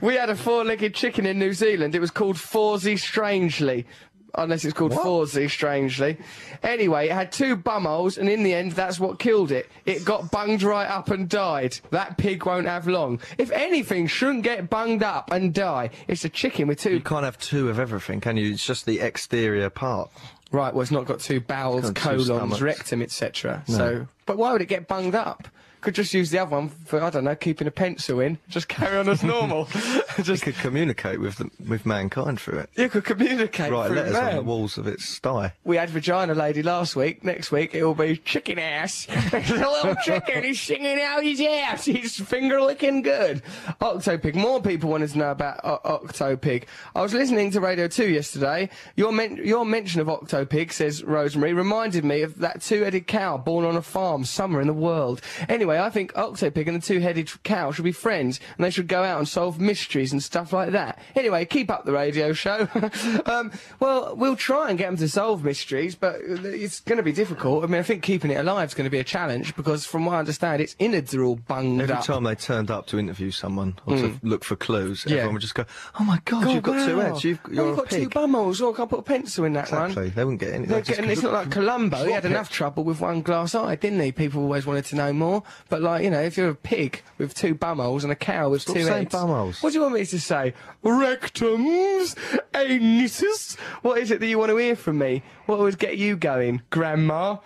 we 0.01 0.15
had 0.15 0.31
a 0.31 0.37
four-legged 0.37 0.95
chicken 0.95 1.27
in 1.27 1.39
New 1.39 1.53
Zealand. 1.53 1.95
It 1.95 2.01
was 2.01 2.11
called 2.11 2.37
Forzy 2.37 2.99
Strangely. 2.99 3.87
Unless 4.35 4.65
it's 4.65 4.75
called 4.75 4.93
Forzy, 4.93 5.51
strangely. 5.51 6.17
Anyway, 6.63 7.09
it 7.09 7.13
had 7.13 7.33
two 7.33 7.57
bumholes, 7.57 8.19
and 8.19 8.29
in 8.29 8.43
the 8.43 8.55
end, 8.55 8.73
that's 8.73 9.01
what 9.01 9.19
killed 9.19 9.51
it. 9.51 9.69
It 9.87 10.05
got 10.05 10.31
bunged 10.31 10.63
right 10.63 10.89
up 10.89 11.11
and 11.11 11.29
died. 11.29 11.79
That 11.91 12.17
pig 12.17 12.45
won't 12.47 12.67
have 12.67 12.87
long. 12.87 13.21
If 13.39 13.51
anything 13.51 14.07
shouldn't 14.07 14.45
get 14.45 14.71
bunged 14.71 15.03
up 15.03 15.31
and 15.33 15.53
die, 15.53 15.91
it's 16.07 16.25
a 16.25 16.29
chicken 16.29 16.69
with 16.69 16.81
two 16.81 16.95
You 16.95 17.01
can't 17.01 17.25
have 17.25 17.39
two 17.39 17.69
of 17.69 17.79
everything, 17.79 18.21
can 18.21 18.37
you? 18.37 18.53
It's 18.53 18.65
just 18.65 18.87
the 18.87 19.01
exterior 19.01 19.71
part. 19.71 20.11
Right, 20.53 20.75
well, 20.75 20.83
it's 20.83 20.91
not 20.91 21.07
got 21.07 21.21
two 21.21 21.41
bowels, 21.41 21.91
colons, 21.93 22.61
rectum, 22.61 23.03
etc. 23.03 23.63
So, 23.69 24.07
but 24.27 24.37
why 24.37 24.53
would 24.53 24.63
it 24.63 24.67
get 24.67 24.89
bunged 24.89 25.15
up? 25.15 25.47
Could 25.81 25.95
just 25.95 26.13
use 26.13 26.31
the 26.31 26.39
other 26.39 26.51
one 26.51 26.69
for 26.69 27.03
I 27.03 27.09
don't 27.11 27.25
know, 27.25 27.35
keeping 27.35 27.67
a 27.67 27.71
pencil 27.71 28.21
in. 28.21 28.39
Just 28.49 28.69
carry 28.69 28.97
on 28.99 29.09
as 29.09 29.23
normal. 29.23 29.69
You 29.75 30.03
just 30.25 30.43
could 30.43 30.57
communicate 30.57 31.21
with 31.21 31.37
the, 31.37 31.51
with 31.67 31.87
mankind 31.87 32.39
through 32.41 32.59
it. 32.59 32.71
you 32.77 32.89
could 32.89 33.05
communicate 33.05 33.73
Write 33.73 33.87
through 33.89 33.97
letters 33.97 34.17
on 34.17 34.37
the 34.37 34.43
walls 34.43 34.77
of 34.77 34.87
its 34.87 35.05
sty. 35.05 35.55
We 35.65 35.77
had 35.77 35.89
vagina 35.91 36.35
lady 36.35 36.63
last 36.63 36.97
week. 36.97 37.25
Next 37.25 37.51
week 37.51 37.75
it 37.75 37.83
will 37.85 37.95
be 37.95 38.17
chicken 38.19 38.59
ass. 38.59 39.07
There's 39.31 39.51
a 39.51 39.55
little 39.55 39.95
chicken. 40.05 40.45
He's 40.45 40.61
singing 40.61 41.01
out 41.01 41.23
his 41.23 41.41
ass. 41.41 41.85
He's 41.87 42.21
finger 42.21 42.61
licking 42.61 43.03
good. 43.03 43.43
Octopig. 43.81 44.35
More 44.35 44.61
people 44.61 44.91
wanted 44.91 45.11
to 45.11 45.19
know 45.19 45.31
about 45.31 45.61
o- 45.65 45.81
Octopig. 46.05 46.65
I 46.95 47.01
was 47.01 47.15
listening 47.15 47.51
to 47.53 47.61
Radio 47.61 47.89
2 47.89 48.09
yesterday. 48.09 48.69
Your, 48.97 49.13
men- 49.13 49.41
your 49.43 49.65
mention 49.65 50.01
of 50.01 50.09
Octopig, 50.09 50.73
says 50.73 51.03
Rosemary, 51.03 51.53
reminded 51.55 52.05
me 52.05 52.23
of 52.23 52.39
that 52.39 52.61
two-headed 52.63 53.07
cow 53.07 53.37
born 53.39 53.65
on 53.65 53.77
a 53.77 53.83
farm 53.83 54.25
somewhere 54.25 54.61
in 54.61 54.67
the 54.67 54.75
world. 54.75 55.21
Anyway, 55.49 55.70
I 55.79 55.91
think 55.91 56.13
Octopig 56.15 56.67
and 56.67 56.77
the 56.77 56.87
two-headed 56.87 57.43
cow 57.45 57.71
should 57.73 57.85
be 57.85 57.93
friends 57.93 58.41
and 58.57 58.65
they 58.65 58.71
should 58.71 58.89
go 58.89 59.03
out 59.03 59.19
and 59.19 59.29
solve 59.29 59.61
mysteries 59.61 60.13
and 60.13 60.23
stuff 60.23 60.53
like 60.53 60.71
that. 60.73 60.99
Anyway, 61.15 61.45
keep 61.45 61.71
up 61.71 61.85
the 61.85 61.93
radio 61.93 62.33
show. 62.33 62.69
um, 63.27 63.53
well, 63.79 64.15
we'll 64.17 64.37
try 64.37 64.69
and 64.71 64.79
get 64.79 64.87
them 64.87 64.97
to 64.97 65.09
solve 65.09 65.45
mysteries, 65.45 65.95
but 65.95 66.17
it's 66.21 66.81
going 66.81 66.97
to 66.97 67.03
be 67.03 67.13
difficult. 67.13 67.65
I 67.65 67.67
mean, 67.67 67.81
I 67.81 67.83
think 67.83 68.03
keeping 68.03 68.31
it 68.31 68.37
alive 68.39 68.69
is 68.69 68.75
going 68.75 68.85
to 68.87 68.91
be 68.91 68.99
a 68.99 69.05
challenge 69.05 69.55
because, 69.57 69.85
from 69.85 70.05
what 70.07 70.15
I 70.15 70.19
understand, 70.19 70.61
its 70.63 70.77
innards 70.79 71.15
are 71.15 71.23
all 71.25 71.37
bunged 71.37 71.83
Every 71.83 71.95
up. 71.95 72.05
time 72.05 72.25
they 72.25 72.35
turned 72.35 72.71
up 72.71 72.87
to 72.89 72.99
interview 72.99 73.31
someone 73.31 73.77
or 73.87 73.97
to 73.97 74.19
look 74.23 74.45
for 74.45 74.57
clues, 74.57 75.03
Hmm. 75.05 75.11
Yeah. 75.11 75.17
everyone 75.17 75.35
would 75.35 75.43
just 75.43 75.55
go, 75.55 75.65
"Oh 75.99 76.05
my 76.05 76.21
God, 76.25 76.51
you've 76.51 76.63
got 76.63 76.87
two 76.87 76.97
wow. 76.97 77.03
heads. 77.03 77.25
You've, 77.25 77.41
Oh, 77.47 77.51
you're 77.53 77.65
you've 77.67 77.75
a 77.79 77.81
got 77.83 77.91
two 77.91 77.97
pig." 78.01 78.11
bumholes. 78.11 78.61
Oh, 78.63 78.83
I 78.83 78.87
put 78.87 79.01
a 79.01 79.03
pencil 79.03 79.45
in 79.45 79.53
that 79.55 79.71
one. 79.71 79.91
Exactly. 79.91 80.09
They 80.11 80.25
wouldn't 80.25 80.41
get 80.41 80.49
anything. 80.51 80.69
They're 80.69 80.81
getting, 80.83 81.11
it's 81.11 81.23
not 81.23 81.33
like 81.33 81.51
Columbo. 81.51 82.05
He 82.05 82.13
had 82.13 82.25
enough 82.25 82.51
trouble 82.51 82.85
with 82.85 83.01
one 83.01 83.23
glass 83.23 83.55
eye, 83.55 83.77
didn't 83.77 84.01
he? 84.01 84.13
People 84.13 84.43
always 84.43 84.67
wanted 84.67 84.85
to 84.87 84.97
know 84.97 85.13
more. 85.13 85.43
But 85.71 85.81
like, 85.83 86.03
you 86.05 86.11
know, 86.11 86.21
if 86.21 86.37
you're 86.37 86.51
a 86.51 86.55
pig 86.55 87.01
with 87.17 87.33
two 87.33 87.55
bumholes 87.55 88.03
and 88.03 88.13
a 88.13 88.17
cow 88.17 88.51
with 88.51 88.63
Stop 88.63 88.77
two 88.77 88.83
saying 88.85 89.05
heads, 89.05 89.15
bumholes. 89.15 89.63
what 89.63 89.71
do 89.73 89.79
you 89.79 89.83
want 89.83 89.95
me 89.95 90.05
to 90.05 90.21
say? 90.21 90.53
Rectums, 90.85 92.15
anuses. 92.53 93.57
What 93.83 93.99
is 93.99 94.11
it 94.11 94.21
that 94.21 94.27
you 94.27 94.39
want 94.39 94.51
to 94.51 94.57
hear 94.57 94.77
from 94.77 94.99
me? 94.99 95.23
What 95.51 95.59
always 95.59 95.75
get 95.75 95.99
you 95.99 96.17
going, 96.17 96.63
Grandma? 96.71 97.39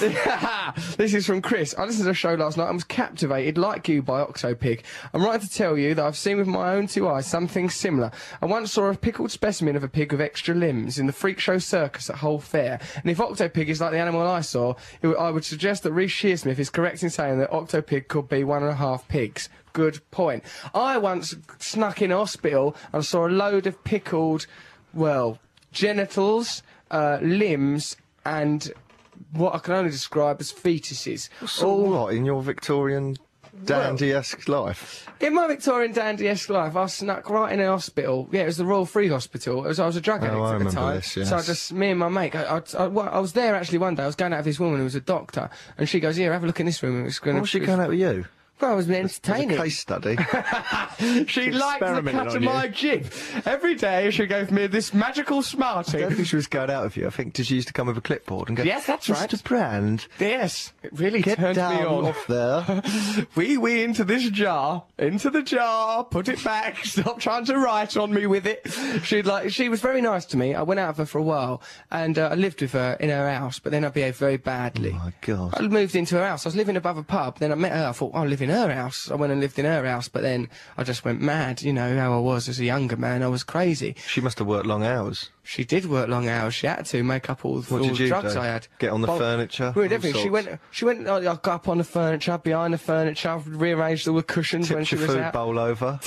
this 0.96 1.14
is 1.14 1.24
from 1.24 1.40
Chris. 1.40 1.76
I 1.78 1.84
listened 1.84 2.06
to 2.06 2.10
a 2.10 2.14
show 2.14 2.34
last 2.34 2.56
night 2.56 2.66
and 2.66 2.74
was 2.74 2.82
captivated, 2.82 3.56
like 3.56 3.88
you, 3.88 4.02
by 4.02 4.20
Octopig. 4.20 4.80
I'm 5.14 5.24
right 5.24 5.40
to 5.40 5.48
tell 5.48 5.78
you 5.78 5.94
that 5.94 6.04
I've 6.04 6.16
seen 6.16 6.38
with 6.38 6.48
my 6.48 6.74
own 6.74 6.88
two 6.88 7.08
eyes 7.08 7.28
something 7.28 7.70
similar. 7.70 8.10
I 8.42 8.46
once 8.46 8.72
saw 8.72 8.90
a 8.90 8.96
pickled 8.96 9.30
specimen 9.30 9.76
of 9.76 9.84
a 9.84 9.88
pig 9.88 10.10
with 10.10 10.20
extra 10.20 10.56
limbs 10.56 10.98
in 10.98 11.06
the 11.06 11.12
freak 11.12 11.38
show 11.38 11.58
circus 11.58 12.10
at 12.10 12.16
Hull 12.16 12.40
Fair. 12.40 12.80
And 12.96 13.08
if 13.08 13.18
Octopig 13.18 13.68
is 13.68 13.80
like 13.80 13.92
the 13.92 14.00
animal 14.00 14.26
I 14.26 14.40
saw, 14.40 14.74
it, 15.00 15.10
I 15.10 15.30
would 15.30 15.44
suggest 15.44 15.84
that 15.84 15.92
Reece 15.92 16.10
Shearsmith 16.10 16.58
is 16.58 16.68
correct 16.68 17.04
in 17.04 17.10
saying 17.10 17.38
that 17.38 17.52
Octopig 17.52 18.08
could 18.08 18.28
be 18.28 18.42
one 18.42 18.64
and 18.64 18.72
a 18.72 18.74
half 18.74 19.06
pigs. 19.06 19.48
Good 19.72 20.00
point. 20.10 20.42
I 20.74 20.98
once 20.98 21.36
snuck 21.60 22.02
in 22.02 22.10
hospital 22.10 22.74
and 22.92 23.04
saw 23.04 23.28
a 23.28 23.30
load 23.30 23.68
of 23.68 23.84
pickled, 23.84 24.48
well, 24.92 25.38
genitals, 25.70 26.64
uh, 26.92 27.18
limbs, 27.20 27.96
and 28.24 28.70
what 29.32 29.54
I 29.54 29.58
can 29.58 29.74
only 29.74 29.90
describe 29.90 30.40
as 30.40 30.52
fetuses. 30.52 31.28
So 31.48 31.68
All 31.68 31.90
what 31.90 32.14
in 32.14 32.24
your 32.24 32.42
Victorian 32.42 33.16
dandy-esque 33.64 34.48
life? 34.48 35.08
in 35.20 35.34
my 35.34 35.46
Victorian 35.46 35.92
dandy-esque 35.92 36.48
life, 36.50 36.74
I 36.76 36.86
snuck 36.86 37.28
right 37.30 37.52
in 37.52 37.60
a 37.60 37.66
hospital. 37.68 38.28
Yeah, 38.32 38.42
it 38.42 38.46
was 38.46 38.56
the 38.56 38.64
Royal 38.64 38.86
Free 38.86 39.08
Hospital. 39.08 39.64
It 39.64 39.68
was, 39.68 39.78
I 39.80 39.86
was 39.86 39.96
a 39.96 40.00
drug 40.00 40.22
addict 40.22 40.36
Oh, 40.36 40.52
at 40.54 40.58
the 40.58 40.70
time. 40.70 40.96
this, 40.96 41.16
yes. 41.16 41.28
So 41.28 41.36
I 41.36 41.42
just, 41.42 41.72
me 41.72 41.90
and 41.90 42.00
my 42.00 42.08
mate, 42.08 42.34
I, 42.34 42.56
I, 42.58 42.62
I, 42.78 42.86
well, 42.88 43.08
I 43.10 43.18
was 43.20 43.32
there 43.34 43.54
actually 43.54 43.78
one 43.78 43.94
day. 43.94 44.02
I 44.02 44.06
was 44.06 44.16
going 44.16 44.32
out 44.32 44.38
with 44.38 44.46
this 44.46 44.58
woman 44.60 44.78
who 44.78 44.84
was 44.84 44.94
a 44.94 45.00
doctor, 45.00 45.48
and 45.78 45.88
she 45.88 46.00
goes, 46.00 46.16
"Here, 46.16 46.32
have 46.32 46.42
a 46.42 46.46
look 46.46 46.60
in 46.60 46.66
this 46.66 46.82
room." 46.82 47.00
It 47.02 47.04
was 47.04 47.18
going 47.18 47.40
was 47.40 47.48
she 47.50 47.60
going 47.60 47.80
out 47.80 47.88
with 47.90 48.00
you? 48.00 48.24
Well, 48.62 48.70
I 48.70 48.74
was 48.74 48.88
As 48.88 49.18
a 49.18 49.46
case 49.46 49.78
study. 49.80 50.16
She 51.26 51.50
liked 51.50 51.80
the 51.80 51.86
experimented 51.86 52.12
cut 52.12 52.36
of 52.36 52.42
you. 52.42 52.48
my 52.48 52.68
jib. 52.68 53.12
Every 53.44 53.74
day 53.74 54.10
she 54.12 54.26
gave 54.26 54.52
me 54.52 54.68
this 54.68 54.94
magical 54.94 55.42
smartie. 55.42 55.98
I 55.98 56.00
don't 56.02 56.14
think 56.14 56.28
she 56.28 56.36
was 56.36 56.46
going 56.46 56.70
out 56.70 56.84
with 56.84 56.96
you. 56.96 57.08
I 57.08 57.10
think 57.10 57.32
did 57.34 57.46
she 57.46 57.56
used 57.56 57.66
to 57.68 57.74
come 57.74 57.88
with 57.88 57.98
a 57.98 58.00
clipboard 58.00 58.46
and 58.48 58.56
go, 58.56 58.62
Yes, 58.62 58.86
that's 58.86 59.08
right. 59.08 59.28
Mr. 59.28 59.42
Brand, 59.42 60.06
Yes, 60.20 60.72
it 60.84 60.92
really 60.92 61.22
get 61.22 61.38
turned 61.38 61.56
down 61.56 61.74
me 61.74 61.82
on. 61.84 62.04
off 62.04 62.24
there. 62.28 62.82
wee 63.34 63.58
wee 63.58 63.82
into 63.82 64.04
this 64.04 64.30
jar, 64.30 64.84
into 64.96 65.28
the 65.28 65.42
jar, 65.42 66.04
put 66.04 66.28
it 66.28 66.42
back, 66.44 66.78
stop 66.84 67.18
trying 67.18 67.44
to 67.46 67.58
write 67.58 67.96
on 67.96 68.14
me 68.14 68.26
with 68.26 68.46
it. 68.46 68.64
She'd 69.04 69.26
like, 69.26 69.50
she 69.50 69.68
was 69.68 69.80
very 69.80 70.00
nice 70.00 70.24
to 70.26 70.36
me. 70.36 70.54
I 70.54 70.62
went 70.62 70.78
out 70.78 70.88
with 70.90 70.98
her 70.98 71.06
for 71.06 71.18
a 71.18 71.22
while 71.22 71.62
and 71.90 72.16
uh, 72.16 72.28
I 72.30 72.34
lived 72.36 72.60
with 72.60 72.72
her 72.72 72.96
in 73.00 73.10
her 73.10 73.28
house, 73.28 73.58
but 73.58 73.72
then 73.72 73.84
I 73.84 73.88
behaved 73.88 74.18
very 74.18 74.36
badly. 74.36 74.90
Oh 74.94 74.98
my 75.04 75.12
God. 75.22 75.54
I 75.56 75.62
moved 75.66 75.96
into 75.96 76.14
her 76.16 76.24
house. 76.24 76.46
I 76.46 76.50
was 76.50 76.56
living 76.56 76.76
above 76.76 76.96
a 76.96 77.02
pub. 77.02 77.38
Then 77.40 77.50
I 77.50 77.56
met 77.56 77.72
her. 77.72 77.88
I 77.88 77.92
thought, 77.92 78.12
I'll 78.14 78.26
live 78.26 78.40
in 78.42 78.50
her 78.52 78.72
house. 78.72 79.10
I 79.10 79.16
went 79.16 79.32
and 79.32 79.40
lived 79.40 79.58
in 79.58 79.64
her 79.64 79.84
house, 79.84 80.08
but 80.08 80.22
then 80.22 80.48
I 80.78 80.84
just 80.84 81.04
went 81.04 81.20
mad. 81.20 81.62
You 81.62 81.72
know 81.72 81.96
how 81.96 82.14
I 82.14 82.20
was 82.20 82.48
as 82.48 82.60
a 82.60 82.64
younger 82.64 82.96
man. 82.96 83.22
I 83.22 83.28
was 83.28 83.42
crazy. 83.42 83.96
She 84.06 84.20
must 84.20 84.38
have 84.38 84.46
worked 84.46 84.66
long 84.66 84.84
hours. 84.84 85.30
She 85.44 85.64
did 85.64 85.86
work 85.86 86.08
long 86.08 86.28
hours. 86.28 86.54
She 86.54 86.68
had 86.68 86.86
to 86.86 87.02
make 87.02 87.28
up 87.28 87.44
all, 87.44 87.62
What 87.62 87.72
all 87.72 87.88
did 87.88 87.96
the 87.96 88.02
you 88.04 88.08
drugs 88.08 88.34
do? 88.34 88.40
I 88.40 88.46
had. 88.46 88.68
Get 88.78 88.90
on 88.90 89.00
the 89.00 89.08
Well, 89.08 89.18
furniture? 89.18 89.72
We 89.74 89.82
did 89.82 89.92
everything. 89.92 90.22
She 90.22 90.30
went. 90.30 90.48
She 90.70 90.84
went. 90.84 91.08
I 91.08 91.20
got 91.20 91.46
up 91.48 91.68
on 91.68 91.78
the 91.78 91.84
furniture, 91.84 92.38
behind 92.38 92.72
the 92.74 92.78
furniture, 92.78 93.36
rearranged 93.46 94.06
all 94.06 94.14
the 94.14 94.22
cushions 94.22 94.70
when 94.70 94.84
Tipped 94.84 94.88
she 94.90 94.96
your 94.96 95.06
was 95.08 95.16
food 95.16 95.22
out. 95.24 95.32
bowl 95.32 95.58
over. 95.58 95.98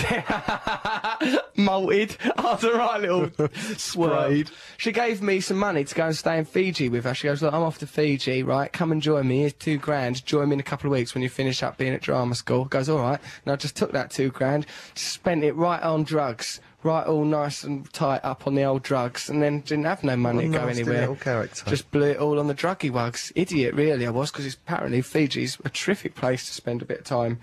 Malted 1.58 2.18
after 2.38 2.74
a 2.74 2.78
right 2.78 3.02
little 3.02 3.30
sprayed. 3.78 4.52
She 4.78 4.92
gave 4.92 5.22
me 5.22 5.40
some 5.40 5.58
money 5.58 5.84
to 5.84 5.96
go 5.96 6.06
and 6.08 6.16
stay 6.16 6.38
in 6.38 6.46
Fiji 6.46 6.90
with 6.90 7.06
her. 7.06 7.14
She 7.14 7.28
goes, 7.28 7.42
look, 7.42 7.54
I'm 7.54 7.62
off 7.62 7.78
to 7.80 7.88
Fiji, 7.88 8.44
right? 8.44 8.72
Come 8.72 8.92
and 8.92 9.02
join 9.02 9.28
me. 9.28 9.40
Here's 9.40 9.54
two 9.54 9.78
grand. 9.78 10.26
Join 10.26 10.50
me 10.50 10.54
in 10.56 10.60
a 10.60 10.64
couple 10.64 10.88
of 10.90 10.92
weeks 10.92 11.14
when 11.14 11.24
you 11.24 11.30
finish 11.30 11.64
up 11.64 11.78
being 11.78 11.94
at 11.94 12.02
drama 12.02 12.36
school. 12.36 12.66
Goes, 12.66 12.90
all 12.90 13.00
right. 13.00 13.20
And 13.46 13.52
I 13.52 13.56
just 13.56 13.76
took 13.76 13.92
that 13.94 14.12
two 14.12 14.30
grand, 14.32 14.66
spent 14.96 15.44
it 15.44 15.56
right 15.56 15.82
on 15.82 16.04
drugs. 16.04 16.60
Right 16.86 17.06
all 17.06 17.26
nice 17.26 17.64
and 17.64 17.92
tight 17.92 18.22
up 18.24 18.46
on 18.48 18.56
the 18.56 18.64
old 18.64 18.84
drugs, 18.84 19.28
and 19.30 19.42
then 19.42 19.62
didn't 19.62 19.86
have 19.86 20.04
no 20.04 20.16
money 20.16 20.48
What 20.48 20.54
to 20.54 20.60
go 20.60 20.68
anywhere. 20.68 21.16
character. 21.16 21.66
Just 21.70 21.90
blew 21.92 22.12
it 22.12 22.18
all 22.18 22.40
on 22.40 22.48
the 22.48 22.54
druggy 22.54 22.92
wugs. 22.92 23.32
Idiot, 23.36 23.74
really, 23.74 24.06
I 24.06 24.12
was, 24.12 24.32
because 24.32 24.54
apparently 24.54 25.02
Fiji's 25.02 25.58
a 25.66 25.70
terrific 25.70 26.16
place 26.16 26.46
to 26.46 26.54
spend 26.54 26.82
a 26.82 26.86
bit 26.86 27.00
of 27.00 27.06
time. 27.06 27.40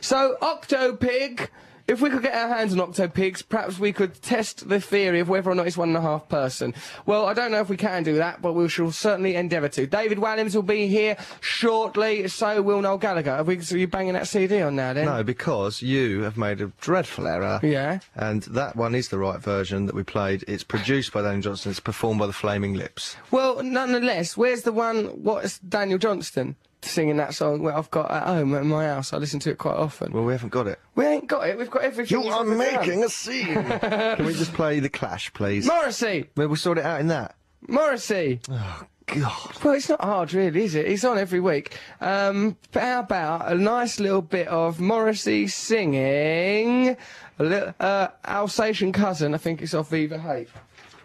So, 0.00 0.36
Octopig. 0.40 1.48
If 1.88 2.00
we 2.00 2.10
could 2.10 2.22
get 2.22 2.34
our 2.34 2.48
hands 2.48 2.72
on 2.72 2.80
Octopigs, 2.80 3.48
perhaps 3.48 3.78
we 3.78 3.92
could 3.92 4.20
test 4.20 4.68
the 4.68 4.80
theory 4.80 5.20
of 5.20 5.28
whether 5.28 5.50
or 5.50 5.54
not 5.54 5.68
it's 5.68 5.76
one 5.76 5.90
and 5.90 5.96
a 5.96 6.00
half 6.00 6.28
person. 6.28 6.74
Well, 7.06 7.26
I 7.26 7.32
don't 7.32 7.52
know 7.52 7.60
if 7.60 7.68
we 7.68 7.76
can 7.76 8.02
do 8.02 8.16
that, 8.16 8.42
but 8.42 8.54
we 8.54 8.68
shall 8.68 8.90
certainly 8.90 9.36
endeavour 9.36 9.68
to. 9.68 9.86
David 9.86 10.18
Walliams 10.18 10.56
will 10.56 10.62
be 10.62 10.88
here 10.88 11.16
shortly, 11.40 12.26
so 12.26 12.60
will 12.60 12.80
Noel 12.80 12.98
Gallagher. 12.98 13.30
Are, 13.30 13.44
we, 13.44 13.58
are 13.58 13.76
you 13.76 13.86
banging 13.86 14.14
that 14.14 14.26
CD 14.26 14.62
on 14.62 14.74
now, 14.74 14.94
then? 14.94 15.04
No, 15.04 15.22
because 15.22 15.80
you 15.80 16.22
have 16.22 16.36
made 16.36 16.60
a 16.60 16.72
dreadful 16.80 17.28
error. 17.28 17.60
Yeah. 17.62 18.00
And 18.16 18.42
that 18.42 18.74
one 18.74 18.96
is 18.96 19.08
the 19.08 19.18
right 19.18 19.40
version 19.40 19.86
that 19.86 19.94
we 19.94 20.02
played. 20.02 20.44
It's 20.48 20.64
produced 20.64 21.12
by 21.12 21.22
Daniel 21.22 21.42
Johnston. 21.42 21.70
It's 21.70 21.78
performed 21.78 22.18
by 22.18 22.26
the 22.26 22.32
Flaming 22.32 22.74
Lips. 22.74 23.16
Well, 23.30 23.62
nonetheless, 23.62 24.36
where's 24.36 24.62
the 24.62 24.72
one? 24.72 25.06
What's 25.22 25.60
Daniel 25.60 25.98
Johnston 25.98 26.56
singing 26.82 27.16
that 27.18 27.34
song? 27.34 27.62
Where 27.62 27.76
I've 27.76 27.90
got 27.90 28.10
at 28.10 28.24
home 28.24 28.54
at 28.54 28.64
my 28.64 28.86
house. 28.86 29.12
I 29.12 29.18
listen 29.18 29.40
to 29.40 29.50
it 29.50 29.58
quite 29.58 29.76
often. 29.76 30.12
Well, 30.12 30.24
we 30.24 30.32
haven't 30.32 30.50
got 30.50 30.66
it. 30.66 30.78
We 30.94 31.06
ain't 31.06 31.26
got 31.26 31.48
it. 31.48 31.58
We've 31.58 31.70
got 31.70 31.82
everything. 31.82 32.20
You 32.22 32.28
are 32.28 32.40
ever 32.42 32.50
done. 32.50 32.58
making 32.58 33.04
a 33.04 33.08
scene. 33.08 33.54
Can 33.64 34.24
we 34.24 34.34
just 34.34 34.52
play 34.54 34.80
the 34.80 34.88
Clash, 34.88 35.32
please? 35.32 35.66
Morrissey. 35.66 36.30
Well, 36.36 36.48
we 36.48 36.56
sort 36.56 36.78
it 36.78 36.84
out 36.84 37.00
in 37.00 37.08
that. 37.08 37.34
Morrissey. 37.68 38.40
Oh 38.50 38.86
God. 39.06 39.64
Well, 39.64 39.74
it's 39.74 39.88
not 39.88 40.02
hard, 40.02 40.32
really, 40.34 40.64
is 40.64 40.74
it? 40.74 40.86
It's 40.86 41.04
on 41.04 41.18
every 41.18 41.40
week. 41.40 41.76
Um, 42.00 42.56
but 42.72 42.82
how 42.82 43.00
about 43.00 43.52
a 43.52 43.54
nice 43.54 44.00
little 44.00 44.22
bit 44.22 44.48
of 44.48 44.80
Morrissey 44.80 45.46
singing 45.48 46.96
a 47.38 47.42
little, 47.44 47.74
uh, 47.80 48.08
Alsatian 48.24 48.92
Cousin? 48.92 49.34
I 49.34 49.38
think 49.38 49.62
it's 49.62 49.74
off 49.74 49.90
Viva 49.90 50.18
Hate. 50.18 50.48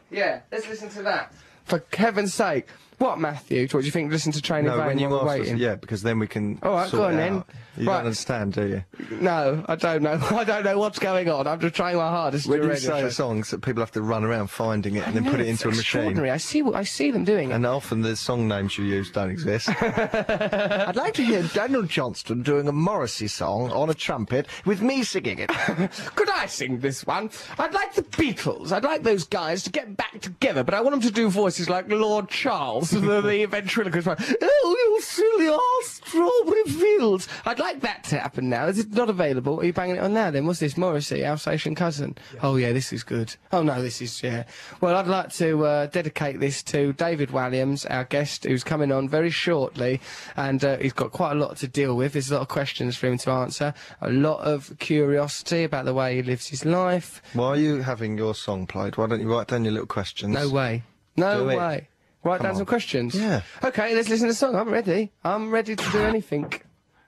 Yeah, 0.10 0.42
let's 0.52 0.68
listen 0.68 0.90
to 0.90 1.04
that. 1.04 1.34
For 1.66 1.84
heaven's 1.94 2.34
sake. 2.34 2.68
What, 3.02 3.20
Matthew? 3.20 3.62
What 3.70 3.80
do 3.80 3.86
you 3.88 3.92
think? 3.92 4.12
Listen 4.12 4.32
to 4.34 4.42
Training 4.44 4.70
No, 4.70 4.78
Vain 4.78 4.86
when 4.86 5.00
you 5.00 5.10
while 5.10 5.26
we're 5.26 5.42
us, 5.42 5.50
yeah, 5.50 5.74
because 5.74 6.04
then 6.04 6.20
we 6.20 6.28
can. 6.28 6.60
All 6.62 6.74
right, 6.74 6.88
sort 6.88 7.02
go 7.02 7.06
on 7.08 7.14
it 7.16 7.18
then. 7.18 7.44
You 7.78 7.88
Right. 7.88 7.94
don't 7.98 8.06
understand, 8.06 8.54
do 8.54 8.68
you? 8.68 8.84
No, 9.22 9.64
I 9.68 9.76
don't 9.76 10.04
know. 10.04 10.20
I 10.32 10.44
don't 10.44 10.64
know 10.64 10.78
what's 10.78 11.00
going 11.00 11.28
on. 11.30 11.48
I'm 11.48 11.60
just 11.60 11.74
trying 11.74 11.96
my 11.98 12.10
hardest. 12.10 12.46
to 12.46 12.52
When 12.52 12.62
do 12.62 12.68
a 12.70 12.74
you 12.74 12.80
say 12.80 13.02
show. 13.02 13.10
songs 13.10 13.50
that 13.50 13.62
people 13.64 13.82
have 13.82 13.92
to 13.94 14.02
run 14.04 14.24
around 14.24 14.52
finding 14.52 14.98
it 14.98 15.08
and 15.08 15.16
then 15.16 15.24
No, 15.24 15.32
put 15.32 15.40
it 15.40 15.48
into 15.48 15.70
a 15.70 15.72
machine. 15.72 16.20
I 16.20 16.38
see. 16.38 16.62
I 16.62 16.84
see 16.84 17.10
them 17.10 17.24
doing 17.24 17.50
it. 17.50 17.54
And 17.56 17.66
often 17.66 18.02
the 18.02 18.16
song 18.16 18.48
names 18.48 18.78
you 18.78 18.86
use 18.86 19.10
don't 19.10 19.32
exist. 19.32 19.70
I'd 19.82 20.96
like 20.96 21.14
to 21.16 21.24
hear 21.24 21.42
Daniel 21.44 21.84
Johnston 21.84 22.44
doing 22.44 22.68
a 22.68 22.72
Morrissey 22.72 23.28
song 23.28 23.72
on 23.72 23.90
a 23.90 23.94
trumpet 23.96 24.48
with 24.66 24.82
me 24.82 25.02
singing 25.04 25.40
it. 25.40 25.50
Could 26.16 26.30
I 26.30 26.46
sing 26.46 26.80
this 26.82 27.06
one? 27.08 27.30
I'd 27.58 27.74
like 27.74 27.94
the 27.96 28.04
Beatles. 28.04 28.72
I'd 28.72 28.84
like 28.84 29.02
those 29.04 29.24
guys 29.26 29.64
to 29.64 29.72
get 29.72 29.98
back 29.98 30.20
together, 30.22 30.64
but 30.64 30.74
I 30.74 30.82
want 30.82 30.92
them 30.92 31.02
to 31.02 31.12
do 31.12 31.30
voices 31.30 31.70
like 31.70 31.90
Lord 31.90 32.30
Charles, 32.30 32.91
the, 32.92 33.22
the 33.22 33.46
ventriloquist 33.46 34.08
one. 34.08 34.18
Oh, 34.42 34.76
you 34.80 35.02
silly 35.02 35.48
ass 35.48 36.02
strawberry 36.04 36.64
fields. 36.64 37.28
I'd 37.46 37.60
like 37.60 37.82
that 37.82 38.04
to 38.06 38.20
happen 38.20 38.50
now. 38.50 38.68
Is 38.68 38.80
it 38.80 38.92
not 38.92 39.10
available? 39.10 39.60
Are 39.60 39.66
you 39.66 39.74
banging 39.74 39.96
it 39.98 40.00
on 40.00 40.14
now 40.14 40.32
then? 40.32 40.46
What's 40.46 40.60
this? 40.60 40.78
Morrissey, 40.78 41.24
Alsatian 41.24 41.76
cousin. 41.76 42.18
Oh 42.42 42.56
yeah, 42.56 42.72
this 42.72 42.92
is 42.92 43.04
good. 43.04 43.36
Oh 43.52 43.64
no, 43.64 43.82
this 43.82 44.02
is 44.02 44.22
yeah. 44.24 44.44
Well, 44.80 44.96
I'd 44.96 45.08
like 45.08 45.32
to 45.34 45.66
uh, 45.66 45.86
dedicate 45.88 46.40
this 46.40 46.64
to 46.64 46.94
David 46.94 47.30
Walliams, 47.30 47.86
our 47.90 48.04
guest, 48.04 48.46
who's 48.46 48.64
coming 48.64 48.92
on 48.92 49.08
very 49.10 49.30
shortly, 49.30 50.02
and 50.36 50.64
uh, 50.64 50.78
he's 50.78 50.94
got 50.94 51.12
quite 51.12 51.34
a 51.34 51.36
lot 51.36 51.58
to 51.58 51.68
deal 51.68 51.96
with. 51.96 52.14
There's 52.14 52.32
a 52.32 52.36
lot 52.36 52.42
of 52.42 52.48
questions 52.48 52.98
for 52.98 53.08
him 53.08 53.18
to 53.20 53.32
answer, 53.32 53.74
a 54.02 54.10
lot 54.10 54.42
of 54.42 54.76
curiosity 54.80 55.64
about 55.64 55.86
the 55.86 55.94
way 55.94 56.16
he 56.16 56.24
lives 56.24 56.48
his 56.48 56.66
life. 56.66 57.22
Why 57.34 57.48
are 57.48 57.58
you 57.58 57.82
having 57.82 58.18
your 58.18 58.36
song 58.36 58.68
played? 58.68 58.98
Why 58.98 59.08
don't 59.08 59.22
you 59.22 59.32
write 59.32 59.48
down 59.48 59.64
your 59.66 59.74
little 59.74 59.88
questions? 59.88 60.34
No 60.34 60.50
way. 60.50 60.84
No 61.18 61.46
way. 61.46 61.88
Write 62.24 62.38
Come 62.38 62.48
down 62.48 62.56
some 62.56 62.66
questions. 62.66 63.16
Yeah. 63.16 63.42
Okay, 63.64 63.96
let's 63.96 64.10
listen 64.10 64.28
to 64.28 64.34
the 64.34 64.38
song. 64.38 64.56
I'm 64.56 64.70
ready. 64.70 65.12
I'm 65.24 65.50
ready 65.50 65.76
to 65.76 65.92
do 65.92 66.00
anything. 66.00 66.54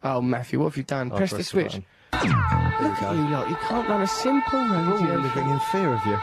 Oh, 0.03 0.21
Matthew, 0.21 0.59
what 0.59 0.69
have 0.69 0.77
you 0.77 0.83
done? 0.83 1.09
Oh, 1.09 1.13
I'll 1.13 1.17
press 1.17 1.31
the 1.31 1.43
switch. 1.43 1.75
Look 1.75 2.23
at 2.23 3.15
you 3.15 3.27
lot. 3.29 3.49
You 3.49 3.55
can't 3.55 3.87
run 3.87 4.01
a 4.01 4.07
simple 4.07 4.59
radio. 4.59 5.15
living 5.17 5.49
in 5.49 5.59
fear 5.59 5.93
of 5.93 6.05
you. 6.05 6.19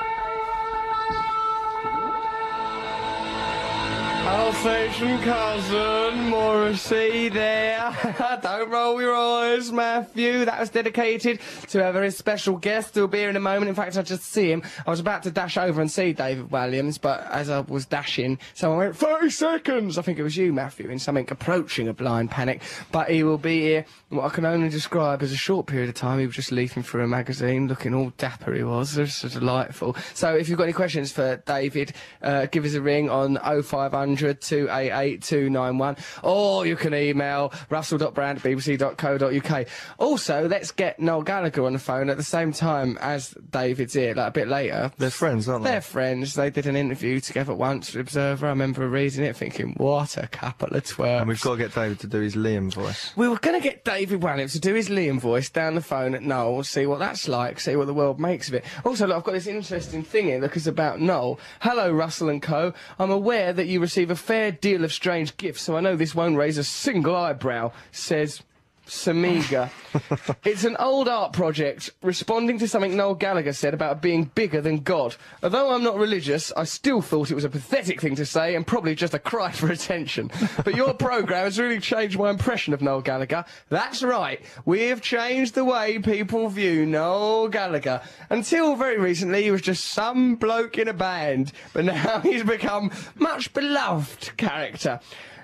Alsatian 4.31 5.19
cousin 5.23 6.29
Morrissey 6.29 7.29
there. 7.31 8.39
Don't 8.43 8.71
roll 8.71 9.01
your 9.01 9.13
eyes, 9.13 9.73
Matthew. 9.73 10.45
That 10.45 10.61
was 10.61 10.71
dedicated 10.71 11.41
to 11.71 11.89
a 11.89 11.93
very 11.93 12.13
special 12.13 12.57
guest 12.57 12.95
who'll 12.95 13.09
be 13.09 13.19
here 13.19 13.29
in 13.31 13.35
a 13.35 13.41
moment. 13.41 13.71
In 13.71 13.75
fact, 13.75 13.97
I 13.97 14.03
just 14.03 14.23
see 14.23 14.53
him. 14.53 14.63
I 14.87 14.91
was 14.91 15.01
about 15.01 15.25
to 15.25 15.33
dash 15.33 15.57
over 15.57 15.81
and 15.81 15.91
see 15.91 16.13
David 16.13 16.49
Walliams, 16.49 17.01
but 17.01 17.27
as 17.29 17.51
I 17.51 17.61
was 17.63 17.87
dashing, 17.87 18.39
someone 18.55 18.79
went, 18.79 18.97
30 18.97 19.31
seconds! 19.31 19.99
I 19.99 20.03
think 20.03 20.21
it 20.21 20.23
was 20.23 20.37
you, 20.37 20.53
Matthew, 20.53 20.91
in 20.91 21.01
something 21.01 21.27
approaching 21.29 21.89
a 21.89 21.93
blind 21.93 22.31
panic. 22.31 22.63
But 22.93 23.11
he 23.11 23.25
will 23.25 23.39
be 23.39 23.63
here 23.63 23.85
what 24.11 24.25
I 24.25 24.29
can 24.29 24.45
only 24.45 24.69
describe 24.69 25.23
as 25.23 25.31
a 25.31 25.37
short 25.37 25.67
period 25.67 25.89
of 25.89 25.95
time. 25.95 26.19
He 26.19 26.27
was 26.27 26.35
just 26.35 26.51
leafing 26.51 26.83
through 26.83 27.05
a 27.05 27.07
magazine, 27.07 27.69
looking 27.69 27.95
all 27.95 28.13
dapper 28.19 28.53
he 28.53 28.65
was. 28.65 28.99
It 28.99 29.03
was 29.03 29.15
so 29.15 29.29
delightful. 29.29 29.97
So 30.15 30.35
if 30.35 30.49
you've 30.49 30.59
got 30.59 30.65
any 30.65 30.73
questions 30.73 31.13
for 31.13 31.37
David, 31.47 31.93
uh, 32.21 32.47
give 32.47 32.65
us 32.65 32.75
a 32.75 32.83
ring 32.83 33.09
on 33.09 33.39
0500 33.63 34.41
288 34.41 35.23
291 35.23 35.97
or 36.25 36.67
you 36.67 36.75
can 36.75 36.93
email 36.93 37.53
russell.brand 37.69 38.39
at 38.39 38.45
bbc.co.uk. 38.45 39.67
Also, 39.99 40.49
let's 40.49 40.73
get 40.73 40.99
Noel 40.99 41.23
Gallagher 41.23 41.65
on 41.65 41.73
the 41.73 41.79
phone 41.79 42.11
at 42.11 42.17
the 42.17 42.25
same 42.25 42.53
time 42.53 42.99
as 43.01 43.31
David's 43.51 43.95
here, 43.95 44.15
like 44.15 44.29
a 44.29 44.33
bit 44.33 44.49
later. 44.49 44.91
They're 44.99 45.11
friends, 45.11 45.49
aren't 45.49 45.65
they? 45.65 45.71
They're 45.71 45.81
friends. 45.81 46.35
They 46.35 46.51
did 46.51 46.67
an 46.67 46.75
interview 46.75 47.21
together 47.21 47.55
once 47.55 47.91
for 47.91 48.01
Observer. 48.01 48.47
I 48.47 48.51
remember 48.51 48.89
reading 48.89 49.25
it 49.25 49.37
thinking, 49.37 49.75
what 49.77 50.17
a 50.17 50.27
couple 50.27 50.77
of 50.77 50.83
twerps. 50.83 51.21
And 51.21 51.29
we've 51.29 51.41
got 51.41 51.53
to 51.53 51.59
get 51.59 51.75
David 51.75 52.01
to 52.01 52.09
do 52.09 52.19
his 52.19 52.35
Liam 52.35 52.75
voice. 52.75 53.13
We 53.17 53.29
were 53.29 53.39
going 53.39 53.61
to 53.61 53.63
get 53.63 53.85
David 53.85 54.00
Walliams 54.07 54.53
to 54.53 54.61
do 54.61 54.75
his 54.75 54.89
Liam 54.89 55.21
voice 55.21 55.51
down 55.51 55.75
the 55.75 55.81
phone 55.81 56.15
at 56.15 56.23
Noel, 56.23 56.63
see 56.63 56.87
what 56.87 56.99
that's 56.99 57.29
like, 57.29 57.61
see 57.61 57.77
what 57.77 57.87
the 57.87 57.95
world 57.95 58.19
makes 58.19 58.49
of 58.49 58.55
it. 58.55 58.65
Also, 58.85 59.07
look, 59.07 59.17
I've 59.17 59.25
got 59.25 59.33
this 59.33 59.47
interesting 59.47 60.03
thing 60.03 60.27
here, 60.27 60.41
look, 60.41 60.57
it's 60.57 60.67
about 60.67 61.01
Noel. 61.01 61.39
Hello, 61.61 61.93
Russell 61.93 62.29
and 62.29 62.43
Co. 62.43 62.73
I'm 62.99 63.11
aware 63.11 63.53
that 63.53 63.67
you 63.67 63.81
receive 63.81 64.11
a 64.11 64.17
fair 64.17 64.53
deal 64.53 64.85
of 64.85 64.93
strange 64.93 65.37
gifts, 65.37 65.63
so 65.63 65.77
I 65.77 65.81
know 65.81 65.97
this 65.97 66.15
won't 66.15 66.37
raise 66.37 66.59
a 66.59 66.65
single 66.65 67.15
eyebrow, 67.15 67.73
says 67.93 68.43
Samiga. 68.91 69.71
it's 70.45 70.65
an 70.65 70.77
old 70.79 71.09
art 71.09 71.33
project 71.33 71.91
responding 72.03 72.59
to 72.59 72.67
something 72.67 72.97
Noel 72.97 73.15
Gallagher 73.15 73.53
said 73.53 73.73
about 73.73 74.03
being 74.03 74.25
bigger 74.25 74.61
than 74.61 74.79
God. 74.79 75.15
Although 75.43 75.73
I'm 75.73 75.85
not 75.85 75.97
religious, 75.97 76.53
I 76.57 76.65
still 76.65 77.01
thought 77.01 77.31
it 77.31 77.35
was 77.35 77.45
a 77.45 77.49
pathetic 77.49 78.01
thing 78.01 78.17
to 78.17 78.27
say 78.27 78.57
and 78.57 78.67
probably 78.67 78.97
just 78.97 79.15
a 79.15 79.19
cry 79.19 79.53
for 79.53 79.71
attention. 79.71 80.31
But 80.65 80.75
your 80.75 80.93
programme 81.09 81.45
has 81.45 81.59
really 81.59 81.81
changed 81.81 82.19
my 82.19 82.31
impression 82.31 82.75
of 82.75 82.83
Noel 82.83 83.01
Gallagher. 83.01 83.45
That's 83.69 84.03
right, 84.03 84.41
we 84.65 84.83
have 84.89 85.01
changed 85.01 85.55
the 85.55 85.65
way 85.65 85.99
people 86.01 86.49
view 86.49 86.85
Noel 86.85 87.49
Gallagher. 87.49 88.03
Until 88.29 88.75
very 88.75 88.99
recently, 88.99 89.45
he 89.45 89.51
was 89.53 89.63
just 89.63 89.85
some 89.85 90.35
bloke 90.35 90.79
in 90.79 90.89
a 90.89 90.93
band, 90.93 91.53
but 91.73 91.85
now 91.85 92.21
he's 92.23 92.43
become 92.43 92.91
much 93.17 93.53
beloved 93.53 94.37
character. 94.37 95.01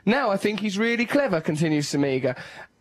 Now 0.09 0.31
I 0.31 0.37
think 0.37 0.61
he's 0.61 0.79
really 0.79 1.05
clever, 1.05 1.41
continues 1.41 1.89
Samiga, 1.89 2.37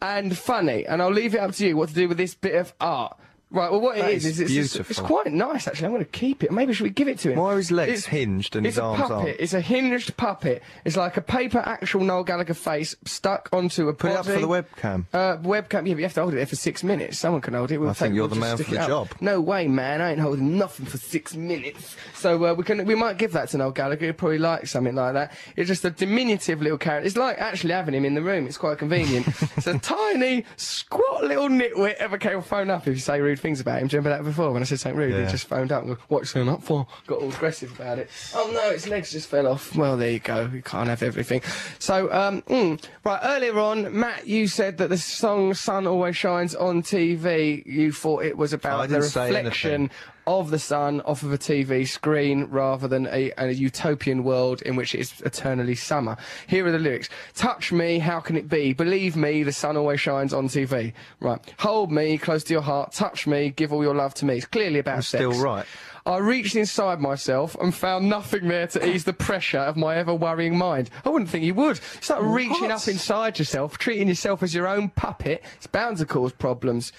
and 0.05 0.37
funny, 0.37 0.85
and 0.85 1.01
I'll 1.01 1.11
leave 1.11 1.35
it 1.35 1.39
up 1.39 1.53
to 1.55 1.67
you 1.67 1.77
what 1.77 1.89
to 1.89 1.95
do 1.95 2.07
with 2.07 2.17
this 2.17 2.35
bit 2.35 2.55
of 2.55 2.73
art. 2.79 3.17
Right, 3.51 3.71
well, 3.71 3.79
what 3.79 3.95
That 3.95 4.09
it 4.09 4.15
is, 4.15 4.25
is 4.25 4.39
is 4.41 4.75
it's, 4.75 4.89
it's, 4.89 4.99
quite 4.99 5.31
nice, 5.31 5.67
actually. 5.67 5.85
I'm 5.85 5.91
going 5.93 6.03
to 6.03 6.11
keep 6.11 6.43
it. 6.43 6.51
Maybe 6.51 6.73
should 6.73 6.83
we 6.83 6.89
give 6.89 7.07
it 7.07 7.19
to 7.19 7.31
him? 7.31 7.39
Why 7.39 7.53
are 7.53 7.57
his 7.57 7.71
legs 7.71 7.89
It's- 7.91 8.05
hinged 8.05 8.55
and 8.55 8.65
it's 8.65 8.75
his 8.75 8.79
a 8.79 8.83
arms 8.83 9.01
puppet. 9.01 9.15
aren't? 9.15 9.39
It's 9.39 9.53
a 9.53 9.61
hinged 9.61 10.17
puppet. 10.17 10.63
It's 10.83 10.97
like 10.97 11.15
a 11.15 11.21
paper 11.21 11.59
actual 11.59 12.01
Noel 12.03 12.23
Gallagher 12.23 12.55
face 12.55 12.95
stuck 13.05 13.47
onto 13.53 13.87
a 13.87 13.93
Put 13.93 14.11
it 14.11 14.17
up 14.17 14.25
for 14.25 14.31
the 14.33 14.47
webcam. 14.47 15.05
Uh, 15.13 15.37
webcam, 15.37 15.87
yeah, 15.87 15.93
but 15.93 15.97
you 15.99 16.03
have 16.03 16.13
to 16.15 16.21
hold 16.21 16.33
it 16.33 16.37
there 16.37 16.45
for 16.47 16.55
six 16.55 16.83
minutes. 16.83 17.19
Someone 17.19 17.39
can 17.41 17.53
hold 17.53 17.71
it. 17.71 17.77
We'll 17.77 17.91
I 17.91 17.93
think 17.93 18.15
you're 18.15 18.23
we'll 18.23 18.35
the 18.35 18.41
man 18.41 18.57
for 18.57 18.63
the 18.63 18.77
job. 18.77 19.09
No 19.21 19.39
way, 19.39 19.67
man. 19.67 20.01
I 20.01 20.11
ain't 20.11 20.19
holding 20.19 20.57
nothing 20.57 20.87
for 20.87 20.97
six 20.97 21.35
minutes. 21.35 21.95
So 22.15 22.43
uh, 22.45 22.53
we 22.55 22.63
can, 22.63 22.85
we 22.85 22.95
might 22.95 23.17
give 23.17 23.31
that 23.33 23.49
to 23.49 23.57
Noel 23.57 23.71
Gallagher. 23.71 24.07
He'd 24.07 24.17
probably 24.17 24.39
like 24.39 24.67
something 24.67 24.95
like 24.95 25.13
that. 25.13 25.31
It's 25.55 25.67
just 25.67 25.85
a 25.85 25.91
diminutive 25.91 26.61
little 26.61 26.77
character. 26.79 27.05
It's 27.07 27.15
like 27.15 27.37
actually 27.37 27.73
having 27.73 27.93
him 27.93 28.05
in 28.05 28.15
the 28.15 28.23
room. 28.23 28.47
It's 28.47 28.57
quite 28.57 28.79
convenient. 28.79 29.27
it's 29.55 29.67
a 29.67 29.77
tiny, 29.79 30.45
squat 30.57 31.23
little 31.23 31.47
nitwit. 31.47 31.93
Ever 31.95 32.17
came 32.17 32.41
phone 32.41 32.69
up 32.69 32.81
if 32.87 32.95
you 32.95 32.99
say 32.99 33.21
rude 33.21 33.34
things 33.39 33.59
about 33.59 33.81
him? 33.81 33.87
Do 33.87 33.95
you 33.95 33.99
remember 34.01 34.17
that 34.17 34.27
before 34.27 34.51
when 34.51 34.61
I 34.61 34.65
said 34.65 34.79
something 34.79 34.99
rude? 34.99 35.15
He 35.25 35.31
just 35.31 35.47
phoned 35.47 35.71
up 35.71 35.83
and 35.83 35.95
go, 35.95 36.01
"What's 36.07 36.31
phone 36.31 36.49
up 36.49 36.63
for?" 36.63 36.87
Got 37.07 37.19
all 37.19 37.29
aggressive 37.29 37.71
about 37.79 37.99
it. 37.99 38.09
Oh 38.33 38.49
no, 38.53 38.71
his 38.71 38.87
legs 38.87 39.11
just 39.11 39.27
fell 39.27 39.47
off. 39.47 39.75
Well, 39.75 39.97
there 39.97 40.11
you 40.11 40.19
go. 40.19 40.49
You 40.53 40.61
can't 40.61 40.89
have 40.89 41.03
everything. 41.03 41.41
So, 41.79 42.11
um, 42.11 42.41
mm, 42.43 42.83
right 43.03 43.19
earlier 43.23 43.57
on, 43.59 43.97
Matt, 43.97 44.27
you 44.27 44.47
said 44.47 44.77
that 44.77 44.89
the 44.89 44.97
song 44.97 45.53
"Sun 45.53 45.87
Always 45.87 46.15
Shines" 46.15 46.55
on 46.55 46.81
TV. 46.81 47.63
You 47.65 47.91
thought 47.91 48.23
it 48.23 48.37
was 48.37 48.53
about 48.53 48.89
the 48.89 49.01
reflection. 49.01 49.89
Of 50.27 50.51
the 50.51 50.59
sun 50.59 51.01
off 51.01 51.23
of 51.23 51.31
a 51.31 51.37
TV 51.37 51.87
screen 51.87 52.45
rather 52.45 52.87
than 52.87 53.07
a, 53.07 53.31
a 53.37 53.51
utopian 53.51 54.23
world 54.23 54.61
in 54.63 54.75
which 54.75 54.95
it 54.95 55.01
is 55.01 55.21
eternally 55.21 55.75
summer. 55.75 56.17
Here 56.47 56.65
are 56.65 56.71
the 56.71 56.79
lyrics. 56.79 57.09
Touch 57.33 57.71
me, 57.71 57.99
how 57.99 58.19
can 58.19 58.35
it 58.35 58.49
be? 58.49 58.73
Believe 58.73 59.15
me, 59.15 59.43
the 59.43 59.51
sun 59.51 59.77
always 59.77 59.99
shines 59.99 60.33
on 60.33 60.47
TV. 60.47 60.93
Right. 61.19 61.39
Hold 61.59 61.91
me 61.91 62.17
close 62.17 62.43
to 62.45 62.53
your 62.53 62.61
heart. 62.61 62.91
Touch 62.93 63.27
me, 63.27 63.49
give 63.49 63.71
all 63.71 63.83
your 63.83 63.95
love 63.95 64.13
to 64.15 64.25
me. 64.25 64.37
It's 64.37 64.45
clearly 64.45 64.79
about 64.79 65.03
sex. 65.03 65.23
still 65.23 65.43
right. 65.43 65.65
I 66.07 66.17
reached 66.17 66.55
inside 66.55 66.99
myself 66.99 67.55
and 67.59 67.73
found 67.73 68.07
nothing 68.07 68.47
there 68.47 68.67
to 68.67 68.87
ease 68.87 69.05
the 69.05 69.13
pressure 69.13 69.57
of 69.57 69.75
my 69.75 69.95
ever 69.95 70.13
worrying 70.13 70.55
mind. 70.55 70.91
I 71.03 71.09
wouldn't 71.09 71.31
think 71.31 71.43
you 71.43 71.55
would. 71.55 71.79
Start 71.99 72.21
reaching 72.21 72.71
up 72.71 72.87
inside 72.87 73.39
yourself, 73.39 73.79
treating 73.79 74.07
yourself 74.07 74.43
as 74.43 74.53
your 74.53 74.67
own 74.67 74.89
puppet. 74.89 75.43
It's 75.55 75.65
bound 75.65 75.97
to 75.97 76.05
cause 76.05 76.31
problems. 76.31 76.91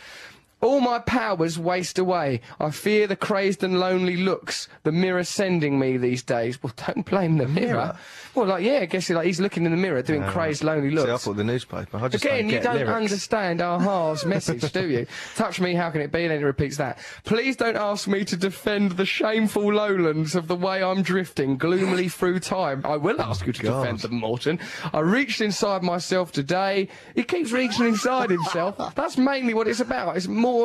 All 0.63 0.81
my 0.81 0.99
powers 0.99 1.59
waste 1.59 1.99
away. 1.99 2.41
I 2.59 2.71
fear 2.71 3.07
the 3.07 3.15
crazed 3.15 3.63
and 3.63 3.79
lonely 3.79 4.17
looks 4.17 4.69
the 4.85 4.93
mirror 4.93 5.23
sending 5.23 5.79
me 5.79 5.99
these 5.99 6.23
days. 6.23 6.63
Well, 6.63 6.73
don't 6.87 7.05
blame 7.05 7.37
the 7.37 7.47
mirror. 7.47 7.97
Well, 8.35 8.47
like, 8.47 8.65
yeah, 8.65 8.79
I 8.81 8.87
guess 8.87 9.09
like, 9.11 9.27
he's 9.27 9.41
looking 9.41 9.65
in 9.67 9.71
the 9.71 9.77
mirror 9.77 10.01
doing 10.03 10.23
crazed, 10.25 10.65
lonely 10.65 10.91
looks. 10.91 11.07
See, 11.07 11.13
I 11.13 11.17
thought 11.19 11.37
the 11.37 11.45
newspaper. 11.45 11.99
I 11.99 12.09
just 12.09 12.25
Again, 12.25 12.45
don't 12.47 12.51
you 12.55 12.61
don't 12.61 12.75
lyrics. 12.77 12.93
understand 12.93 13.61
Aha's 13.61 14.25
message, 14.27 14.73
do 14.73 14.89
you? 14.89 15.07
Touch 15.35 15.61
me, 15.61 15.75
how 15.75 15.91
can 15.91 16.01
it 16.01 16.11
be? 16.11 16.23
And 16.23 16.31
then 16.31 16.41
it 16.41 16.45
repeats 16.45 16.79
that. 16.79 16.99
Please 17.25 17.57
don't 17.57 17.77
ask 17.77 18.09
me 18.09 18.25
to 18.25 18.37
defend 18.37 18.93
the 18.93 19.07
shameful 19.07 19.75
lowlands 19.75 20.35
of 20.35 20.49
the 20.49 20.57
way 20.57 20.83
I'm 20.83 21.03
drifting 21.03 21.59
gloomily 21.59 22.09
through 22.09 22.41
time. 22.41 22.81
I 22.85 22.97
will 22.97 23.21
ask 23.21 23.47
you 23.47 23.53
to 23.53 23.63
God. 23.63 23.83
defend 23.83 24.01
them, 24.01 24.15
Morten. 24.21 24.59
I 24.93 25.01
reached 25.01 25.41
inside 25.43 25.83
myself 25.83 26.33
today. 26.33 26.89
He 27.15 27.25
keeps 27.25 27.53
reaching 27.53 27.87
inside 27.87 28.31
himself. 28.31 28.95
That's 28.95 29.19
mainly 29.19 29.53
what 29.53 29.69
it's 29.69 29.81
about. 29.81 30.17
It's 30.17 30.27
more 30.27 30.56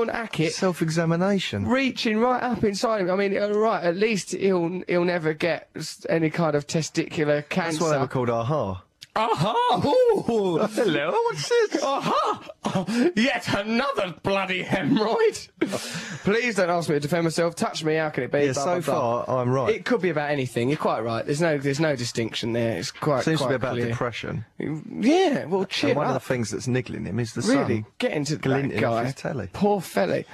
Self-examination. 0.52 1.68
reaching 1.68 2.20
right 2.20 2.42
up 2.42 2.64
inside 2.64 3.02
him. 3.02 3.12
I 3.12 3.16
mean, 3.16 3.38
uh, 3.38 3.50
right, 3.50 3.84
at 3.84 3.96
least 3.96 4.32
he'll 4.32 4.82
he'll 4.88 5.06
never 5.06 5.34
get 5.34 5.70
any 6.10 6.30
kind 6.30 6.56
of 6.56 6.68
testicular 6.68 7.48
cancer. 7.50 7.80
That's 7.80 7.82
why 7.82 7.92
they 7.94 8.00
were 8.00 8.08
called 8.08 8.30
Aha. 8.30 8.84
Aha! 9.14 9.82
Ooh, 10.30 10.58
hello, 10.58 11.12
what's 11.12 11.50
this? 11.50 11.84
Aha! 11.84 12.48
Yet 13.16 13.46
another 13.54 14.16
bloody 14.24 14.64
hemorrhoid! 14.64 15.50
Please 16.24 16.56
don't 16.56 16.70
ask 16.70 16.88
me 16.88 16.96
to 16.96 17.00
defend 17.02 17.26
myself. 17.26 17.54
Touch 17.56 17.84
me, 17.84 17.96
how 17.96 18.10
can 18.10 18.24
it 18.24 18.32
be? 18.32 18.40
Yeah, 18.46 18.54
Blah, 18.54 18.64
so 18.64 18.82
blah, 18.82 18.82
blah. 18.82 19.26
far 19.26 19.42
I'm 19.42 19.50
right. 19.50 19.76
It 19.76 19.84
could 19.84 20.02
be 20.02 20.10
about 20.12 20.32
anything. 20.32 20.70
You're 20.70 20.78
quite 20.78 21.02
right. 21.02 21.26
There's 21.26 21.42
no, 21.42 21.58
there's 21.58 21.82
no 21.82 21.98
distinction 21.98 22.54
there. 22.54 22.78
It's 22.78 22.92
quite, 22.92 23.26
Seems 23.26 23.42
to 23.42 23.50
be 23.50 23.56
about 23.56 23.74
clear. 23.74 23.90
depression. 23.90 24.46
Yeah, 24.58 25.44
well, 25.46 25.66
cheer 25.66 25.90
And 25.90 25.98
one 25.98 26.08
of 26.08 26.14
the 26.14 26.20
things 26.22 26.50
that's 26.52 26.68
niggling 26.68 27.04
him 27.06 27.20
is 27.20 27.34
the 27.34 27.42
Really, 27.42 27.82
sun. 27.82 27.86
get 28.00 28.12
into 28.14 28.38
that 28.38 28.78
guy. 28.80 29.14
Poor 29.52 29.82
felly. 29.82 30.26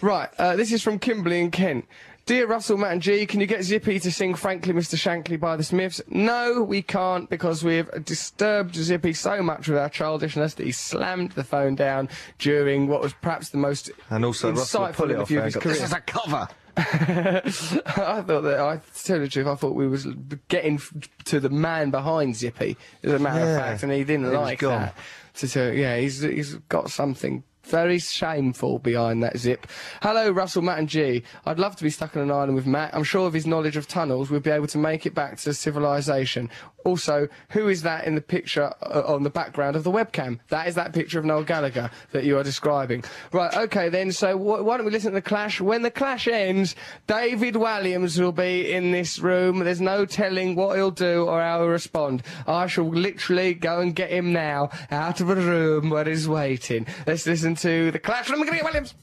Right, 0.00 0.28
uh, 0.38 0.56
this 0.56 0.72
is 0.72 0.82
from 0.82 0.98
Kimberly 0.98 1.40
in 1.40 1.52
Kent. 1.52 1.86
Dear 2.26 2.46
Russell, 2.46 2.78
Matt 2.78 2.92
and 2.92 3.02
G, 3.02 3.26
can 3.26 3.40
you 3.40 3.46
get 3.46 3.62
Zippy 3.64 4.00
to 4.00 4.10
sing 4.10 4.34
Frankly 4.34 4.72
Mr. 4.72 4.96
Shankly 4.96 5.38
by 5.38 5.56
the 5.56 5.62
Smiths? 5.62 6.00
No, 6.08 6.62
we 6.62 6.80
can't 6.80 7.28
because 7.28 7.62
we've 7.62 7.90
disturbed 8.02 8.74
Zippy 8.74 9.12
so 9.12 9.42
much 9.42 9.68
with 9.68 9.76
our 9.76 9.90
childishness 9.90 10.54
that 10.54 10.64
he 10.64 10.72
slammed 10.72 11.32
the 11.32 11.44
phone 11.44 11.74
down 11.74 12.08
during 12.38 12.88
what 12.88 13.02
was 13.02 13.12
perhaps 13.12 13.50
the 13.50 13.58
most 13.58 13.90
And 14.08 14.24
also 14.24 14.52
Russell 14.52 14.80
insightful 14.86 14.94
pull 14.94 15.10
it 15.10 15.16
off 15.16 15.30
interview 15.30 15.38
of 15.38 15.44
and 15.44 15.54
his 15.54 15.62
career. 15.62 15.74
This 15.74 15.82
is 15.84 15.92
a 15.92 16.00
cover. 16.00 16.48
I 16.76 18.22
thought 18.22 18.40
that, 18.40 18.58
I 18.58 18.76
to 18.78 19.04
tell 19.04 19.16
you 19.18 19.24
the 19.24 19.28
truth, 19.28 19.46
I 19.46 19.54
thought 19.54 19.74
we 19.74 19.86
was 19.86 20.06
getting 20.48 20.76
f- 20.76 20.92
to 21.26 21.40
the 21.40 21.50
man 21.50 21.90
behind 21.90 22.36
Zippy, 22.36 22.78
as 23.02 23.12
a 23.12 23.18
matter 23.18 23.40
Yeah, 23.44 23.50
of 23.52 23.60
fact, 23.60 23.82
and 23.82 23.92
he 23.92 24.02
didn't 24.02 24.32
like 24.32 24.60
gone. 24.60 24.80
that. 24.80 24.96
To, 25.34 25.48
to, 25.48 25.76
yeah, 25.78 25.98
he's 25.98 26.22
he's 26.22 26.54
got 26.70 26.90
something 26.90 27.44
very 27.64 27.98
shameful 27.98 28.78
behind 28.78 29.22
that 29.22 29.38
zip. 29.38 29.66
Hello, 30.02 30.30
Russell, 30.30 30.62
Matt, 30.62 30.78
and 30.78 30.88
G. 30.88 31.22
I'd 31.46 31.58
love 31.58 31.76
to 31.76 31.84
be 31.84 31.90
stuck 31.90 32.16
on 32.16 32.22
an 32.22 32.30
island 32.30 32.54
with 32.54 32.66
Matt. 32.66 32.94
I'm 32.94 33.04
sure 33.04 33.26
of 33.26 33.32
his 33.32 33.46
knowledge 33.46 33.76
of 33.76 33.88
tunnels, 33.88 34.30
we'd 34.30 34.42
be 34.42 34.50
able 34.50 34.66
to 34.68 34.78
make 34.78 35.06
it 35.06 35.14
back 35.14 35.38
to 35.38 35.54
civilization. 35.54 36.50
Also, 36.84 37.28
who 37.50 37.68
is 37.68 37.82
that 37.82 38.06
in 38.06 38.14
the 38.14 38.20
picture 38.20 38.72
uh, 38.82 39.02
on 39.06 39.22
the 39.22 39.30
background 39.30 39.74
of 39.74 39.84
the 39.84 39.90
webcam? 39.90 40.38
That 40.48 40.68
is 40.68 40.74
that 40.74 40.92
picture 40.92 41.18
of 41.18 41.24
Noel 41.24 41.42
Gallagher 41.44 41.90
that 42.12 42.24
you 42.24 42.38
are 42.38 42.42
describing. 42.42 43.02
Right, 43.32 43.54
okay 43.56 43.88
then, 43.88 44.12
so 44.12 44.36
wh- 44.36 44.64
why 44.64 44.76
don't 44.76 44.86
we 44.86 44.92
listen 44.92 45.12
to 45.12 45.14
The 45.16 45.22
Clash? 45.22 45.60
When 45.60 45.82
The 45.82 45.90
Clash 45.90 46.28
ends, 46.28 46.76
David 47.06 47.54
Walliams 47.54 48.18
will 48.20 48.32
be 48.32 48.72
in 48.72 48.92
this 48.92 49.18
room. 49.18 49.60
There's 49.60 49.80
no 49.80 50.04
telling 50.04 50.54
what 50.54 50.76
he'll 50.76 50.90
do 50.90 51.24
or 51.24 51.40
how 51.40 51.60
he'll 51.60 51.68
respond. 51.68 52.22
I 52.46 52.66
shall 52.66 52.88
literally 52.88 53.54
go 53.54 53.80
and 53.80 53.94
get 53.94 54.10
him 54.10 54.32
now 54.32 54.70
out 54.90 55.20
of 55.20 55.30
a 55.30 55.36
room 55.36 55.90
where 55.90 56.04
he's 56.04 56.28
waiting. 56.28 56.86
Let's 57.06 57.26
listen 57.26 57.54
to 57.56 57.90
The 57.90 57.98
Clash 57.98 58.26
from 58.26 58.42
David 58.44 58.60
Walliams. 58.60 58.94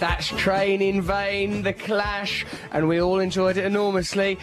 That's 0.00 0.26
Train 0.28 0.82
in 0.82 1.00
Vain, 1.00 1.62
The 1.62 1.72
Clash, 1.72 2.44
and 2.72 2.88
we 2.88 3.00
all 3.00 3.20
enjoyed 3.20 3.56
it 3.56 3.64
enormously. 3.64 4.38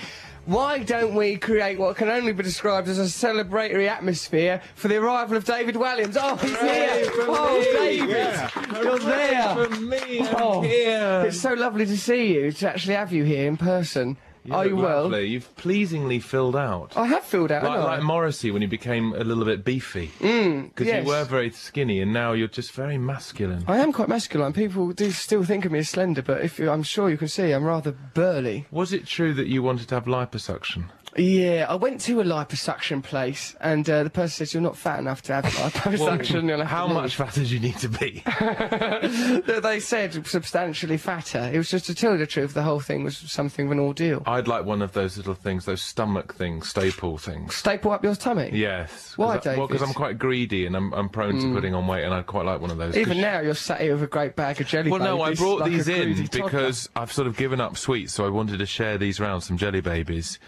Why 0.46 0.80
don't 0.80 1.14
we 1.14 1.38
create 1.38 1.78
what 1.78 1.96
can 1.98 2.10
only 2.10 2.34
be 2.34 2.42
described 2.42 2.88
as 2.88 2.98
a 2.98 3.04
celebratory 3.04 3.88
atmosphere 3.88 4.62
for 4.74 4.88
the 4.88 4.98
arrival 4.98 5.38
of 5.38 5.46
David 5.46 5.76
Walliams? 5.76 6.18
Oh, 6.20 6.36
he's 6.38 6.60
here! 6.60 7.12
Oh, 7.20 7.64
David! 7.74 8.84
You're 8.84 9.00
there! 9.00 9.56
From 9.56 9.90
me, 9.90 10.28
Oh, 10.36 10.62
here. 10.62 11.26
It's 11.28 11.40
so 11.40 11.54
lovely 11.54 11.86
to 11.86 11.98
see 11.98 12.34
you, 12.34 12.52
to 12.54 12.70
actually 12.70 12.96
have 12.96 13.14
you 13.14 13.24
here 13.24 13.48
in 13.48 13.56
person. 13.56 14.18
You 14.44 14.76
well? 14.76 15.04
lovely. 15.04 15.28
You've 15.28 15.56
pleasingly 15.56 16.20
filled 16.20 16.56
out. 16.56 16.98
I 16.98 17.06
have 17.08 17.24
filled 17.24 17.52
out, 17.52 17.64
Like, 17.64 17.80
like 17.80 18.04
Morrissey 18.04 18.52
when 18.52 18.62
he 18.62 18.68
became 18.68 19.14
a 19.14 19.24
little 19.24 19.46
bit 19.46 19.64
beefy. 19.64 20.12
Mm, 20.20 20.70
because 20.70 20.88
yes. 20.88 21.04
you 21.04 21.10
were 21.10 21.24
very 21.26 21.52
skinny 21.52 22.02
and 22.02 22.12
now 22.12 22.34
you're 22.34 22.48
just 22.48 22.72
very 22.72 22.98
masculine. 22.98 23.64
I 23.68 23.78
am 23.78 23.94
quite 23.94 24.10
masculine. 24.10 24.54
People 24.54 24.92
do 24.94 25.12
still 25.12 25.44
think 25.44 25.66
of 25.66 25.72
me 25.72 25.80
as 25.80 25.90
slender, 25.90 26.22
but 26.22 26.42
if 26.42 26.58
you, 26.60 26.70
I'm 26.70 26.84
sure 26.84 27.10
you 27.10 27.18
can 27.18 27.28
see, 27.28 27.52
I'm 27.52 27.64
rather 27.64 27.92
burly. 28.14 28.66
Was 28.72 28.94
it 28.94 29.06
true 29.06 29.34
that 29.36 29.48
you 29.48 29.62
wanted 29.62 29.88
to 29.90 29.96
have 29.96 30.06
liposuction? 30.06 30.86
Yeah, 31.18 31.66
I 31.70 31.76
went 31.76 32.00
to 32.02 32.22
a 32.22 32.24
liposuction 32.24 33.04
place, 33.04 33.56
and 33.60 33.88
uh, 33.90 34.04
the 34.04 34.10
person 34.10 34.30
says 34.30 34.54
you're 34.54 34.62
not 34.62 34.78
fat 34.78 35.00
enough 35.00 35.22
to 35.24 35.34
have 35.34 35.44
liposuction. 35.46 36.48
You'll 36.48 36.64
How 36.66 36.88
much 36.88 37.16
fatter 37.16 37.42
do 37.44 37.48
you 37.48 37.60
need 37.60 37.78
to 37.80 37.90
be? 37.90 38.24
they 39.62 39.80
said 39.80 40.26
substantially 40.26 40.98
fatter. 40.98 41.50
It 41.54 41.58
was 41.58 41.70
just 41.70 41.86
to 41.88 41.96
tell 41.96 42.14
you 42.14 42.18
the 42.18 42.28
truth. 42.28 42.54
The 42.54 42.64
whole 42.64 42.80
thing 42.80 43.04
was 43.04 43.18
something 43.18 43.66
of 43.66 43.72
an 43.72 43.80
ordeal. 43.80 44.24
I'd 44.26 44.48
like 44.48 44.66
one 44.66 44.82
of 44.82 44.94
those 44.94 45.18
little 45.18 45.34
things, 45.34 45.66
those 45.66 45.82
stomach 45.82 46.34
things, 46.36 46.70
staple 46.70 47.18
things. 47.18 47.56
Staple 47.56 47.92
up 47.92 48.04
your 48.04 48.16
tummy. 48.16 48.52
Yes. 48.54 49.18
Why, 49.18 49.40
I- 49.46 49.58
Well, 49.58 49.68
because 49.68 49.82
I'm 49.82 49.94
quite 49.94 50.18
greedy 50.18 50.66
and 50.66 50.76
I'm, 50.76 50.94
I'm 50.94 51.10
prone 51.10 51.40
to 51.40 51.54
putting 51.54 51.74
on 51.76 51.88
weight, 51.88 52.04
and 52.04 52.14
I'd 52.14 52.28
quite 52.28 52.46
like 52.46 52.62
one 52.62 52.72
of 52.72 52.78
those. 52.78 52.96
Even 52.96 53.20
now, 53.20 53.40
you're 53.40 53.54
sat 53.56 53.82
here 53.82 53.94
with 53.94 54.04
a 54.04 54.08
great 54.08 54.36
bag 54.36 54.62
of 54.62 54.68
jelly 54.68 54.90
Well, 54.92 55.00
no, 55.00 55.22
I 55.22 55.34
brought 55.36 55.60
like 55.62 55.72
these 55.72 55.88
in 55.88 56.26
because 56.32 56.90
I've 56.96 57.12
sort 57.12 57.28
of 57.28 57.36
given 57.38 57.60
up 57.60 57.78
sweets, 57.78 58.14
so 58.14 58.26
I 58.26 58.30
wanted 58.30 58.60
to 58.60 58.66
share 58.66 58.98
these 58.98 59.20
round, 59.20 59.44
some 59.44 59.58
jelly 59.58 59.82
babies, 59.82 60.40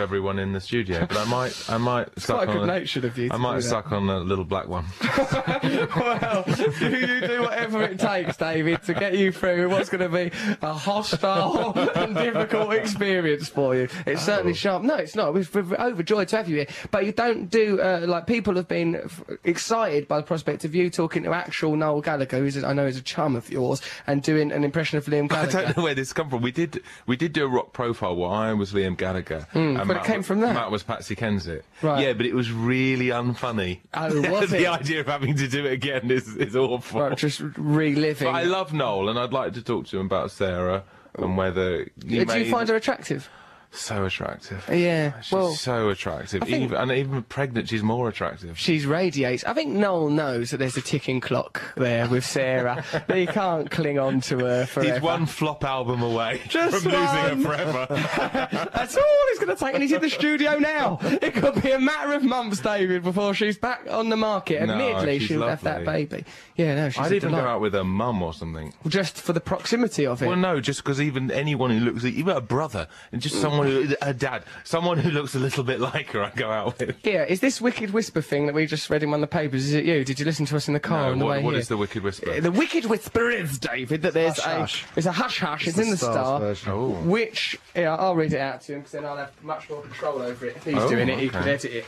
to 0.00 0.04
everyone 0.04 0.38
in 0.38 0.52
the 0.52 0.60
studio. 0.60 1.06
But 1.06 1.18
I 1.18 1.24
might, 1.24 1.64
I 1.68 1.76
might 1.76 2.18
suck 2.18 2.36
quite 2.36 2.48
on. 2.48 2.56
good-natured 2.58 3.04
of 3.04 3.18
you 3.18 3.28
I 3.30 3.36
might 3.36 3.60
suck 3.60 3.92
on 3.92 4.08
a 4.08 4.18
little 4.18 4.44
black 4.44 4.66
one. 4.66 4.86
well, 5.62 6.44
you, 6.46 6.88
you 6.88 7.20
do 7.20 7.42
whatever 7.42 7.82
it 7.82 7.98
takes, 7.98 8.36
David, 8.36 8.82
to 8.84 8.94
get 8.94 9.16
you 9.16 9.30
through 9.30 9.68
what's 9.68 9.90
going 9.90 10.00
to 10.00 10.08
be 10.08 10.36
a 10.62 10.72
hostile 10.72 11.72
and 11.94 12.14
difficult 12.14 12.72
experience 12.72 13.48
for 13.48 13.74
you. 13.76 13.88
It's 14.06 14.22
certainly 14.22 14.54
sharp. 14.54 14.82
No, 14.82 14.96
it's 14.96 15.14
not. 15.14 15.34
We're, 15.34 15.46
we're 15.52 15.76
overjoyed 15.76 16.28
to 16.28 16.38
have 16.38 16.48
you 16.48 16.56
here. 16.56 16.66
But 16.90 17.04
you 17.04 17.12
don't 17.12 17.50
do, 17.50 17.80
uh, 17.80 18.04
like, 18.06 18.26
people 18.26 18.54
have 18.56 18.68
been 18.68 18.96
f- 18.96 19.22
excited 19.44 20.08
by 20.08 20.18
the 20.18 20.26
prospect 20.26 20.64
of 20.64 20.74
you 20.74 20.88
talking 20.90 21.24
to 21.24 21.32
actual 21.32 21.76
Noel 21.76 22.00
Gallagher, 22.00 22.38
who's, 22.38 22.62
I 22.62 22.72
know 22.72 22.86
is 22.86 22.96
a 22.96 23.02
chum 23.02 23.36
of 23.36 23.50
yours, 23.50 23.82
and 24.06 24.22
doing 24.22 24.50
an 24.50 24.64
impression 24.64 24.98
of 24.98 25.04
Liam 25.06 25.30
I 25.40 25.46
don't 25.46 25.76
know 25.76 25.82
where 25.82 25.94
this 25.94 26.12
come 26.12 26.30
from. 26.30 26.42
We 26.42 26.52
did, 26.52 26.82
we 27.06 27.16
did 27.16 27.32
do 27.32 27.44
a 27.44 27.48
rock 27.48 27.72
profile 27.72 28.16
where 28.16 28.30
I 28.30 28.52
was 28.54 28.72
Liam 28.72 28.96
Gallagher, 28.96 29.46
and 29.52 29.89
But 29.94 30.04
it 30.04 30.06
came 30.06 30.22
from 30.22 30.40
that. 30.40 30.54
Matt 30.54 30.70
was 30.70 30.82
Patsy 30.82 31.16
Kensit. 31.16 31.62
Right. 31.82 32.06
Yeah, 32.06 32.12
but 32.12 32.26
it 32.26 32.34
was 32.34 32.52
really 32.52 33.06
unfunny. 33.06 33.80
Oh, 33.94 34.20
was 34.30 34.50
the 34.50 34.64
it? 34.64 34.68
idea 34.68 35.00
of 35.00 35.06
having 35.06 35.36
to 35.36 35.48
do 35.48 35.66
it 35.66 35.72
again 35.72 36.10
is, 36.10 36.36
is 36.36 36.56
awful. 36.56 37.00
Right, 37.00 37.16
just 37.16 37.40
reliving. 37.56 38.26
But 38.28 38.34
I 38.34 38.44
love 38.44 38.72
Noel, 38.72 39.08
and 39.08 39.18
I'd 39.18 39.32
like 39.32 39.54
to 39.54 39.62
talk 39.62 39.86
to 39.88 39.98
him 39.98 40.06
about 40.06 40.30
Sarah 40.30 40.84
and 41.18 41.36
whether. 41.36 41.82
Uh, 41.82 41.84
he 42.06 42.24
Did 42.24 42.30
you 42.32 42.50
find 42.50 42.68
her 42.68 42.76
attractive? 42.76 43.28
So 43.72 44.04
attractive? 44.04 44.68
Yeah, 44.70 45.20
She's 45.20 45.32
well- 45.32 45.52
so 45.52 45.88
attractive. 45.90 46.48
Even, 46.48 46.76
and 46.76 46.90
even 46.90 47.22
pregnant, 47.22 47.68
she's 47.68 47.82
more 47.82 48.08
attractive. 48.08 48.58
She's 48.58 48.84
radiates. 48.84 49.44
I 49.44 49.52
think 49.54 49.70
Noel 49.70 50.10
knows 50.10 50.50
that 50.50 50.56
there's 50.56 50.76
a 50.76 50.80
ticking 50.82 51.20
clock 51.20 51.62
there 51.76 52.08
with 52.08 52.24
Sarah. 52.24 52.84
that 52.92 53.16
he 53.16 53.26
can't 53.26 53.70
cling 53.70 53.98
on 53.98 54.20
to 54.22 54.38
her 54.38 54.66
forever. 54.66 54.92
He's 54.92 55.02
one 55.02 55.26
flop 55.26 55.62
album 55.64 56.02
away 56.02 56.40
Just 56.48 56.82
from 56.82 56.92
losing 56.92 57.06
her 57.06 57.36
forever. 57.36 57.86
That's 58.74 58.96
all 58.96 59.04
it's 59.28 59.38
going 59.38 59.56
to 59.56 59.64
take, 59.64 59.74
and 59.74 59.82
he's 59.82 59.92
in 59.92 60.00
the 60.00 60.10
studio 60.10 60.58
now. 60.58 60.98
It 61.02 61.34
could 61.34 61.62
be 61.62 61.70
a 61.70 61.80
matter 61.80 62.12
of 62.12 62.24
months, 62.24 62.60
David, 62.60 63.02
before 63.02 63.34
she's 63.34 63.56
back 63.56 63.86
on 63.88 64.08
the 64.08 64.16
market. 64.16 64.66
No, 64.66 64.72
Admittedly, 64.72 65.20
she'll 65.20 65.46
have 65.46 65.62
that 65.62 65.84
baby. 65.84 66.24
Yeah, 66.56 66.74
no, 66.74 66.90
she's 66.90 67.06
I'd 67.06 67.12
even 67.12 67.30
go 67.30 67.38
out 67.38 67.60
with 67.60 67.74
her 67.74 67.84
mum 67.84 68.22
or 68.22 68.34
something. 68.34 68.74
just 68.88 69.16
for 69.16 69.32
the 69.32 69.40
proximity 69.40 70.06
of 70.06 70.22
it. 70.22 70.26
Well, 70.26 70.36
no, 70.36 70.60
just 70.60 70.82
because 70.82 71.00
even 71.00 71.30
anyone 71.30 71.70
who 71.70 71.80
looks, 71.80 72.04
even 72.04 72.36
a 72.36 72.40
brother, 72.40 72.88
and 73.12 73.22
just 73.22 73.36
mm. 73.36 73.40
someone 73.40 73.59
someone 73.68 73.86
who, 73.86 73.94
a 74.02 74.14
dad, 74.14 74.44
someone 74.64 74.98
who 74.98 75.10
looks 75.10 75.34
a 75.34 75.38
little 75.38 75.64
bit 75.64 75.80
like 75.80 76.08
her. 76.12 76.22
I 76.22 76.30
go 76.30 76.50
out 76.50 76.78
with. 76.78 76.96
Yeah, 77.04 77.24
is 77.24 77.40
this 77.40 77.60
Wicked 77.60 77.90
Whisper 77.90 78.20
thing 78.22 78.46
that 78.46 78.54
we 78.54 78.66
just 78.66 78.88
read 78.90 79.02
in 79.02 79.10
one 79.10 79.22
of 79.22 79.28
the 79.28 79.32
papers? 79.34 79.66
Is 79.66 79.74
it 79.74 79.84
you? 79.84 80.04
Did 80.04 80.18
you 80.18 80.24
listen 80.24 80.46
to 80.46 80.56
us 80.56 80.68
in 80.68 80.74
the 80.74 80.80
car 80.80 81.06
No, 81.06 81.12
on 81.12 81.18
the 81.18 81.24
what, 81.24 81.30
way 81.38 81.42
what 81.44 81.50
here? 81.52 81.60
is 81.60 81.68
the 81.68 81.76
wicked 81.76 82.02
whisper? 82.02 82.40
The 82.40 82.50
Wicked 82.50 82.86
Whisper 82.86 83.30
is, 83.30 83.58
David, 83.58 84.02
that 84.02 84.14
there's 84.14 84.38
Hush 84.38 84.46
a 84.46 84.58
Hush. 84.60 84.84
it's 84.96 85.06
a 85.06 85.12
hush 85.12 85.38
hush. 85.40 85.66
It's, 85.66 85.76
the 85.76 85.82
in 85.82 85.90
the 85.90 85.96
Stars 85.96 86.58
Star. 86.60 86.74
Oh. 86.74 86.90
which 87.02 87.58
yeah, 87.74 87.94
I'll 87.94 88.14
read 88.16 88.32
it 88.32 88.40
out 88.40 88.60
to 88.62 88.72
him 88.74 88.78
because 88.80 88.92
then 88.92 89.04
I'll 89.04 89.16
have 89.16 89.32
much 89.42 89.68
more 89.70 89.82
control 89.82 90.20
over 90.22 90.46
it. 90.46 90.56
If 90.56 90.64
he's 90.64 90.74
Oh, 90.76 90.88
doing 90.88 91.08
it, 91.08 91.18
he 91.18 91.28
can 91.28 91.42
edit 91.46 91.64
it. 91.64 91.84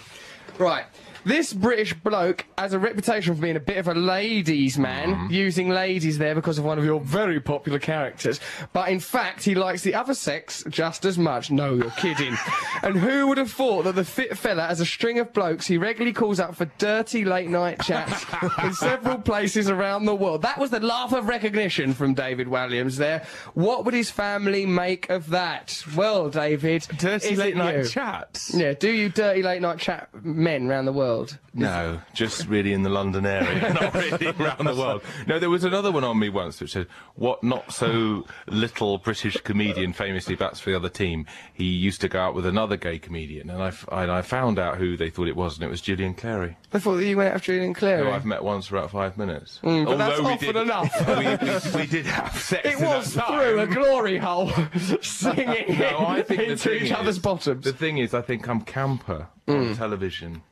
Right. 0.59 0.85
This 1.25 1.53
British 1.53 1.95
bloke 1.95 2.47
has 2.59 2.73
a 2.73 2.79
reputation 2.79 3.35
for 3.35 3.41
being 3.43 3.57
a 3.57 3.61
bit 3.61 3.77
of 3.79 3.89
a 3.89 3.95
ladies' 3.95 4.79
man, 4.79 5.03
Mm-hmm. 5.13 5.33
using 5.33 5.69
ladies 5.69 6.19
there 6.19 6.35
because 6.35 6.59
of 6.59 6.65
one 6.65 6.79
of 6.79 6.85
your 6.85 7.01
very 7.01 7.41
popular 7.41 7.79
characters. 7.79 8.41
But 8.73 8.89
in 8.91 8.99
fact, 9.01 9.45
he 9.45 9.55
likes 9.55 9.83
the 9.83 9.95
other 9.95 10.15
sex 10.15 10.65
just 10.69 11.05
as 11.05 11.19
much. 11.19 11.51
No, 11.51 11.75
you're 11.75 11.91
kidding. 11.93 12.37
and 12.83 12.97
who 12.97 13.27
would 13.29 13.39
have 13.39 13.51
thought 13.51 13.85
that 13.85 13.95
the 13.95 14.05
fit 14.05 14.37
fella 14.39 14.67
has 14.67 14.81
a 14.81 14.87
string 14.87 15.19
of 15.19 15.33
blokes 15.33 15.67
he 15.67 15.77
regularly 15.79 16.13
calls 16.13 16.41
up 16.41 16.55
for 16.57 16.65
dirty 16.79 17.25
late 17.25 17.49
night 17.51 17.81
chats 17.83 18.25
in 18.65 18.73
several 18.75 19.19
places 19.19 19.69
around 19.71 20.05
the 20.07 20.15
world? 20.15 20.43
That 20.43 20.59
was 20.59 20.71
the 20.71 20.81
laugh 20.81 21.13
of 21.13 21.29
recognition 21.29 21.93
from 21.95 22.15
David 22.15 22.49
Walliams 22.49 22.97
there. 22.97 23.25
What 23.55 23.85
would 23.85 23.95
his 23.95 24.11
family 24.11 24.67
make 24.67 25.11
of 25.11 25.31
that? 25.31 25.83
Well, 25.97 26.31
David, 26.31 26.87
Dirty 26.99 27.37
late 27.37 27.57
night 27.57 27.77
you? 27.79 27.85
chats. 27.89 28.55
Yeah, 28.55 28.73
do 28.73 28.91
you 28.91 29.09
dirty 29.09 29.43
late 29.43 29.61
night 29.63 29.79
chat 29.79 30.09
men 30.25 30.69
around 30.69 30.87
the 30.87 30.93
world? 30.93 31.12
No, 31.55 32.01
just 32.15 32.47
really 32.49 32.73
in 32.73 32.83
the 32.83 32.89
London 32.89 33.27
area, 33.27 33.75
not 33.81 33.95
really 33.95 34.27
around 34.29 34.65
the 34.67 34.75
world. 34.75 35.03
No, 35.27 35.39
there 35.39 35.51
was 35.51 35.65
another 35.65 35.91
one 35.93 36.03
on 36.05 36.19
me 36.19 36.29
once 36.31 36.61
which 36.61 36.73
said, 36.73 36.87
"What 37.15 37.43
not 37.45 37.73
so 37.73 38.25
little 38.47 38.99
British 38.99 39.37
comedian 39.43 39.93
famously 39.93 40.35
bats 40.35 40.61
for 40.61 40.71
the 40.71 40.77
other 40.77 40.89
team." 40.89 41.27
He 41.53 41.65
used 41.65 42.01
to 42.01 42.09
go 42.09 42.21
out 42.21 42.35
with 42.35 42.47
another 42.47 42.77
gay 42.77 42.99
comedian, 42.99 43.51
and 43.51 43.63
I, 43.63 43.69
f- 43.69 43.87
and 43.93 44.11
I 44.11 44.23
found 44.23 44.59
out 44.59 44.79
who 44.79 44.97
they 44.97 45.11
thought 45.11 45.29
it 45.29 45.37
was, 45.37 45.57
and 45.57 45.65
it 45.65 45.69
was 45.71 45.81
Julian 45.83 46.15
Clary, 46.15 46.57
I 46.73 46.79
thought 46.79 46.97
that 46.97 47.05
you 47.05 47.17
went 47.19 47.35
after 47.35 47.53
Julian 47.53 47.75
Clary. 47.75 48.05
who 48.07 48.11
I've 48.11 48.25
met 48.25 48.43
once 48.43 48.67
for 48.69 48.77
about 48.79 48.91
five 48.91 49.19
minutes. 49.19 49.61
Mm, 49.63 49.85
but 49.85 49.99
that's 49.99 50.19
we 50.21 50.27
often 50.27 50.47
did, 50.55 50.57
enough. 50.57 51.09
we, 51.75 51.81
we, 51.81 51.83
we 51.83 51.87
did 51.87 52.07
have 52.07 52.35
sex. 52.41 52.67
It 52.67 52.81
was 52.81 53.13
through 53.15 53.61
a 53.61 53.67
glory 53.67 54.17
hole, 54.19 54.51
singing 55.03 55.79
No, 55.79 56.07
I 56.07 56.23
think 56.23 56.41
the 56.41 56.51
into 56.53 56.73
each 56.73 56.93
other's 56.93 57.19
bottoms. 57.19 57.65
The 57.65 57.73
thing 57.73 57.99
is, 57.99 58.15
I 58.15 58.23
think 58.23 58.49
I'm 58.49 58.63
camper 58.63 59.29
Mm. 59.49 59.71
on 59.71 59.77
television 59.77 60.43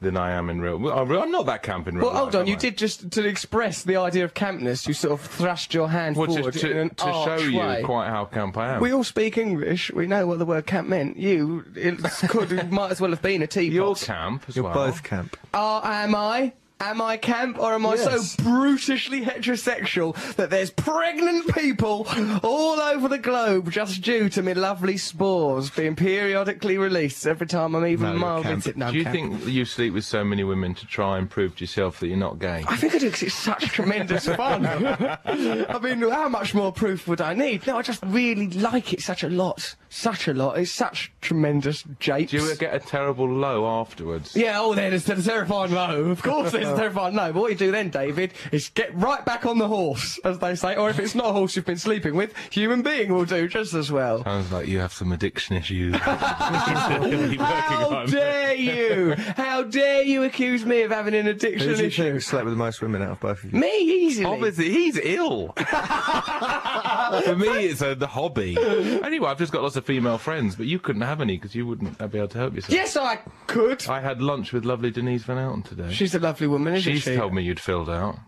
than 0.00 0.16
I 0.16 0.30
am 0.32 0.48
in 0.48 0.60
real. 0.60 0.88
I'm 0.90 1.10
I'm 1.12 1.30
not 1.30 1.46
that 1.46 1.62
camp 1.62 1.86
in 1.86 1.96
real 1.96 2.06
Well, 2.06 2.16
hold 2.16 2.34
on. 2.34 2.46
You 2.46 2.54
I? 2.54 2.58
did 2.58 2.78
just 2.78 3.10
to 3.10 3.26
express 3.26 3.82
the 3.82 3.96
idea 3.96 4.24
of 4.24 4.34
campness. 4.34 4.88
You 4.88 4.94
sort 4.94 5.12
of 5.12 5.20
thrashed 5.20 5.74
your 5.74 5.88
hand 5.90 6.16
Well, 6.16 6.26
to, 6.28 6.32
forward 6.34 6.54
to, 6.54 6.70
in 6.70 6.76
an 6.78 6.88
to 6.94 7.04
show 7.04 7.10
arch 7.12 7.42
you 7.42 7.58
way. 7.58 7.82
quite 7.84 8.08
how 8.08 8.24
camp 8.24 8.56
I 8.56 8.74
am. 8.76 8.80
We 8.80 8.92
all 8.92 9.04
speak 9.04 9.36
English. 9.36 9.92
We 9.92 10.06
know 10.06 10.26
what 10.26 10.38
the 10.38 10.46
word 10.46 10.66
camp 10.66 10.88
meant. 10.88 11.16
You 11.18 11.64
it 11.76 11.98
could 12.28 12.70
might 12.72 12.90
as 12.92 13.00
well 13.00 13.10
have 13.10 13.22
been 13.22 13.42
a 13.42 13.46
teapot. 13.46 13.74
You're 13.74 13.94
camp 13.94 14.44
as 14.48 14.56
You're 14.56 14.64
well. 14.64 14.74
both 14.74 15.02
camp. 15.02 15.36
Uh, 15.52 15.80
am 15.84 16.14
I? 16.14 16.52
Am 16.82 17.02
I 17.02 17.18
camp 17.18 17.58
or 17.58 17.74
am 17.74 17.84
I 17.84 17.94
Yes. 17.96 18.32
so 18.32 18.42
brutishly 18.42 19.22
heterosexual 19.22 20.14
that 20.36 20.48
there's 20.48 20.70
pregnant 20.70 21.54
people 21.54 22.06
all 22.42 22.80
over 22.80 23.06
the 23.06 23.18
globe 23.18 23.70
just 23.70 24.00
due 24.00 24.30
to 24.30 24.42
me 24.42 24.54
lovely 24.54 24.96
spores 24.96 25.68
being 25.70 25.94
periodically 25.94 26.78
released 26.78 27.26
every 27.26 27.46
time 27.46 27.74
I'm 27.74 27.84
even 27.86 28.06
No, 28.06 28.10
you're 28.12 28.18
mild 28.20 28.42
camp. 28.44 28.76
no, 28.76 28.90
Do 28.90 28.96
you 28.98 29.04
camp. 29.04 29.14
think 29.14 29.46
you 29.46 29.64
sleep 29.66 29.92
with 29.92 30.04
so 30.04 30.24
many 30.24 30.42
women 30.42 30.74
to 30.76 30.86
try 30.86 31.18
and 31.18 31.28
prove 31.28 31.54
to 31.56 31.64
yourself 31.64 32.00
that 32.00 32.06
you're 32.08 32.16
not 32.16 32.38
gay? 32.38 32.64
I 32.66 32.76
think 32.76 32.94
I 32.94 32.98
do 32.98 33.06
because 33.08 33.24
it's 33.24 33.34
such 33.34 33.64
tremendous 33.72 34.24
fun. 34.26 34.64
I 34.66 35.78
mean, 35.82 36.00
how 36.10 36.28
much 36.30 36.54
more 36.54 36.72
proof 36.72 37.06
would 37.06 37.20
I 37.20 37.34
need? 37.34 37.66
No, 37.66 37.76
I 37.76 37.82
just 37.82 38.02
really 38.06 38.48
like 38.48 38.94
it 38.94 39.02
such 39.02 39.22
a 39.22 39.28
lot. 39.28 39.74
Such 39.92 40.28
a 40.28 40.34
lot. 40.34 40.56
It's 40.56 40.70
such 40.70 41.10
tremendous 41.20 41.82
japes. 41.98 42.30
Do 42.30 42.38
you 42.38 42.54
get 42.54 42.72
a 42.72 42.78
terrible 42.78 43.28
low 43.28 43.66
afterwards? 43.80 44.36
Yeah, 44.36 44.60
oh, 44.60 44.72
there's 44.72 45.08
a 45.08 45.20
terrifying 45.20 45.72
low. 45.72 46.04
Of 46.04 46.22
course, 46.22 46.52
there's 46.52 46.68
a 46.68 46.76
terrifying 46.78 47.16
low. 47.16 47.32
But 47.32 47.40
what 47.40 47.50
you 47.50 47.56
do 47.56 47.72
then, 47.72 47.90
David, 47.90 48.32
is 48.52 48.68
get 48.68 48.94
right 48.94 49.24
back 49.24 49.44
on 49.46 49.58
the 49.58 49.66
horse, 49.66 50.20
as 50.24 50.38
they 50.38 50.54
say. 50.54 50.76
Or 50.76 50.90
if 50.90 51.00
it's 51.00 51.16
not 51.16 51.26
a 51.26 51.32
horse 51.32 51.56
you've 51.56 51.66
been 51.66 51.76
sleeping 51.76 52.14
with, 52.14 52.34
human 52.52 52.82
being 52.82 53.12
will 53.12 53.24
do 53.24 53.48
just 53.48 53.74
as 53.74 53.90
well. 53.90 54.22
Sounds 54.22 54.52
like 54.52 54.68
you 54.68 54.78
have 54.78 54.92
some 54.92 55.10
addiction 55.10 55.56
issues. 55.56 55.96
How 57.40 57.88
on. 57.90 58.08
dare 58.08 58.54
you? 58.54 59.14
How 59.36 59.64
dare 59.64 60.02
you 60.02 60.22
accuse 60.22 60.64
me 60.64 60.82
of 60.82 60.92
having 60.92 61.14
an 61.14 61.26
addiction 61.26 61.68
you 61.68 61.74
issue? 61.86 62.12
think 62.12 62.22
slept 62.22 62.44
with 62.44 62.54
the 62.54 62.58
most 62.58 62.80
women 62.80 63.02
out 63.02 63.10
of 63.10 63.20
both 63.20 63.42
of 63.42 63.52
you? 63.52 63.58
Me, 63.58 63.76
easily. 63.76 64.26
Obviously, 64.26 64.70
he's 64.70 64.96
ill. 65.02 65.48
For 67.24 67.34
me, 67.36 67.66
it's 67.66 67.82
a, 67.82 67.96
the 67.96 68.06
hobby. 68.06 68.56
Anyway, 69.02 69.28
I've 69.28 69.38
just 69.38 69.50
got 69.52 69.62
lots 69.62 69.74
of 69.76 69.79
female 69.82 70.18
friends, 70.18 70.56
but 70.56 70.66
you 70.66 70.78
couldn't 70.78 71.02
have 71.02 71.20
any 71.20 71.36
because 71.36 71.54
you 71.54 71.66
wouldn't 71.66 71.98
be 71.98 72.18
able 72.18 72.28
to 72.28 72.38
help 72.38 72.54
yourself. 72.54 72.72
Yes, 72.74 72.96
I 72.96 73.16
could. 73.46 73.86
I 73.88 74.00
had 74.00 74.20
lunch 74.22 74.52
with 74.52 74.64
lovely 74.64 74.90
Denise 74.90 75.22
Van 75.24 75.38
Outen 75.38 75.62
today. 75.62 75.92
She's 75.92 76.14
a 76.14 76.18
lovely 76.18 76.46
woman, 76.46 76.74
isn't 76.74 76.92
she? 76.92 76.98
She's 77.00 77.16
told 77.16 77.34
me 77.34 77.42
you'd 77.42 77.60
filled 77.60 77.90
out. 77.90 78.18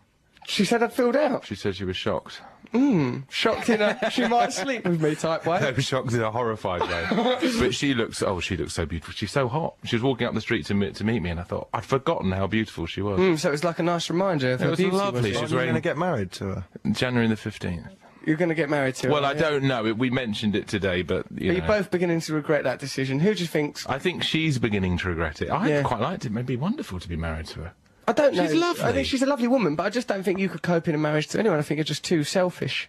She 0.47 0.65
said 0.65 0.83
I'd 0.83 0.93
filled 0.93 1.15
out. 1.17 1.47
She 1.47 1.55
said 1.55 1.77
she 1.77 1.85
was 1.85 1.97
shocked. 1.97 2.41
Mm, 2.75 3.31
shocked 3.31 3.69
in 3.69 3.81
a 3.83 4.11
she 4.11 4.27
might 4.27 4.53
sleep 4.53 4.85
with 4.85 5.01
me 5.01 5.15
type 5.15 5.47
way. 5.47 5.61
No, 5.61 5.75
shocked 5.75 6.15
in 6.15 6.23
a 6.23 6.31
horrified 6.31 6.81
way. 6.83 7.39
but 7.61 7.75
she 7.75 7.95
looks, 7.95 8.23
oh, 8.23 8.41
she 8.41 8.57
looks 8.57 8.73
so 8.73 8.87
beautiful. 8.87 9.13
She's 9.15 9.31
so 9.31 9.47
hot. 9.47 9.75
She 9.85 9.95
was 9.95 10.03
walking 10.03 10.27
up 10.27 10.35
the 10.35 10.41
street 10.41 10.67
to, 10.67 10.75
me, 10.75 10.91
to 10.91 11.05
meet 11.05 11.21
me, 11.23 11.31
and 11.31 11.39
I 11.39 11.43
thought, 11.45 11.69
I'd 11.75 11.85
forgotten 11.85 12.33
how 12.33 12.47
beautiful 12.49 12.87
she 12.87 13.03
was. 13.03 13.21
Mm, 13.21 13.39
so 13.39 13.51
it 13.51 13.53
was 13.53 13.63
like 13.63 13.79
a 13.79 13.83
nice 13.83 14.09
reminder 14.11 14.53
of 14.53 14.61
It 14.61 14.65
her 14.65 14.71
was 14.71 14.79
beauty. 14.79 14.97
lovely. 14.97 15.21
wasn't 15.21 15.37
She 15.37 15.43
was 15.43 15.53
You're 15.53 15.63
going 15.65 15.75
to 15.75 15.81
get 15.81 15.99
married 15.99 16.33
to 16.33 16.45
her. 16.47 16.65
January 16.91 17.29
the 17.29 17.35
15th. 17.37 17.89
You're 18.27 18.37
going 18.37 18.49
to 18.51 18.55
get 18.55 18.69
married 18.71 18.95
to 18.97 19.07
her. 19.09 19.13
Well, 19.13 19.25
I 19.25 19.33
yeah? 19.33 19.41
don't 19.41 19.65
know. 19.65 19.87
It- 19.87 19.99
We 19.99 20.11
mentioned 20.11 20.55
it 20.57 20.69
today, 20.69 21.03
but, 21.03 21.27
you 21.37 21.57
Are 21.57 21.67
both 21.67 21.91
beginning 21.91 22.21
to 22.23 22.35
regret 22.35 22.65
that 22.65 22.79
decision? 22.79 23.21
Who 23.21 23.35
do 23.35 23.41
you 23.43 23.47
think's? 23.47 23.87
I 23.87 23.99
think 23.99 24.23
she's 24.23 24.59
beginning 24.59 24.99
to 24.99 25.09
regret 25.09 25.43
it. 25.43 25.49
I 25.49 25.69
Yeah. 25.69 25.83
quite 25.83 26.01
liked 26.01 26.25
it. 26.25 26.33
It'd 26.33 26.47
be 26.47 26.57
wonderful 26.57 27.01
to 27.01 27.09
be 27.09 27.17
married 27.17 27.47
to 27.49 27.61
her. 27.61 27.73
I 28.09 28.13
don't 28.13 28.35
know. 28.35 28.45
She's 28.47 28.55
lovely. 28.55 28.85
I 28.85 28.93
think 28.93 29.07
she's 29.07 29.23
a 29.23 29.27
lovely 29.27 29.49
woman, 29.49 29.77
but 29.77 29.85
I 29.85 29.91
just 29.91 30.09
don't 30.09 30.23
think 30.25 30.41
you 30.41 30.49
could 30.49 30.63
cope 30.63 30.89
in 30.89 30.95
a 30.95 30.99
marriage 30.99 31.29
to 31.29 31.39
anyone. 31.39 31.59
I 31.59 31.63
think 31.63 31.79
you're 31.79 31.85
just 31.85 32.05
too 32.05 32.25
selfish. 32.25 32.89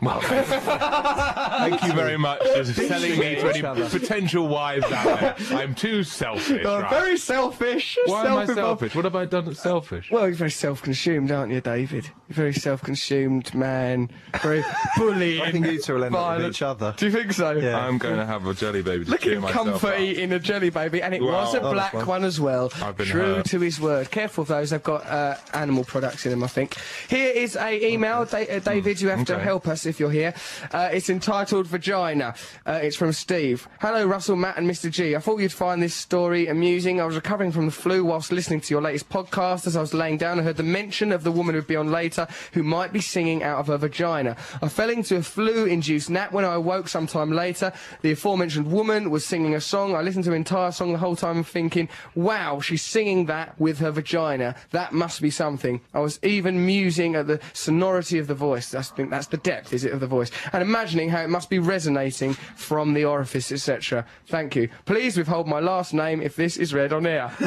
Well, 0.00 0.20
thank 0.22 1.82
you 1.82 1.92
very 1.92 2.16
much 2.16 2.40
for 2.46 2.64
selling 2.64 3.18
me 3.18 3.34
to 3.36 3.48
any 3.72 3.88
potential 3.88 4.46
wives 4.46 4.84
out 4.92 5.20
there. 5.20 5.58
I'm 5.58 5.74
too 5.74 6.04
selfish. 6.04 6.62
You're 6.62 6.82
right? 6.82 6.90
very 6.90 7.16
selfish. 7.18 7.98
Why 8.06 8.20
am 8.26 8.26
I 8.26 8.46
self-involved. 8.46 8.56
selfish? 8.80 8.94
What 8.94 9.04
have 9.04 9.16
I 9.16 9.24
done 9.24 9.46
that's 9.46 9.60
selfish? 9.60 10.10
Well, 10.10 10.26
you're 10.28 10.36
very 10.36 10.50
self-consumed, 10.52 11.32
aren't 11.32 11.52
you, 11.52 11.60
David? 11.60 12.04
You're 12.04 12.30
a 12.30 12.32
very 12.34 12.52
self-consumed 12.54 13.52
man. 13.54 14.10
Very 14.40 14.64
bullying. 14.96 15.40
I 15.48 15.50
think 15.50 15.66
you 15.66 15.82
two 15.82 15.94
will 15.94 16.04
end 16.04 16.14
up 16.14 16.20
with 16.20 16.26
violent. 16.38 16.54
each 16.54 16.62
other. 16.62 16.94
Do 16.96 17.06
you 17.06 17.12
think 17.12 17.32
so? 17.32 17.50
Yeah. 17.52 17.78
I'm 17.78 17.98
going 17.98 18.16
to 18.18 18.26
have 18.26 18.46
a 18.46 18.54
jelly 18.54 18.82
baby 18.82 19.04
to 19.04 19.10
Look 19.10 19.20
at 19.20 19.24
cheer 19.24 19.34
him 19.36 19.42
myself 19.42 19.66
comfort 19.66 19.94
up. 19.94 20.00
eating 20.00 20.32
a 20.32 20.38
jelly 20.38 20.70
baby, 20.70 21.02
and 21.02 21.12
it 21.12 21.22
Well, 21.22 21.32
was 21.32 21.54
a 21.54 21.60
black 21.60 21.92
fun. 21.92 22.06
one 22.06 22.24
as 22.24 22.40
well. 22.40 22.70
I've 22.82 22.96
been 22.96 23.06
True 23.06 23.34
hurt. 23.36 23.46
to 23.46 23.58
his 23.60 23.80
word. 23.80 24.10
Careful 24.12 24.42
of 24.42 24.48
those; 24.48 24.70
they've 24.70 24.82
got 24.82 25.04
uh, 25.06 25.34
animal 25.54 25.82
products 25.84 26.24
in 26.24 26.30
them, 26.30 26.44
I 26.44 26.48
think. 26.48 26.76
Here 27.08 27.32
is 27.32 27.56
a 27.56 27.84
email, 27.92 28.24
da- 28.26 28.46
uh, 28.48 28.58
David. 28.60 29.00
You 29.00 29.08
have 29.08 29.26
to 29.26 29.38
help 29.40 29.66
us 29.66 29.86
if 29.88 29.98
you're 29.98 30.10
here. 30.10 30.34
Uh, 30.72 30.90
it's 30.92 31.10
entitled 31.10 31.66
"Vagina." 31.66 32.34
Uh, 32.66 32.80
it's 32.82 32.96
from 32.96 33.12
Steve. 33.12 33.68
Hello, 33.80 34.06
Russell, 34.06 34.36
Matt, 34.36 34.58
and 34.58 34.68
Mr. 34.68 34.90
G. 34.90 35.16
I 35.16 35.20
thought 35.20 35.40
you'd 35.40 35.52
find 35.52 35.82
this 35.82 35.94
story 35.94 36.46
amusing. 36.46 37.00
I 37.00 37.04
was 37.04 37.16
recovering 37.16 37.52
from 37.52 37.66
the 37.66 37.72
flu 37.72 38.04
whilst 38.04 38.32
listening 38.32 38.60
to 38.60 38.74
your 38.74 38.82
latest 38.82 39.08
podcast. 39.08 39.66
As 39.66 39.76
I 39.76 39.80
was 39.80 39.94
laying 39.94 40.18
down, 40.18 40.38
I 40.38 40.42
heard 40.42 40.56
the 40.56 40.62
mention 40.62 41.12
of 41.12 41.24
the 41.24 41.32
woman 41.32 41.54
who'd 41.54 41.66
be 41.66 41.76
on 41.76 41.90
later, 41.90 42.26
who 42.52 42.62
might 42.62 42.92
be 42.92 43.00
singing 43.00 43.42
out 43.42 43.58
of 43.58 43.66
her 43.68 43.76
vagina. 43.76 44.36
I 44.62 44.68
fell 44.68 44.90
into 44.90 45.16
a 45.16 45.22
flu-induced 45.22 46.10
nap 46.10 46.32
when 46.32 46.44
I 46.44 46.54
awoke 46.54 46.88
sometime 46.88 47.32
later. 47.32 47.72
The 48.02 48.12
aforementioned 48.12 48.70
woman 48.70 49.10
was 49.10 49.24
singing 49.24 49.54
a 49.54 49.60
song. 49.60 49.94
I 49.94 50.02
listened 50.02 50.24
to 50.24 50.30
the 50.30 50.36
entire 50.36 50.72
song 50.72 50.92
the 50.92 50.98
whole 50.98 51.16
time 51.16 51.42
thinking, 51.44 51.88
wow, 52.14 52.60
she's 52.60 52.82
singing 52.82 53.26
that 53.26 53.58
with 53.58 53.78
her 53.78 53.90
vagina. 53.90 54.54
That 54.70 54.92
must 54.92 55.20
be 55.20 55.30
something. 55.30 55.80
I 55.94 56.00
was 56.00 56.18
even 56.22 56.66
musing 56.66 57.14
at 57.14 57.26
the 57.26 57.40
sonority 57.52 58.18
of 58.18 58.26
the 58.26 58.34
voice. 58.34 58.74
I 58.74 58.82
think 58.82 59.10
that's 59.10 59.26
the 59.26 59.36
depth, 59.36 59.72
is 59.78 59.84
it, 59.84 59.92
of 59.92 60.00
the 60.00 60.06
voice? 60.06 60.30
And 60.52 60.62
imagining 60.62 61.08
how 61.10 61.22
it 61.22 61.28
must 61.30 61.48
be 61.50 61.58
resonating 61.58 62.34
from 62.34 62.94
the 62.94 63.04
orifice, 63.04 63.52
etc. 63.52 64.04
Thank 64.26 64.56
you. 64.56 64.68
Please 64.84 65.16
withhold 65.16 65.46
my 65.46 65.60
last 65.60 65.94
name 65.94 66.20
if 66.20 66.36
this 66.36 66.56
is 66.56 66.74
read 66.74 66.92
on 66.92 67.06
air. 67.06 67.30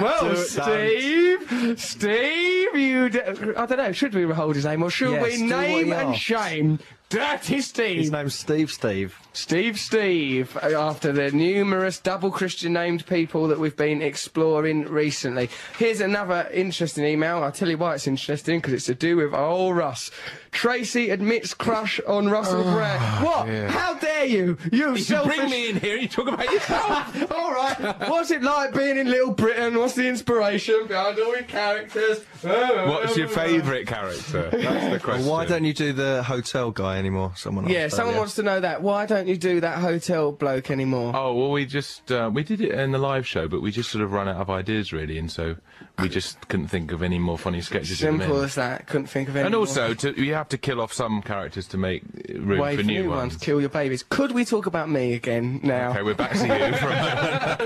well, 0.00 0.36
Steve, 0.36 1.74
Steve, 1.80 2.76
you. 2.76 3.08
D- 3.08 3.20
I 3.20 3.66
don't 3.66 3.76
know. 3.78 3.92
Should 3.92 4.14
we 4.14 4.26
withhold 4.26 4.54
his 4.56 4.64
name 4.64 4.82
or 4.82 4.90
should 4.90 5.12
Yes, 5.12 5.22
we 5.24 5.36
do 5.36 5.42
what 5.54 5.60
name 5.60 5.86
he 5.86 5.92
and 5.92 6.08
asks. 6.10 6.20
shame 6.20 6.78
Dirty 7.08 7.60
Steve? 7.60 7.98
His 7.98 8.10
name's 8.10 8.34
Steve 8.34 8.70
Steve. 8.72 9.18
Steve 9.34 9.78
Steve, 9.78 10.56
uh, 10.62 10.68
after 10.78 11.12
the 11.12 11.30
numerous 11.30 11.98
double 11.98 12.30
Christian 12.30 12.72
named 12.72 13.04
people 13.06 13.48
that 13.48 13.58
we've 13.58 13.76
been 13.76 14.00
exploring 14.00 14.84
recently. 14.88 15.50
Here's 15.78 16.00
another 16.00 16.48
interesting 16.52 17.04
email. 17.04 17.42
I'll 17.42 17.52
tell 17.52 17.68
you 17.68 17.76
why 17.76 17.94
it's 17.96 18.06
interesting, 18.06 18.60
because 18.60 18.72
it's 18.72 18.86
to 18.86 18.94
do 18.94 19.16
with 19.16 19.34
old 19.34 19.76
Russ. 19.76 20.10
Tracy 20.52 21.08
admits 21.10 21.54
crush 21.54 21.98
on 22.06 22.28
Russell 22.28 22.62
Brand. 22.62 23.24
What? 23.24 23.48
How 23.70 23.94
dare 23.94 24.26
you? 24.26 24.58
You 24.70 24.90
You 24.92 24.98
selfish... 24.98 25.34
bring 25.36 25.50
me 25.50 25.70
in 25.70 25.76
here 25.80 25.94
and 25.94 26.02
you 26.02 26.08
talk 26.08 26.28
about 26.28 26.44
yourself. 26.52 27.32
all 27.32 27.52
right. 27.52 28.08
What's 28.08 28.30
it 28.30 28.42
like 28.42 28.74
being 28.74 28.98
in 28.98 29.08
Little 29.10 29.32
Britain? 29.32 29.78
What's 29.78 29.94
the 29.94 30.06
inspiration 30.06 30.86
behind 30.86 31.18
all 31.18 31.34
your 31.34 31.42
characters? 31.44 32.20
What's 32.42 33.16
your 33.16 33.28
favourite 33.42 33.86
character? 33.86 34.50
That's 34.52 34.92
the 34.92 35.00
question. 35.02 35.26
Why 35.26 35.46
don't 35.46 35.64
you 35.64 35.72
do 35.72 35.92
the 35.94 36.22
hotel 36.22 36.70
guy 36.70 36.98
anymore. 36.98 37.32
Someone 37.34 37.66
Yeah, 37.68 37.80
asked 37.80 37.96
someone 37.96 38.10
earlier. 38.12 38.20
wants 38.20 38.34
to 38.36 38.42
know 38.42 38.60
that. 38.60 38.82
Why 38.82 39.06
don't 39.06 39.26
you 39.28 39.36
do 39.38 39.60
that 39.60 39.78
hotel 39.78 40.32
bloke 40.32 40.70
anymore? 40.70 41.12
Oh 41.16 41.34
well, 41.34 41.50
we 41.50 41.64
just 41.64 42.12
uh, 42.12 42.30
we 42.32 42.44
did 42.44 42.60
it 42.60 42.72
in 42.72 42.92
the 42.92 42.98
live 42.98 43.26
show, 43.26 43.48
but 43.48 43.62
we 43.62 43.70
just 43.72 43.90
sort 43.90 44.04
of 44.04 44.12
ran 44.12 44.28
out 44.28 44.36
of 44.36 44.50
ideas 44.50 44.92
really, 44.92 45.16
and 45.18 45.30
so 45.32 45.56
we 45.98 46.08
just 46.10 46.46
couldn't 46.48 46.68
think 46.68 46.92
of 46.92 47.02
any 47.02 47.18
more 47.18 47.38
funny 47.38 47.62
sketches. 47.62 47.98
Simple 47.98 48.42
as 48.42 48.54
that. 48.56 48.86
Couldn't 48.86 49.06
think 49.06 49.28
of 49.30 49.36
any. 49.36 49.46
And 49.46 49.52
more. 49.52 49.60
also, 49.60 49.94
to, 49.94 50.22
you 50.22 50.34
have 50.42 50.48
to 50.48 50.58
kill 50.58 50.80
off 50.80 50.92
some 50.92 51.22
characters 51.22 51.68
to 51.68 51.78
make 51.78 52.02
room 52.34 52.58
Wait 52.58 52.76
for 52.76 52.82
new 52.82 53.08
ones. 53.10 53.36
Kill 53.36 53.60
your 53.60 53.70
babies. 53.70 54.02
Could 54.08 54.32
we 54.32 54.44
talk 54.44 54.66
about 54.66 54.88
me 54.90 55.14
again 55.14 55.60
now? 55.62 55.90
Okay, 55.90 56.02
we're 56.02 56.14
back 56.14 56.32
to 56.32 56.38
you 56.38 56.76
for 56.78 56.88
a 56.88 57.64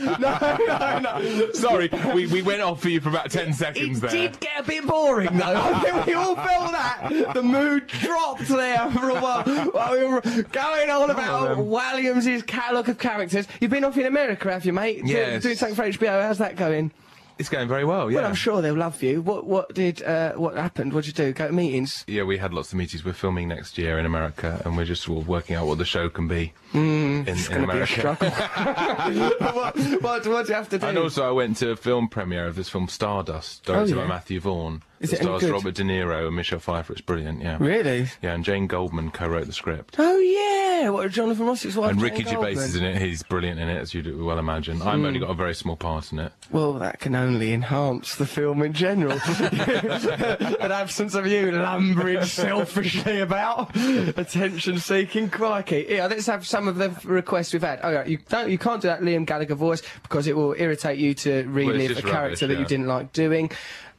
moment. 0.00 0.20
no, 0.20 0.58
no, 0.66 0.98
no. 1.20 1.52
Sorry, 1.52 1.88
we, 2.14 2.26
we 2.26 2.42
went 2.42 2.62
off 2.62 2.82
for 2.82 2.88
you 2.88 3.00
for 3.00 3.10
about 3.10 3.30
ten 3.30 3.52
seconds 3.52 3.98
It 3.98 4.00
there. 4.00 4.10
did 4.10 4.40
get 4.40 4.58
a 4.58 4.62
bit 4.64 4.86
boring 4.86 5.36
though. 5.38 5.44
I 5.56 5.78
think 5.80 6.06
we 6.06 6.14
all 6.14 6.34
felt 6.34 6.72
that. 6.72 7.30
The 7.34 7.42
mood 7.42 7.86
dropped 7.86 8.48
there 8.48 8.90
for 8.90 9.10
a 9.10 9.14
while. 9.20 9.44
While 9.44 9.92
we 9.92 10.04
were 10.06 10.20
going 10.52 10.90
on 10.90 11.10
about 11.10 11.58
Walliams' 11.58 12.44
catalogue 12.46 12.88
of 12.88 12.98
characters. 12.98 13.46
You've 13.60 13.70
been 13.70 13.84
off 13.84 13.96
in 13.96 14.06
America, 14.06 14.50
have 14.52 14.64
you, 14.64 14.72
mate? 14.72 15.04
Do- 15.04 15.12
Yes. 15.12 15.42
Doing 15.42 15.56
something 15.56 15.76
for 15.76 15.84
HBO. 15.84 16.22
How's 16.22 16.38
that 16.38 16.56
going? 16.56 16.90
It's 17.38 17.50
going 17.50 17.68
very 17.68 17.84
well, 17.84 18.10
yeah. 18.10 18.18
Well, 18.20 18.26
I'm 18.28 18.34
sure 18.34 18.62
they'll 18.62 18.74
love 18.74 19.02
you. 19.02 19.20
What 19.20 19.46
what 19.46 19.74
did 19.74 20.02
uh, 20.02 20.32
what 20.34 20.56
happened? 20.56 20.94
What 20.94 21.04
did 21.04 21.18
you 21.18 21.24
do? 21.26 21.32
Go 21.34 21.48
to 21.48 21.52
meetings? 21.52 22.02
Yeah, 22.06 22.22
we 22.22 22.38
had 22.38 22.54
lots 22.54 22.72
of 22.72 22.78
meetings. 22.78 23.04
We're 23.04 23.12
filming 23.12 23.48
next 23.48 23.76
year 23.76 23.98
in 23.98 24.06
America, 24.06 24.62
and 24.64 24.74
we're 24.76 24.86
just 24.86 25.02
sort 25.02 25.20
of 25.20 25.28
working 25.28 25.54
out 25.54 25.66
what 25.66 25.76
the 25.76 25.84
show 25.84 26.08
can 26.08 26.28
be 26.28 26.54
in, 26.72 27.26
It's 27.28 27.48
in 27.48 27.54
going 27.54 27.66
to 27.68 27.72
be 27.74 27.78
a 27.80 27.84
America. 27.84 27.92
struggle. 27.92 28.30
what, 29.54 29.76
what, 30.02 30.26
what 30.26 30.46
do 30.46 30.50
you 30.50 30.54
have 30.56 30.68
to 30.70 30.78
do? 30.78 30.86
And 30.86 30.96
also, 30.98 31.28
I 31.28 31.30
went 31.32 31.58
to 31.58 31.70
a 31.70 31.76
film 31.76 32.08
premiere 32.08 32.46
of 32.46 32.56
this 32.56 32.68
film 32.68 32.88
Stardust, 32.88 33.64
directed 33.64 33.94
Oh, 33.94 34.00
yeah? 34.00 34.04
by 34.04 34.08
Matthew 34.08 34.40
Vaughn. 34.40 34.82
Is 35.00 35.12
it 35.12 35.22
stars? 35.22 35.48
Robert 35.48 35.74
De 35.74 35.82
Niro 35.82 36.26
and 36.26 36.36
Michelle 36.36 36.58
Pfeiffer. 36.58 36.92
It's 36.92 37.02
brilliant, 37.02 37.42
yeah. 37.42 37.58
Really? 37.60 38.08
Yeah, 38.22 38.34
and 38.34 38.44
Jane 38.44 38.66
Goldman 38.66 39.10
co-wrote 39.10 39.46
the 39.46 39.52
script. 39.52 39.96
Oh 39.98 40.18
yeah. 40.18 40.88
What 40.90 41.06
a 41.06 41.08
Jonathan 41.08 41.46
Ross's 41.46 41.76
wife? 41.76 41.90
and 41.90 42.00
Jane 42.00 42.10
Ricky 42.10 42.24
Gervais 42.24 42.54
Goldman. 42.54 42.64
is 42.64 42.76
in 42.76 42.84
it. 42.84 43.02
He's 43.02 43.22
brilliant 43.22 43.60
in 43.60 43.68
it, 43.68 43.78
as 43.78 43.94
you'd 43.94 44.20
well 44.20 44.38
imagine. 44.38 44.80
I've 44.82 44.94
only 44.94 45.18
hmm. 45.18 45.24
got 45.24 45.30
a 45.30 45.34
very 45.34 45.54
small 45.54 45.76
part 45.76 46.12
in 46.12 46.18
it. 46.18 46.32
Well, 46.50 46.74
that 46.74 47.00
can 47.00 47.14
only 47.14 47.52
enhance 47.52 48.14
the 48.14 48.26
film 48.26 48.62
in 48.62 48.72
general. 48.72 49.18
An 50.60 50.72
absence 50.72 51.14
of 51.14 51.26
you 51.26 51.50
lumbering 51.52 52.24
selfishly 52.24 53.20
about, 53.20 53.74
attention 53.76 54.78
seeking, 54.78 55.28
crikey. 55.28 55.86
Yeah, 55.88 56.06
let's 56.06 56.26
have 56.26 56.46
some 56.46 56.68
of 56.68 56.76
the 56.76 56.94
requests 57.04 57.52
we've 57.52 57.62
had. 57.62 57.80
Oh, 57.82 57.90
yeah, 57.90 58.04
you 58.04 58.18
don't, 58.28 58.50
you 58.50 58.58
can't 58.58 58.80
do 58.80 58.88
that 58.88 59.00
Liam 59.00 59.26
Gallagher 59.26 59.54
voice 59.54 59.82
because 60.02 60.26
it 60.26 60.36
will 60.36 60.54
irritate 60.56 60.98
you 60.98 61.14
to 61.14 61.44
relive 61.48 61.98
a 61.98 62.02
character 62.02 62.16
rubbish, 62.16 62.40
that 62.40 62.58
you 62.58 62.64
didn't 62.64 62.86
like 62.86 63.12
doing. 63.12 63.50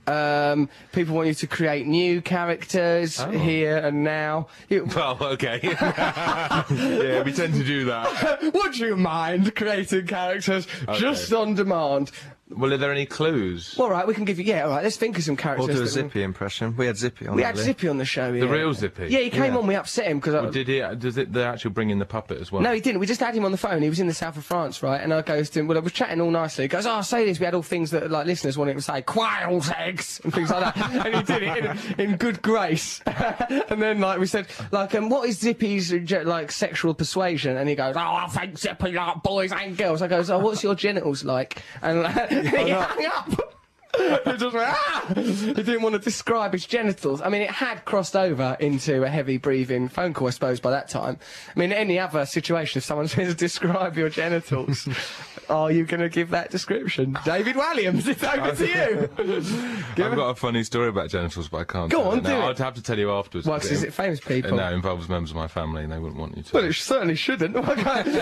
Um, 0.08 0.70
people 0.94 1.16
want 1.16 1.28
you 1.28 1.34
to 1.34 1.48
create 1.48 1.86
new 1.86 2.22
characters 2.22 3.20
Oh. 3.20 3.30
here 3.30 3.78
and 3.78 4.04
now. 4.04 4.48
Well, 4.70 5.18
okay. 5.22 5.60
yeah, 5.64 7.24
we 7.24 7.34
tend 7.34 7.54
to 7.56 7.64
do 7.64 7.86
that. 7.86 8.54
would 8.54 8.78
you 8.78 8.96
mind 8.96 9.56
creating 9.56 10.08
characters 10.08 10.68
just 10.94 11.32
on 11.34 11.56
demand? 11.56 12.12
Well, 12.50 12.72
are 12.74 12.78
there 12.78 12.94
any 12.94 13.06
clues? 13.06 13.78
All 13.78 13.90
right, 13.90 14.08
we 14.08 14.14
can 14.14 14.24
give 14.24 14.40
you. 14.40 14.46
Yeah, 14.46 14.64
all 14.64 14.70
right. 14.70 14.84
Let's 14.84 14.96
think 14.96 15.18
of 15.18 15.24
some 15.26 15.36
characters. 15.36 15.66
Or 15.66 15.68
characters. 15.68 15.94
do 15.94 16.00
a 16.00 16.04
that 16.04 16.06
we- 16.06 16.10
Zippy 16.12 16.24
impression. 16.24 16.76
We 16.78 16.86
had 16.86 16.96
Zippy 16.98 17.28
on 17.28 17.36
the 17.36 17.36
show. 17.36 17.36
We 17.36 17.44
had. 17.44 17.58
Zippy 17.58 17.88
on 17.90 17.98
the 17.98 18.06
show. 18.06 18.32
The 18.32 18.48
real 18.48 18.74
Zippy? 18.74 19.08
Yeah, 19.10 19.20
he 19.20 19.30
came 19.30 19.52
Yeah. 19.54 19.58
on. 19.58 19.68
We 19.68 19.76
upset 19.76 20.08
him 20.08 20.20
because 20.20 20.54
Did 20.54 20.68
he? 20.70 20.80
Does 20.98 21.18
it? 21.18 21.34
They 21.34 21.44
actually 21.44 21.72
bring 21.72 21.90
in 21.90 22.00
the 22.00 22.06
puppet 22.06 22.40
as 22.40 22.50
well? 22.52 22.62
no, 22.62 22.72
he 22.74 22.80
didn't. 22.80 23.00
We 23.02 23.06
just 23.06 23.20
had 23.20 23.36
him 23.36 23.44
on 23.44 23.52
the 23.52 23.58
phone. 23.58 23.82
He 23.82 23.90
was 23.90 24.00
in 24.00 24.08
the 24.08 24.14
south 24.14 24.38
of 24.38 24.46
France, 24.46 24.82
right? 24.82 25.02
And 25.02 25.14
I 25.14 25.22
goes 25.24 25.50
to 25.52 25.60
him. 25.60 25.68
Well, 25.68 25.78
I 25.78 25.82
was 25.82 25.92
chatting 25.92 26.22
all 26.22 26.32
nicely. 26.32 26.64
He 26.64 26.68
goes, 26.70 26.86
"Oh, 26.86 27.02
say 27.02 27.26
this." 27.26 27.38
We 27.40 27.46
had 27.46 27.54
all 27.54 27.62
things 27.64 27.92
that 27.92 28.10
like 28.10 28.26
listeners 28.26 28.58
wanted 28.58 28.76
to 28.76 28.82
say, 28.82 29.02
quail's 29.02 29.70
eggs 29.72 30.22
and 30.24 30.34
things 30.34 30.50
like 30.50 30.74
that. 30.74 31.06
and 31.06 31.16
he 31.16 31.24
did 31.24 31.44
it 31.44 31.66
in, 32.00 32.12
in 32.12 32.16
good 32.18 32.42
grace. 32.42 33.02
and 33.06 33.82
then 33.82 34.00
like 34.00 34.20
we 34.20 34.26
said, 34.26 34.48
like, 34.72 34.96
um, 34.96 35.10
what 35.10 35.28
is 35.28 35.38
Zippy's 35.40 35.92
uh, 35.94 36.22
like 36.26 36.52
sexual 36.54 36.94
persuasion? 36.94 37.58
And 37.58 37.68
he 37.68 37.76
goes, 37.76 37.96
"Oh, 37.98 38.00
I 38.00 38.28
think 38.30 38.58
Zippy 38.58 38.94
like 38.94 39.22
boys 39.22 39.52
and 39.52 39.76
girls." 39.78 40.02
I 40.02 40.08
goes, 40.08 40.30
"Oh, 40.30 40.40
what's 40.40 40.64
your 40.64 40.76
genitals 40.76 41.26
like?" 41.26 41.62
And 41.82 42.04
like, 42.04 42.37
he 42.44 42.70
hung 42.72 43.06
up. 43.06 43.54
he 44.26 44.38
just 44.38 44.54
went, 44.54 44.70
ah! 44.70 45.12
He 45.16 45.54
didn't 45.54 45.82
want 45.82 45.94
to 45.94 46.00
describe 46.00 46.54
his 46.54 46.66
genitals. 46.66 47.22
I 47.22 47.30
mean, 47.30 47.42
it 47.42 47.50
had 47.50 47.86
crossed 47.86 48.16
over 48.16 48.58
into 48.60 49.04
a 49.04 49.10
heavy 49.10 49.38
breathing 49.38 49.88
phone 49.90 50.14
call, 50.14 50.28
I 50.28 50.32
suppose, 50.32 50.60
by 50.60 50.72
that 50.72 50.90
time. 50.90 51.18
I 51.56 51.60
mean, 51.60 51.72
any 51.72 52.00
other 52.00 52.26
situation, 52.26 52.80
if 52.80 52.84
someone 52.86 53.08
says, 53.08 53.30
to 53.34 53.36
describe 53.36 53.98
your 53.98 54.10
genitals, 54.10 54.88
are 55.50 55.72
you 55.72 55.86
going 55.86 56.02
to 56.02 56.10
give 56.10 56.30
that 56.32 56.52
description? 56.52 57.18
David 57.26 57.56
Walliams, 57.56 58.08
it's 58.08 58.24
over 58.24 58.56
to 58.56 58.68
you. 58.68 60.04
I've 60.04 60.16
got 60.16 60.30
a 60.30 60.36
funny 60.36 60.64
story 60.64 60.90
about 60.90 61.10
genitals, 61.10 61.48
but 61.48 61.58
I 61.58 61.64
can't. 61.64 61.92
Go 61.92 62.04
on, 62.12 62.20
it 62.20 62.24
do 62.24 62.32
it. 62.32 62.40
I'd 62.40 62.58
have 62.60 62.76
to 62.76 62.82
tell 62.82 63.00
you 63.00 63.12
afterwards. 63.12 63.48
Well, 63.48 63.58
is 63.58 63.84
it 63.84 63.94
famous 63.94 64.20
people? 64.20 64.58
No, 64.58 64.70
it 64.70 64.74
involves 64.74 65.10
members 65.10 65.32
of 65.32 65.38
my 65.38 65.48
family, 65.48 65.84
and 65.84 65.92
they 65.92 66.00
wouldn't 66.00 66.20
want 66.20 66.38
you 66.38 66.44
to. 66.44 66.54
Well, 66.54 66.66
it 66.66 66.74
certainly 66.74 67.16
shouldn't. 67.16 67.56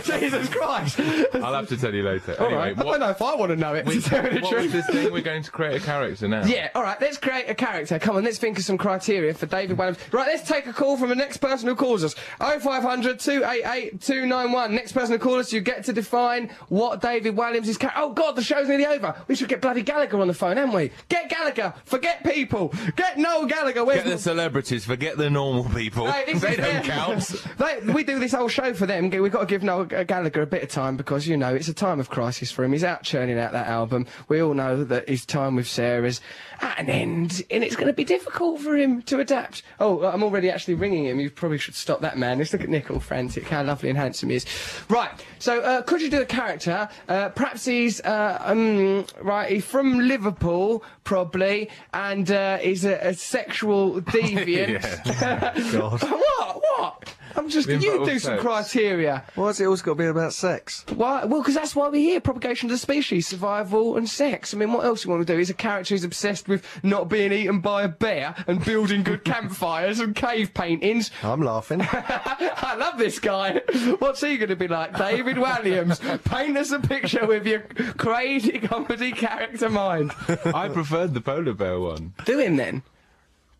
Jesus 0.06 0.49
Christ. 0.49 0.99
I'll 0.99 1.53
have 1.53 1.68
to 1.69 1.77
tell 1.77 1.93
you 1.93 2.03
later. 2.03 2.35
All 2.39 2.47
anyway, 2.47 2.73
right. 2.73 2.80
I 2.80 2.84
don't 2.84 2.99
know 2.99 3.10
if 3.10 3.22
I 3.22 3.35
want 3.35 3.49
to 3.52 3.56
know 3.56 3.73
it. 3.73 3.85
we- 3.85 3.95
to 4.02 4.10
tell 4.10 4.23
you 4.23 4.30
the 4.35 4.41
what 4.41 4.52
truth. 4.52 4.72
this 4.72 4.88
thing? 4.88 5.11
We're 5.11 5.22
going 5.22 5.43
to 5.43 5.52
create 5.52 5.64
a 5.73 5.79
character 5.79 6.27
now. 6.27 6.45
Yeah, 6.45 6.69
all 6.75 6.83
right, 6.83 6.99
let's 7.01 7.17
create 7.17 7.49
a 7.49 7.55
character. 7.55 7.99
Come 7.99 8.17
on, 8.17 8.23
let's 8.23 8.37
think 8.37 8.57
of 8.57 8.63
some 8.63 8.77
criteria 8.77 9.33
for 9.33 9.45
David 9.45 9.77
Walliams. 9.77 9.97
Right, 10.11 10.27
let's 10.27 10.47
take 10.47 10.67
a 10.67 10.73
call 10.73 10.97
from 10.97 11.09
the 11.09 11.15
next 11.15 11.37
person 11.37 11.67
who 11.67 11.75
calls 11.75 12.03
us. 12.03 12.15
0500 12.39 13.19
288 13.19 14.01
291. 14.01 14.75
Next 14.75 14.91
person 14.91 15.13
who 15.13 15.19
calls 15.19 15.47
us, 15.47 15.53
you 15.53 15.61
get 15.61 15.83
to 15.85 15.93
define 15.93 16.49
what 16.69 17.01
David 17.01 17.35
Walliams 17.35 17.67
is. 17.67 17.77
Oh, 17.95 18.13
God, 18.13 18.35
the 18.35 18.43
show's 18.43 18.67
nearly 18.67 18.85
over. 18.85 19.15
We 19.27 19.35
should 19.35 19.49
get 19.49 19.61
bloody 19.61 19.81
Gallagher 19.81 20.19
on 20.19 20.27
the 20.27 20.33
phone, 20.33 20.57
haven't 20.57 20.75
we? 20.75 20.91
Get 21.09 21.29
Gallagher. 21.29 21.73
Forget 21.85 22.23
people. 22.23 22.73
Get 22.95 23.17
Noel 23.17 23.45
Gallagher. 23.45 23.83
Where's 23.85 24.03
Get 24.03 24.09
the 24.09 24.17
celebrities, 24.17 24.85
forget 24.85 25.17
the 25.17 25.29
normal 25.29 25.65
people. 25.65 26.09
Hey, 26.09 26.33
they 26.33 26.55
don't 26.55 26.83
count. 26.83 27.33
They, 27.57 27.79
we 27.93 28.03
do 28.03 28.19
this 28.19 28.33
whole 28.33 28.47
show 28.49 28.73
for 28.73 28.85
them. 28.85 29.09
We've 29.09 29.31
got 29.31 29.41
to 29.41 29.45
give 29.45 29.63
Noel 29.63 29.85
Gallagher 29.85 30.41
a 30.41 30.47
bit 30.47 30.63
of 30.63 30.69
time 30.69 30.97
because, 30.97 31.27
you 31.27 31.37
know, 31.37 31.53
it's 31.53 31.67
a 31.67 31.73
time 31.73 31.99
of 31.99 32.09
crisis 32.09 32.51
for 32.51 32.63
him. 32.63 32.73
He's 32.73 32.83
out 32.83 33.03
churning 33.03 33.39
out 33.39 33.51
that 33.53 33.67
album. 33.67 34.07
We 34.27 34.41
all 34.41 34.53
know 34.53 34.83
that 34.83 35.07
his 35.07 35.25
time 35.25 35.44
with 35.53 35.67
Sarah's 35.67 36.22
at 36.61 36.80
an 36.80 36.89
end, 36.89 37.43
and 37.51 37.63
it's 37.63 37.76
going 37.76 37.88
to 37.88 37.93
be 37.93 38.03
difficult 38.03 38.61
for 38.61 38.76
him 38.76 39.01
to 39.03 39.19
adapt. 39.19 39.61
Oh, 39.80 40.03
I'm 40.05 40.23
already 40.23 40.49
actually 40.49 40.76
ringing 40.76 41.05
him. 41.05 41.19
You 41.19 41.30
probably 41.30 41.57
should 41.57 41.76
stop 41.76 42.01
that, 42.01 42.17
man. 42.17 42.39
Let's 42.39 42.53
look 42.53 42.63
at 42.63 42.69
Nick 42.69 42.89
all 42.89 42.99
frantic. 42.99 43.47
How 43.47 43.61
lovely 43.61 43.89
and 43.89 43.97
handsome 43.97 44.30
he 44.30 44.38
is. 44.38 44.45
Right, 44.89 45.11
so 45.38 45.59
uh, 45.61 45.81
could 45.84 46.01
you 46.01 46.09
do 46.09 46.22
a 46.22 46.26
character? 46.26 46.89
Uh, 47.07 47.30
perhaps 47.30 47.65
he's, 47.65 48.01
uh, 48.01 48.41
um, 48.41 49.05
right, 49.22 49.51
he's 49.51 49.65
from 49.65 49.99
Liverpool, 49.99 50.84
probably, 51.03 51.69
and 51.93 52.31
uh, 52.31 52.57
he's 52.57 52.85
a, 52.85 52.95
a 53.09 53.13
sexual 53.13 54.01
deviant. 54.01 54.81
God. 55.72 56.01
What? 56.26 56.61
What? 56.77 57.14
I'm 57.35 57.49
just. 57.49 57.68
The 57.68 57.77
You 57.77 57.91
involved 57.91 58.11
do 58.11 58.19
some 58.19 58.39
criteria. 58.39 59.23
Why 59.35 59.45
Why's 59.45 59.60
it 59.60 59.65
always 59.65 59.81
got 59.81 59.91
to 59.93 59.95
be 59.95 60.06
about 60.06 60.34
sex? 60.34 60.85
Why? 60.93 61.26
Well, 61.26 61.41
because 61.41 61.56
that's 61.56 61.76
why 61.76 61.89
we're 61.89 61.95
here: 62.02 62.19
propagation 62.22 62.68
of 62.68 62.72
the 62.72 62.77
species, 62.77 63.27
survival, 63.27 63.97
and 63.97 64.10
sex. 64.10 64.53
I 64.53 64.57
mean, 64.57 64.73
what 64.73 64.85
else 64.85 65.03
you 65.03 65.11
want 65.11 65.26
to 65.26 65.34
do? 65.34 65.38
He's 65.38 65.49
a 65.49 65.53
character 65.53 65.93
who's 65.93 66.03
obsessed 66.03 66.47
with 66.47 66.65
not 66.84 67.10
being 67.10 67.31
eaten 67.31 67.60
by 67.60 67.84
a 67.84 67.88
bear 67.88 68.35
and 68.47 68.64
building 68.64 69.03
good 69.03 69.23
campfires 69.26 69.99
and 69.99 70.15
cave 70.15 70.53
paintings. 70.53 71.11
I'm 71.23 71.41
laughing. 71.41 71.81
I 71.84 72.76
love 72.77 72.97
this 72.97 73.19
guy. 73.19 73.61
What's 73.99 74.22
he 74.22 74.38
going 74.38 74.49
to 74.49 74.56
be 74.56 74.68
like? 74.68 74.97
David 74.97 75.38
Walliams. 75.38 76.23
Paint 76.26 76.57
us 76.57 76.72
a 76.72 76.80
picture 76.80 77.26
with 77.26 77.45
your 77.45 77.61
crazy 77.97 78.60
comedy 78.60 79.11
character 79.11 79.69
mind. 79.69 80.11
I 80.45 80.69
preferred 80.69 81.14
the 81.14 81.22
polar 81.22 81.53
bear 81.53 81.80
one. 81.80 82.14
Do 82.26 82.39
him 82.39 82.56
then. 82.56 82.84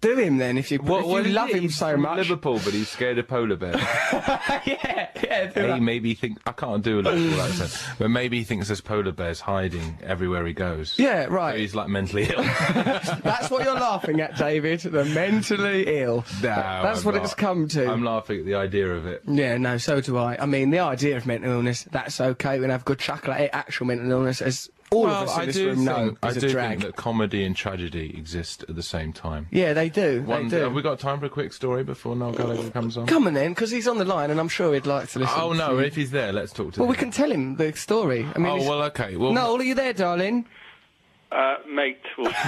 Do 0.06 0.18
him 0.18 0.38
then 0.38 0.58
if 0.58 0.72
you, 0.72 0.80
if 0.82 0.88
you 0.88 1.16
is 1.18 1.34
love 1.34 1.50
him 1.50 1.70
so 1.70 1.98
much. 1.98 2.18
Liverpool, 2.18 2.60
but 2.64 2.74
he's 2.74 2.90
scared 2.90 3.18
of 3.18 3.28
polar 3.28 3.56
bears. 3.56 3.76
yeah, 4.14 5.10
yeah. 5.24 5.74
He 5.76 5.80
maybe 5.80 6.14
think 6.14 6.40
I 6.46 6.52
can't 6.52 6.84
do 6.84 7.00
a 7.00 7.02
Liverpool 7.02 7.42
accent, 7.42 7.86
but 7.98 8.10
maybe 8.12 8.38
he 8.38 8.44
thinks 8.44 8.68
there's 8.68 8.82
polar 8.82 9.12
bears 9.12 9.40
hiding 9.40 9.98
everywhere 10.04 10.46
he 10.46 10.54
goes. 10.54 10.94
Yeah, 10.98 11.26
So 11.26 11.32
right. 11.32 11.58
he's 11.60 11.74
like 11.76 11.88
mentally 11.90 12.24
ill. 12.30 12.44
That's 13.24 13.50
what 13.50 13.64
you're 13.64 13.74
laughing 13.74 14.22
at, 14.22 14.38
David. 14.38 14.82
The 14.82 15.06
mentally 15.06 16.02
ill. 16.02 16.24
No, 16.42 16.50
That's 16.50 17.00
I'm 17.00 17.06
what 17.06 17.16
not. 17.16 17.24
it's 17.24 17.34
come 17.34 17.68
to. 17.70 17.90
I'm 17.90 18.04
laughing 18.04 18.40
at 18.42 18.46
the 18.46 18.56
idea 18.56 18.88
of 18.94 19.06
it. 19.08 19.24
yeah, 19.28 19.58
no, 19.58 19.78
so 19.78 20.02
do 20.02 20.18
I. 20.18 20.38
I 20.40 20.46
mean, 20.46 20.70
the 20.70 20.80
idea 20.80 21.18
of 21.18 21.26
mental 21.26 21.52
illness, 21.52 21.84
that's 21.92 22.20
okay. 22.22 22.58
We 22.60 22.64
can 22.64 22.70
have 22.72 22.82
a 22.82 22.86
good 22.86 23.00
chuckle 23.00 23.34
at 23.34 23.42
it. 23.42 23.50
Actual 23.54 23.88
mental 23.88 24.12
illness, 24.12 24.42
as 24.42 24.70
all 24.96 25.04
well, 25.04 25.24
of 25.24 25.30
us 25.30 25.36
in 25.36 25.42
I 25.42 25.46
this 25.46 25.56
do 25.56 25.68
room 25.70 25.86
know, 25.86 25.96
think, 26.08 26.18
I 26.24 26.34
do 26.34 26.50
drag. 26.50 26.70
think 26.70 26.82
that 26.84 26.96
comedy 26.96 27.44
and 27.44 27.56
tragedy 27.56 28.16
exist 28.18 28.64
at 28.68 28.76
the 28.76 28.84
same 28.84 29.14
time. 29.14 29.48
Yeah, 29.52 29.74
they 29.74 29.90
do. 29.90 30.24
One, 30.24 30.48
they 30.48 30.58
do. 30.58 30.64
Have 30.64 30.74
we 30.74 30.82
got 30.82 31.00
time 31.00 31.20
for 31.20 31.26
a 31.26 31.30
quick 31.30 31.54
story 31.54 31.84
before 31.84 32.16
Noel 32.16 32.32
Gallagher 32.34 32.70
comes 32.72 32.98
on? 32.98 33.06
Come 33.08 33.28
on 33.28 33.34
then, 33.34 33.52
because 33.52 33.72
he's 33.72 33.88
on 33.88 33.98
the 33.98 34.06
line 34.06 34.32
and 34.32 34.40
I'm 34.40 34.50
sure 34.50 34.74
he'd 34.74 34.86
like 34.86 35.10
to 35.10 35.20
listen. 35.20 35.36
Oh 35.40 35.54
no! 35.54 35.74
you. 35.74 35.80
If 35.86 35.96
he's 35.96 36.12
there, 36.12 36.32
let's 36.34 36.52
talk 36.54 36.74
to 36.74 36.80
Well, 36.80 36.86
him. 36.86 36.88
Well, 36.88 36.90
we 36.90 36.96
can 36.98 37.12
tell 37.12 37.32
him 37.32 37.58
the 37.58 37.74
story. 37.74 38.26
I 38.36 38.40
mean, 38.40 38.48
Oh 38.48 38.68
well, 38.70 38.82
okay. 38.84 39.18
Well, 39.18 39.34
Noel, 39.34 39.58
are 39.58 39.64
you 39.64 39.76
there, 39.76 39.94
darling? 39.94 40.46
Uh, 41.32 41.56
mate, 41.68 41.98
will 42.18 42.26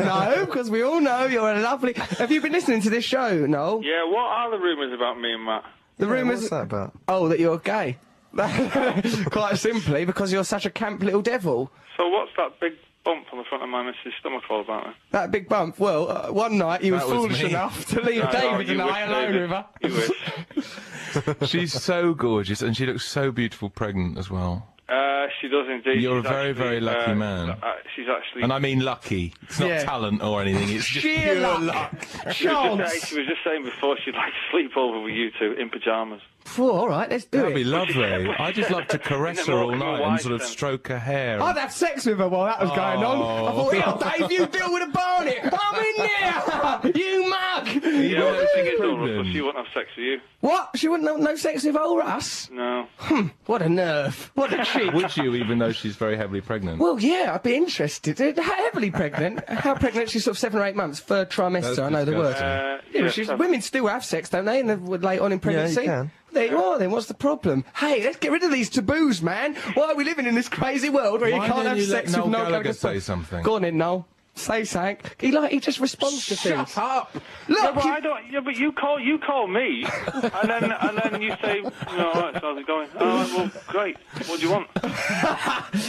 no, 0.00 0.44
because 0.46 0.70
we 0.70 0.82
all 0.82 1.00
know 1.00 1.26
you're 1.26 1.52
a 1.52 1.60
lovely. 1.60 1.92
Have 2.18 2.32
you 2.32 2.40
been 2.40 2.52
listening 2.52 2.80
to 2.82 2.90
this 2.90 3.04
show, 3.04 3.46
Noel? 3.46 3.82
yeah, 3.84 4.04
what 4.04 4.18
are 4.24 4.50
the 4.50 4.58
rumours 4.58 4.92
about 4.92 5.20
me 5.20 5.32
and 5.34 5.44
Matt? 5.44 5.64
The 5.98 6.06
Yeah, 6.06 6.12
rumours. 6.12 6.38
What's 6.40 6.50
that 6.50 6.62
about? 6.62 6.98
Oh, 7.06 7.28
that 7.28 7.38
you're 7.38 7.58
gay. 7.58 7.98
Quite 9.30 9.58
simply, 9.58 10.04
because 10.04 10.32
you're 10.32 10.44
such 10.44 10.66
a 10.66 10.70
camp 10.70 11.02
little 11.02 11.22
devil. 11.22 11.70
So 11.96 12.08
what's 12.08 12.30
that 12.36 12.60
big 12.60 12.74
bump 13.04 13.26
on 13.32 13.38
the 13.38 13.44
front 13.44 13.64
of 13.64 13.70
my 13.70 13.82
missus' 13.82 14.12
stomach 14.20 14.42
all 14.50 14.60
about 14.60 14.86
her. 14.86 14.94
That 15.12 15.30
big 15.30 15.48
bump. 15.48 15.78
Well, 15.78 16.10
uh, 16.10 16.32
one 16.32 16.58
night 16.58 16.82
you 16.82 16.92
were 16.92 16.98
That 16.98 17.08
was 17.08 17.16
foolish 17.16 17.42
me. 17.42 17.50
enough 17.50 17.86
to 17.86 18.02
leave 18.02 18.22
No, 18.24 18.30
no, 18.30 18.32
David 18.32 18.68
you 18.68 18.72
and 18.74 18.82
I 18.82 19.00
alone 19.00 19.32
David. 19.32 19.40
with 19.42 19.50
her. 19.50 19.66
You 19.82 21.34
wish. 21.40 21.50
She's 21.50 21.72
so 21.72 22.12
gorgeous, 22.14 22.60
and 22.60 22.76
she 22.76 22.84
looks 22.86 23.06
so 23.06 23.30
beautiful 23.32 23.70
pregnant 23.70 24.18
as 24.18 24.30
well. 24.30 24.68
Uh, 24.88 25.26
she 25.40 25.48
does 25.48 25.66
indeed. 25.70 26.00
You're 26.02 26.18
a 26.18 26.22
very, 26.22 26.50
actually, 26.50 26.64
very 26.64 26.80
lucky 26.80 27.10
uh, 27.12 27.14
man. 27.14 27.50
Uh, 27.50 27.56
she's 27.94 28.06
actually. 28.08 28.42
And 28.42 28.52
I 28.52 28.58
mean 28.58 28.80
lucky. 28.80 29.34
It's 29.42 29.58
not 29.60 29.68
Yeah. 29.68 29.84
talent 29.84 30.22
or 30.22 30.40
anything. 30.40 30.68
It's 30.74 30.86
just 30.86 31.04
Sheer 31.04 31.34
pure 31.34 31.40
luck. 31.40 31.92
luck. 31.92 32.32
she, 32.32 32.46
was 32.48 32.78
just 32.78 32.90
saying, 32.90 33.00
she 33.06 33.18
was 33.18 33.26
just 33.26 33.44
saying 33.44 33.64
before 33.64 33.96
she'd 34.02 34.14
like 34.14 34.32
to 34.32 34.50
sleep 34.50 34.76
over 34.78 35.00
with 35.00 35.12
you 35.14 35.30
two 35.38 35.52
in 35.52 35.68
pyjamas. 35.68 36.22
Phew, 36.48 36.70
all 36.72 36.88
right, 36.88 37.08
let's 37.10 37.24
do 37.26 37.38
it. 37.38 37.42
That'd 37.42 37.54
be 37.54 37.64
lovely. 37.64 38.28
I 38.38 38.52
just 38.52 38.70
love 38.70 38.86
to 38.88 38.98
caress 38.98 39.46
her 39.46 39.54
all 39.54 39.74
night 39.74 40.00
and 40.02 40.20
sort 40.20 40.34
of 40.34 40.40
wise 40.40 40.48
stroke 40.50 40.88
her 40.88 40.98
hair. 40.98 41.42
I'd 41.42 41.56
have 41.58 41.72
sex 41.72 42.06
with 42.06 42.18
her 42.18 42.28
while 42.28 42.46
that 42.46 42.60
was 42.60 42.70
going 42.70 43.04
on. 43.04 43.18
I 43.18 43.52
Oh. 43.52 43.70
thought, 43.70 43.74
here, 43.74 44.28
Dave, 44.28 44.32
you 44.32 44.46
deal 44.46 44.72
with 44.72 44.88
a 44.88 44.92
barnet. 44.92 45.38
I'm 45.42 45.84
in 45.84 45.94
there. 45.96 46.92
you 46.94 47.28
mug. 47.28 47.68
Yeah, 47.84 48.20
well, 48.20 48.40
the 48.40 48.48
thing 48.54 48.66
is, 48.66 48.78
though, 48.78 48.96
pregnant. 48.96 49.32
She 49.32 49.40
wouldn't 49.40 49.66
have 49.66 49.74
sex 49.74 49.88
with 49.96 50.04
you. 50.06 50.20
What? 50.40 50.70
She 50.76 50.88
wouldn't 50.88 51.08
have 51.08 51.18
no 51.18 51.34
sex 51.36 51.64
with 51.64 51.76
old 51.76 51.98
Russ? 51.98 52.48
No. 52.50 52.86
Hmm, 52.98 53.26
What 53.46 53.60
a 53.62 53.68
nerve. 53.68 54.30
What 54.34 54.52
a 54.52 54.64
cheek. 54.72 54.92
Would 54.92 55.16
you, 55.16 55.34
even 55.34 55.58
though 55.58 55.72
she's 55.72 55.96
very 55.96 56.16
heavily 56.16 56.40
pregnant? 56.40 56.78
Well, 56.80 56.98
yeah, 57.00 57.32
I'd 57.34 57.42
be 57.42 57.56
interested. 57.56 58.20
Uh, 58.20 58.40
How 58.40 58.54
heavily 58.64 58.90
pregnant? 58.90 59.48
How 59.48 59.74
pregnant? 59.74 60.10
She's 60.10 60.24
sort 60.24 60.36
of 60.36 60.38
seven 60.38 60.60
or 60.60 60.64
eight 60.64 60.76
months, 60.76 61.00
third 61.00 61.30
trimester. 61.30 61.62
That's 61.76 61.78
I 61.80 61.88
know 61.88 62.04
the 62.04 62.16
word. 62.16 62.36
Uh, 62.36 62.40
Yeah, 62.40 62.78
but 62.92 63.00
yes, 63.02 63.12
she's, 63.14 63.28
women 63.28 63.60
still 63.62 63.86
have 63.88 64.04
sex, 64.04 64.30
don't 64.30 64.44
they? 64.44 64.60
And 64.60 64.70
they're 64.70 64.76
late 64.76 65.20
on 65.20 65.32
in 65.32 65.40
pregnancy. 65.40 65.74
Yeah, 65.74 65.80
you 65.82 65.86
can. 66.04 66.10
There 66.32 66.46
you 66.46 66.58
are. 66.58 66.78
Then 66.78 66.90
what's 66.90 67.06
the 67.06 67.14
problem? 67.14 67.64
Hey, 67.76 68.02
let's 68.04 68.16
get 68.18 68.32
rid 68.32 68.42
of 68.42 68.50
these 68.50 68.70
taboos, 68.70 69.22
man. 69.22 69.54
Why 69.74 69.90
are 69.92 69.94
we 69.96 70.04
living 70.04 70.26
in 70.26 70.34
this 70.34 70.48
crazy 70.48 70.90
world 70.90 71.20
where 71.20 71.30
Why 71.30 71.46
you 71.46 71.52
can't 71.52 71.66
have 71.66 71.78
you 71.78 71.86
let 71.86 72.04
sex 72.04 72.12
Noel 72.12 72.24
with 72.24 72.32
no 72.32 72.44
Gallagher 72.44 72.72
say 72.72 73.00
something? 73.00 73.42
Go 73.42 73.56
on 73.56 73.64
in, 73.64 73.78
Noel. 73.78 74.06
Say 74.38 74.64
something. 74.64 74.98
He 75.18 75.32
like 75.32 75.50
he 75.52 75.60
just 75.60 75.80
responds 75.80 76.26
to 76.26 76.36
things. 76.36 76.70
Shut 76.72 76.78
up! 76.84 77.14
Look, 77.48 77.58
Yeah, 77.62 77.72
but 77.74 77.84
you- 77.84 77.92
I 77.92 78.00
don't. 78.00 78.32
Yeah, 78.32 78.40
but 78.40 78.56
you 78.56 78.72
call 78.72 78.98
you 79.00 79.18
call 79.18 79.46
me, 79.48 79.84
and 80.14 80.48
then 80.50 80.72
and 80.72 80.98
then 81.02 81.20
you 81.22 81.34
say, 81.42 81.56
you 81.56 81.96
know, 81.96 82.10
all 82.12 82.22
right, 82.22 82.34
so 82.34 82.40
how's 82.42 82.58
it 82.58 82.66
going? 82.66 82.88
Oh, 82.98 83.34
well, 83.36 83.50
great. 83.66 83.96
What 84.26 84.40
do 84.40 84.46
you 84.46 84.52
want? 84.52 84.68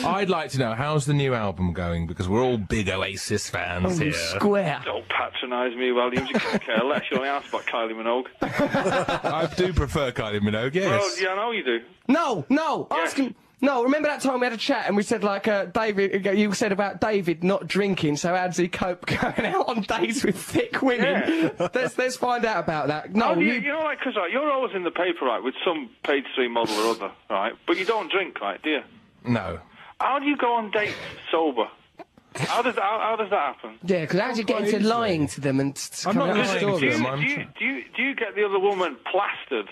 I'd 0.06 0.30
like 0.30 0.50
to 0.52 0.60
know 0.60 0.74
how's 0.74 1.06
the 1.06 1.14
new 1.14 1.34
album 1.34 1.74
going 1.74 2.08
because 2.08 2.28
we're 2.28 2.44
all 2.44 2.58
big 2.58 2.90
Oasis 2.90 3.50
fans 3.50 4.00
Oh, 4.00 4.04
here. 4.04 4.14
square. 4.14 4.82
Don't 4.86 5.08
patronise 5.10 5.76
me, 5.78 5.90
Walliams. 5.90 6.28
You 6.30 6.40
can't 6.40 6.62
care 6.62 6.84
less. 6.84 7.04
You 7.12 7.18
only 7.18 7.30
asked 7.30 7.50
about 7.50 7.66
Kylie 7.66 7.94
Minogue. 7.94 8.28
I 8.42 9.48
do 9.56 9.74
prefer 9.74 10.12
Kylie 10.12 10.42
Minogue. 10.42 10.74
Yes. 10.74 10.90
Well, 10.90 11.22
yeah, 11.24 11.30
I 11.30 11.36
know 11.36 11.52
you 11.52 11.64
do. 11.64 11.80
No, 12.08 12.46
no. 12.50 12.88
Yes. 12.92 13.10
Ask 13.10 13.18
him. 13.18 13.36
No, 13.62 13.84
remember 13.84 14.08
that 14.08 14.22
time 14.22 14.40
we 14.40 14.46
had 14.46 14.54
a 14.54 14.58
chat 14.58 14.88
and 14.88 14.96
we 14.96 15.04
said 15.04 15.24
like 15.24 15.48
uh, 15.48 15.66
David, 15.66 16.26
uh, 16.26 16.32
you 16.32 16.54
said 16.54 16.72
about 16.72 17.02
David 17.02 17.44
not 17.44 17.68
drinking, 17.68 18.16
so 18.18 18.34
how 18.36 18.48
does 18.48 18.58
he 18.58 18.68
cope 18.70 19.06
going 19.06 19.46
out 19.46 19.68
on 19.68 19.82
dates 19.82 20.24
with 20.24 20.38
thick 20.38 20.82
women? 20.82 21.52
let's 21.74 21.98
let's 21.98 22.16
find 22.16 22.46
out 22.46 22.64
about 22.64 22.88
that. 22.88 23.14
No, 23.16 23.26
How 23.26 23.34
you, 23.36 23.48
you- 23.54 23.60
you 23.62 23.74
know, 23.74 23.80
like, 23.80 24.00
because 24.00 24.16
right, 24.16 24.32
you're 24.32 24.50
always 24.50 24.74
in 24.76 24.84
the 24.84 24.92
paper, 24.92 25.26
right, 25.26 25.44
with 25.44 25.56
some 25.66 25.90
page 26.04 26.24
three 26.36 26.48
model 26.48 26.76
or 26.76 26.92
other, 26.96 27.12
right? 27.30 27.54
But 27.68 27.78
you 27.78 27.86
don't 27.86 28.10
drink, 28.12 28.40
right, 28.40 28.62
do 28.62 28.70
you? 28.70 28.82
No. 29.28 29.60
How 30.00 30.20
do 30.20 30.26
you 30.26 30.38
go 30.38 30.54
on 30.54 30.72
dates 30.72 30.94
sober? 31.30 31.68
How 32.36 32.62
does 32.62 32.76
how, 32.76 33.00
how 33.02 33.16
does 33.18 33.30
that 33.32 33.56
happen? 33.56 33.72
yeah, 33.84 34.02
because 34.02 34.20
how 34.22 34.32
do 34.32 34.38
you 34.38 34.44
get 34.46 34.62
into 34.62 34.80
lying 34.88 35.28
to 35.28 35.42
them 35.42 35.60
and 35.60 35.76
s- 35.76 36.06
I'm 36.06 36.14
coming 36.14 36.28
not 36.38 36.38
up 36.48 36.54
with 36.54 36.64
lying 36.64 36.76
to 36.76 36.80
Do 36.80 36.86
you, 36.86 36.92
stories? 36.94 37.02
them. 37.02 37.20
Do, 37.20 37.26
you, 37.28 37.46
do, 37.60 37.66
you, 37.66 37.84
do 37.98 38.04
you 38.04 38.16
get 38.16 38.36
the 38.36 38.46
other 38.46 38.60
woman 38.60 38.96
plastered, 39.12 39.68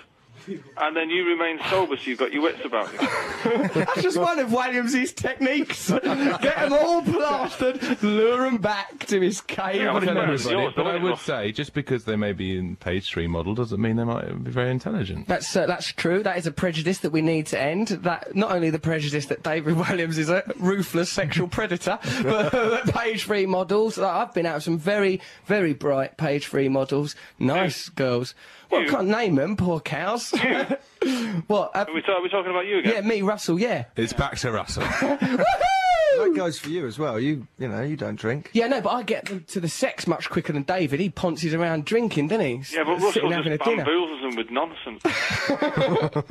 and 0.78 0.96
then 0.96 1.10
you 1.10 1.26
remain 1.28 1.60
sober, 1.70 1.98
so 1.98 2.04
you've 2.04 2.20
got 2.20 2.32
your 2.32 2.44
wits 2.44 2.64
about 2.64 2.92
you? 2.94 3.00
That's 3.74 4.02
just 4.02 4.18
one 4.18 4.40
of 4.40 4.50
Walliams's 4.50 5.14
techniques. 5.14 5.90
Get 5.92 6.04
them 6.04 6.74
all 6.74 7.02
plastered, 7.02 8.02
lure 8.04 8.44
them 8.44 8.58
back 8.58 9.06
to 9.08 9.20
his 9.20 9.42
cave. 9.42 9.76
Yeah, 9.76 9.86
Not 9.86 10.06
well, 10.06 10.28
yours, 10.28 10.74
but 10.76 10.88
I 10.88 10.98
would 10.98 11.14
it? 11.14 11.20
say 11.20 11.52
just 11.52 11.74
because 11.74 12.06
they 12.06 12.16
may 12.16 12.34
be 12.34 12.58
in 12.58 12.76
page 12.78 13.10
three 13.10 13.28
model 13.28 13.56
doesn't 13.56 13.82
mean 13.82 13.96
they 13.98 14.04
might 14.04 14.44
be 14.44 14.52
very 14.52 14.72
intelligent. 14.72 15.28
That's 15.28 15.56
uh, 15.56 15.66
that's 15.66 15.88
true. 15.94 16.24
That 16.24 16.38
is 16.38 16.48
a 16.48 16.52
prejudice 16.52 17.00
that 17.00 17.12
we 17.12 17.22
need 17.22 17.48
to 17.48 17.60
end. 17.60 17.90
That 17.90 18.36
not 18.36 18.52
only 18.52 18.70
the 18.70 18.80
prejudice 18.80 19.26
that 19.28 19.44
David 19.44 19.76
Walliams 19.78 20.18
is 20.18 20.30
a 20.30 20.44
ruthless 20.58 21.12
sexual 21.12 21.48
predator, 21.48 22.00
but 22.24 22.52
that 22.52 22.86
page 22.94 23.24
three 23.24 23.46
models. 23.46 23.98
Like, 23.98 24.14
I've 24.14 24.34
been 24.34 24.46
out 24.46 24.56
with 24.56 24.64
some 24.64 24.78
very 24.78 25.22
very 25.46 25.74
bright 25.74 26.18
page 26.18 26.48
three 26.48 26.70
models, 26.70 27.16
nice 27.40 27.90
girls. 27.90 28.34
Well, 28.70 28.82
I 28.82 28.86
can't 28.86 29.08
name 29.08 29.36
them, 29.36 29.56
poor 29.56 29.80
cows. 29.80 30.32
what? 31.48 31.76
Uh, 31.76 31.86
Are 31.88 31.94
we, 31.94 32.02
are 32.04 32.22
we 32.22 32.30
talking 32.30 32.52
about 32.52 32.66
you 32.66 32.80
again? 32.80 32.94
yeah, 32.94 33.02
me, 33.02 33.22
Russell. 33.22 33.60
Yeah. 33.60 33.86
It's 33.96 34.14
back 34.14 34.38
to 34.40 34.52
Russell. 34.52 34.84
That 36.18 36.34
goes 36.36 36.60
for 36.60 36.70
you 36.70 36.86
as 36.86 37.00
well. 37.00 37.20
You, 37.20 37.48
you 37.58 37.68
know, 37.68 37.82
you 37.82 37.96
don't 37.96 38.16
drink. 38.16 38.50
Yeah, 38.54 38.68
no, 38.68 38.82
but 38.82 38.90
I 38.90 39.04
get 39.04 39.48
to 39.48 39.60
the 39.60 39.70
sex 39.70 40.08
much 40.08 40.30
quicker 40.30 40.54
than 40.54 40.64
David. 40.64 41.00
He 41.00 41.10
ponces 41.10 41.54
around 41.54 41.86
drinking, 41.86 42.28
doesn't 42.30 42.46
he? 42.46 42.76
Yeah, 42.76 42.84
but 42.84 43.00
Russell 43.02 43.30
just 43.30 43.34
having 43.34 43.54
a 43.54 43.58
dinner. 43.58 43.86
bamboozles 43.86 44.22
them 44.22 44.36
with 44.36 44.52
nonsense. 44.52 45.04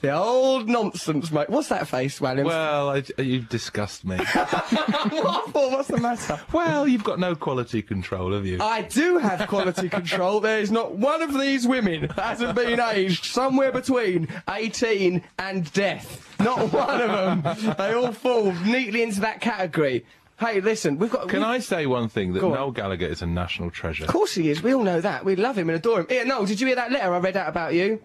The 0.00 0.10
old 0.10 0.68
nonsense, 0.68 1.30
mate. 1.32 1.48
What's 1.48 1.68
that 1.68 1.88
face, 1.88 2.18
Walliams? 2.20 2.44
well, 2.46 2.90
I, 2.90 3.02
uh, 3.18 3.22
you 3.22 3.40
disgust 3.40 4.04
me. 4.04 4.16
what 4.18 5.50
for? 5.52 5.70
What's 5.70 5.88
the 5.88 5.98
matter? 5.98 6.40
well, 6.52 6.86
you've 6.86 7.04
got 7.04 7.18
no 7.18 7.34
quality 7.34 7.82
control, 7.82 8.32
have 8.32 8.46
you? 8.46 8.58
I 8.60 8.82
do 8.82 9.18
have 9.18 9.48
quality 9.48 9.88
control. 9.88 10.40
There 10.40 10.60
is 10.60 10.70
not 10.70 10.96
one 10.96 11.22
of 11.22 11.32
these 11.38 11.66
women 11.66 12.02
that 12.02 12.12
hasn't 12.18 12.54
been 12.54 12.80
aged 12.80 13.24
somewhere 13.24 13.72
between 13.72 14.28
18 14.48 15.22
and 15.38 15.72
death. 15.72 16.22
Not 16.38 16.70
one 16.72 17.00
of 17.00 17.42
them. 17.42 17.74
They 17.78 17.94
all 17.94 18.12
fall 18.12 18.52
neatly 18.52 18.95
into 19.02 19.20
that 19.20 19.40
category. 19.40 20.04
Hey, 20.38 20.60
listen, 20.60 20.98
we've 20.98 21.10
got. 21.10 21.28
Can 21.28 21.40
we- 21.40 21.46
I 21.46 21.58
say 21.60 21.86
one 21.86 22.08
thing 22.08 22.34
that 22.34 22.40
Go 22.40 22.48
on. 22.48 22.54
Noel 22.54 22.70
Gallagher 22.70 23.06
is 23.06 23.22
a 23.22 23.26
national 23.26 23.70
treasure? 23.70 24.04
Of 24.04 24.10
course 24.10 24.34
he 24.34 24.50
is. 24.50 24.62
We 24.62 24.74
all 24.74 24.82
know 24.84 25.00
that. 25.00 25.24
We 25.24 25.34
love 25.36 25.56
him 25.56 25.70
and 25.70 25.76
adore 25.78 26.00
him. 26.00 26.06
Yeah, 26.10 26.24
no, 26.24 26.44
did 26.44 26.60
you 26.60 26.66
hear 26.66 26.76
that 26.76 26.92
letter 26.92 27.12
I 27.14 27.18
read 27.18 27.36
out 27.38 27.48
about 27.48 27.72
you? 27.74 28.00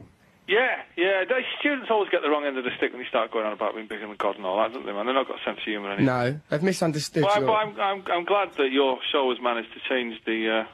Yeah, 0.48 0.82
yeah. 0.98 1.24
The 1.26 1.42
students 1.60 1.88
always 1.92 2.10
get 2.10 2.22
the 2.24 2.30
wrong 2.30 2.46
end 2.46 2.58
of 2.58 2.64
the 2.64 2.72
stick 2.78 2.92
when 2.92 3.02
you 3.02 3.08
start 3.08 3.32
going 3.32 3.46
on 3.46 3.54
about 3.54 3.74
being 3.76 3.88
bigger 3.88 4.08
than 4.08 4.16
God 4.18 4.36
and 4.38 4.46
all 4.46 4.58
that, 4.58 4.74
don't 4.74 4.86
they, 4.86 4.92
man? 4.92 5.06
They've 5.06 5.16
not 5.16 5.28
got 5.28 5.40
a 5.42 5.44
sense 5.44 5.58
of 5.60 5.64
humour 5.64 5.92
anymore. 5.92 6.16
No, 6.32 6.40
they've 6.50 6.64
misunderstood 6.64 7.24
Well, 7.24 7.32
I, 7.34 7.38
your 7.40 7.48
but 7.48 7.54
I'm, 7.54 7.80
I'm, 7.80 8.04
I'm 8.12 8.26
glad 8.26 8.54
that 8.58 8.70
your 8.72 8.98
show 9.12 9.30
has 9.30 9.42
managed 9.42 9.70
to 9.74 9.80
change 9.90 10.20
the, 10.26 10.62
uh, 10.62 10.64
the 10.64 10.68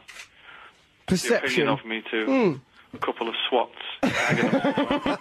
perception. 1.05 1.67
opinion 1.67 1.79
of 1.79 1.85
me 1.85 2.03
to 2.11 2.59
a 3.01 3.05
couple 3.05 3.27
of 3.29 3.35
swats. 3.49 3.71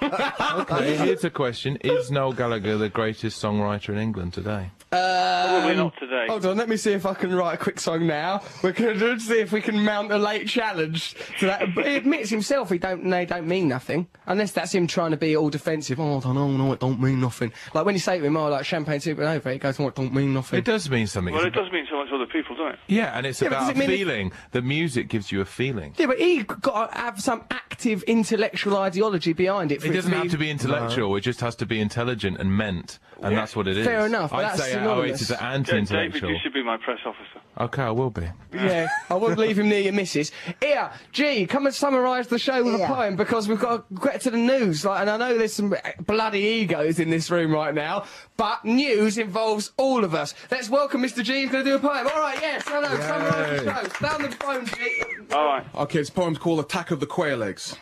Okay, 0.58 0.96
here's 0.96 1.24
a 1.24 1.30
question: 1.30 1.76
Is 1.82 2.10
Noel 2.10 2.32
Gallagher 2.32 2.76
the 2.76 2.88
greatest 2.88 3.42
songwriter 3.42 3.90
in 3.90 3.98
England 3.98 4.32
today? 4.32 4.70
Probably 4.90 5.76
not 5.76 5.92
today. 5.98 6.22
Um, 6.22 6.28
Hold 6.28 6.46
on, 6.46 6.56
let 6.56 6.68
me 6.68 6.76
see 6.76 6.92
if 6.92 7.04
I 7.06 7.14
can 7.14 7.34
write 7.34 7.54
a 7.54 7.56
quick 7.56 7.78
song 7.80 8.06
now. 8.06 8.42
We're 8.62 8.72
going 8.72 8.98
to 8.98 9.20
see 9.20 9.40
if 9.40 9.52
we 9.52 9.60
can 9.60 9.84
mount 9.84 10.10
a 10.12 10.18
late 10.18 10.48
challenge 10.48 11.14
to 11.40 11.46
that. 11.46 11.74
But 11.74 11.86
he 11.86 11.96
admits 11.96 12.30
himself 12.30 12.70
he 12.70 12.78
don't 12.78 13.08
they 13.08 13.26
don't 13.26 13.46
mean 13.46 13.68
nothing, 13.68 14.06
unless 14.26 14.52
that's 14.52 14.72
him 14.74 14.86
trying 14.86 15.10
to 15.10 15.16
be 15.16 15.36
all 15.36 15.50
defensive. 15.50 16.00
Oh, 16.00 16.18
I 16.18 16.20
don't 16.20 16.34
know, 16.34 16.48
no, 16.48 16.72
it 16.72 16.80
don't 16.80 17.00
mean 17.00 17.20
nothing. 17.20 17.52
Like 17.74 17.84
when 17.84 17.94
you 17.94 18.00
say 18.00 18.18
to 18.18 18.24
him, 18.24 18.36
"Oh, 18.36 18.48
like 18.48 18.64
champagne 18.64 19.00
supernova," 19.00 19.52
he 19.52 19.58
goes, 19.58 19.78
"Oh, 19.80 19.88
it 19.88 19.94
don't 19.94 20.14
mean 20.14 20.32
nothing." 20.34 20.58
It 20.58 20.64
does 20.64 20.88
mean 20.88 21.06
something. 21.06 21.34
Well, 21.34 21.44
it 21.46 21.50
does 21.52 21.70
mean 21.72 21.86
so 21.90 21.96
much 21.98 22.08
to 22.08 22.14
other 22.16 22.26
people, 22.26 22.56
don't 22.56 22.72
it? 22.74 22.78
Yeah, 22.86 23.16
and 23.16 23.26
it's 23.26 23.40
Yeah, 23.42 23.48
about 23.48 23.70
it 23.70 23.76
mean 23.76 23.90
it- 23.90 23.96
feeling. 23.96 24.32
The 24.52 24.62
music 24.62 25.08
gives 25.08 25.30
you 25.32 25.40
a 25.40 25.44
feeling. 25.44 25.94
Yeah, 25.98 26.06
but 26.06 26.18
he 26.18 26.42
got 26.44 26.92
to 26.92 26.98
have 26.98 27.20
some 27.20 27.44
active 27.70 28.02
intellectual 28.04 28.76
ideology 28.76 29.32
behind 29.32 29.72
it. 29.72 29.80
For 29.80 29.88
It 29.88 29.92
doesn't 29.94 30.10
to 30.10 30.16
have 30.18 30.30
to 30.30 30.38
be 30.38 30.50
intellectual. 30.50 31.16
It 31.16 31.20
just 31.22 31.40
has 31.40 31.56
to 31.56 31.66
be 31.66 31.80
intelligent 31.80 32.38
and 32.38 32.56
meant, 32.56 32.98
and 33.22 33.36
that's 33.36 33.56
what 33.56 33.66
it 33.66 33.76
is. 33.76 33.86
Fair 33.86 34.06
enough, 34.06 34.30
but 34.30 34.36
I'd 34.38 34.44
that's 34.52 34.62
say 34.64 34.72
synonymous. 34.72 35.10
Oasis 35.10 35.30
are 35.30 35.34
Yeah, 35.34 35.40
David, 35.40 35.54
anti-intellectual. 35.54 36.30
you 36.30 36.38
should 36.42 36.52
be 36.54 36.62
my 36.62 36.76
press 36.76 36.98
officer. 37.04 37.40
Okay, 37.58 37.82
I 37.82 37.90
will 37.90 38.10
be. 38.10 38.28
Yeah, 38.52 38.88
I 39.10 39.14
won't 39.14 39.38
leave 39.44 39.58
him 39.58 39.68
near 39.68 39.80
your 39.80 39.92
missus. 39.94 40.30
Here, 40.60 40.90
G, 41.12 41.46
come 41.46 41.66
and 41.66 41.74
summarise 41.74 42.28
the 42.28 42.38
show 42.38 42.62
with 42.62 42.80
a 42.80 42.86
poem 42.86 43.16
because 43.16 43.48
we've 43.48 43.58
got 43.60 43.88
to 43.88 43.94
get 44.00 44.20
to 44.22 44.30
the 44.30 44.36
news. 44.38 44.84
Like, 44.84 45.00
and 45.00 45.10
I 45.10 45.16
know 45.16 45.36
there's 45.36 45.54
some 45.54 45.74
bloody 46.00 46.40
egos 46.40 46.98
in 47.00 47.10
this 47.10 47.30
room 47.30 47.52
right 47.52 47.74
now, 47.74 48.04
but 48.36 48.64
news 48.64 49.18
involves 49.18 49.72
all 49.76 50.04
of 50.04 50.14
us. 50.14 50.34
Let's 50.50 50.68
welcome 50.68 51.02
Mr. 51.02 51.22
G. 51.22 51.42
He's 51.42 51.50
going 51.50 51.64
to 51.64 51.70
do 51.70 51.76
a 51.76 51.78
poem. 51.78 52.06
All 52.06 52.20
right, 52.20 52.38
yes, 52.40 52.64
hello, 52.66 52.88
summarise 52.88 53.62
the 53.62 53.98
show. 53.98 54.06
Down 54.06 54.22
the 54.22 54.36
phone, 54.36 54.66
G. 54.66 55.02
All 55.32 55.44
right. 55.44 55.66
Okay, 55.74 55.98
this 55.98 56.10
poem's 56.10 56.38
called 56.38 56.60
Attack 56.60 56.90
of 56.90 57.00
the 57.00 57.06
Quail 57.06 57.42
Eggs. 57.42 57.76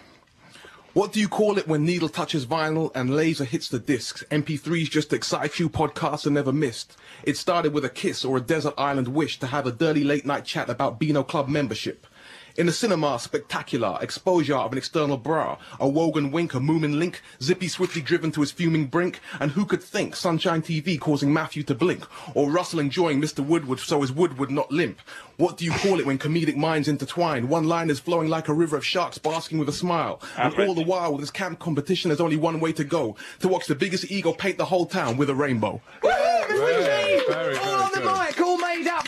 What 0.94 1.12
do 1.12 1.18
you 1.18 1.28
call 1.28 1.58
it 1.58 1.66
when 1.66 1.84
needle 1.84 2.08
touches 2.08 2.46
vinyl 2.46 2.92
and 2.94 3.16
laser 3.16 3.44
hits 3.44 3.68
the 3.68 3.80
discs? 3.80 4.22
MP3s 4.30 4.88
just 4.88 5.12
excite 5.12 5.58
you, 5.58 5.68
podcasts 5.68 6.24
are 6.24 6.30
never 6.30 6.52
missed. 6.52 6.96
It 7.24 7.36
started 7.36 7.72
with 7.72 7.84
a 7.84 7.90
kiss 7.90 8.24
or 8.24 8.36
a 8.36 8.40
desert 8.40 8.74
island 8.78 9.08
wish 9.08 9.40
to 9.40 9.48
have 9.48 9.66
a 9.66 9.72
dirty 9.72 10.04
late 10.04 10.24
night 10.24 10.44
chat 10.44 10.70
about 10.70 11.00
Beano 11.00 11.24
Club 11.24 11.48
membership. 11.48 12.06
In 12.56 12.66
the 12.66 12.72
cinema, 12.72 13.18
spectacular 13.18 13.98
exposure 14.00 14.54
of 14.54 14.70
an 14.70 14.78
external 14.78 15.16
bra, 15.16 15.58
a 15.80 15.88
Wogan 15.88 16.30
wink, 16.30 16.54
a 16.54 16.60
Moomin 16.60 17.00
link, 17.00 17.20
Zippy 17.42 17.66
swiftly 17.66 18.00
driven 18.00 18.30
to 18.30 18.42
his 18.42 18.52
fuming 18.52 18.86
brink, 18.86 19.18
and 19.40 19.50
who 19.50 19.64
could 19.64 19.82
think 19.82 20.14
Sunshine 20.14 20.62
TV 20.62 21.00
causing 21.00 21.32
Matthew 21.32 21.64
to 21.64 21.74
blink, 21.74 22.06
or 22.32 22.52
Russell 22.52 22.78
enjoying 22.78 23.20
Mr. 23.20 23.44
Woodward 23.44 23.80
so 23.80 24.02
his 24.02 24.12
wood 24.12 24.38
would 24.38 24.52
not 24.52 24.70
limp? 24.70 25.00
What 25.36 25.56
do 25.56 25.64
you 25.64 25.72
call 25.72 25.98
it 25.98 26.06
when 26.06 26.16
comedic 26.16 26.54
minds 26.54 26.86
intertwine? 26.86 27.48
One 27.48 27.64
line 27.64 27.90
is 27.90 27.98
flowing 27.98 28.28
like 28.28 28.46
a 28.46 28.54
river 28.54 28.76
of 28.76 28.86
sharks 28.86 29.18
basking 29.18 29.58
with 29.58 29.68
a 29.68 29.72
smile, 29.72 30.22
and 30.38 30.54
all 30.54 30.74
the 30.74 30.84
while 30.84 31.10
with 31.10 31.22
this 31.22 31.32
camp 31.32 31.58
competition, 31.58 32.10
there's 32.10 32.20
only 32.20 32.36
one 32.36 32.60
way 32.60 32.72
to 32.74 32.84
go: 32.84 33.16
to 33.40 33.48
watch 33.48 33.66
the 33.66 33.74
biggest 33.74 34.12
ego 34.12 34.32
paint 34.32 34.58
the 34.58 34.66
whole 34.66 34.86
town 34.86 35.16
with 35.16 35.28
a 35.28 35.34
rainbow. 35.34 35.82
Woo, 36.04 36.10
Mr. 36.10 37.18
G! 37.18 37.24
very, 37.28 37.56
all 37.56 37.56
very 37.56 37.56
on 37.56 37.62
the 37.62 37.64
good. 37.64 37.73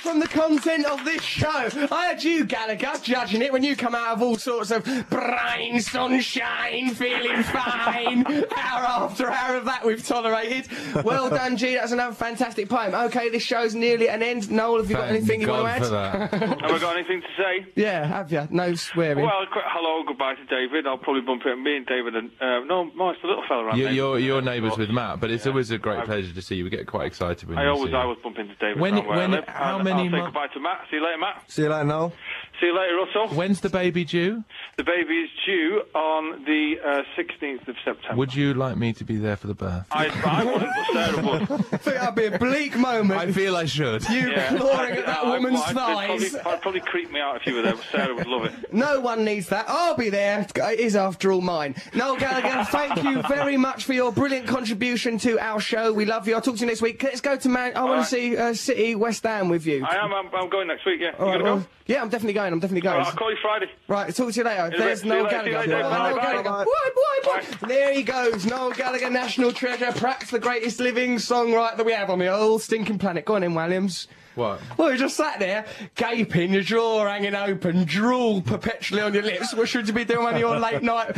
Mic, 0.07 0.13
all 0.13 0.13
from 0.13 0.21
the 0.21 0.29
content 0.29 0.87
of 0.87 1.05
this 1.05 1.23
show. 1.23 1.69
I 1.91 2.07
had 2.07 2.23
you, 2.25 2.45
Gallagher, 2.45 2.93
judging 3.03 3.43
it 3.43 3.53
when 3.53 3.63
you 3.63 3.77
come 3.77 3.95
out 3.95 4.15
of 4.17 4.23
all 4.23 4.37
sorts 4.37 4.71
of 4.71 4.85
brain 5.11 5.81
sunshine, 5.81 6.91
feeling 6.95 7.43
fine. 7.43 8.27
hour 8.57 8.85
after 8.85 9.31
hour 9.31 9.57
of 9.57 9.65
that 9.67 9.85
we've 9.85 10.05
tolerated. 10.07 10.69
Well 11.05 11.31
done, 11.31 11.57
G. 11.57 11.75
That's 11.75 11.93
another 11.93 12.15
fantastic 12.15 12.69
poem. 12.69 12.95
Okay, 12.95 13.29
this 13.31 13.43
show's 13.43 13.75
nearly 13.75 14.09
at 14.09 14.17
an 14.17 14.23
end. 14.23 14.51
Noel, 14.51 14.79
have 14.79 14.91
you 14.91 14.97
got 14.97 15.09
Thank 15.09 15.19
anything 15.19 15.41
you 15.43 15.49
want 15.49 15.83
to 15.85 15.97
add? 15.99 16.33
Have 16.67 16.71
I 16.71 16.79
got 16.79 16.97
anything 16.97 17.21
to 17.23 17.27
say? 17.37 17.67
yeah, 17.75 18.07
have 18.07 18.31
you? 18.33 18.47
No 18.51 18.75
swearing. 18.75 19.25
Well, 19.25 19.47
qu- 19.53 19.61
hello, 19.65 20.05
goodbye 20.07 20.35
to 20.35 20.45
David. 20.47 20.87
I'll 20.87 20.99
probably 20.99 21.23
bump 21.23 21.43
into 21.45 21.57
me 21.57 21.77
and 21.77 21.87
David 21.87 22.17
and 22.17 22.31
uh, 22.41 22.61
no, 22.65 22.85
Mike's 22.95 23.21
the 23.23 23.29
little 23.29 23.45
fella 23.49 23.65
around 23.65 23.79
You, 23.79 23.85
there. 23.85 23.93
you're 23.93 24.19
you're 24.19 24.43
neighbours 24.43 24.77
with 24.77 24.91
Matt, 24.91 25.21
but 25.21 25.31
it's 25.31 25.47
always 25.47 25.71
a 25.71 25.79
great 25.79 26.05
pleasure 26.05 26.33
to 26.33 26.43
see 26.43 26.57
you. 26.57 26.65
We 26.65 26.71
get 26.71 26.87
quite 26.87 27.07
excited 27.07 27.49
when 27.49 27.59
I 27.59 27.65
you 27.65 27.69
always, 27.71 27.91
see 27.91 27.95
I 27.95 27.99
you. 28.01 28.05
always 28.05 28.19
bump 28.23 28.39
into 28.39 28.55
David. 28.57 28.81
When- 28.81 28.95
around 28.99 29.33
when- 29.33 29.43
how 29.47 29.79
many 29.83 29.96
I'll 29.99 30.05
say 30.05 30.11
mo- 30.11 30.25
goodbye 30.27 30.47
to 30.49 30.61
Matt. 30.61 30.81
See 30.91 30.97
you 30.97 31.05
later, 31.05 31.19
Matt. 31.19 31.43
See 31.51 31.63
you 31.63 31.69
later, 31.69 31.85
Noel. 31.85 32.13
See 32.61 32.67
you 32.67 32.75
later, 32.79 32.97
Russell. 32.97 33.37
When's 33.37 33.61
the 33.61 33.69
baby 33.69 34.05
due? 34.05 34.43
The 34.79 34.85
baby 34.85 35.15
is 35.15 35.31
due 35.45 35.83
on 35.95 36.45
the 36.45 36.77
uh, 36.83 37.03
16th 37.19 37.69
of 37.69 37.77
September. 37.85 38.17
Would 38.17 38.35
you 38.35 38.55
like 38.55 38.77
me 38.79 38.95
to 38.95 39.05
be 39.05 39.17
there 39.17 39.37
for 39.37 39.47
the 39.47 39.55
birth? 39.55 39.85
I, 39.91 40.07
I 40.25 40.45
wouldn't, 40.45 40.71
but 40.75 40.87
Sarah 40.93 41.23
would. 41.23 41.43
I 41.73 41.77
think 41.77 41.97
that'd 41.97 42.15
be 42.15 42.25
a 42.25 42.39
bleak 42.39 42.77
moment. 42.79 43.21
I 43.21 43.31
feel 43.33 43.57
I 43.57 43.67
should. 43.67 44.09
You 44.09 44.31
Yeah. 44.31 44.57
clawing 44.57 44.93
at 44.93 45.07
that 45.07 45.19
I- 45.19 45.23
I- 45.23 45.29
woman's 45.31 45.61
I'd, 45.61 45.75
thighs. 45.75 46.23
It'd 46.23 46.33
probably, 46.33 46.53
I'd 46.57 46.63
probably 46.63 46.81
creep 46.81 47.11
me 47.13 47.21
out 47.21 47.37
if 47.37 47.47
you 47.47 47.57
were 47.57 47.63
there, 47.63 47.77
Sarah 47.93 48.15
would 48.15 48.27
love 48.27 48.47
it. 48.47 48.73
No 48.73 49.01
one 49.01 49.25
needs 49.25 49.49
that. 49.51 49.67
I'll 49.69 49.97
be 49.97 50.09
there. 50.09 50.47
It 50.57 50.81
is, 50.81 50.97
after 50.97 51.33
all, 51.33 51.43
mine. 51.43 51.75
Noel 51.95 52.17
Gallagher, 52.17 52.65
thank 52.71 53.03
you 53.05 53.21
very 53.29 53.57
much 53.59 53.85
for 53.85 53.93
your 53.93 54.13
brilliant 54.13 54.47
contribution 54.47 55.19
to 55.19 55.39
our 55.39 55.61
show. 55.61 55.93
We 55.93 56.07
love 56.07 56.27
you. 56.27 56.35
I'll 56.35 56.41
talk 56.41 56.55
to 56.57 56.61
you 56.61 56.67
next 56.67 56.81
week. 56.83 57.03
Let's 57.03 57.21
go 57.21 57.37
to 57.37 57.49
Man. 57.51 57.77
I 57.77 57.85
want 57.85 57.97
right. 57.99 58.03
to 58.05 58.09
see 58.11 58.37
uh, 58.37 58.55
City 58.55 58.95
West 58.95 59.25
Ham 59.25 59.49
with 59.51 59.67
you. 59.67 59.85
I 59.85 59.97
am. 59.97 60.13
I'm, 60.15 60.35
I'm 60.35 60.49
going 60.49 60.69
next 60.69 60.87
week. 60.87 61.01
Yeah. 61.01 61.11
All 61.19 61.27
you 61.27 61.33
right, 61.33 61.39
gonna 61.39 61.45
well, 61.45 61.59
go? 61.61 61.67
Yeah, 61.87 62.03
I'm 62.03 62.09
definitely 62.09 62.33
going. 62.35 62.53
I'm 62.53 62.59
definitely 62.59 62.81
going. 62.81 62.99
right, 62.99 63.07
I'll 63.07 63.13
call 63.13 63.31
you 63.31 63.37
Friday. 63.41 63.67
Right, 63.87 64.15
talk 64.15 64.33
to 64.33 64.39
you 64.39 64.45
later. 64.45 64.71
See 64.73 64.79
There's 64.79 65.05
later, 65.05 65.23
Noel 65.23 65.31
Gallagher. 65.31 65.59
later, 65.59 65.69
Noel 65.71 65.91
bye, 65.91 66.13
bye, 66.13 66.21
Gallagher. 66.23 66.51
bye. 66.51 66.65
Boy, 66.65 66.91
boy, 66.95 67.41
boy. 67.61 67.67
There 67.69 67.95
he 67.95 68.03
goes. 68.03 68.45
Noel 68.47 68.73
Gallagher, 68.73 69.11
national 69.11 69.53
treasure, 69.53 69.93
perhaps 69.93 70.31
the 70.31 70.39
greatest 70.41 70.81
living 70.81 71.17
songwriter 71.17 71.77
that 71.77 71.87
we 71.87 71.93
have 71.93 72.11
on 72.11 72.19
the 72.19 72.27
whole 72.35 72.59
stinking 72.59 72.99
planet. 72.99 73.25
Go 73.25 73.37
on 73.37 73.45
in, 73.45 73.53
Walliams. 73.53 74.09
What? 74.35 74.61
Well, 74.77 74.93
you 74.93 74.99
just 74.99 75.17
sat 75.17 75.39
there, 75.39 75.65
gaping, 75.95 76.53
your 76.53 76.61
jaw 76.63 77.07
hanging 77.07 77.35
open, 77.35 77.85
drool 77.85 78.43
perpetually 78.43 79.01
on 79.01 79.15
your 79.15 79.23
lips. 79.23 79.55
What 79.55 79.67
should 79.67 79.89
you 79.89 79.95
be 79.95 80.05
doing 80.05 80.25
one 80.25 80.35
of 80.35 80.41
your 80.41 80.59
late 80.59 80.83
night 80.83 81.17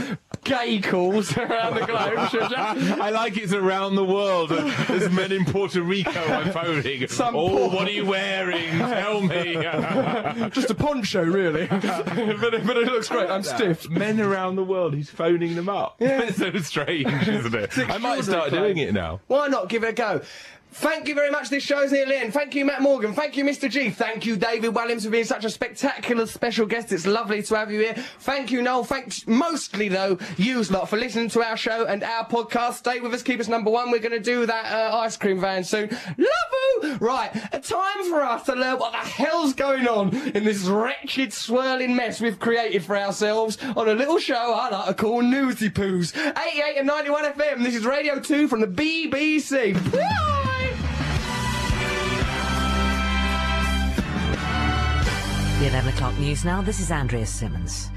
gay 0.48 0.80
calls 0.80 1.36
around 1.36 1.74
the 1.74 1.86
globe, 1.86 2.28
should? 2.30 2.54
I 2.54 3.10
like 3.10 3.36
it's 3.36 3.52
around 3.52 3.94
the 3.96 4.04
world. 4.04 4.50
There's 4.50 5.10
men 5.10 5.32
in 5.32 5.44
Puerto 5.44 5.82
Rico 5.82 6.10
I'm 6.10 6.52
phoning. 6.52 7.06
Some 7.08 7.36
oh, 7.36 7.48
poor- 7.48 7.68
what 7.70 7.88
are 7.88 7.92
you 7.92 8.06
wearing? 8.06 8.70
Tell 8.78 9.20
me. 9.20 9.54
Just 10.50 10.70
a 10.70 10.74
poncho, 10.74 11.22
really. 11.22 11.66
but, 11.66 12.54
it, 12.54 12.66
but 12.66 12.76
it 12.76 12.86
looks 12.86 13.08
great. 13.08 13.30
I'm 13.30 13.42
stiff. 13.42 13.88
Men 13.88 14.20
around 14.20 14.56
the 14.56 14.64
world, 14.64 14.94
he's 14.94 15.10
phoning 15.10 15.54
them 15.54 15.68
up. 15.68 15.96
Yeah. 16.00 16.22
it's 16.22 16.38
so 16.38 16.50
strange, 16.58 17.28
isn't 17.28 17.54
it? 17.54 17.78
I 17.78 17.98
might 17.98 18.24
start 18.24 18.50
doing 18.50 18.78
it 18.78 18.92
now. 18.94 19.20
Why 19.26 19.48
not 19.48 19.68
give 19.68 19.84
it 19.84 19.90
a 19.90 19.92
go? 19.92 20.22
Thank 20.70 21.08
you 21.08 21.14
very 21.14 21.30
much. 21.30 21.48
This 21.48 21.62
show's 21.62 21.92
nearly 21.92 22.16
end. 22.16 22.32
Thank 22.32 22.54
you, 22.54 22.64
Matt 22.64 22.82
Morgan. 22.82 23.12
Thank 23.14 23.36
you, 23.36 23.44
Mr. 23.44 23.70
G. 23.70 23.90
Thank 23.90 24.26
you, 24.26 24.36
David 24.36 24.74
Walliams, 24.74 25.04
for 25.04 25.10
being 25.10 25.24
such 25.24 25.44
a 25.44 25.50
spectacular 25.50 26.26
special 26.26 26.66
guest. 26.66 26.92
It's 26.92 27.06
lovely 27.06 27.42
to 27.42 27.54
have 27.56 27.72
you 27.72 27.80
here. 27.80 27.94
Thank 28.20 28.50
you, 28.50 28.62
Noel. 28.62 28.84
Thanks 28.84 29.26
mostly, 29.26 29.88
though, 29.88 30.18
you 30.36 30.62
lot 30.64 30.88
for 30.88 30.96
listening 30.96 31.30
to 31.30 31.42
our 31.42 31.56
show 31.56 31.86
and 31.86 32.02
our 32.02 32.26
podcast. 32.26 32.74
Stay 32.74 33.00
with 33.00 33.14
us. 33.14 33.22
Keep 33.22 33.40
us 33.40 33.48
number 33.48 33.70
one. 33.70 33.90
We're 33.90 33.98
going 34.00 34.12
to 34.12 34.20
do 34.20 34.44
that 34.46 34.66
uh, 34.66 34.96
ice 34.96 35.16
cream 35.16 35.40
van 35.40 35.64
soon. 35.64 35.88
Love 35.88 36.18
you! 36.18 36.96
Right, 37.00 37.30
a 37.52 37.60
time 37.60 38.04
for 38.08 38.22
us 38.22 38.44
to 38.46 38.54
learn 38.54 38.78
what 38.78 38.92
the 38.92 38.98
hell's 38.98 39.54
going 39.54 39.86
on 39.88 40.14
in 40.28 40.44
this 40.44 40.64
wretched, 40.64 41.32
swirling 41.32 41.96
mess 41.96 42.20
we've 42.20 42.38
created 42.38 42.84
for 42.84 42.96
ourselves 42.96 43.58
on 43.76 43.88
a 43.88 43.94
little 43.94 44.18
show 44.18 44.54
I 44.54 44.68
like 44.70 44.86
to 44.86 44.94
call 44.94 45.22
Newsy 45.22 45.70
Poos. 45.70 46.16
88 46.16 46.78
and 46.78 46.86
91 46.86 47.32
FM. 47.32 47.62
This 47.64 47.74
is 47.74 47.86
Radio 47.86 48.20
2 48.20 48.48
from 48.48 48.60
the 48.60 48.66
BBC. 48.66 49.74
The 55.58 55.66
11 55.66 55.92
o'clock 55.92 56.16
news 56.18 56.44
now. 56.44 56.62
This 56.62 56.78
is 56.80 56.90
Andrea 56.90 57.26
Simmons. 57.26 57.90